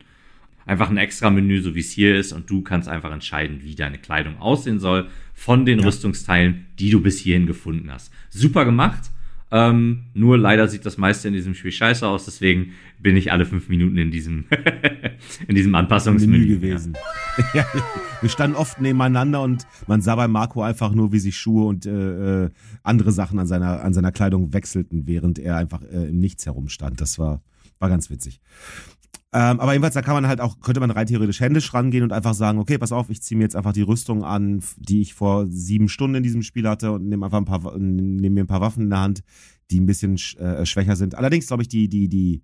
Einfach 0.65 0.89
ein 0.89 0.97
extra 0.97 1.29
Menü, 1.29 1.61
so 1.61 1.75
wie 1.75 1.79
es 1.79 1.91
hier 1.91 2.15
ist, 2.15 2.31
und 2.31 2.49
du 2.49 2.61
kannst 2.61 2.87
einfach 2.87 3.11
entscheiden, 3.11 3.61
wie 3.63 3.75
deine 3.75 3.97
Kleidung 3.97 4.39
aussehen 4.39 4.79
soll 4.79 5.07
von 5.33 5.65
den 5.65 5.79
Rüstungsteilen, 5.79 6.65
die 6.77 6.91
du 6.91 7.01
bis 7.01 7.19
hierhin 7.19 7.47
gefunden 7.47 7.91
hast. 7.91 8.11
Super 8.29 8.65
gemacht. 8.65 9.09
Ähm, 9.51 10.05
nur 10.13 10.37
leider 10.37 10.67
sieht 10.67 10.85
das 10.85 10.97
meiste 10.97 11.27
in 11.27 11.33
diesem 11.33 11.55
Spiel 11.55 11.71
scheiße 11.71 12.07
aus, 12.07 12.25
deswegen 12.25 12.73
bin 12.99 13.17
ich 13.17 13.31
alle 13.31 13.45
fünf 13.45 13.67
Minuten 13.67 13.97
in 13.97 14.11
diesem, 14.11 14.45
in 15.47 15.55
diesem 15.55 15.73
Anpassungsmenü 15.75 16.47
gewesen. 16.47 16.95
Ja. 17.53 17.65
wir 18.19 18.27
standen 18.29 18.57
oft 18.57 18.81
nebeneinander 18.81 19.41
und 19.41 19.65
man 19.87 20.01
sah 20.01 20.15
bei 20.15 20.27
Marco 20.27 20.61
einfach 20.61 20.91
nur, 20.91 21.13
wie 21.13 21.19
sich 21.19 21.37
Schuhe 21.37 21.67
und 21.67 21.85
äh, 21.85 22.43
äh, 22.45 22.49
andere 22.83 23.13
Sachen 23.13 23.39
an 23.39 23.47
seiner, 23.47 23.81
an 23.81 23.93
seiner 23.93 24.11
Kleidung 24.11 24.51
wechselten, 24.51 25.07
während 25.07 25.39
er 25.39 25.55
einfach 25.55 25.81
äh, 25.83 26.09
im 26.09 26.19
Nichts 26.19 26.45
herumstand. 26.45 26.99
Das 26.99 27.17
war, 27.17 27.41
war 27.79 27.87
ganz 27.87 28.09
witzig. 28.09 28.41
Ähm, 29.31 29.59
aber 29.59 29.73
jedenfalls, 29.73 29.93
da 29.93 30.01
kann 30.01 30.15
man 30.15 30.27
halt 30.27 30.41
auch, 30.41 30.59
könnte 30.59 30.79
man 30.79 30.89
rein 30.89 31.05
theoretisch 31.05 31.39
händisch 31.39 31.71
rangehen 31.73 32.03
und 32.03 32.11
einfach 32.11 32.33
sagen, 32.33 32.57
okay, 32.57 32.79
pass 32.79 32.91
auf, 32.91 33.11
ich 33.11 33.21
ziehe 33.21 33.37
mir 33.37 33.43
jetzt 33.43 33.55
einfach 33.55 33.73
die 33.73 33.83
Rüstung 33.83 34.23
an, 34.23 34.63
die 34.77 35.01
ich 35.01 35.13
vor 35.13 35.45
sieben 35.47 35.87
Stunden 35.87 36.15
in 36.15 36.23
diesem 36.23 36.41
Spiel 36.41 36.67
hatte 36.67 36.91
und 36.91 37.07
nehme 37.07 37.25
einfach 37.25 37.37
ein 37.37 37.45
paar, 37.45 37.77
nehme 37.77 38.31
mir 38.31 38.43
ein 38.43 38.47
paar 38.47 38.61
Waffen 38.61 38.83
in 38.83 38.89
der 38.89 39.01
Hand, 39.01 39.23
die 39.69 39.79
ein 39.79 39.85
bisschen 39.85 40.15
äh, 40.37 40.65
schwächer 40.65 40.95
sind. 40.95 41.13
Allerdings 41.13 41.45
glaube 41.45 41.61
ich, 41.61 41.69
die, 41.69 41.87
die, 41.89 42.09
die, 42.09 42.43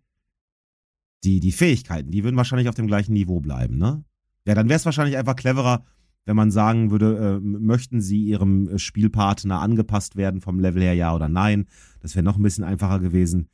die, 1.23 1.39
die 1.39 1.51
Fähigkeiten, 1.51 2.11
die 2.11 2.23
würden 2.23 2.37
wahrscheinlich 2.37 2.69
auf 2.69 2.75
dem 2.75 2.85
gleichen 2.85 3.13
Niveau 3.13 3.39
bleiben, 3.39 3.77
ne? 3.77 4.03
Ja, 4.47 4.53
dann 4.53 4.69
wäre 4.69 4.77
es 4.77 4.85
wahrscheinlich 4.85 5.17
einfach 5.17 5.35
cleverer, 5.35 5.83
wenn 6.25 6.35
man 6.35 6.51
sagen 6.51 6.91
würde, 6.91 7.17
äh, 7.17 7.39
möchten 7.39 7.99
sie 7.99 8.23
ihrem 8.25 8.67
äh, 8.67 8.77
Spielpartner 8.77 9.59
angepasst 9.59 10.15
werden 10.17 10.39
vom 10.39 10.59
Level 10.59 10.83
her, 10.83 10.93
ja 10.93 11.15
oder 11.15 11.29
nein. 11.29 11.65
Das 11.99 12.15
wäre 12.15 12.23
noch 12.23 12.37
ein 12.37 12.43
bisschen 12.43 12.63
einfacher 12.63 12.99
gewesen. 12.99 13.49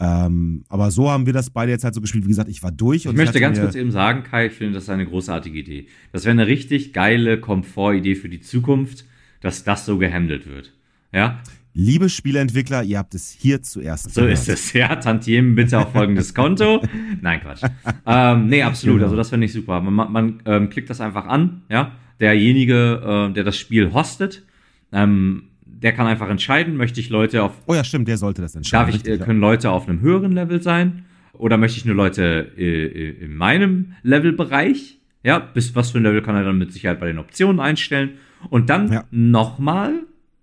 Ähm, 0.00 0.64
aber 0.68 0.90
so 0.90 1.10
haben 1.10 1.26
wir 1.26 1.32
das 1.32 1.50
beide 1.50 1.70
jetzt 1.70 1.84
halt 1.84 1.94
so 1.94 2.00
gespielt. 2.00 2.24
Wie 2.24 2.28
gesagt, 2.28 2.48
ich 2.48 2.62
war 2.62 2.72
durch. 2.72 3.06
ich 3.06 3.12
möchte 3.12 3.40
ganz 3.40 3.60
kurz 3.60 3.74
eben 3.74 3.92
sagen, 3.92 4.24
Kai, 4.24 4.46
ich 4.46 4.52
finde 4.52 4.74
das 4.74 4.88
eine 4.88 5.06
großartige 5.06 5.58
Idee. 5.58 5.86
Das 6.12 6.24
wäre 6.24 6.32
eine 6.32 6.46
richtig 6.46 6.92
geile 6.92 7.38
Komfortidee 7.38 8.14
für 8.14 8.28
die 8.28 8.40
Zukunft, 8.40 9.04
dass 9.40 9.64
das 9.64 9.86
so 9.86 9.98
gehandelt 9.98 10.48
wird. 10.48 10.72
Ja? 11.12 11.40
Liebe 11.74 12.10
Spieleentwickler, 12.10 12.82
ihr 12.82 12.98
habt 12.98 13.14
es 13.14 13.30
hier 13.30 13.62
zuerst. 13.62 14.12
So 14.12 14.22
gehört. 14.22 14.38
ist 14.38 14.48
es, 14.48 14.72
ja. 14.74 14.96
Tantiemen 14.96 15.54
bitte 15.54 15.78
auf 15.78 15.92
folgendes 15.92 16.34
Konto. 16.34 16.82
Nein, 17.22 17.40
Quatsch. 17.40 17.62
ähm, 18.06 18.46
nee, 18.48 18.62
absolut. 18.62 18.96
Genau. 18.96 19.06
Also 19.06 19.16
das 19.16 19.30
finde 19.30 19.46
ich 19.46 19.52
super. 19.52 19.80
Man, 19.80 20.12
man 20.12 20.42
ähm, 20.44 20.68
klickt 20.68 20.90
das 20.90 21.00
einfach 21.00 21.26
an, 21.26 21.62
ja. 21.70 21.92
Derjenige, 22.20 23.28
äh, 23.30 23.32
der 23.32 23.44
das 23.44 23.56
Spiel 23.56 23.92
hostet, 23.92 24.44
ähm, 24.92 25.44
der 25.82 25.92
kann 25.92 26.06
einfach 26.06 26.28
entscheiden, 26.28 26.76
möchte 26.76 27.00
ich 27.00 27.10
Leute 27.10 27.42
auf. 27.42 27.52
Oh 27.66 27.74
ja, 27.74 27.84
stimmt, 27.84 28.08
der 28.08 28.16
sollte 28.16 28.42
das 28.42 28.54
entscheiden. 28.54 28.86
Darf 28.86 28.94
ich, 28.94 29.06
richtig, 29.06 29.24
können 29.24 29.40
Leute 29.40 29.70
auf 29.70 29.88
einem 29.88 30.00
höheren 30.00 30.32
Level 30.32 30.62
sein? 30.62 31.04
Oder 31.32 31.56
möchte 31.56 31.78
ich 31.78 31.84
nur 31.84 31.96
Leute 31.96 32.52
äh, 32.56 32.62
äh, 32.62 33.24
in 33.24 33.34
meinem 33.34 33.94
Levelbereich? 34.02 34.98
Ja, 35.24 35.38
bis 35.38 35.74
was 35.74 35.90
für 35.90 35.98
ein 35.98 36.04
Level 36.04 36.22
kann 36.22 36.36
er 36.36 36.44
dann 36.44 36.58
mit 36.58 36.72
Sicherheit 36.72 37.00
bei 37.00 37.06
den 37.06 37.18
Optionen 37.18 37.60
einstellen. 37.60 38.12
Und 38.50 38.70
dann 38.70 38.92
ja. 38.92 39.04
nochmal 39.10 39.92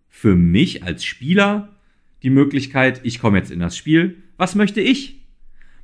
für 0.09 0.35
mich 0.35 0.83
als 0.83 1.03
Spieler 1.03 1.69
die 2.23 2.29
Möglichkeit, 2.29 3.01
ich 3.03 3.19
komme 3.19 3.37
jetzt 3.37 3.51
in 3.51 3.59
das 3.59 3.77
Spiel. 3.77 4.17
Was 4.37 4.55
möchte 4.55 4.81
ich? 4.81 5.21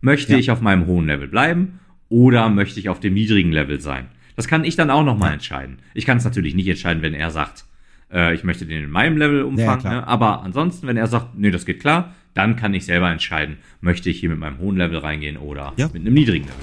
Möchte 0.02 0.34
ja. 0.34 0.40
ich 0.40 0.52
auf 0.52 0.62
meinem 0.62 0.86
hohen 0.86 1.08
Level 1.08 1.28
bleiben 1.28 1.80
oder 2.10 2.50
möchte 2.50 2.80
ich 2.80 2.90
auf 2.90 3.00
dem 3.00 3.14
niedrigen 3.14 3.52
Level 3.52 3.80
sein? 3.80 4.08
Das 4.36 4.48
kann 4.48 4.66
ich 4.66 4.76
dann 4.76 4.90
auch 4.90 5.04
nochmal 5.04 5.30
ja. 5.30 5.34
entscheiden. 5.36 5.78
Ich 5.94 6.06
kann 6.06 6.18
es 6.18 6.26
natürlich 6.26 6.56
nicht 6.56 6.68
entscheiden, 6.68 7.02
wenn 7.02 7.14
er 7.14 7.32
sagt, 7.32 7.66
äh, 8.12 8.34
ich 8.34 8.44
möchte 8.44 8.66
den 8.66 8.84
in 8.84 8.90
meinem 8.90 9.18
Level 9.18 9.44
umfangen. 9.44 9.84
Ja, 9.84 9.92
ne? 9.92 10.08
Aber 10.08 10.42
ansonsten, 10.44 10.88
wenn 10.88 10.98
er 10.98 11.08
sagt, 11.08 11.38
nee, 11.38 11.52
das 11.52 11.66
geht 11.66 11.80
klar, 11.80 12.14
dann 12.34 12.56
kann 12.56 12.74
ich 12.74 12.86
selber 12.86 13.10
entscheiden, 13.12 13.58
möchte 13.82 14.10
ich 14.10 14.20
hier 14.20 14.30
mit 14.30 14.40
meinem 14.40 14.60
hohen 14.60 14.78
Level 14.78 14.98
reingehen 14.98 15.38
oder 15.38 15.74
ja. 15.78 15.88
mit 15.88 16.02
einem 16.02 16.14
niedrigen 16.14 16.46
Level. 16.46 16.60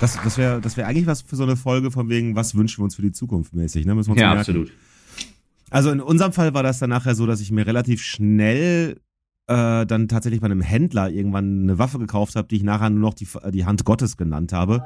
Das, 0.00 0.18
das 0.22 0.38
wäre 0.38 0.60
das 0.62 0.78
wär 0.78 0.86
eigentlich 0.86 1.06
was 1.06 1.20
für 1.20 1.36
so 1.36 1.42
eine 1.42 1.56
Folge 1.56 1.90
von 1.90 2.08
wegen, 2.08 2.34
was 2.34 2.54
wünschen 2.54 2.78
wir 2.78 2.84
uns 2.84 2.96
für 2.96 3.02
die 3.02 3.12
Zukunft 3.12 3.52
mäßig, 3.52 3.84
ne? 3.84 3.94
Müssen 3.94 4.08
wir 4.08 4.12
uns 4.12 4.20
ja, 4.22 4.32
absolut. 4.32 4.72
Also 5.68 5.90
in 5.90 6.00
unserem 6.00 6.32
Fall 6.32 6.54
war 6.54 6.62
das 6.62 6.78
dann 6.78 6.90
nachher 6.90 7.14
so, 7.14 7.26
dass 7.26 7.40
ich 7.40 7.52
mir 7.52 7.66
relativ 7.66 8.02
schnell 8.02 9.00
äh, 9.50 9.84
dann 9.84 10.06
tatsächlich 10.06 10.40
bei 10.40 10.46
einem 10.46 10.60
Händler 10.60 11.10
irgendwann 11.10 11.64
eine 11.64 11.78
Waffe 11.78 11.98
gekauft 11.98 12.36
habe, 12.36 12.46
die 12.46 12.56
ich 12.56 12.62
nachher 12.62 12.88
nur 12.88 13.00
noch 13.00 13.14
die, 13.14 13.26
die 13.50 13.64
Hand 13.64 13.84
Gottes 13.84 14.16
genannt 14.16 14.52
habe. 14.52 14.84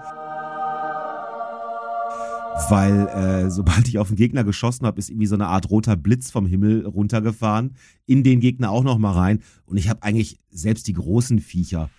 Weil 2.71 3.09
äh, 3.09 3.51
sobald 3.51 3.89
ich 3.89 3.99
auf 3.99 4.09
den 4.09 4.17
Gegner 4.17 4.43
geschossen 4.43 4.87
habe, 4.87 4.99
ist 4.99 5.11
irgendwie 5.11 5.27
so 5.27 5.35
eine 5.35 5.49
Art 5.49 5.69
roter 5.71 5.97
Blitz 5.97 6.31
vom 6.31 6.47
Himmel 6.47 6.87
runtergefahren, 6.87 7.75
in 8.07 8.23
den 8.23 8.41
Gegner 8.41 8.71
auch 8.71 8.85
noch 8.85 8.97
mal 8.97 9.13
rein. 9.13 9.41
Und 9.67 9.77
ich 9.77 9.89
habe 9.91 10.03
eigentlich 10.03 10.39
selbst 10.51 10.87
die 10.87 10.95
großen 10.95 11.41
Viecher 11.41 11.91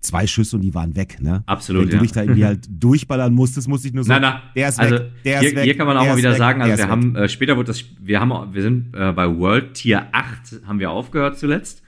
zwei 0.00 0.26
Schüsse 0.26 0.56
und 0.56 0.62
die 0.62 0.74
waren 0.74 0.94
weg, 0.94 1.18
ne? 1.20 1.42
Absolut. 1.46 1.82
Wenn 1.82 1.90
du 1.90 1.96
ja. 1.96 2.02
dich 2.02 2.12
da 2.12 2.22
irgendwie 2.22 2.44
halt 2.44 2.66
durchballern 2.68 3.32
musstest, 3.32 3.68
musste 3.68 3.88
ich 3.88 3.94
nur 3.94 4.04
so. 4.04 4.12
Nein, 4.12 4.22
nein. 4.22 4.40
Der 4.54 4.68
ist 4.68 4.78
also, 4.78 4.96
weg. 4.96 5.10
Der 5.24 5.40
hier, 5.40 5.48
ist 5.48 5.56
weg. 5.56 5.64
Hier 5.64 5.76
kann 5.76 5.86
man 5.86 5.96
auch 5.96 6.06
mal 6.06 6.16
wieder 6.16 6.30
weg, 6.30 6.38
sagen, 6.38 6.62
also 6.62 6.76
wir 6.76 6.88
haben, 6.88 7.16
äh, 7.16 7.28
später 7.28 7.56
wurde 7.56 7.68
das, 7.68 7.84
wir 8.00 8.20
haben, 8.20 8.54
wir 8.54 8.62
sind 8.62 8.94
äh, 8.94 9.12
bei 9.12 9.26
World 9.26 9.74
Tier 9.74 10.06
8 10.12 10.66
haben 10.66 10.78
wir 10.78 10.90
aufgehört 10.90 11.38
zuletzt. 11.38 11.82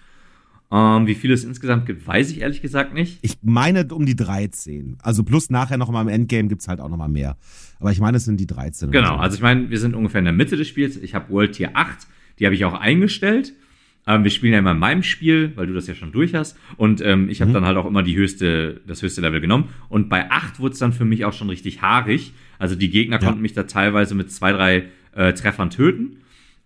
Ähm, 0.75 1.07
wie 1.07 1.15
viele 1.15 1.35
es 1.35 1.45
insgesamt 1.45 1.87
gibt, 1.87 2.05
weiß 2.05 2.33
ich 2.33 2.41
ehrlich 2.41 2.61
gesagt 2.61 2.95
nicht. 2.95 3.21
Ich 3.23 3.37
meine 3.43 3.87
um 3.95 4.07
die 4.07 4.17
13. 4.17 4.97
Also 5.01 5.23
plus 5.23 5.49
nachher 5.49 5.77
noch 5.77 5.89
mal 5.89 6.03
im 6.03 6.09
Endgame 6.09 6.49
gibt 6.49 6.63
es 6.63 6.69
halt 6.69 6.81
auch 6.81 6.89
noch 6.89 6.97
mal 6.97 7.07
mehr. 7.07 7.37
Aber 7.79 7.93
ich 7.93 8.01
meine, 8.01 8.17
es 8.17 8.25
sind 8.25 8.41
die 8.41 8.49
13. 8.49 8.91
Genau, 8.91 9.11
so. 9.11 9.15
also 9.15 9.37
ich 9.37 9.43
meine, 9.43 9.71
wir 9.71 9.79
sind 9.79 9.95
ungefähr 9.95 10.19
in 10.19 10.25
der 10.25 10.35
Mitte 10.35 10.57
des 10.57 10.67
Spiels. 10.67 10.97
Ich 10.97 11.15
habe 11.15 11.33
World 11.33 11.53
Tier 11.53 11.77
8, 11.77 12.09
die 12.41 12.47
habe 12.47 12.57
ich 12.57 12.65
auch 12.65 12.75
eingestellt. 12.75 13.53
Ähm, 14.09 14.25
wir 14.25 14.33
spielen 14.33 14.53
ja 14.53 14.59
immer 14.59 14.73
in 14.73 14.81
meinem 14.81 15.05
Spiel, 15.05 15.53
weil 15.55 15.69
du 15.69 15.75
das 15.75 15.87
ja 15.87 15.95
schon 15.95 16.11
durch 16.11 16.35
hast. 16.35 16.59
Und 16.77 17.01
ähm, 17.03 17.29
ich 17.29 17.41
habe 17.41 17.51
mhm. 17.51 17.55
dann 17.55 17.67
halt 17.67 17.77
auch 17.77 17.87
immer 17.87 18.03
die 18.03 18.17
höchste, 18.17 18.81
das 18.85 19.01
höchste 19.01 19.21
Level 19.21 19.41
genommen. 19.41 19.69
Und 19.89 20.09
bei 20.09 20.29
8 20.29 20.59
wurde 20.59 20.73
es 20.73 20.81
dann 20.81 20.93
für 20.93 21.05
mich 21.05 21.25
auch 21.25 21.33
schon 21.33 21.51
richtig 21.51 21.83
haarig. 21.83 22.33
Also 22.59 22.75
die 22.75 22.91
Gegner 22.91 23.21
ja. 23.21 23.27
konnten 23.29 23.43
mich 23.43 23.53
da 23.53 23.63
teilweise 23.63 24.17
mit 24.17 24.33
zwei, 24.33 24.51
drei 24.51 24.87
äh, 25.15 25.35
Treffern 25.35 25.71
töten. 25.71 26.17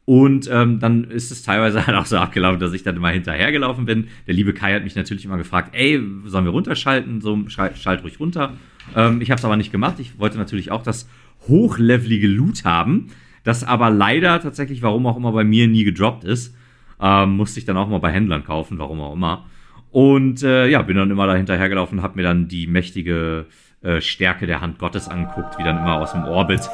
Und 0.09 0.49
ähm, 0.51 0.79
dann 0.79 1.05
ist 1.05 1.31
es 1.31 1.43
teilweise 1.43 1.87
halt 1.87 1.95
auch 1.95 2.07
so 2.07 2.17
abgelaufen, 2.17 2.59
dass 2.59 2.73
ich 2.73 2.83
dann 2.83 2.97
immer 2.97 3.11
hinterhergelaufen 3.11 3.85
bin. 3.85 4.09
Der 4.27 4.33
liebe 4.33 4.55
Kai 4.55 4.73
hat 4.73 4.83
mich 4.83 4.97
natürlich 4.97 5.27
immer 5.27 5.37
gefragt, 5.37 5.75
ey, 5.75 6.01
sollen 6.25 6.47
wir 6.47 6.51
runterschalten? 6.51 7.21
So, 7.21 7.39
schalt 7.49 8.03
ruhig 8.03 8.19
runter. 8.19 8.55
Ähm, 8.97 9.21
ich 9.21 9.31
habe 9.31 9.39
es 9.39 9.45
aber 9.45 9.59
nicht 9.59 9.71
gemacht. 9.71 9.97
Ich 9.99 10.19
wollte 10.19 10.39
natürlich 10.39 10.71
auch 10.71 10.83
das 10.83 11.11
hochlevelige 11.47 12.27
Loot 12.27 12.65
haben, 12.65 13.09
das 13.45 13.65
aber 13.65 13.91
leider 13.91 14.41
tatsächlich, 14.41 14.81
warum 14.81 15.05
auch 15.07 15.19
immer 15.19 15.33
bei 15.33 15.45
mir 15.45 15.69
nie 15.69 15.85
gedroppt 15.85 16.25
ist. 16.25 16.57
Ähm, 16.99 17.37
musste 17.37 17.61
ich 17.61 17.67
dann 17.67 17.77
auch 17.77 17.91
mal 17.91 18.01
bei 18.01 18.11
Händlern 18.11 18.45
kaufen, 18.45 18.79
warum 18.79 19.03
auch 19.03 19.13
immer. 19.13 19.45
Und 19.91 20.43
äh, 20.43 20.69
ja, 20.69 20.81
bin 20.81 20.97
dann 20.97 21.11
immer 21.11 21.27
da 21.27 21.35
hinterhergelaufen, 21.35 22.01
habe 22.01 22.17
mir 22.17 22.23
dann 22.23 22.49
die 22.49 22.67
mächtige 22.67 23.45
äh, 23.83 24.01
Stärke 24.01 24.47
der 24.47 24.61
Hand 24.61 24.79
Gottes 24.79 25.09
anguckt, 25.09 25.59
wie 25.59 25.65
dann 25.65 25.79
immer 25.79 25.97
aus 25.97 26.13
dem 26.13 26.25
Orbit, 26.25 26.69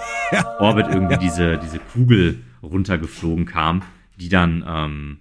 Orbit 0.58 0.86
irgendwie 0.88 1.18
diese, 1.18 1.58
diese 1.58 1.78
Kugel 1.78 2.40
runtergeflogen 2.62 3.44
kam, 3.44 3.82
die 4.18 4.28
dann 4.28 4.64
ähm, 4.66 5.18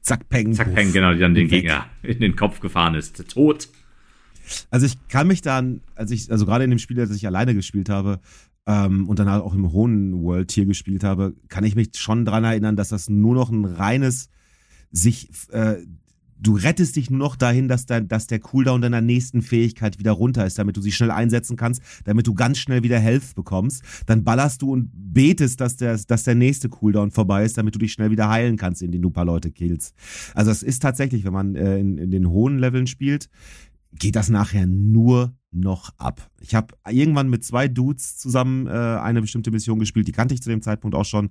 Zack 0.00 0.28
Peng. 0.28 0.54
Zack 0.54 0.72
Peng, 0.74 0.92
genau, 0.92 1.12
die 1.12 1.18
dann 1.18 1.34
den 1.34 1.50
weg. 1.50 1.62
Gegner 1.62 1.86
in 2.02 2.20
den 2.20 2.36
Kopf 2.36 2.60
gefahren 2.60 2.94
ist. 2.94 3.28
Tot. 3.28 3.68
Also 4.70 4.86
ich 4.86 4.96
kann 5.08 5.26
mich 5.26 5.42
dann, 5.42 5.80
als 5.96 6.12
ich, 6.12 6.30
also 6.30 6.46
gerade 6.46 6.62
in 6.62 6.70
dem 6.70 6.78
Spiel, 6.78 6.96
das 6.96 7.10
ich 7.10 7.26
alleine 7.26 7.54
gespielt 7.54 7.88
habe, 7.88 8.20
ähm, 8.66 9.08
und 9.08 9.18
dann 9.18 9.30
halt 9.30 9.42
auch 9.42 9.54
im 9.54 9.72
hohen 9.72 10.22
World 10.22 10.48
Tier 10.48 10.66
gespielt 10.66 11.04
habe, 11.04 11.34
kann 11.48 11.64
ich 11.64 11.76
mich 11.76 11.90
schon 11.96 12.24
dran 12.24 12.44
erinnern, 12.44 12.76
dass 12.76 12.88
das 12.88 13.08
nur 13.08 13.34
noch 13.34 13.50
ein 13.50 13.64
reines 13.64 14.28
sich 14.90 15.28
äh, 15.50 15.76
du 16.40 16.56
rettest 16.56 16.96
dich 16.96 17.10
nur 17.10 17.18
noch 17.18 17.36
dahin, 17.36 17.68
dass 17.68 17.86
der, 17.86 18.00
dass 18.00 18.26
der 18.26 18.40
Cooldown 18.40 18.82
deiner 18.82 19.00
nächsten 19.00 19.42
Fähigkeit 19.42 19.98
wieder 19.98 20.12
runter 20.12 20.46
ist, 20.46 20.58
damit 20.58 20.76
du 20.76 20.80
sie 20.80 20.92
schnell 20.92 21.10
einsetzen 21.10 21.56
kannst, 21.56 21.82
damit 22.04 22.26
du 22.26 22.34
ganz 22.34 22.58
schnell 22.58 22.82
wieder 22.82 22.98
Health 22.98 23.34
bekommst. 23.34 23.82
Dann 24.06 24.24
ballerst 24.24 24.62
du 24.62 24.72
und 24.72 24.90
betest, 24.92 25.60
dass 25.60 25.76
der, 25.76 25.98
dass 25.98 26.24
der 26.24 26.34
nächste 26.34 26.68
Cooldown 26.68 27.10
vorbei 27.10 27.44
ist, 27.44 27.58
damit 27.58 27.74
du 27.74 27.78
dich 27.78 27.92
schnell 27.92 28.10
wieder 28.10 28.28
heilen 28.28 28.56
kannst, 28.56 28.82
indem 28.82 29.02
du 29.02 29.08
ein 29.08 29.12
paar 29.12 29.24
Leute 29.24 29.50
killst. 29.50 29.94
Also 30.34 30.50
es 30.50 30.62
ist 30.62 30.82
tatsächlich, 30.82 31.24
wenn 31.24 31.32
man 31.32 31.54
äh, 31.56 31.78
in, 31.78 31.98
in 31.98 32.10
den 32.10 32.28
hohen 32.28 32.58
Leveln 32.58 32.86
spielt, 32.86 33.28
geht 33.98 34.16
das 34.16 34.28
nachher 34.28 34.66
nur 34.66 35.34
noch 35.52 35.90
ab. 35.98 36.30
Ich 36.40 36.54
habe 36.54 36.74
irgendwann 36.88 37.28
mit 37.28 37.44
zwei 37.44 37.68
Dudes 37.68 38.18
zusammen 38.18 38.66
äh, 38.66 38.70
eine 38.70 39.20
bestimmte 39.20 39.50
Mission 39.50 39.78
gespielt, 39.78 40.06
die 40.06 40.12
kannte 40.12 40.34
ich 40.34 40.42
zu 40.42 40.50
dem 40.50 40.62
Zeitpunkt 40.62 40.94
auch 40.94 41.04
schon. 41.04 41.30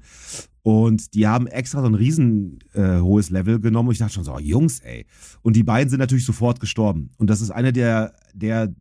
Und 0.63 1.13
die 1.13 1.27
haben 1.27 1.47
extra 1.47 1.81
so 1.81 1.87
ein 1.87 1.93
riesen 1.93 2.59
äh, 2.73 2.99
hohes 2.99 3.29
Level 3.29 3.59
genommen 3.59 3.89
und 3.89 3.93
ich 3.93 3.99
dachte 3.99 4.13
schon 4.13 4.23
so, 4.23 4.33
oh, 4.33 4.39
Jungs, 4.39 4.79
ey. 4.79 5.05
Und 5.41 5.55
die 5.55 5.63
beiden 5.63 5.89
sind 5.89 5.99
natürlich 5.99 6.25
sofort 6.25 6.59
gestorben. 6.59 7.11
Und 7.17 7.29
das 7.29 7.41
ist 7.41 7.51
eine 7.51 7.71
der, 7.71 8.15
der, 8.33 8.73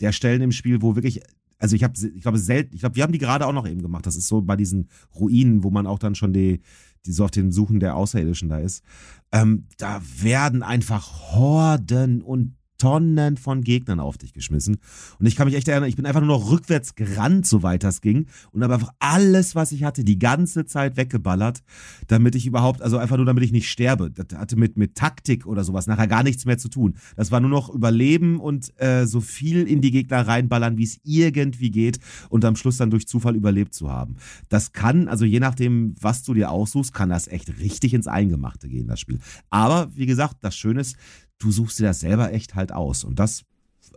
der 0.00 0.12
Stellen 0.12 0.42
im 0.42 0.52
Spiel, 0.52 0.82
wo 0.82 0.94
wirklich 0.94 1.20
also 1.58 1.76
ich 1.76 1.84
habe, 1.84 1.94
ich 1.96 2.22
glaube, 2.22 2.38
selten, 2.38 2.74
ich 2.74 2.80
glaube, 2.80 2.96
wir 2.96 3.04
haben 3.04 3.12
die 3.12 3.20
gerade 3.20 3.46
auch 3.46 3.52
noch 3.52 3.68
eben 3.68 3.82
gemacht. 3.82 4.04
Das 4.04 4.16
ist 4.16 4.26
so 4.26 4.42
bei 4.42 4.56
diesen 4.56 4.88
Ruinen, 5.14 5.62
wo 5.62 5.70
man 5.70 5.86
auch 5.86 6.00
dann 6.00 6.16
schon 6.16 6.32
die, 6.32 6.60
die 7.06 7.12
so 7.12 7.24
auf 7.24 7.30
den 7.30 7.52
Suchen 7.52 7.78
der 7.78 7.94
Außerirdischen 7.94 8.48
da 8.48 8.58
ist. 8.58 8.82
Ähm, 9.30 9.68
da 9.78 10.02
werden 10.20 10.64
einfach 10.64 11.32
Horden 11.32 12.20
und 12.20 12.56
Tonnen 12.82 13.36
von 13.36 13.62
Gegnern 13.62 14.00
auf 14.00 14.18
dich 14.18 14.32
geschmissen. 14.32 14.78
Und 15.20 15.26
ich 15.26 15.36
kann 15.36 15.46
mich 15.46 15.54
echt 15.54 15.68
erinnern, 15.68 15.88
ich 15.88 15.94
bin 15.94 16.04
einfach 16.04 16.20
nur 16.20 16.36
noch 16.36 16.50
rückwärts 16.50 16.96
gerannt, 16.96 17.46
so 17.46 17.62
weit 17.62 17.84
das 17.84 18.00
ging. 18.00 18.26
Und 18.50 18.64
habe 18.64 18.74
einfach 18.74 18.92
alles, 18.98 19.54
was 19.54 19.70
ich 19.70 19.84
hatte, 19.84 20.02
die 20.02 20.18
ganze 20.18 20.66
Zeit 20.66 20.96
weggeballert, 20.96 21.62
damit 22.08 22.34
ich 22.34 22.44
überhaupt, 22.44 22.82
also 22.82 22.98
einfach 22.98 23.18
nur 23.18 23.26
damit 23.26 23.44
ich 23.44 23.52
nicht 23.52 23.70
sterbe. 23.70 24.10
Das 24.10 24.36
hatte 24.36 24.56
mit, 24.56 24.76
mit 24.76 24.96
Taktik 24.96 25.46
oder 25.46 25.62
sowas 25.62 25.86
nachher 25.86 26.08
gar 26.08 26.24
nichts 26.24 26.44
mehr 26.44 26.58
zu 26.58 26.68
tun. 26.68 26.96
Das 27.14 27.30
war 27.30 27.38
nur 27.38 27.50
noch 27.50 27.72
Überleben 27.72 28.40
und 28.40 28.72
äh, 28.80 29.06
so 29.06 29.20
viel 29.20 29.62
in 29.68 29.80
die 29.80 29.92
Gegner 29.92 30.26
reinballern, 30.26 30.76
wie 30.76 30.82
es 30.82 30.98
irgendwie 31.04 31.70
geht 31.70 32.00
und 32.30 32.44
am 32.44 32.56
Schluss 32.56 32.78
dann 32.78 32.90
durch 32.90 33.06
Zufall 33.06 33.36
überlebt 33.36 33.74
zu 33.74 33.92
haben. 33.92 34.16
Das 34.48 34.72
kann, 34.72 35.06
also 35.06 35.24
je 35.24 35.38
nachdem, 35.38 35.94
was 36.00 36.24
du 36.24 36.34
dir 36.34 36.50
aussuchst, 36.50 36.92
kann 36.92 37.10
das 37.10 37.28
echt 37.28 37.60
richtig 37.60 37.94
ins 37.94 38.08
Eingemachte 38.08 38.68
gehen, 38.68 38.88
das 38.88 38.98
Spiel. 38.98 39.20
Aber 39.50 39.88
wie 39.94 40.06
gesagt, 40.06 40.38
das 40.40 40.56
Schöne 40.56 40.80
ist, 40.80 40.96
du 41.42 41.50
suchst 41.50 41.78
dir 41.78 41.86
das 41.86 42.00
selber 42.00 42.32
echt 42.32 42.54
halt 42.54 42.72
aus. 42.72 43.04
Und 43.04 43.18
das, 43.18 43.44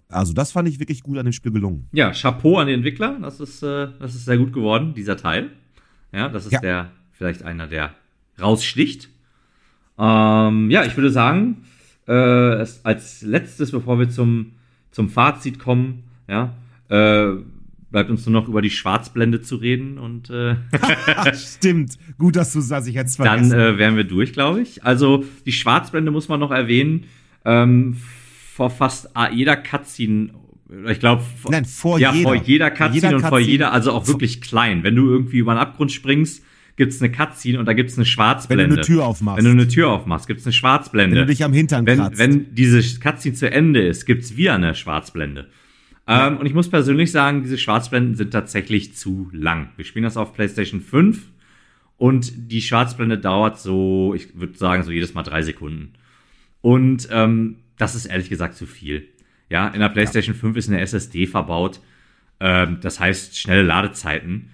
also 0.10 0.34
das 0.34 0.52
fand 0.52 0.68
ich 0.68 0.80
wirklich 0.80 1.04
gut 1.04 1.18
an 1.18 1.26
dem 1.26 1.34
Spiel 1.34 1.52
gelungen. 1.52 1.88
Ja, 1.92 2.12
Chapeau 2.12 2.58
an 2.58 2.68
den 2.68 2.78
Entwickler. 2.78 3.18
Das 3.22 3.40
ist, 3.40 3.64
äh, 3.64 3.88
das 4.00 4.16
ist 4.16 4.26
sehr 4.26 4.38
gut 4.38 4.54
geworden, 4.54 4.94
dieser 4.94 5.18
Teil. 5.18 5.52
Ja, 6.12 6.30
das 6.30 6.46
ist 6.46 6.54
ja. 6.54 6.60
der, 6.60 6.92
vielleicht 7.12 7.44
einer, 7.44 7.68
der 7.68 7.94
raussticht. 8.42 9.10
Ähm, 9.98 10.70
ja, 10.72 10.84
ich 10.84 10.96
würde 10.98 11.10
sagen, 11.10 11.66
äh, 12.08 12.12
als 12.12 13.22
letztes, 13.22 13.72
bevor 13.72 14.00
wir 14.00 14.10
zum, 14.10 14.54
zum 14.92 15.10
Fazit 15.10 15.60
kommen, 15.60 16.04
ja, 16.28 16.54
äh, 16.90 17.34
bleibt 17.92 18.10
uns 18.10 18.26
nur 18.26 18.42
noch 18.42 18.50
über 18.50 18.62
die 18.62 18.70
Schwarzblende 18.70 19.42
zu 19.42 19.56
reden 19.56 19.98
und 19.98 20.30
äh 20.30 20.56
stimmt. 21.34 21.98
Gut, 22.18 22.36
dass 22.36 22.52
du 22.52 22.60
sagst, 22.60 22.90
ich 22.90 22.96
hätte 22.96 23.08
es 23.08 23.16
vergessen. 23.16 23.52
Dann 23.52 23.76
äh, 23.76 23.78
wären 23.78 23.96
wir 23.96 24.04
durch, 24.04 24.34
glaube 24.34 24.62
ich. 24.62 24.84
Also 24.84 25.24
die 25.46 25.54
Schwarzblende 25.54 26.12
muss 26.12 26.28
man 26.28 26.40
noch 26.40 26.52
erwähnen. 26.52 27.06
Ähm, 27.46 27.98
vor 28.54 28.70
fast 28.70 29.10
jeder 29.32 29.56
Cutscene 29.56 30.32
ich 30.88 31.00
glaube, 31.00 31.24
Nein, 31.48 31.66
vor 31.66 32.00
ja, 32.00 32.12
jeder. 32.12 32.24
vor 32.24 32.36
jeder 32.36 32.72
Cutscene 32.72 32.96
jeder 32.96 33.16
und 33.18 33.26
vor 33.28 33.40
jeder, 33.40 33.72
also 33.72 33.92
auch 33.92 34.08
wirklich 34.08 34.42
klein. 34.42 34.84
Wenn 34.84 34.96
du 34.96 35.08
irgendwie 35.08 35.38
über 35.38 35.52
einen 35.52 35.60
Abgrund 35.60 35.92
springst, 35.92 36.44
gibt's 36.76 37.02
eine 37.02 37.12
Cutscene 37.12 37.60
und 37.60 37.66
da 37.66 37.74
gibt's 37.74 37.98
eine 37.98 38.06
Schwarzblende. 38.06 38.64
Wenn 38.64 38.70
du 38.72 38.76
eine 38.78 38.86
Tür 38.86 39.06
aufmachst. 39.06 39.38
Wenn 39.38 39.46
du 39.46 39.52
eine 39.52 39.68
Tür 39.68 39.90
aufmachst, 39.90 40.28
gibt's 40.28 40.46
eine 40.46 40.54
Schwarzblende. 40.54 41.16
Wenn 41.16 41.28
du 41.28 41.32
dich 41.32 41.44
am 41.44 41.54
Hintern 41.54 41.86
wenn, 41.86 42.00
kratzt. 42.00 42.18
Wenn 42.18 42.54
diese 42.56 43.00
Cutscene 43.00 43.36
zu 43.36 43.52
Ende 43.52 43.86
ist, 43.86 44.06
gibt's 44.06 44.36
wieder 44.38 44.56
eine 44.56 44.74
Schwarzblende. 44.74 45.48
Ja. 46.08 46.28
Ähm, 46.28 46.38
und 46.38 46.48
ich 46.48 46.54
muss 46.54 46.70
persönlich 46.70 47.12
sagen, 47.12 47.44
diese 47.44 47.58
Schwarzblenden 47.58 48.16
sind 48.16 48.32
tatsächlich 48.32 48.96
zu 48.96 49.30
lang. 49.32 49.70
Wir 49.76 49.86
spielen 49.86 50.04
das 50.04 50.18
auf 50.18 50.34
PlayStation 50.34 50.82
5 50.82 51.22
und 51.98 52.52
die 52.52 52.62
Schwarzblende 52.62 53.18
dauert 53.18 53.60
so, 53.60 54.14
ich 54.16 54.38
würde 54.38 54.58
sagen, 54.58 54.84
so 54.84 54.92
jedes 54.92 55.14
Mal 55.14 55.24
drei 55.24 55.44
Sekunden. 55.44 55.94
Und 56.66 57.10
ähm, 57.12 57.58
das 57.78 57.94
ist 57.94 58.08
ehrlich 58.08 58.28
gesagt 58.28 58.56
zu 58.56 58.66
viel. 58.66 59.08
Ja, 59.52 59.68
in 59.68 59.82
der 59.82 59.90
PlayStation 59.90 60.34
ja. 60.34 60.42
5 60.42 60.58
ist 60.58 60.68
eine 60.68 60.82
SSD 60.82 61.28
verbaut. 61.28 61.80
Ähm, 62.40 62.80
das 62.82 63.00
heißt, 63.00 63.38
schnelle 63.38 63.62
Ladezeiten. 63.62 64.50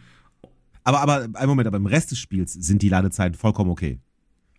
Aber, 0.84 1.00
aber, 1.00 1.30
ein 1.34 1.48
Moment, 1.48 1.68
aber 1.68 1.78
im 1.78 1.86
Rest 1.86 2.12
des 2.12 2.20
Spiels 2.20 2.52
sind 2.52 2.82
die 2.82 2.90
Ladezeiten 2.90 3.36
vollkommen 3.36 3.72
okay. 3.72 4.02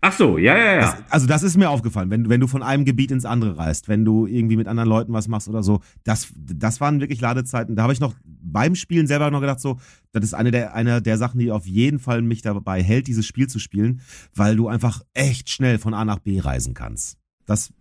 Ach 0.00 0.14
so, 0.14 0.38
ja, 0.38 0.56
ja, 0.56 0.64
ja. 0.76 0.80
Das, 0.80 0.96
also 1.10 1.26
das 1.26 1.42
ist 1.42 1.58
mir 1.58 1.68
aufgefallen, 1.68 2.08
wenn, 2.08 2.30
wenn 2.30 2.40
du 2.40 2.46
von 2.46 2.62
einem 2.62 2.86
Gebiet 2.86 3.10
ins 3.10 3.26
andere 3.26 3.58
reist, 3.58 3.86
wenn 3.86 4.06
du 4.06 4.26
irgendwie 4.26 4.56
mit 4.56 4.66
anderen 4.66 4.88
Leuten 4.88 5.12
was 5.12 5.28
machst 5.28 5.46
oder 5.46 5.62
so, 5.62 5.80
das, 6.04 6.32
das 6.34 6.80
waren 6.80 7.00
wirklich 7.00 7.20
Ladezeiten. 7.20 7.76
Da 7.76 7.82
habe 7.82 7.92
ich 7.92 8.00
noch 8.00 8.14
beim 8.24 8.74
Spielen 8.76 9.06
selber 9.06 9.30
noch 9.30 9.42
gedacht, 9.42 9.60
so, 9.60 9.78
das 10.12 10.24
ist 10.24 10.32
eine 10.32 10.52
der, 10.52 10.74
eine 10.74 11.02
der 11.02 11.18
Sachen, 11.18 11.38
die 11.38 11.52
auf 11.52 11.66
jeden 11.66 11.98
Fall 11.98 12.22
mich 12.22 12.40
dabei 12.40 12.82
hält, 12.82 13.08
dieses 13.08 13.26
Spiel 13.26 13.46
zu 13.46 13.58
spielen, 13.58 14.00
weil 14.34 14.56
du 14.56 14.68
einfach 14.68 15.02
echt 15.12 15.50
schnell 15.50 15.78
von 15.78 15.92
A 15.92 16.06
nach 16.06 16.18
B 16.18 16.40
reisen 16.40 16.72
kannst. 16.72 17.18
Das 17.46 17.72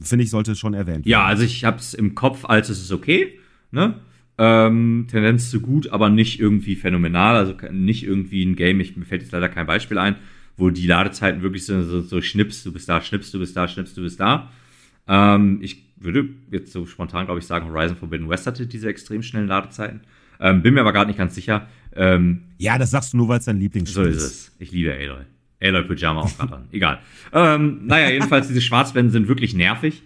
finde 0.00 0.24
ich 0.24 0.30
sollte 0.30 0.56
schon 0.56 0.74
erwähnt 0.74 1.04
werden. 1.06 1.10
Ja, 1.10 1.24
also 1.24 1.42
ich 1.42 1.64
habe 1.64 1.78
es 1.78 1.94
im 1.94 2.14
Kopf, 2.14 2.44
als 2.44 2.68
es 2.68 2.80
ist 2.80 2.92
okay, 2.92 3.38
ne? 3.70 4.00
Ähm, 4.36 5.06
Tendenz 5.08 5.50
zu 5.50 5.60
gut, 5.60 5.88
aber 5.90 6.08
nicht 6.08 6.40
irgendwie 6.40 6.74
phänomenal, 6.74 7.36
also 7.36 7.54
nicht 7.70 8.02
irgendwie 8.02 8.44
ein 8.44 8.56
Game, 8.56 8.80
ich, 8.80 8.96
mir 8.96 9.04
fällt 9.04 9.22
jetzt 9.22 9.30
leider 9.30 9.48
kein 9.48 9.66
Beispiel 9.66 9.96
ein, 9.96 10.16
wo 10.56 10.70
die 10.70 10.88
Ladezeiten 10.88 11.42
wirklich 11.42 11.66
so, 11.66 11.82
so, 11.82 12.00
so 12.00 12.20
schnips, 12.20 12.64
du 12.64 12.72
bist 12.72 12.88
da, 12.88 13.00
schnips, 13.00 13.30
du 13.30 13.38
bist 13.38 13.56
da, 13.56 13.68
schnips, 13.68 13.94
du 13.94 14.02
bist 14.02 14.18
da. 14.18 14.50
Ähm, 15.06 15.58
ich 15.62 15.84
würde 15.96 16.28
jetzt 16.50 16.72
so 16.72 16.84
spontan, 16.86 17.26
glaube 17.26 17.38
ich, 17.40 17.46
sagen, 17.46 17.66
Horizon 17.68 17.96
Forbidden 17.96 18.28
West 18.28 18.46
hatte 18.46 18.66
diese 18.66 18.88
extrem 18.88 19.22
schnellen 19.22 19.46
Ladezeiten. 19.46 20.00
Ähm, 20.40 20.62
bin 20.62 20.74
mir 20.74 20.80
aber 20.80 20.92
gerade 20.92 21.06
nicht 21.06 21.18
ganz 21.18 21.34
sicher. 21.36 21.68
Ähm, 21.94 22.42
ja, 22.58 22.76
das 22.76 22.90
sagst 22.90 23.12
du 23.12 23.18
nur, 23.18 23.28
weil 23.28 23.38
es 23.38 23.44
dein 23.44 23.58
Lieblingsspiel 23.58 24.06
ist. 24.06 24.20
So 24.20 24.26
ist 24.26 24.32
es. 24.32 24.52
Ich 24.58 24.72
liebe 24.72 24.92
Aloy. 24.92 25.24
Aloy 25.64 25.84
Pyjama 25.84 26.22
auch 26.22 26.36
gerade 26.36 26.56
an. 26.56 26.64
Egal. 26.72 27.00
Ähm, 27.32 27.86
naja, 27.86 28.10
jedenfalls, 28.10 28.48
diese 28.48 28.60
Schwarzblenden 28.60 29.12
sind 29.12 29.28
wirklich 29.28 29.54
nervig. 29.54 30.02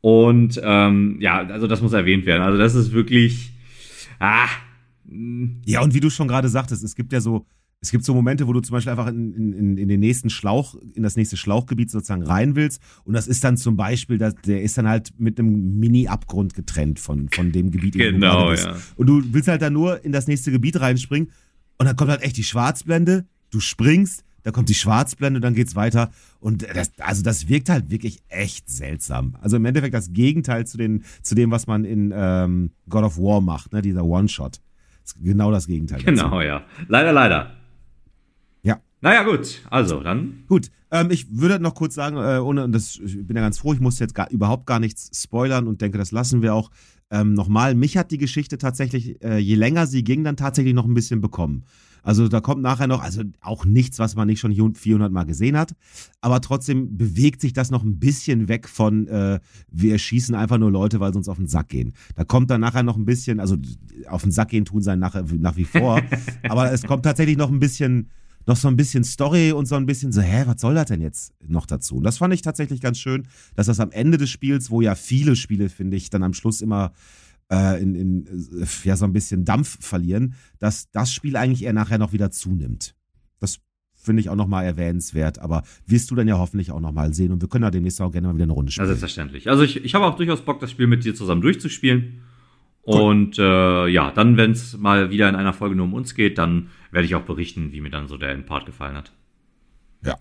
Und 0.00 0.60
ähm, 0.62 1.16
ja, 1.20 1.38
also 1.38 1.66
das 1.66 1.82
muss 1.82 1.92
erwähnt 1.92 2.26
werden. 2.26 2.42
Also 2.42 2.58
das 2.58 2.74
ist 2.74 2.92
wirklich. 2.92 3.52
Ah. 4.18 4.48
Ja, 5.66 5.80
und 5.82 5.94
wie 5.94 6.00
du 6.00 6.10
schon 6.10 6.28
gerade 6.28 6.48
sagtest, 6.48 6.84
es 6.84 6.94
gibt 6.94 7.12
ja 7.12 7.20
so 7.20 7.46
es 7.82 7.90
gibt 7.90 8.04
so 8.04 8.12
Momente, 8.14 8.46
wo 8.46 8.52
du 8.52 8.60
zum 8.60 8.74
Beispiel 8.74 8.90
einfach 8.90 9.06
in, 9.06 9.54
in, 9.54 9.78
in 9.78 9.88
den 9.88 10.00
nächsten 10.00 10.28
Schlauch, 10.28 10.74
in 10.94 11.02
das 11.02 11.16
nächste 11.16 11.38
Schlauchgebiet 11.38 11.90
sozusagen 11.90 12.22
rein 12.22 12.54
willst. 12.54 12.82
Und 13.04 13.14
das 13.14 13.26
ist 13.26 13.42
dann 13.42 13.56
zum 13.56 13.76
Beispiel, 13.76 14.18
der 14.18 14.62
ist 14.62 14.76
dann 14.76 14.86
halt 14.86 15.12
mit 15.18 15.38
einem 15.38 15.78
Mini-Abgrund 15.78 16.52
getrennt 16.52 17.00
von, 17.00 17.30
von 17.30 17.52
dem 17.52 17.70
Gebiet, 17.70 17.96
in 17.96 18.00
dem 18.02 18.14
genau, 18.16 18.52
du 18.52 18.60
ja. 18.60 18.76
Und 18.96 19.06
du 19.06 19.22
willst 19.32 19.48
halt 19.48 19.62
dann 19.62 19.72
nur 19.72 20.04
in 20.04 20.12
das 20.12 20.26
nächste 20.26 20.50
Gebiet 20.50 20.78
reinspringen. 20.78 21.30
Und 21.78 21.86
dann 21.86 21.96
kommt 21.96 22.10
halt 22.10 22.20
echt 22.20 22.36
die 22.36 22.44
Schwarzblende. 22.44 23.24
Du 23.50 23.60
springst, 23.60 24.24
da 24.42 24.50
kommt 24.50 24.68
die 24.68 24.74
Schwarzblende, 24.74 25.40
dann 25.40 25.54
geht's 25.54 25.76
weiter. 25.76 26.10
Und 26.38 26.66
das, 26.74 26.92
also 26.98 27.22
das 27.22 27.48
wirkt 27.48 27.68
halt 27.68 27.90
wirklich 27.90 28.20
echt 28.28 28.68
seltsam. 28.70 29.36
Also 29.40 29.56
im 29.56 29.64
Endeffekt 29.64 29.94
das 29.94 30.12
Gegenteil 30.12 30.66
zu, 30.66 30.76
den, 30.76 31.04
zu 31.22 31.34
dem, 31.34 31.50
was 31.50 31.66
man 31.66 31.84
in 31.84 32.12
ähm, 32.14 32.70
God 32.88 33.04
of 33.04 33.18
War 33.18 33.40
macht, 33.40 33.72
ne? 33.72 33.82
dieser 33.82 34.04
One-Shot. 34.04 34.60
Genau 35.20 35.50
das 35.50 35.66
Gegenteil. 35.66 36.02
Genau, 36.02 36.30
dazu. 36.30 36.40
ja. 36.42 36.62
Leider, 36.88 37.12
leider. 37.12 37.60
Naja, 39.02 39.22
gut, 39.22 39.62
also 39.70 40.00
dann. 40.00 40.44
Gut, 40.46 40.70
ähm, 40.90 41.10
ich 41.10 41.26
würde 41.30 41.58
noch 41.58 41.74
kurz 41.74 41.94
sagen, 41.94 42.16
äh, 42.16 42.38
ohne, 42.38 42.68
das, 42.68 43.00
ich 43.02 43.26
bin 43.26 43.34
ja 43.34 43.42
ganz 43.42 43.58
froh, 43.58 43.72
ich 43.72 43.80
muss 43.80 43.98
jetzt 43.98 44.14
gar, 44.14 44.30
überhaupt 44.30 44.66
gar 44.66 44.78
nichts 44.78 45.10
spoilern 45.22 45.66
und 45.66 45.80
denke, 45.80 45.96
das 45.96 46.12
lassen 46.12 46.42
wir 46.42 46.54
auch. 46.54 46.70
Ähm, 47.10 47.32
nochmal, 47.32 47.74
mich 47.74 47.96
hat 47.96 48.10
die 48.10 48.18
Geschichte 48.18 48.58
tatsächlich, 48.58 49.22
äh, 49.24 49.38
je 49.38 49.54
länger 49.54 49.86
sie 49.86 50.04
ging, 50.04 50.22
dann 50.22 50.36
tatsächlich 50.36 50.74
noch 50.74 50.84
ein 50.84 50.94
bisschen 50.94 51.20
bekommen. 51.20 51.64
Also 52.02 52.28
da 52.28 52.40
kommt 52.40 52.62
nachher 52.62 52.86
noch, 52.86 53.02
also 53.02 53.22
auch 53.40 53.64
nichts, 53.64 53.98
was 53.98 54.16
man 54.16 54.26
nicht 54.26 54.40
schon 54.40 54.74
400 54.74 55.12
Mal 55.12 55.24
gesehen 55.24 55.56
hat, 55.56 55.74
aber 56.20 56.40
trotzdem 56.40 56.96
bewegt 56.96 57.40
sich 57.40 57.52
das 57.52 57.70
noch 57.70 57.82
ein 57.82 57.98
bisschen 57.98 58.48
weg 58.48 58.68
von, 58.68 59.06
äh, 59.08 59.40
wir 59.70 59.98
schießen 59.98 60.34
einfach 60.34 60.58
nur 60.58 60.70
Leute, 60.70 61.00
weil 61.00 61.12
sie 61.12 61.18
uns 61.18 61.28
auf 61.28 61.36
den 61.36 61.46
Sack 61.46 61.68
gehen. 61.68 61.92
Da 62.16 62.24
kommt 62.24 62.50
dann 62.50 62.60
nachher 62.60 62.82
noch 62.82 62.96
ein 62.96 63.04
bisschen, 63.04 63.40
also 63.40 63.56
auf 64.08 64.22
den 64.22 64.32
Sack 64.32 64.48
gehen 64.48 64.64
tun 64.64 64.82
sie 64.82 64.96
nach, 64.96 65.20
nach 65.38 65.56
wie 65.56 65.64
vor, 65.64 66.00
aber 66.48 66.72
es 66.72 66.82
kommt 66.82 67.04
tatsächlich 67.04 67.36
noch 67.36 67.50
ein 67.50 67.60
bisschen 67.60 68.08
noch 68.46 68.56
so 68.56 68.68
ein 68.68 68.76
bisschen 68.76 69.04
Story 69.04 69.52
und 69.52 69.66
so 69.66 69.76
ein 69.76 69.86
bisschen 69.86 70.12
so, 70.12 70.20
hä, 70.20 70.44
was 70.46 70.60
soll 70.60 70.74
das 70.74 70.86
denn 70.86 71.00
jetzt 71.00 71.32
noch 71.46 71.66
dazu? 71.66 71.96
Und 71.96 72.04
das 72.04 72.18
fand 72.18 72.32
ich 72.34 72.42
tatsächlich 72.42 72.80
ganz 72.80 72.98
schön, 72.98 73.26
dass 73.54 73.66
das 73.66 73.80
am 73.80 73.90
Ende 73.90 74.18
des 74.18 74.30
Spiels, 74.30 74.70
wo 74.70 74.80
ja 74.80 74.94
viele 74.94 75.36
Spiele, 75.36 75.68
finde 75.68 75.96
ich, 75.96 76.10
dann 76.10 76.22
am 76.22 76.32
Schluss 76.32 76.60
immer 76.60 76.92
äh, 77.50 77.82
in, 77.82 77.94
in 77.94 78.26
äh, 78.26 78.66
ja, 78.84 78.96
so 78.96 79.04
ein 79.04 79.12
bisschen 79.12 79.44
Dampf 79.44 79.84
verlieren, 79.84 80.34
dass 80.58 80.90
das 80.90 81.12
Spiel 81.12 81.36
eigentlich 81.36 81.64
eher 81.64 81.72
nachher 81.72 81.98
noch 81.98 82.12
wieder 82.12 82.30
zunimmt. 82.30 82.94
Das 83.38 83.58
finde 83.94 84.20
ich 84.20 84.30
auch 84.30 84.36
nochmal 84.36 84.64
erwähnenswert, 84.64 85.38
aber 85.38 85.62
wirst 85.86 86.10
du 86.10 86.14
dann 86.14 86.28
ja 86.28 86.38
hoffentlich 86.38 86.70
auch 86.70 86.80
nochmal 86.80 87.12
sehen 87.12 87.32
und 87.32 87.42
wir 87.42 87.48
können 87.48 87.64
ja 87.64 87.70
demnächst 87.70 88.00
auch 88.00 88.10
gerne 88.10 88.28
mal 88.28 88.34
wieder 88.34 88.44
eine 88.44 88.52
Runde 88.52 88.72
spielen. 88.72 88.84
Ja, 88.84 88.88
selbstverständlich. 88.88 89.50
Also 89.50 89.62
ich, 89.62 89.84
ich 89.84 89.94
habe 89.94 90.06
auch 90.06 90.16
durchaus 90.16 90.42
Bock, 90.42 90.60
das 90.60 90.70
Spiel 90.70 90.86
mit 90.86 91.04
dir 91.04 91.14
zusammen 91.14 91.42
durchzuspielen. 91.42 92.22
Und 92.82 93.38
äh, 93.38 93.86
ja, 93.88 94.10
dann, 94.10 94.36
wenn 94.36 94.52
es 94.52 94.76
mal 94.78 95.10
wieder 95.10 95.28
in 95.28 95.36
einer 95.36 95.52
Folge 95.52 95.76
nur 95.76 95.84
um 95.84 95.94
uns 95.94 96.14
geht, 96.14 96.38
dann 96.38 96.70
werde 96.90 97.04
ich 97.04 97.14
auch 97.14 97.22
berichten, 97.22 97.72
wie 97.72 97.80
mir 97.80 97.90
dann 97.90 98.08
so 98.08 98.16
der 98.16 98.30
Endpart 98.30 98.64
gefallen 98.66 98.96
hat. 98.96 99.12
Ja. 100.04 100.16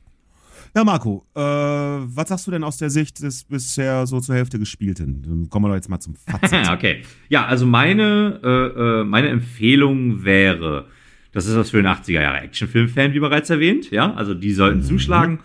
Ja, 0.76 0.84
Marco, 0.84 1.26
äh, 1.36 1.40
was 1.40 2.30
sagst 2.30 2.48
du 2.48 2.52
denn 2.52 2.64
aus 2.64 2.78
der 2.78 2.90
Sicht 2.90 3.22
des 3.22 3.44
bisher 3.44 4.06
so 4.06 4.20
zur 4.20 4.36
Hälfte 4.36 4.60
gespielten? 4.60 5.24
Dann 5.24 5.50
kommen 5.50 5.66
wir 5.66 5.70
doch 5.70 5.76
jetzt 5.76 5.90
mal 5.90 6.00
zum 6.00 6.16
Fazit. 6.16 6.70
okay. 6.72 7.02
Ja, 7.30 7.46
also 7.46 7.66
meine, 7.66 8.40
äh, 8.44 9.02
äh, 9.02 9.04
meine 9.04 9.30
Empfehlung 9.30 10.24
wäre, 10.24 10.88
das 11.32 11.48
ist 11.48 11.56
was 11.56 11.72
für 11.72 11.80
einen 11.80 11.88
80er 11.88 12.22
Jahre 12.22 12.42
Actionfilm-Fan, 12.42 13.14
wie 13.14 13.20
bereits 13.20 13.50
erwähnt. 13.50 13.92
Ja, 13.92 14.14
also 14.14 14.34
die 14.34 14.52
sollten 14.52 14.80
mhm. 14.80 14.84
zuschlagen. 14.84 15.40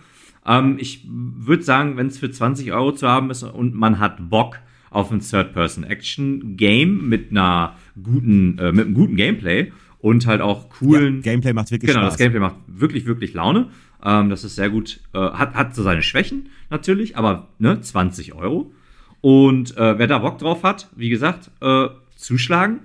Ähm, 0.45 0.77
ich 0.79 1.05
würde 1.07 1.63
sagen, 1.63 1.97
wenn 1.97 2.07
es 2.07 2.19
für 2.19 2.29
20 2.29 2.71
Euro 2.71 2.91
zu 2.91 3.07
haben 3.07 3.31
ist 3.31 3.43
und 3.43 3.73
man 3.73 3.99
hat 3.99 4.29
Bock, 4.29 4.59
auf 4.95 5.11
ein 5.11 5.19
Third-Person-Action-Game 5.19 7.09
mit 7.09 7.31
einer 7.31 7.75
guten, 8.01 8.57
äh, 8.57 8.71
mit 8.71 8.85
einem 8.85 8.93
guten 8.93 9.17
Gameplay 9.17 9.73
und 10.05 10.27
halt 10.27 10.39
auch 10.39 10.69
coolen. 10.69 11.15
Ja, 11.15 11.31
Gameplay 11.31 11.51
macht 11.51 11.71
wirklich 11.71 11.89
genau, 11.89 12.01
Spaß. 12.01 12.13
das 12.13 12.19
Gameplay 12.19 12.39
macht 12.39 12.57
wirklich, 12.67 13.07
wirklich 13.07 13.33
Laune. 13.33 13.69
Ähm, 14.03 14.29
das 14.29 14.43
ist 14.43 14.53
sehr 14.53 14.69
gut. 14.69 14.99
Äh, 15.15 15.17
hat, 15.17 15.55
hat 15.55 15.73
so 15.73 15.81
seine 15.81 16.03
Schwächen 16.03 16.49
natürlich, 16.69 17.17
aber 17.17 17.47
ne, 17.57 17.81
20 17.81 18.35
Euro. 18.35 18.71
Und 19.21 19.75
äh, 19.77 19.97
wer 19.97 20.05
da 20.05 20.19
Bock 20.19 20.37
drauf 20.37 20.61
hat, 20.61 20.91
wie 20.95 21.09
gesagt, 21.09 21.49
äh, 21.59 21.87
zuschlagen. 22.15 22.81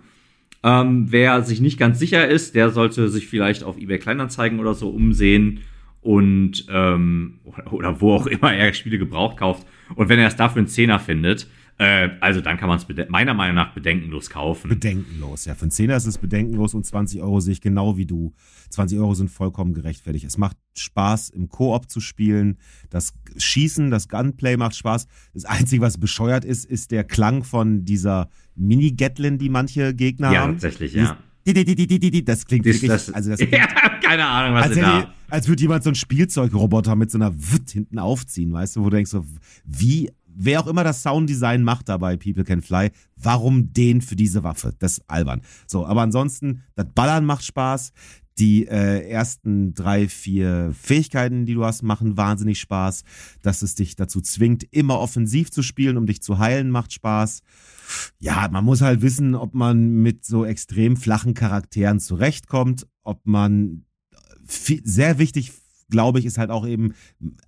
Ähm, 0.62 1.08
wer 1.10 1.42
sich 1.42 1.60
nicht 1.60 1.78
ganz 1.78 1.98
sicher 1.98 2.26
ist, 2.26 2.54
der 2.54 2.70
sollte 2.70 3.10
sich 3.10 3.28
vielleicht 3.28 3.64
auf 3.64 3.76
eBay 3.76 3.98
Kleinanzeigen 3.98 4.58
oder 4.58 4.72
so 4.72 4.88
umsehen 4.88 5.60
und 6.00 6.64
ähm, 6.70 7.40
oder, 7.44 7.72
oder 7.74 8.00
wo 8.00 8.14
auch 8.14 8.26
immer 8.28 8.54
er 8.54 8.72
Spiele 8.72 8.96
gebraucht 8.96 9.36
kauft. 9.36 9.66
Und 9.94 10.08
wenn 10.08 10.18
er 10.18 10.28
es 10.28 10.36
dafür 10.36 10.60
einen 10.60 10.68
Zehner 10.68 10.98
findet, 10.98 11.48
Äh, 11.80 12.10
also 12.20 12.42
dann 12.42 12.58
kann 12.58 12.68
man 12.68 12.76
es 12.76 12.86
meiner 13.08 13.32
Meinung 13.32 13.54
nach 13.54 13.72
bedenkenlos 13.72 14.28
kaufen. 14.28 14.68
Bedenkenlos, 14.68 15.46
ja. 15.46 15.54
Für 15.54 15.62
einen 15.62 15.70
Zehner 15.70 15.96
ist 15.96 16.04
es 16.04 16.18
bedenkenlos 16.18 16.74
und 16.74 16.84
20 16.84 17.22
Euro 17.22 17.40
sehe 17.40 17.54
ich 17.54 17.62
genau 17.62 17.96
wie 17.96 18.04
du. 18.04 18.34
20 18.68 18.98
Euro 18.98 19.14
sind 19.14 19.30
vollkommen 19.30 19.72
gerechtfertigt. 19.72 20.26
Es 20.26 20.36
macht 20.36 20.58
Spaß, 20.76 21.30
im 21.30 21.48
Koop 21.48 21.90
zu 21.90 22.00
spielen. 22.00 22.58
Das 22.90 23.14
Schießen, 23.34 23.90
das 23.90 24.08
Gunplay 24.08 24.58
macht 24.58 24.76
Spaß. 24.76 25.06
Das 25.32 25.46
Einzige, 25.46 25.80
was 25.80 25.96
bescheuert 25.96 26.44
ist, 26.44 26.66
ist 26.66 26.90
der 26.90 27.02
Klang 27.02 27.44
von 27.44 27.86
dieser 27.86 28.28
Mini-Gatlin, 28.56 29.38
die 29.38 29.48
manche 29.48 29.94
Gegner 29.94 30.32
ja, 30.32 30.40
haben. 30.40 30.48
Ja, 30.50 30.52
tatsächlich, 30.60 30.92
ja. 30.92 31.16
Das 31.46 32.44
klingt 32.46 32.66
Das- 32.66 32.74
wirklich, 32.74 32.90
das- 32.90 33.10
also 33.10 33.30
das 33.30 33.40
ja, 33.50 33.66
keine 34.02 34.26
Ahnung, 34.26 34.54
was 34.54 34.64
als, 34.64 34.76
hätte, 34.76 34.86
da. 34.86 35.14
als 35.30 35.48
würde 35.48 35.62
jemand 35.62 35.82
so 35.82 35.88
einen 35.90 35.94
Spielzeugroboter 35.94 36.94
mit 36.94 37.10
so 37.10 37.16
einer 37.16 37.32
Witt 37.34 37.70
hinten 37.70 37.98
aufziehen, 37.98 38.52
weißt 38.52 38.76
du, 38.76 38.80
wo 38.80 38.90
du 38.90 38.96
denkst 38.96 39.10
so, 39.10 39.24
wie, 39.64 40.10
wer 40.42 40.60
auch 40.60 40.66
immer 40.66 40.84
das 40.84 41.02
Sounddesign 41.02 41.62
macht 41.62 41.88
dabei, 41.88 42.16
People 42.16 42.44
Can 42.44 42.62
Fly, 42.62 42.90
warum 43.16 43.72
den 43.72 44.00
für 44.00 44.16
diese 44.16 44.42
Waffe? 44.42 44.74
Das 44.78 44.98
ist 44.98 45.04
albern. 45.06 45.42
So, 45.66 45.86
aber 45.86 46.02
ansonsten, 46.02 46.62
das 46.74 46.86
Ballern 46.94 47.24
macht 47.24 47.44
Spaß. 47.44 47.92
Die 48.38 48.66
äh, 48.66 49.06
ersten 49.06 49.74
drei, 49.74 50.08
vier 50.08 50.72
Fähigkeiten, 50.72 51.44
die 51.44 51.52
du 51.52 51.64
hast, 51.64 51.82
machen 51.82 52.16
wahnsinnig 52.16 52.58
Spaß. 52.58 53.02
Dass 53.42 53.60
es 53.60 53.74
dich 53.74 53.96
dazu 53.96 54.22
zwingt, 54.22 54.64
immer 54.70 54.98
offensiv 54.98 55.50
zu 55.50 55.62
spielen, 55.62 55.98
um 55.98 56.06
dich 56.06 56.22
zu 56.22 56.38
heilen, 56.38 56.70
macht 56.70 56.94
Spaß. 56.94 57.42
Ja, 58.18 58.48
man 58.50 58.64
muss 58.64 58.80
halt 58.80 59.02
wissen, 59.02 59.34
ob 59.34 59.54
man 59.54 59.90
mit 60.02 60.24
so 60.24 60.46
extrem 60.46 60.96
flachen 60.96 61.34
Charakteren 61.34 62.00
zurechtkommt, 62.00 62.86
ob 63.02 63.26
man 63.26 63.84
viel, 64.46 64.80
sehr 64.84 65.18
wichtig, 65.18 65.52
glaube 65.90 66.18
ich, 66.18 66.26
ist 66.26 66.38
halt 66.38 66.50
auch 66.50 66.66
eben 66.66 66.94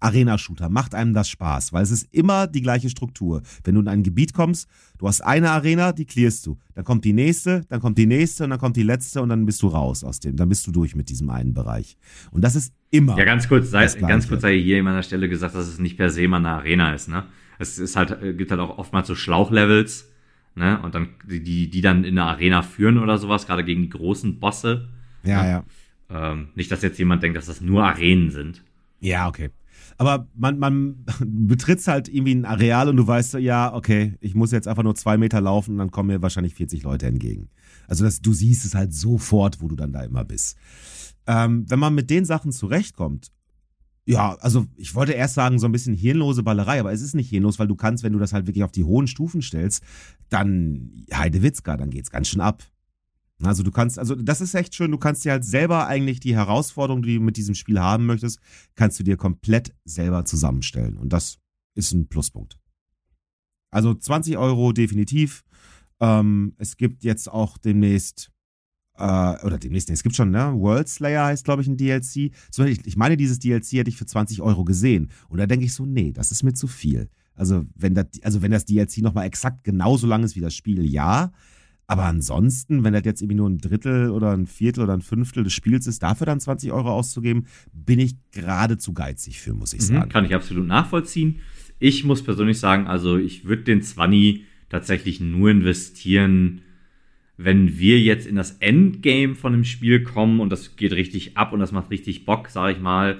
Arena-Shooter. 0.01 0.69
Macht 0.69 0.95
einem 0.95 1.15
das 1.15 1.29
Spaß, 1.29 1.73
weil 1.73 1.83
es 1.83 1.91
ist 1.91 2.09
immer 2.13 2.47
die 2.47 2.63
gleiche 2.63 2.91
Struktur. 2.91 3.43
Wenn 3.65 3.75
du 3.75 3.81
in 3.81 3.89
ein 3.89 4.03
Gebiet 4.03 4.35
kommst, 4.35 4.69
du 4.99 5.09
hast 5.09 5.21
eine 5.23 5.51
Arena, 5.51 5.93
die 5.93 6.05
clearst 6.05 6.47
du. 6.47 6.59
Dann 6.75 6.85
kommt 6.85 7.05
die 7.05 7.13
nächste, 7.13 7.63
dann 7.69 7.81
kommt 7.81 7.99
die 7.99 8.07
nächste 8.07 8.45
und 8.45 8.51
dann 8.51 8.59
kommt 8.59 8.77
die 8.77 8.83
letzte 8.83 9.23
und 9.23 9.29
dann 9.29 9.47
bist 9.47 9.63
du 9.63 9.69
raus 9.69 10.05
aus 10.05 10.21
dem. 10.21 10.37
Dann 10.37 10.49
bist 10.49 10.67
du 10.67 10.73
durch 10.73 10.95
mit 10.95 11.09
diesem 11.09 11.31
einen 11.31 11.55
Bereich. 11.55 11.97
Und 12.31 12.43
das 12.43 12.57
ist 12.57 12.73
immer. 12.91 13.19
Ja, 13.19 13.25
ganz 13.25 13.49
kurz, 13.49 13.71
sei, 13.71 13.87
ganz 13.87 14.29
kurz 14.29 14.43
sei 14.43 14.59
hier 14.59 14.79
an 14.79 14.85
meiner 14.85 15.03
Stelle 15.03 15.29
gesagt, 15.29 15.55
dass 15.55 15.67
es 15.67 15.79
nicht 15.79 15.97
per 15.97 16.11
se 16.11 16.29
mal 16.29 16.39
eine 16.39 16.51
Arena 16.51 16.95
ist, 16.95 17.09
ne? 17.09 17.25
Es 17.59 17.79
ist 17.79 17.97
halt, 17.97 18.23
äh, 18.23 18.35
gibt 18.35 18.51
halt 18.51 18.61
auch 18.61 18.79
oftmals 18.79 19.07
so 19.07 19.15
Schlauchlevels, 19.15 20.09
ne? 20.55 20.81
Und 20.83 20.95
dann, 20.95 21.09
die, 21.25 21.71
die 21.71 21.81
dann 21.81 22.05
in 22.05 22.19
eine 22.19 22.29
Arena 22.29 22.63
führen 22.63 22.99
oder 22.99 23.19
sowas, 23.19 23.47
gerade 23.47 23.65
gegen 23.65 23.83
die 23.83 23.91
großen 23.91 24.41
Bosse. 24.41 24.89
ja, 25.25 25.47
ja. 25.47 25.65
Ähm, 26.13 26.49
nicht, 26.55 26.71
dass 26.71 26.83
jetzt 26.83 26.99
jemand 26.99 27.23
denkt, 27.23 27.37
dass 27.37 27.47
das 27.47 27.61
nur 27.61 27.85
Arenen 27.85 28.31
sind. 28.31 28.63
Ja, 29.01 29.29
okay. 29.29 29.51
Aber 29.99 30.27
man, 30.35 30.59
man 30.59 31.05
betritt 31.21 31.87
halt 31.87 32.09
irgendwie 32.09 32.35
ein 32.35 32.45
Areal 32.45 32.89
und 32.89 32.97
du 32.97 33.07
weißt, 33.07 33.35
ja, 33.35 33.75
okay, 33.75 34.15
ich 34.21 34.35
muss 34.35 34.53
jetzt 34.53 34.69
einfach 34.69 34.83
nur 34.83 34.95
zwei 34.95 35.17
Meter 35.17 35.41
laufen 35.41 35.73
und 35.73 35.79
dann 35.79 35.91
kommen 35.91 36.09
mir 36.09 36.23
wahrscheinlich 36.23 36.55
40 36.55 36.83
Leute 36.83 37.07
entgegen. 37.07 37.49
Also 37.89 38.05
das, 38.05 38.21
du 38.21 38.33
siehst 38.33 38.65
es 38.65 38.75
halt 38.75 38.95
sofort, 38.95 39.61
wo 39.61 39.69
du 39.69 39.77
dann 39.77 39.93
da 39.93 40.03
immer 40.03 40.25
bist. 40.25 40.57
Ähm, 41.27 41.65
wenn 41.69 41.79
man 41.79 41.95
mit 41.95 42.11
den 42.11 42.25
Sachen 42.25 42.53
zurechtkommt, 42.53 43.31
ja, 44.05 44.35
also 44.41 44.67
ich 44.77 44.95
wollte 44.95 45.13
erst 45.13 45.35
sagen, 45.35 45.59
so 45.59 45.67
ein 45.67 45.73
bisschen 45.73 45.95
hirnlose 45.95 46.43
Ballerei, 46.43 46.81
aber 46.81 46.93
es 46.93 47.03
ist 47.03 47.15
nicht 47.15 47.31
hirnlos, 47.31 47.59
weil 47.59 47.69
du 47.69 47.77
kannst, 47.77 48.03
wenn 48.03 48.13
du 48.13 48.19
das 48.19 48.33
halt 48.33 48.47
wirklich 48.47 48.65
auf 48.65 48.73
die 48.73 48.85
hohen 48.85 49.07
Stufen 49.07 49.43
stellst, 49.43 49.85
dann 50.29 51.05
Heidewitzka, 51.15 51.77
dann 51.77 51.91
geht's 51.91 52.11
ganz 52.11 52.29
schön 52.29 52.41
ab. 52.41 52.65
Also 53.45 53.63
du 53.63 53.71
kannst, 53.71 53.99
also 53.99 54.15
das 54.15 54.41
ist 54.41 54.55
echt 54.55 54.75
schön, 54.75 54.91
du 54.91 54.99
kannst 54.99 55.25
dir 55.25 55.33
halt 55.33 55.45
selber 55.45 55.87
eigentlich 55.87 56.21
die 56.21 56.35
Herausforderung, 56.35 57.03
die 57.03 57.17
du 57.17 57.21
mit 57.21 57.37
diesem 57.37 57.55
Spiel 57.55 57.81
haben 57.81 58.07
möchtest, 58.07 58.41
kannst 58.75 58.99
du 58.99 59.05
dir 59.05 59.17
komplett 59.17 59.75
selber 59.85 60.25
zusammenstellen. 60.25 60.97
Und 60.97 61.13
das 61.13 61.39
ist 61.75 61.93
ein 61.93 62.09
Pluspunkt. 62.09 62.59
Also 63.71 63.95
20 63.95 64.37
Euro 64.37 64.73
definitiv. 64.73 65.45
Ähm, 66.01 66.55
es 66.59 66.77
gibt 66.77 67.05
jetzt 67.05 67.31
auch 67.31 67.59
demnächst, 67.59 68.31
äh, 68.97 69.45
oder 69.45 69.59
demnächst, 69.59 69.89
nee, 69.89 69.95
es 69.95 70.03
gibt 70.03 70.15
schon, 70.15 70.31
ne? 70.31 70.53
World 70.55 70.89
Slayer 70.89 71.27
heißt, 71.27 71.45
glaube 71.45 71.63
ich, 71.63 71.69
ein 71.69 71.77
DLC. 71.77 72.33
Ich, 72.59 72.87
ich 72.87 72.97
meine, 72.97 73.17
dieses 73.17 73.39
DLC 73.39 73.73
hätte 73.73 73.91
ich 73.91 73.97
für 73.97 74.07
20 74.07 74.43
Euro 74.43 74.65
gesehen. 74.65 75.11
Und 75.29 75.39
da 75.39 75.47
denke 75.47 75.65
ich 75.65 75.73
so, 75.73 75.87
nee, 75.87 76.13
das 76.13 76.31
ist 76.31 76.43
mir 76.43 76.53
zu 76.53 76.67
viel. 76.67 77.09
Also 77.35 77.65
wenn 77.75 77.95
das, 77.95 78.07
also 78.23 78.43
wenn 78.43 78.51
das 78.51 78.67
DLC 78.67 78.99
nochmal 78.99 79.27
exakt 79.27 79.65
genauso 79.65 80.07
lang 80.07 80.23
ist 80.23 80.37
wie 80.37 80.41
das 80.41 80.55
Spiel, 80.55 80.85
ja. 80.85 81.33
Aber 81.87 82.05
ansonsten, 82.05 82.85
wenn 82.85 82.93
das 82.93 83.03
jetzt 83.05 83.21
irgendwie 83.23 83.37
nur 83.37 83.51
ein 83.51 83.59
Drittel 83.59 84.11
oder 84.11 84.31
ein 84.33 84.47
Viertel 84.47 84.85
oder 84.85 84.95
ein 84.95 85.03
Fünftel 85.03 85.45
des 85.45 85.53
Spiels 85.53 85.87
ist, 85.87 86.03
dafür 86.03 86.27
dann 86.27 86.41
20 86.41 86.73
Euro 86.73 86.91
auszugeben, 86.91 87.47
bin 87.73 87.99
ich 87.99 88.15
gerade 88.31 88.79
zu 88.79 88.93
geizig 88.95 89.41
für, 89.41 89.53
muss 89.53 89.73
ich 89.75 89.83
Mhm, 89.83 89.87
sagen. 89.97 90.09
kann 90.09 90.25
ich 90.25 90.35
absolut 90.35 90.67
nachvollziehen. 90.67 91.41
Ich 91.79 92.05
muss 92.05 92.23
persönlich 92.23 92.59
sagen, 92.59 92.87
also 92.87 93.19
ich 93.19 93.45
würde 93.45 93.65
den 93.65 93.83
20 93.83 94.45
tatsächlich 94.71 95.21
nur 95.21 95.51
investieren, 95.51 96.63
wenn 97.37 97.79
wir 97.79 97.99
jetzt 98.01 98.27
in 98.27 98.37
das 98.37 98.53
Endgame 98.61 99.35
von 99.35 99.53
dem 99.53 99.65
Spiel 99.65 100.03
kommen 100.03 100.41
und 100.41 100.51
das 100.51 100.77
geht 100.77 100.93
richtig 100.93 101.37
ab 101.37 101.53
und 101.53 101.61
das 101.61 101.73
macht 101.73 101.91
richtig 101.91 102.25
Bock, 102.25 102.49
sage 102.49 102.73
ich 102.75 102.81
mal. 102.81 103.19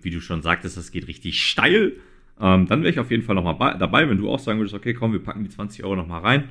Wie 0.00 0.10
du 0.10 0.20
schon 0.20 0.40
sagtest, 0.42 0.76
das 0.76 0.92
geht 0.92 1.08
richtig 1.08 1.42
steil. 1.42 1.94
Ähm, 2.40 2.66
dann 2.66 2.82
wäre 2.82 2.92
ich 2.92 3.00
auf 3.00 3.10
jeden 3.10 3.24
Fall 3.24 3.34
nochmal 3.34 3.76
dabei, 3.78 4.08
wenn 4.08 4.18
du 4.18 4.30
auch 4.30 4.38
sagen 4.38 4.58
würdest, 4.60 4.74
okay, 4.74 4.94
komm, 4.94 5.12
wir 5.12 5.22
packen 5.22 5.42
die 5.42 5.50
20 5.50 5.82
Euro 5.84 5.96
nochmal 5.96 6.20
rein 6.20 6.44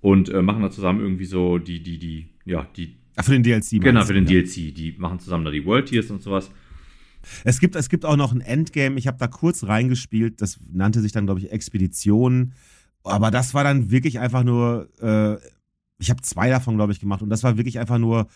und 0.00 0.28
äh, 0.28 0.42
machen 0.42 0.62
da 0.62 0.70
zusammen 0.70 1.00
irgendwie 1.00 1.24
so 1.24 1.58
die, 1.58 1.82
die, 1.82 1.98
die, 1.98 2.28
ja, 2.44 2.66
die, 2.76 2.96
Ach, 3.16 3.24
für 3.24 3.32
den 3.32 3.42
DLC. 3.42 3.80
genau, 3.80 4.04
für 4.04 4.14
den 4.14 4.24
ja. 4.24 4.42
DLC. 4.42 4.74
Die 4.74 4.94
machen 4.98 5.18
zusammen 5.18 5.44
da 5.44 5.50
die 5.50 5.64
World 5.64 5.86
Tiers 5.86 6.10
und 6.10 6.22
sowas. 6.22 6.50
Es 7.44 7.60
gibt, 7.60 7.76
es 7.76 7.88
gibt 7.88 8.04
auch 8.04 8.16
noch 8.16 8.32
ein 8.32 8.40
Endgame. 8.40 8.98
Ich 8.98 9.06
habe 9.06 9.18
da 9.18 9.26
kurz 9.26 9.64
reingespielt. 9.64 10.40
Das 10.40 10.58
nannte 10.72 11.00
sich 11.00 11.12
dann, 11.12 11.26
glaube 11.26 11.40
ich, 11.40 11.50
Expedition. 11.50 12.52
Aber 13.02 13.30
das 13.30 13.54
war 13.54 13.64
dann 13.64 13.90
wirklich 13.90 14.18
einfach 14.18 14.44
nur. 14.44 14.88
Äh, 15.00 15.36
ich 15.98 16.10
habe 16.10 16.20
zwei 16.22 16.50
davon, 16.50 16.76
glaube 16.76 16.92
ich, 16.92 17.00
gemacht. 17.00 17.22
Und 17.22 17.30
das 17.30 17.42
war 17.42 17.56
wirklich 17.56 17.78
einfach 17.78 17.98
nur. 17.98 18.26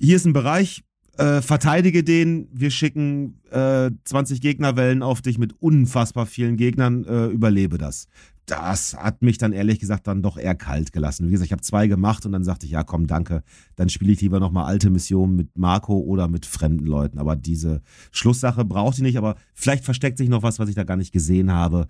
Hier 0.00 0.16
ist 0.16 0.26
ein 0.26 0.32
Bereich. 0.32 0.82
Äh, 1.16 1.42
verteidige 1.42 2.04
den. 2.04 2.48
Wir 2.52 2.70
schicken 2.70 3.40
äh, 3.50 3.90
20 4.04 4.40
Gegnerwellen 4.40 5.02
auf 5.02 5.20
dich 5.20 5.38
mit 5.38 5.52
unfassbar 5.60 6.26
vielen 6.26 6.56
Gegnern. 6.56 7.04
Äh, 7.04 7.26
überlebe 7.26 7.76
das. 7.76 8.08
Das 8.48 8.96
hat 8.96 9.20
mich 9.20 9.36
dann 9.36 9.52
ehrlich 9.52 9.78
gesagt 9.78 10.06
dann 10.06 10.22
doch 10.22 10.38
eher 10.38 10.54
kalt 10.54 10.92
gelassen. 10.92 11.26
Wie 11.26 11.32
gesagt, 11.32 11.46
ich 11.46 11.52
habe 11.52 11.60
zwei 11.60 11.86
gemacht 11.86 12.24
und 12.24 12.32
dann 12.32 12.44
sagte 12.44 12.64
ich, 12.64 12.72
ja 12.72 12.82
komm, 12.82 13.06
danke. 13.06 13.42
Dann 13.76 13.90
spiele 13.90 14.12
ich 14.12 14.22
lieber 14.22 14.40
nochmal 14.40 14.64
alte 14.64 14.88
Missionen 14.88 15.36
mit 15.36 15.58
Marco 15.58 15.98
oder 15.98 16.28
mit 16.28 16.46
fremden 16.46 16.86
Leuten. 16.86 17.18
Aber 17.18 17.36
diese 17.36 17.82
Schlusssache 18.10 18.64
braucht 18.64 18.96
ich 18.96 19.02
nicht, 19.02 19.18
aber 19.18 19.36
vielleicht 19.52 19.84
versteckt 19.84 20.16
sich 20.16 20.30
noch 20.30 20.42
was, 20.42 20.58
was 20.58 20.70
ich 20.70 20.74
da 20.74 20.84
gar 20.84 20.96
nicht 20.96 21.12
gesehen 21.12 21.52
habe. 21.52 21.88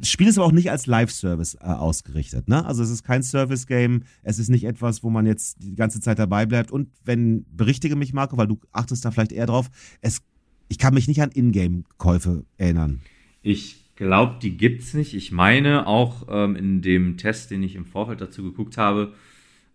Das 0.00 0.08
Spiel 0.08 0.26
ist 0.26 0.38
aber 0.38 0.48
auch 0.48 0.52
nicht 0.52 0.72
als 0.72 0.86
Live-Service 0.86 1.54
äh, 1.54 1.66
ausgerichtet. 1.66 2.48
Ne? 2.48 2.64
Also 2.64 2.82
es 2.82 2.90
ist 2.90 3.04
kein 3.04 3.22
Service-Game. 3.22 4.02
Es 4.24 4.40
ist 4.40 4.48
nicht 4.48 4.64
etwas, 4.64 5.04
wo 5.04 5.10
man 5.10 5.24
jetzt 5.24 5.62
die 5.62 5.76
ganze 5.76 6.00
Zeit 6.00 6.18
dabei 6.18 6.46
bleibt. 6.46 6.72
Und 6.72 6.88
wenn, 7.04 7.46
berichtige 7.54 7.94
mich, 7.94 8.12
Marco, 8.12 8.36
weil 8.36 8.48
du 8.48 8.58
achtest 8.72 9.04
da 9.04 9.12
vielleicht 9.12 9.30
eher 9.30 9.46
drauf, 9.46 9.70
es, 10.00 10.20
ich 10.68 10.78
kann 10.78 10.94
mich 10.94 11.06
nicht 11.06 11.22
an 11.22 11.30
Ingame-Käufe 11.30 12.44
erinnern. 12.56 13.02
Ich 13.42 13.81
glaube, 14.02 14.36
die 14.42 14.56
gibt's 14.56 14.94
nicht. 14.94 15.14
Ich 15.14 15.30
meine 15.30 15.86
auch 15.86 16.26
ähm, 16.28 16.56
in 16.56 16.82
dem 16.82 17.16
Test, 17.16 17.50
den 17.50 17.62
ich 17.62 17.76
im 17.76 17.86
Vorfeld 17.86 18.20
dazu 18.20 18.42
geguckt 18.42 18.76
habe, 18.76 19.12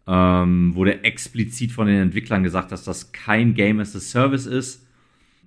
ähm, 0.05 0.75
wurde 0.75 1.03
explizit 1.03 1.71
von 1.71 1.87
den 1.87 1.97
Entwicklern 1.97 2.43
gesagt, 2.43 2.71
dass 2.71 2.83
das 2.83 3.11
kein 3.13 3.53
Game 3.53 3.79
as 3.79 3.95
a 3.95 3.99
Service 3.99 4.45
ist, 4.45 4.85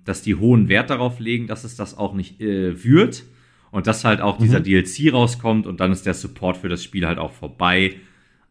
dass 0.03 0.23
die 0.23 0.35
hohen 0.35 0.67
Wert 0.67 0.89
darauf 0.89 1.19
legen, 1.19 1.47
dass 1.47 1.63
es 1.63 1.75
das 1.75 1.95
auch 1.95 2.13
nicht 2.13 2.41
äh, 2.41 2.83
wird 2.83 3.23
und 3.69 3.87
dass 3.87 4.03
halt 4.03 4.19
auch 4.19 4.37
dieser 4.37 4.59
DLC 4.59 5.13
rauskommt 5.13 5.67
und 5.67 5.79
dann 5.79 5.91
ist 5.91 6.05
der 6.05 6.15
Support 6.15 6.57
für 6.57 6.69
das 6.69 6.83
Spiel 6.83 7.05
halt 7.05 7.19
auch 7.19 7.31
vorbei. 7.31 7.95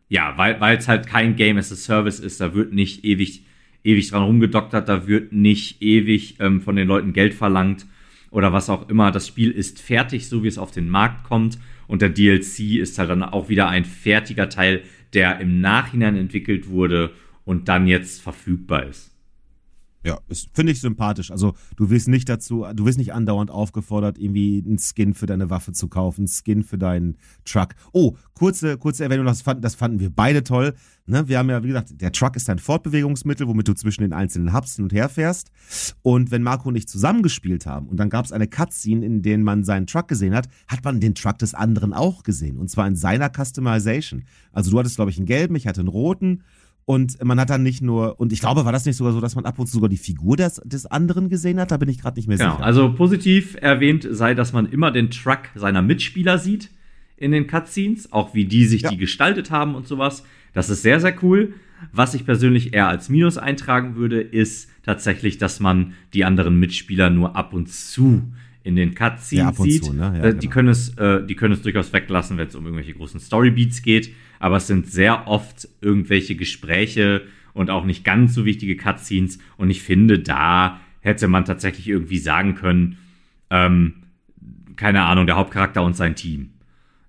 Ja, 0.09 0.37
weil 0.37 0.77
es 0.77 0.89
halt 0.89 1.07
kein 1.07 1.37
Game 1.37 1.57
as 1.59 1.71
a 1.73 1.77
Service 1.77 2.19
ist, 2.21 2.41
da 2.41 2.55
wird 2.55 2.73
nicht 2.73 3.05
ewig, 3.05 3.45
ewig 3.85 4.11
dran 4.11 4.23
rumgedoktert, 4.23 4.89
da 4.89 5.07
wird 5.07 5.33
nicht 5.33 5.83
ewig 5.83 6.37
ähm, 6.41 6.61
von 6.61 6.77
den 6.77 6.89
Leuten 6.89 7.13
Geld 7.13 7.35
verlangt 7.35 7.87
oder 8.31 8.53
was 8.53 8.71
auch 8.71 8.89
immer. 8.89 9.11
Das 9.11 9.27
Spiel 9.27 9.51
ist 9.51 9.81
fertig, 9.81 10.29
so 10.29 10.43
wie 10.43 10.49
es 10.49 10.59
auf 10.59 10.71
den 10.71 10.89
Markt 10.89 11.25
kommt. 11.25 11.59
Und 11.87 12.03
der 12.03 12.11
DLC 12.11 12.77
ist 12.79 12.99
halt 12.99 13.11
dann 13.11 13.23
auch 13.23 13.49
wieder 13.49 13.69
ein 13.69 13.85
fertiger 13.85 14.49
Teil, 14.49 14.83
der 15.13 15.41
im 15.41 15.61
Nachhinein 15.61 16.17
entwickelt 16.17 16.69
wurde 16.69 17.11
und 17.45 17.69
dann 17.69 17.87
jetzt 17.87 18.23
verfügbar 18.23 18.87
ist. 18.87 19.10
Ja, 20.03 20.19
finde 20.55 20.73
ich 20.73 20.81
sympathisch. 20.81 21.31
Also 21.31 21.55
du 21.77 21.91
wirst 21.91 22.09
nicht 22.09 22.29
dazu, 22.29 22.65
du 22.75 22.87
wirst 22.87 22.97
nicht 22.97 23.13
andauernd 23.13 23.51
aufgefordert, 23.51 24.19
irgendwie 24.19 24.65
einen 24.67 24.79
Skin 24.79 25.13
für 25.13 25.27
deine 25.27 25.51
Waffe 25.51 25.73
zu 25.73 25.89
kaufen, 25.89 26.23
einen 26.23 26.29
Skin 26.29 26.63
für 26.63 26.79
deinen 26.79 27.19
Truck. 27.45 27.75
Oh, 27.93 28.17
kurze, 28.33 28.79
kurze 28.79 29.05
Erwähnung, 29.05 29.27
das 29.27 29.43
fanden, 29.43 29.61
das 29.61 29.75
fanden 29.75 30.01
wir 30.01 30.09
beide 30.09 30.43
toll. 30.43 30.75
Ne? 31.05 31.29
Wir 31.29 31.39
haben 31.39 31.51
ja, 31.51 31.63
wie 31.63 31.69
gesagt, 31.69 32.01
der 32.01 32.13
Truck 32.13 32.37
ist 32.37 32.49
ein 32.49 32.59
Fortbewegungsmittel, 32.59 33.47
womit 33.47 33.69
du 33.69 33.75
zwischen 33.75 34.01
den 34.01 34.15
einzelnen 34.15 34.55
Hubs 34.55 34.77
hin 34.77 34.85
und 34.85 34.93
her 34.95 35.11
fährst. 35.11 35.51
Und 36.01 36.31
wenn 36.31 36.43
Marco 36.43 36.71
und 36.71 36.77
ich 36.77 36.89
zusammengespielt 36.89 37.67
haben 37.67 37.87
und 37.87 37.99
dann 37.99 38.09
gab 38.09 38.25
es 38.25 38.33
eine 38.33 38.49
Cutscene, 38.49 39.05
in 39.05 39.21
der 39.21 39.37
man 39.37 39.65
seinen 39.65 39.87
Truck 39.87 40.09
gesehen 40.09 40.35
hat, 40.35 40.49
hat 40.67 40.83
man 40.83 41.01
den 41.01 41.15
Truck 41.15 41.39
des 41.39 41.53
anderen 41.53 41.93
auch 41.93 42.23
gesehen. 42.23 42.57
Und 42.57 42.71
zwar 42.71 42.87
in 42.87 42.97
seiner 42.97 43.29
Customization. 43.29 44.25
Also 44.53 44.71
du 44.71 44.79
hattest, 44.79 44.97
glaube 44.97 45.11
ich, 45.11 45.19
einen 45.19 45.27
gelben, 45.27 45.57
ich 45.57 45.67
hatte 45.67 45.81
einen 45.81 45.89
roten. 45.89 46.43
Und 46.91 47.23
man 47.25 47.39
hat 47.39 47.51
dann 47.51 47.63
nicht 47.63 47.83
nur, 47.83 48.19
und 48.19 48.33
ich 48.33 48.41
glaube, 48.41 48.65
war 48.65 48.73
das 48.73 48.85
nicht 48.85 48.97
sogar 48.97 49.13
so, 49.13 49.21
dass 49.21 49.37
man 49.37 49.45
ab 49.45 49.59
und 49.61 49.67
zu 49.67 49.75
sogar 49.75 49.89
die 49.89 49.97
Figur 49.97 50.37
des, 50.37 50.61
des 50.65 50.87
anderen 50.87 51.29
gesehen 51.29 51.61
hat? 51.61 51.71
Da 51.71 51.77
bin 51.77 51.89
ich 51.89 52.01
gerade 52.01 52.19
nicht 52.19 52.27
mehr 52.29 52.37
Genau, 52.37 52.53
sicher. 52.53 52.65
also 52.65 52.93
positiv 52.93 53.57
erwähnt 53.61 54.07
sei, 54.11 54.35
dass 54.35 54.53
man 54.53 54.67
immer 54.67 54.91
den 54.91 55.11
Truck 55.11 55.43
seiner 55.55 55.83
Mitspieler 55.83 56.39
sieht. 56.39 56.71
in 57.17 57.33
den 57.33 57.47
Cutscenes, 57.47 58.13
auch 58.13 58.33
wie 58.35 58.47
die 58.47 58.65
sich 58.65 58.81
Ja. 58.83 58.89
die 58.91 58.97
gestaltet 58.97 59.51
haben 59.51 59.75
und 59.75 59.87
sowas. 59.87 60.25
Das 60.55 60.71
ist 60.71 60.81
sehr, 60.81 61.01
sehr 61.01 61.15
cool. 61.23 61.53
Was 61.93 62.15
ich 62.15 62.25
persönlich 62.25 62.73
eher 62.73 62.89
als 62.89 63.11
Minus 63.11 63.37
eintragen 63.37 63.95
würde, 63.95 64.21
ist 64.23 64.71
tatsächlich, 64.85 65.37
dass 65.37 65.61
man 65.61 65.93
die 66.15 66.25
anderen 66.25 66.59
Mitspieler 66.59 67.11
nur 67.11 67.37
ab 67.37 67.53
und 67.53 67.69
zu 67.69 68.23
in 68.65 68.75
den 68.75 68.95
Cutscenes 68.95 69.33
Ja, 69.43 69.49
ab 69.49 69.59
und 69.61 69.71
sieht. 69.71 69.85
zu, 69.85 69.93
ne? 69.93 70.15
Ja, 70.17 70.25
Äh, 70.25 70.35
die, 70.35 70.41
genau. 70.41 70.53
können 70.55 70.69
es, 70.71 70.97
äh, 70.97 71.27
die 71.27 71.35
können 71.35 71.53
es 71.53 71.61
durchaus 71.61 71.93
weglassen, 71.93 72.39
wenn 72.39 72.49
es 72.49 72.55
um 72.55 72.65
irgendwelche 72.65 72.95
großen 72.95 73.21
Storybeats 73.21 73.83
geht. 73.83 74.15
Aber 74.41 74.57
es 74.57 74.67
sind 74.67 74.89
sehr 74.89 75.29
oft 75.29 75.69
irgendwelche 75.81 76.35
Gespräche 76.35 77.23
und 77.53 77.71
auch 77.71 77.85
nicht 77.85 78.05
ganz 78.05 78.35
so 78.35 78.45
wichtige 78.45 78.77
Cutscenes. 78.77 79.39
Und 79.57 79.71
ich 79.71 79.83
finde, 79.83 80.19
da 80.19 80.81
hätte 81.01 81.29
man 81.29 81.45
tatsächlich 81.45 81.87
irgendwie 81.87 82.19
sagen 82.19 82.57
können, 82.57 82.99
ähm, 83.51 83.95
keine 84.77 85.03
Ahnung, 85.03 85.27
der 85.27 85.37
Hauptcharakter 85.37 85.83
und 85.83 85.95
sein 85.95 86.17
Team. 86.17 86.51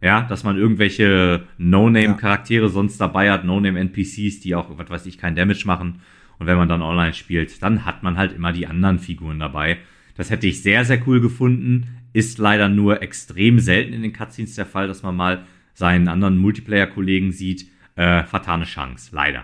Ja, 0.01 0.21
dass 0.23 0.43
man 0.43 0.57
irgendwelche 0.57 1.43
No-Name-Charaktere 1.57 2.69
sonst 2.69 2.99
dabei 2.99 3.31
hat, 3.31 3.45
No-Name-NPCs, 3.45 4.39
die 4.41 4.55
auch, 4.55 4.77
was 4.77 4.89
weiß 4.89 5.05
ich, 5.05 5.17
keinen 5.17 5.35
Damage 5.35 5.63
machen. 5.65 6.01
Und 6.39 6.47
wenn 6.47 6.57
man 6.57 6.67
dann 6.67 6.81
online 6.81 7.13
spielt, 7.13 7.61
dann 7.61 7.85
hat 7.85 8.01
man 8.01 8.17
halt 8.17 8.33
immer 8.33 8.51
die 8.51 8.65
anderen 8.65 8.99
Figuren 8.99 9.39
dabei. 9.39 9.77
Das 10.15 10.31
hätte 10.31 10.47
ich 10.47 10.63
sehr, 10.63 10.83
sehr 10.85 11.07
cool 11.07 11.21
gefunden. 11.21 11.87
Ist 12.13 12.39
leider 12.39 12.67
nur 12.67 13.01
extrem 13.01 13.59
selten 13.59 13.93
in 13.93 14.01
den 14.01 14.11
Cutscenes 14.11 14.55
der 14.55 14.65
Fall, 14.65 14.87
dass 14.87 15.03
man 15.03 15.15
mal 15.15 15.45
seinen 15.81 16.07
anderen 16.07 16.37
Multiplayer-Kollegen 16.37 17.31
sieht. 17.31 17.67
Äh, 17.95 18.23
vertane 18.23 18.65
Chance, 18.65 19.09
leider. 19.13 19.43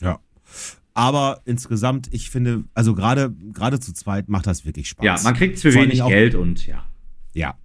Ja. 0.00 0.20
Aber 0.94 1.42
insgesamt, 1.44 2.08
ich 2.12 2.30
finde, 2.30 2.64
also 2.72 2.94
gerade 2.94 3.34
gerade 3.52 3.80
zu 3.80 3.92
zweit 3.92 4.28
macht 4.28 4.46
das 4.46 4.64
wirklich 4.64 4.88
Spaß. 4.88 5.04
Ja, 5.04 5.18
man 5.24 5.34
kriegt 5.34 5.58
für 5.58 5.74
wenig 5.74 6.04
Geld 6.06 6.36
und 6.36 6.66
ja. 6.66 6.84
Ja. 7.34 7.58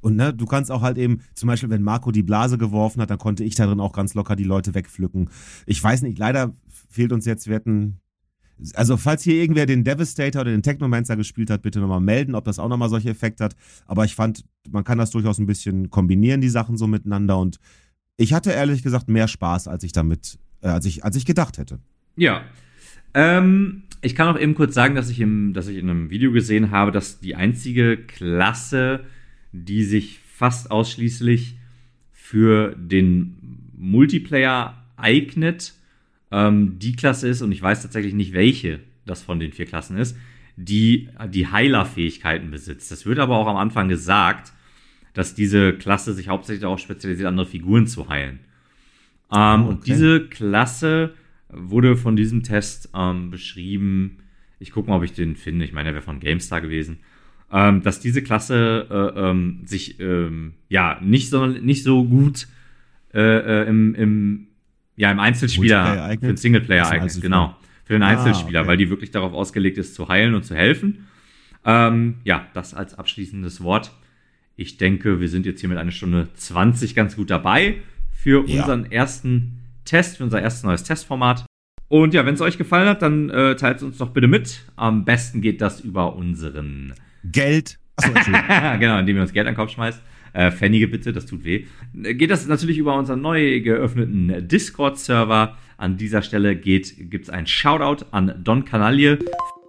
Und 0.00 0.16
ne, 0.16 0.34
du 0.34 0.46
kannst 0.46 0.72
auch 0.72 0.82
halt 0.82 0.98
eben, 0.98 1.20
zum 1.34 1.46
Beispiel, 1.46 1.70
wenn 1.70 1.82
Marco 1.82 2.10
die 2.10 2.22
Blase 2.22 2.58
geworfen 2.58 3.00
hat, 3.00 3.10
dann 3.10 3.18
konnte 3.18 3.44
ich 3.44 3.54
da 3.54 3.66
drin 3.66 3.80
auch 3.80 3.92
ganz 3.92 4.14
locker 4.14 4.34
die 4.34 4.44
Leute 4.44 4.74
wegpflücken. 4.74 5.30
Ich 5.66 5.82
weiß 5.82 6.02
nicht, 6.02 6.18
leider 6.18 6.54
fehlt 6.88 7.12
uns 7.12 7.24
jetzt, 7.24 7.46
wir 7.46 7.54
hätten. 7.54 8.00
Also, 8.74 8.96
falls 8.96 9.22
hier 9.22 9.34
irgendwer 9.34 9.66
den 9.66 9.84
Devastator 9.84 10.42
oder 10.42 10.50
den 10.50 10.62
Technomancer 10.62 11.16
gespielt 11.16 11.50
hat, 11.50 11.62
bitte 11.62 11.80
nochmal 11.80 12.00
melden, 12.00 12.34
ob 12.34 12.44
das 12.44 12.58
auch 12.58 12.68
nochmal 12.68 12.88
solche 12.88 13.10
Effekte 13.10 13.44
hat. 13.44 13.56
Aber 13.86 14.04
ich 14.04 14.14
fand, 14.14 14.44
man 14.70 14.84
kann 14.84 14.98
das 14.98 15.10
durchaus 15.10 15.38
ein 15.38 15.46
bisschen 15.46 15.90
kombinieren, 15.90 16.40
die 16.40 16.48
Sachen 16.48 16.76
so 16.76 16.86
miteinander. 16.86 17.38
Und 17.38 17.58
ich 18.16 18.32
hatte 18.32 18.50
ehrlich 18.50 18.82
gesagt 18.82 19.08
mehr 19.08 19.28
Spaß, 19.28 19.68
als 19.68 19.84
ich 19.84 19.92
damit, 19.92 20.38
äh, 20.62 20.68
als 20.68 20.84
ich, 20.86 21.04
als 21.04 21.16
ich 21.16 21.24
gedacht 21.24 21.58
hätte. 21.58 21.78
Ja. 22.16 22.42
Ähm, 23.14 23.84
ich 24.02 24.14
kann 24.14 24.28
auch 24.28 24.38
eben 24.38 24.54
kurz 24.54 24.74
sagen, 24.74 24.94
dass 24.94 25.10
ich, 25.10 25.20
im, 25.20 25.52
dass 25.52 25.68
ich 25.68 25.78
in 25.78 25.88
einem 25.88 26.10
Video 26.10 26.32
gesehen 26.32 26.70
habe, 26.70 26.92
dass 26.92 27.20
die 27.20 27.34
einzige 27.34 27.96
Klasse, 27.96 29.04
die 29.52 29.84
sich 29.84 30.20
fast 30.20 30.70
ausschließlich 30.70 31.56
für 32.12 32.74
den 32.76 33.36
Multiplayer 33.76 34.82
eignet, 34.96 35.74
ähm, 36.30 36.78
die 36.78 36.94
Klasse 36.96 37.28
ist, 37.28 37.42
und 37.42 37.52
ich 37.52 37.62
weiß 37.62 37.82
tatsächlich 37.82 38.14
nicht, 38.14 38.32
welche 38.32 38.80
das 39.06 39.22
von 39.22 39.40
den 39.40 39.52
vier 39.52 39.66
Klassen 39.66 39.96
ist, 39.96 40.16
die 40.56 41.08
die 41.28 41.46
Heiler-Fähigkeiten 41.48 42.50
besitzt. 42.50 42.90
Das 42.90 43.06
wird 43.06 43.18
aber 43.18 43.36
auch 43.36 43.46
am 43.46 43.56
Anfang 43.56 43.88
gesagt, 43.88 44.52
dass 45.14 45.34
diese 45.34 45.72
Klasse 45.72 46.12
sich 46.14 46.28
hauptsächlich 46.28 46.62
darauf 46.62 46.78
spezialisiert, 46.80 47.28
andere 47.28 47.46
Figuren 47.46 47.86
zu 47.86 48.08
heilen. 48.08 48.40
Ähm, 49.32 49.64
Oh, 49.64 49.68
Und 49.68 49.74
okay. 49.78 49.82
diese 49.86 50.20
Klasse 50.28 51.14
wurde 51.48 51.96
von 51.96 52.16
diesem 52.16 52.42
Test 52.42 52.90
ähm, 52.94 53.30
beschrieben. 53.30 54.18
Ich 54.58 54.70
gucke 54.72 54.90
mal, 54.90 54.96
ob 54.96 55.04
ich 55.04 55.12
den 55.12 55.36
finde. 55.36 55.64
Ich 55.64 55.72
meine, 55.72 55.86
der 55.86 55.94
wäre 55.94 56.04
von 56.04 56.20
GameStar 56.20 56.60
gewesen. 56.60 56.98
Ähm, 57.52 57.82
dass 57.82 57.98
diese 57.98 58.22
Klasse 58.22 58.86
äh, 58.90 59.20
ähm, 59.30 59.62
sich 59.64 59.98
ähm, 59.98 60.54
ja 60.68 61.00
nicht 61.00 61.30
so, 61.30 61.46
nicht 61.46 61.82
so 61.82 62.04
gut 62.04 62.46
äh, 63.12 63.62
äh, 63.62 63.68
im, 63.68 63.94
im, 63.96 64.46
ja, 65.00 65.10
im 65.10 65.18
Einzelspieler 65.18 66.10
für 66.20 66.26
den 66.26 66.36
Singleplayer 66.36 66.88
eignet. 66.88 67.20
Genau. 67.20 67.56
Für 67.84 67.94
den 67.94 68.02
Ah, 68.02 68.08
Einzelspieler, 68.08 68.60
okay. 68.60 68.68
weil 68.68 68.76
die 68.76 68.90
wirklich 68.90 69.10
darauf 69.10 69.32
ausgelegt 69.32 69.78
ist, 69.78 69.94
zu 69.94 70.08
heilen 70.08 70.34
und 70.34 70.44
zu 70.44 70.54
helfen. 70.54 71.08
Ähm, 71.64 72.16
ja, 72.24 72.46
das 72.54 72.72
als 72.74 72.94
abschließendes 72.94 73.62
Wort. 73.62 73.92
Ich 74.56 74.76
denke, 74.76 75.20
wir 75.20 75.28
sind 75.28 75.46
jetzt 75.46 75.60
hier 75.60 75.68
mit 75.68 75.78
einer 75.78 75.90
Stunde 75.90 76.28
20 76.34 76.94
ganz 76.94 77.16
gut 77.16 77.30
dabei 77.30 77.76
für 78.12 78.46
Ja. 78.46 78.60
unseren 78.60 78.90
ersten 78.92 79.58
Test, 79.84 80.18
für 80.18 80.24
unser 80.24 80.40
erstes 80.40 80.62
neues 80.62 80.84
Testformat. 80.84 81.44
Und 81.88 82.14
ja, 82.14 82.24
wenn 82.24 82.34
es 82.34 82.40
euch 82.40 82.58
gefallen 82.58 82.88
hat, 82.88 83.02
dann 83.02 83.30
äh, 83.30 83.56
teilt 83.56 83.78
es 83.78 83.82
uns 83.82 83.98
doch 83.98 84.10
bitte 84.10 84.28
mit. 84.28 84.60
Am 84.76 85.04
besten 85.04 85.40
geht 85.40 85.60
das 85.60 85.80
über 85.80 86.14
unseren, 86.14 86.94
Geld. 87.24 87.78
Achso, 87.96 88.12
genau, 88.78 88.98
indem 88.98 89.16
ihr 89.16 89.22
uns 89.22 89.32
Geld 89.32 89.46
an 89.48 89.54
den 89.54 89.56
Kopf 89.58 89.72
schmeißt. 89.72 90.00
Äh, 90.32 90.50
Pfennige 90.50 90.88
bitte, 90.88 91.12
das 91.12 91.26
tut 91.26 91.44
weh. 91.44 91.66
Geht 91.94 92.30
das 92.30 92.46
natürlich 92.46 92.78
über 92.78 92.96
unseren 92.96 93.20
neu 93.20 93.60
geöffneten 93.60 94.48
Discord-Server. 94.48 95.56
An 95.76 95.96
dieser 95.96 96.22
Stelle 96.22 96.56
gibt 96.56 97.22
es 97.22 97.30
ein 97.30 97.46
Shoutout 97.46 98.04
an 98.10 98.34
Don 98.42 98.64
Canalie. 98.64 99.18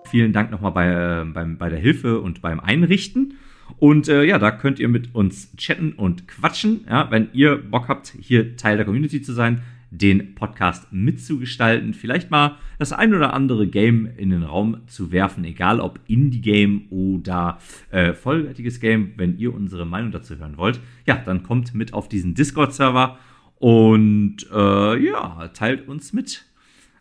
Vielen 0.10 0.34
Dank 0.34 0.52
nochmal 0.52 0.72
bei, 0.72 1.42
äh, 1.42 1.46
bei 1.58 1.70
der 1.70 1.80
Hilfe 1.80 2.20
und 2.20 2.42
beim 2.42 2.60
Einrichten. 2.60 3.36
Und 3.78 4.10
äh, 4.10 4.24
ja, 4.24 4.38
da 4.38 4.52
könnt 4.52 4.80
ihr 4.80 4.90
mit 4.90 5.16
uns 5.16 5.56
chatten 5.56 5.94
und 5.94 6.28
quatschen. 6.28 6.86
Ja, 6.90 7.10
wenn 7.12 7.30
ihr 7.34 7.56
Bock 7.56 7.88
habt, 7.88 8.14
hier 8.20 8.58
Teil 8.58 8.78
der 8.78 8.86
Community 8.86 9.22
zu 9.22 9.34
sein, 9.34 9.62
den 9.92 10.36
Podcast 10.36 10.92
mitzugestalten, 10.92 11.94
vielleicht 11.94 12.32
mal 12.32 12.58
das 12.80 12.94
ein 12.94 13.14
oder 13.14 13.34
andere 13.34 13.68
Game 13.68 14.10
in 14.18 14.30
den 14.30 14.44
Raum 14.44 14.88
zu 14.88 15.12
werfen, 15.12 15.44
egal 15.44 15.82
ob 15.82 16.00
Indie-Game 16.08 16.88
oder 16.90 17.60
äh, 17.92 18.14
vollwertiges 18.14 18.80
Game, 18.80 19.12
wenn 19.18 19.38
ihr 19.38 19.54
unsere 19.54 19.86
Meinung 19.86 20.12
dazu 20.12 20.38
hören 20.38 20.58
wollt, 20.58 20.80
ja, 21.06 21.16
dann 21.18 21.44
kommt 21.44 21.76
mit 21.76 21.94
auf 21.94 22.08
diesen 22.08 22.34
Discord-Server 22.34 23.20
und 23.60 24.38
äh, 24.52 25.06
ja, 25.06 25.50
teilt 25.50 25.88
uns 25.90 26.14
mit, 26.14 26.46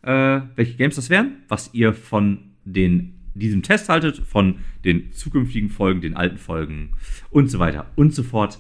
äh, 0.03 0.41
welche 0.57 0.77
Games 0.77 0.97
das 0.97 1.11
wären, 1.11 1.37
was 1.49 1.73
ihr 1.73 1.95
von 1.95 2.39
den, 2.65 3.15
diesem 3.35 3.63
Test 3.63 3.89
haltet, 3.89 4.19
von 4.19 4.57
den 4.85 5.13
zukünftigen 5.13 5.71
Folgen, 5.71 6.01
den 6.01 6.17
alten 6.17 6.39
Folgen 6.39 6.91
und 7.31 7.51
so 7.51 7.61
weiter 7.61 7.87
und 7.95 8.13
so 8.15 8.25
fort. 8.25 8.59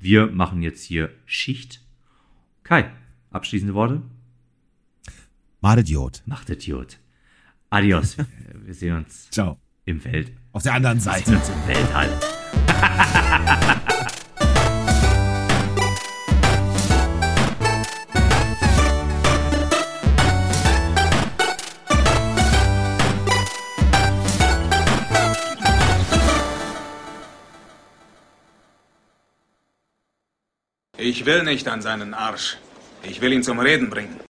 Wir 0.00 0.28
machen 0.28 0.62
jetzt 0.62 0.84
hier 0.84 1.10
Schicht. 1.26 1.82
Kai, 2.62 2.90
abschließende 3.30 3.74
Worte? 3.74 4.02
Madediot. 5.60 6.22
Macht 6.26 6.50
Idiot. 6.50 6.98
Adios. 7.70 8.16
Wir 8.64 8.74
sehen 8.74 8.96
uns 8.96 9.28
Ciao. 9.30 9.58
im 9.84 10.02
Welt. 10.04 10.32
Auf 10.52 10.62
der 10.62 10.74
anderen 10.74 10.98
Wir 11.04 11.12
sehen 11.12 11.24
Seite. 11.24 11.36
uns 11.36 11.48
im 11.48 11.66
Weltall. 11.68 12.20
Ich 30.96 31.26
will 31.26 31.44
nicht 31.44 31.68
an 31.68 31.80
seinen 31.80 32.12
Arsch. 32.12 32.58
Ich 33.02 33.20
will 33.20 33.32
ihn 33.32 33.42
zum 33.42 33.58
Reden 33.60 33.90
bringen. 33.90 34.27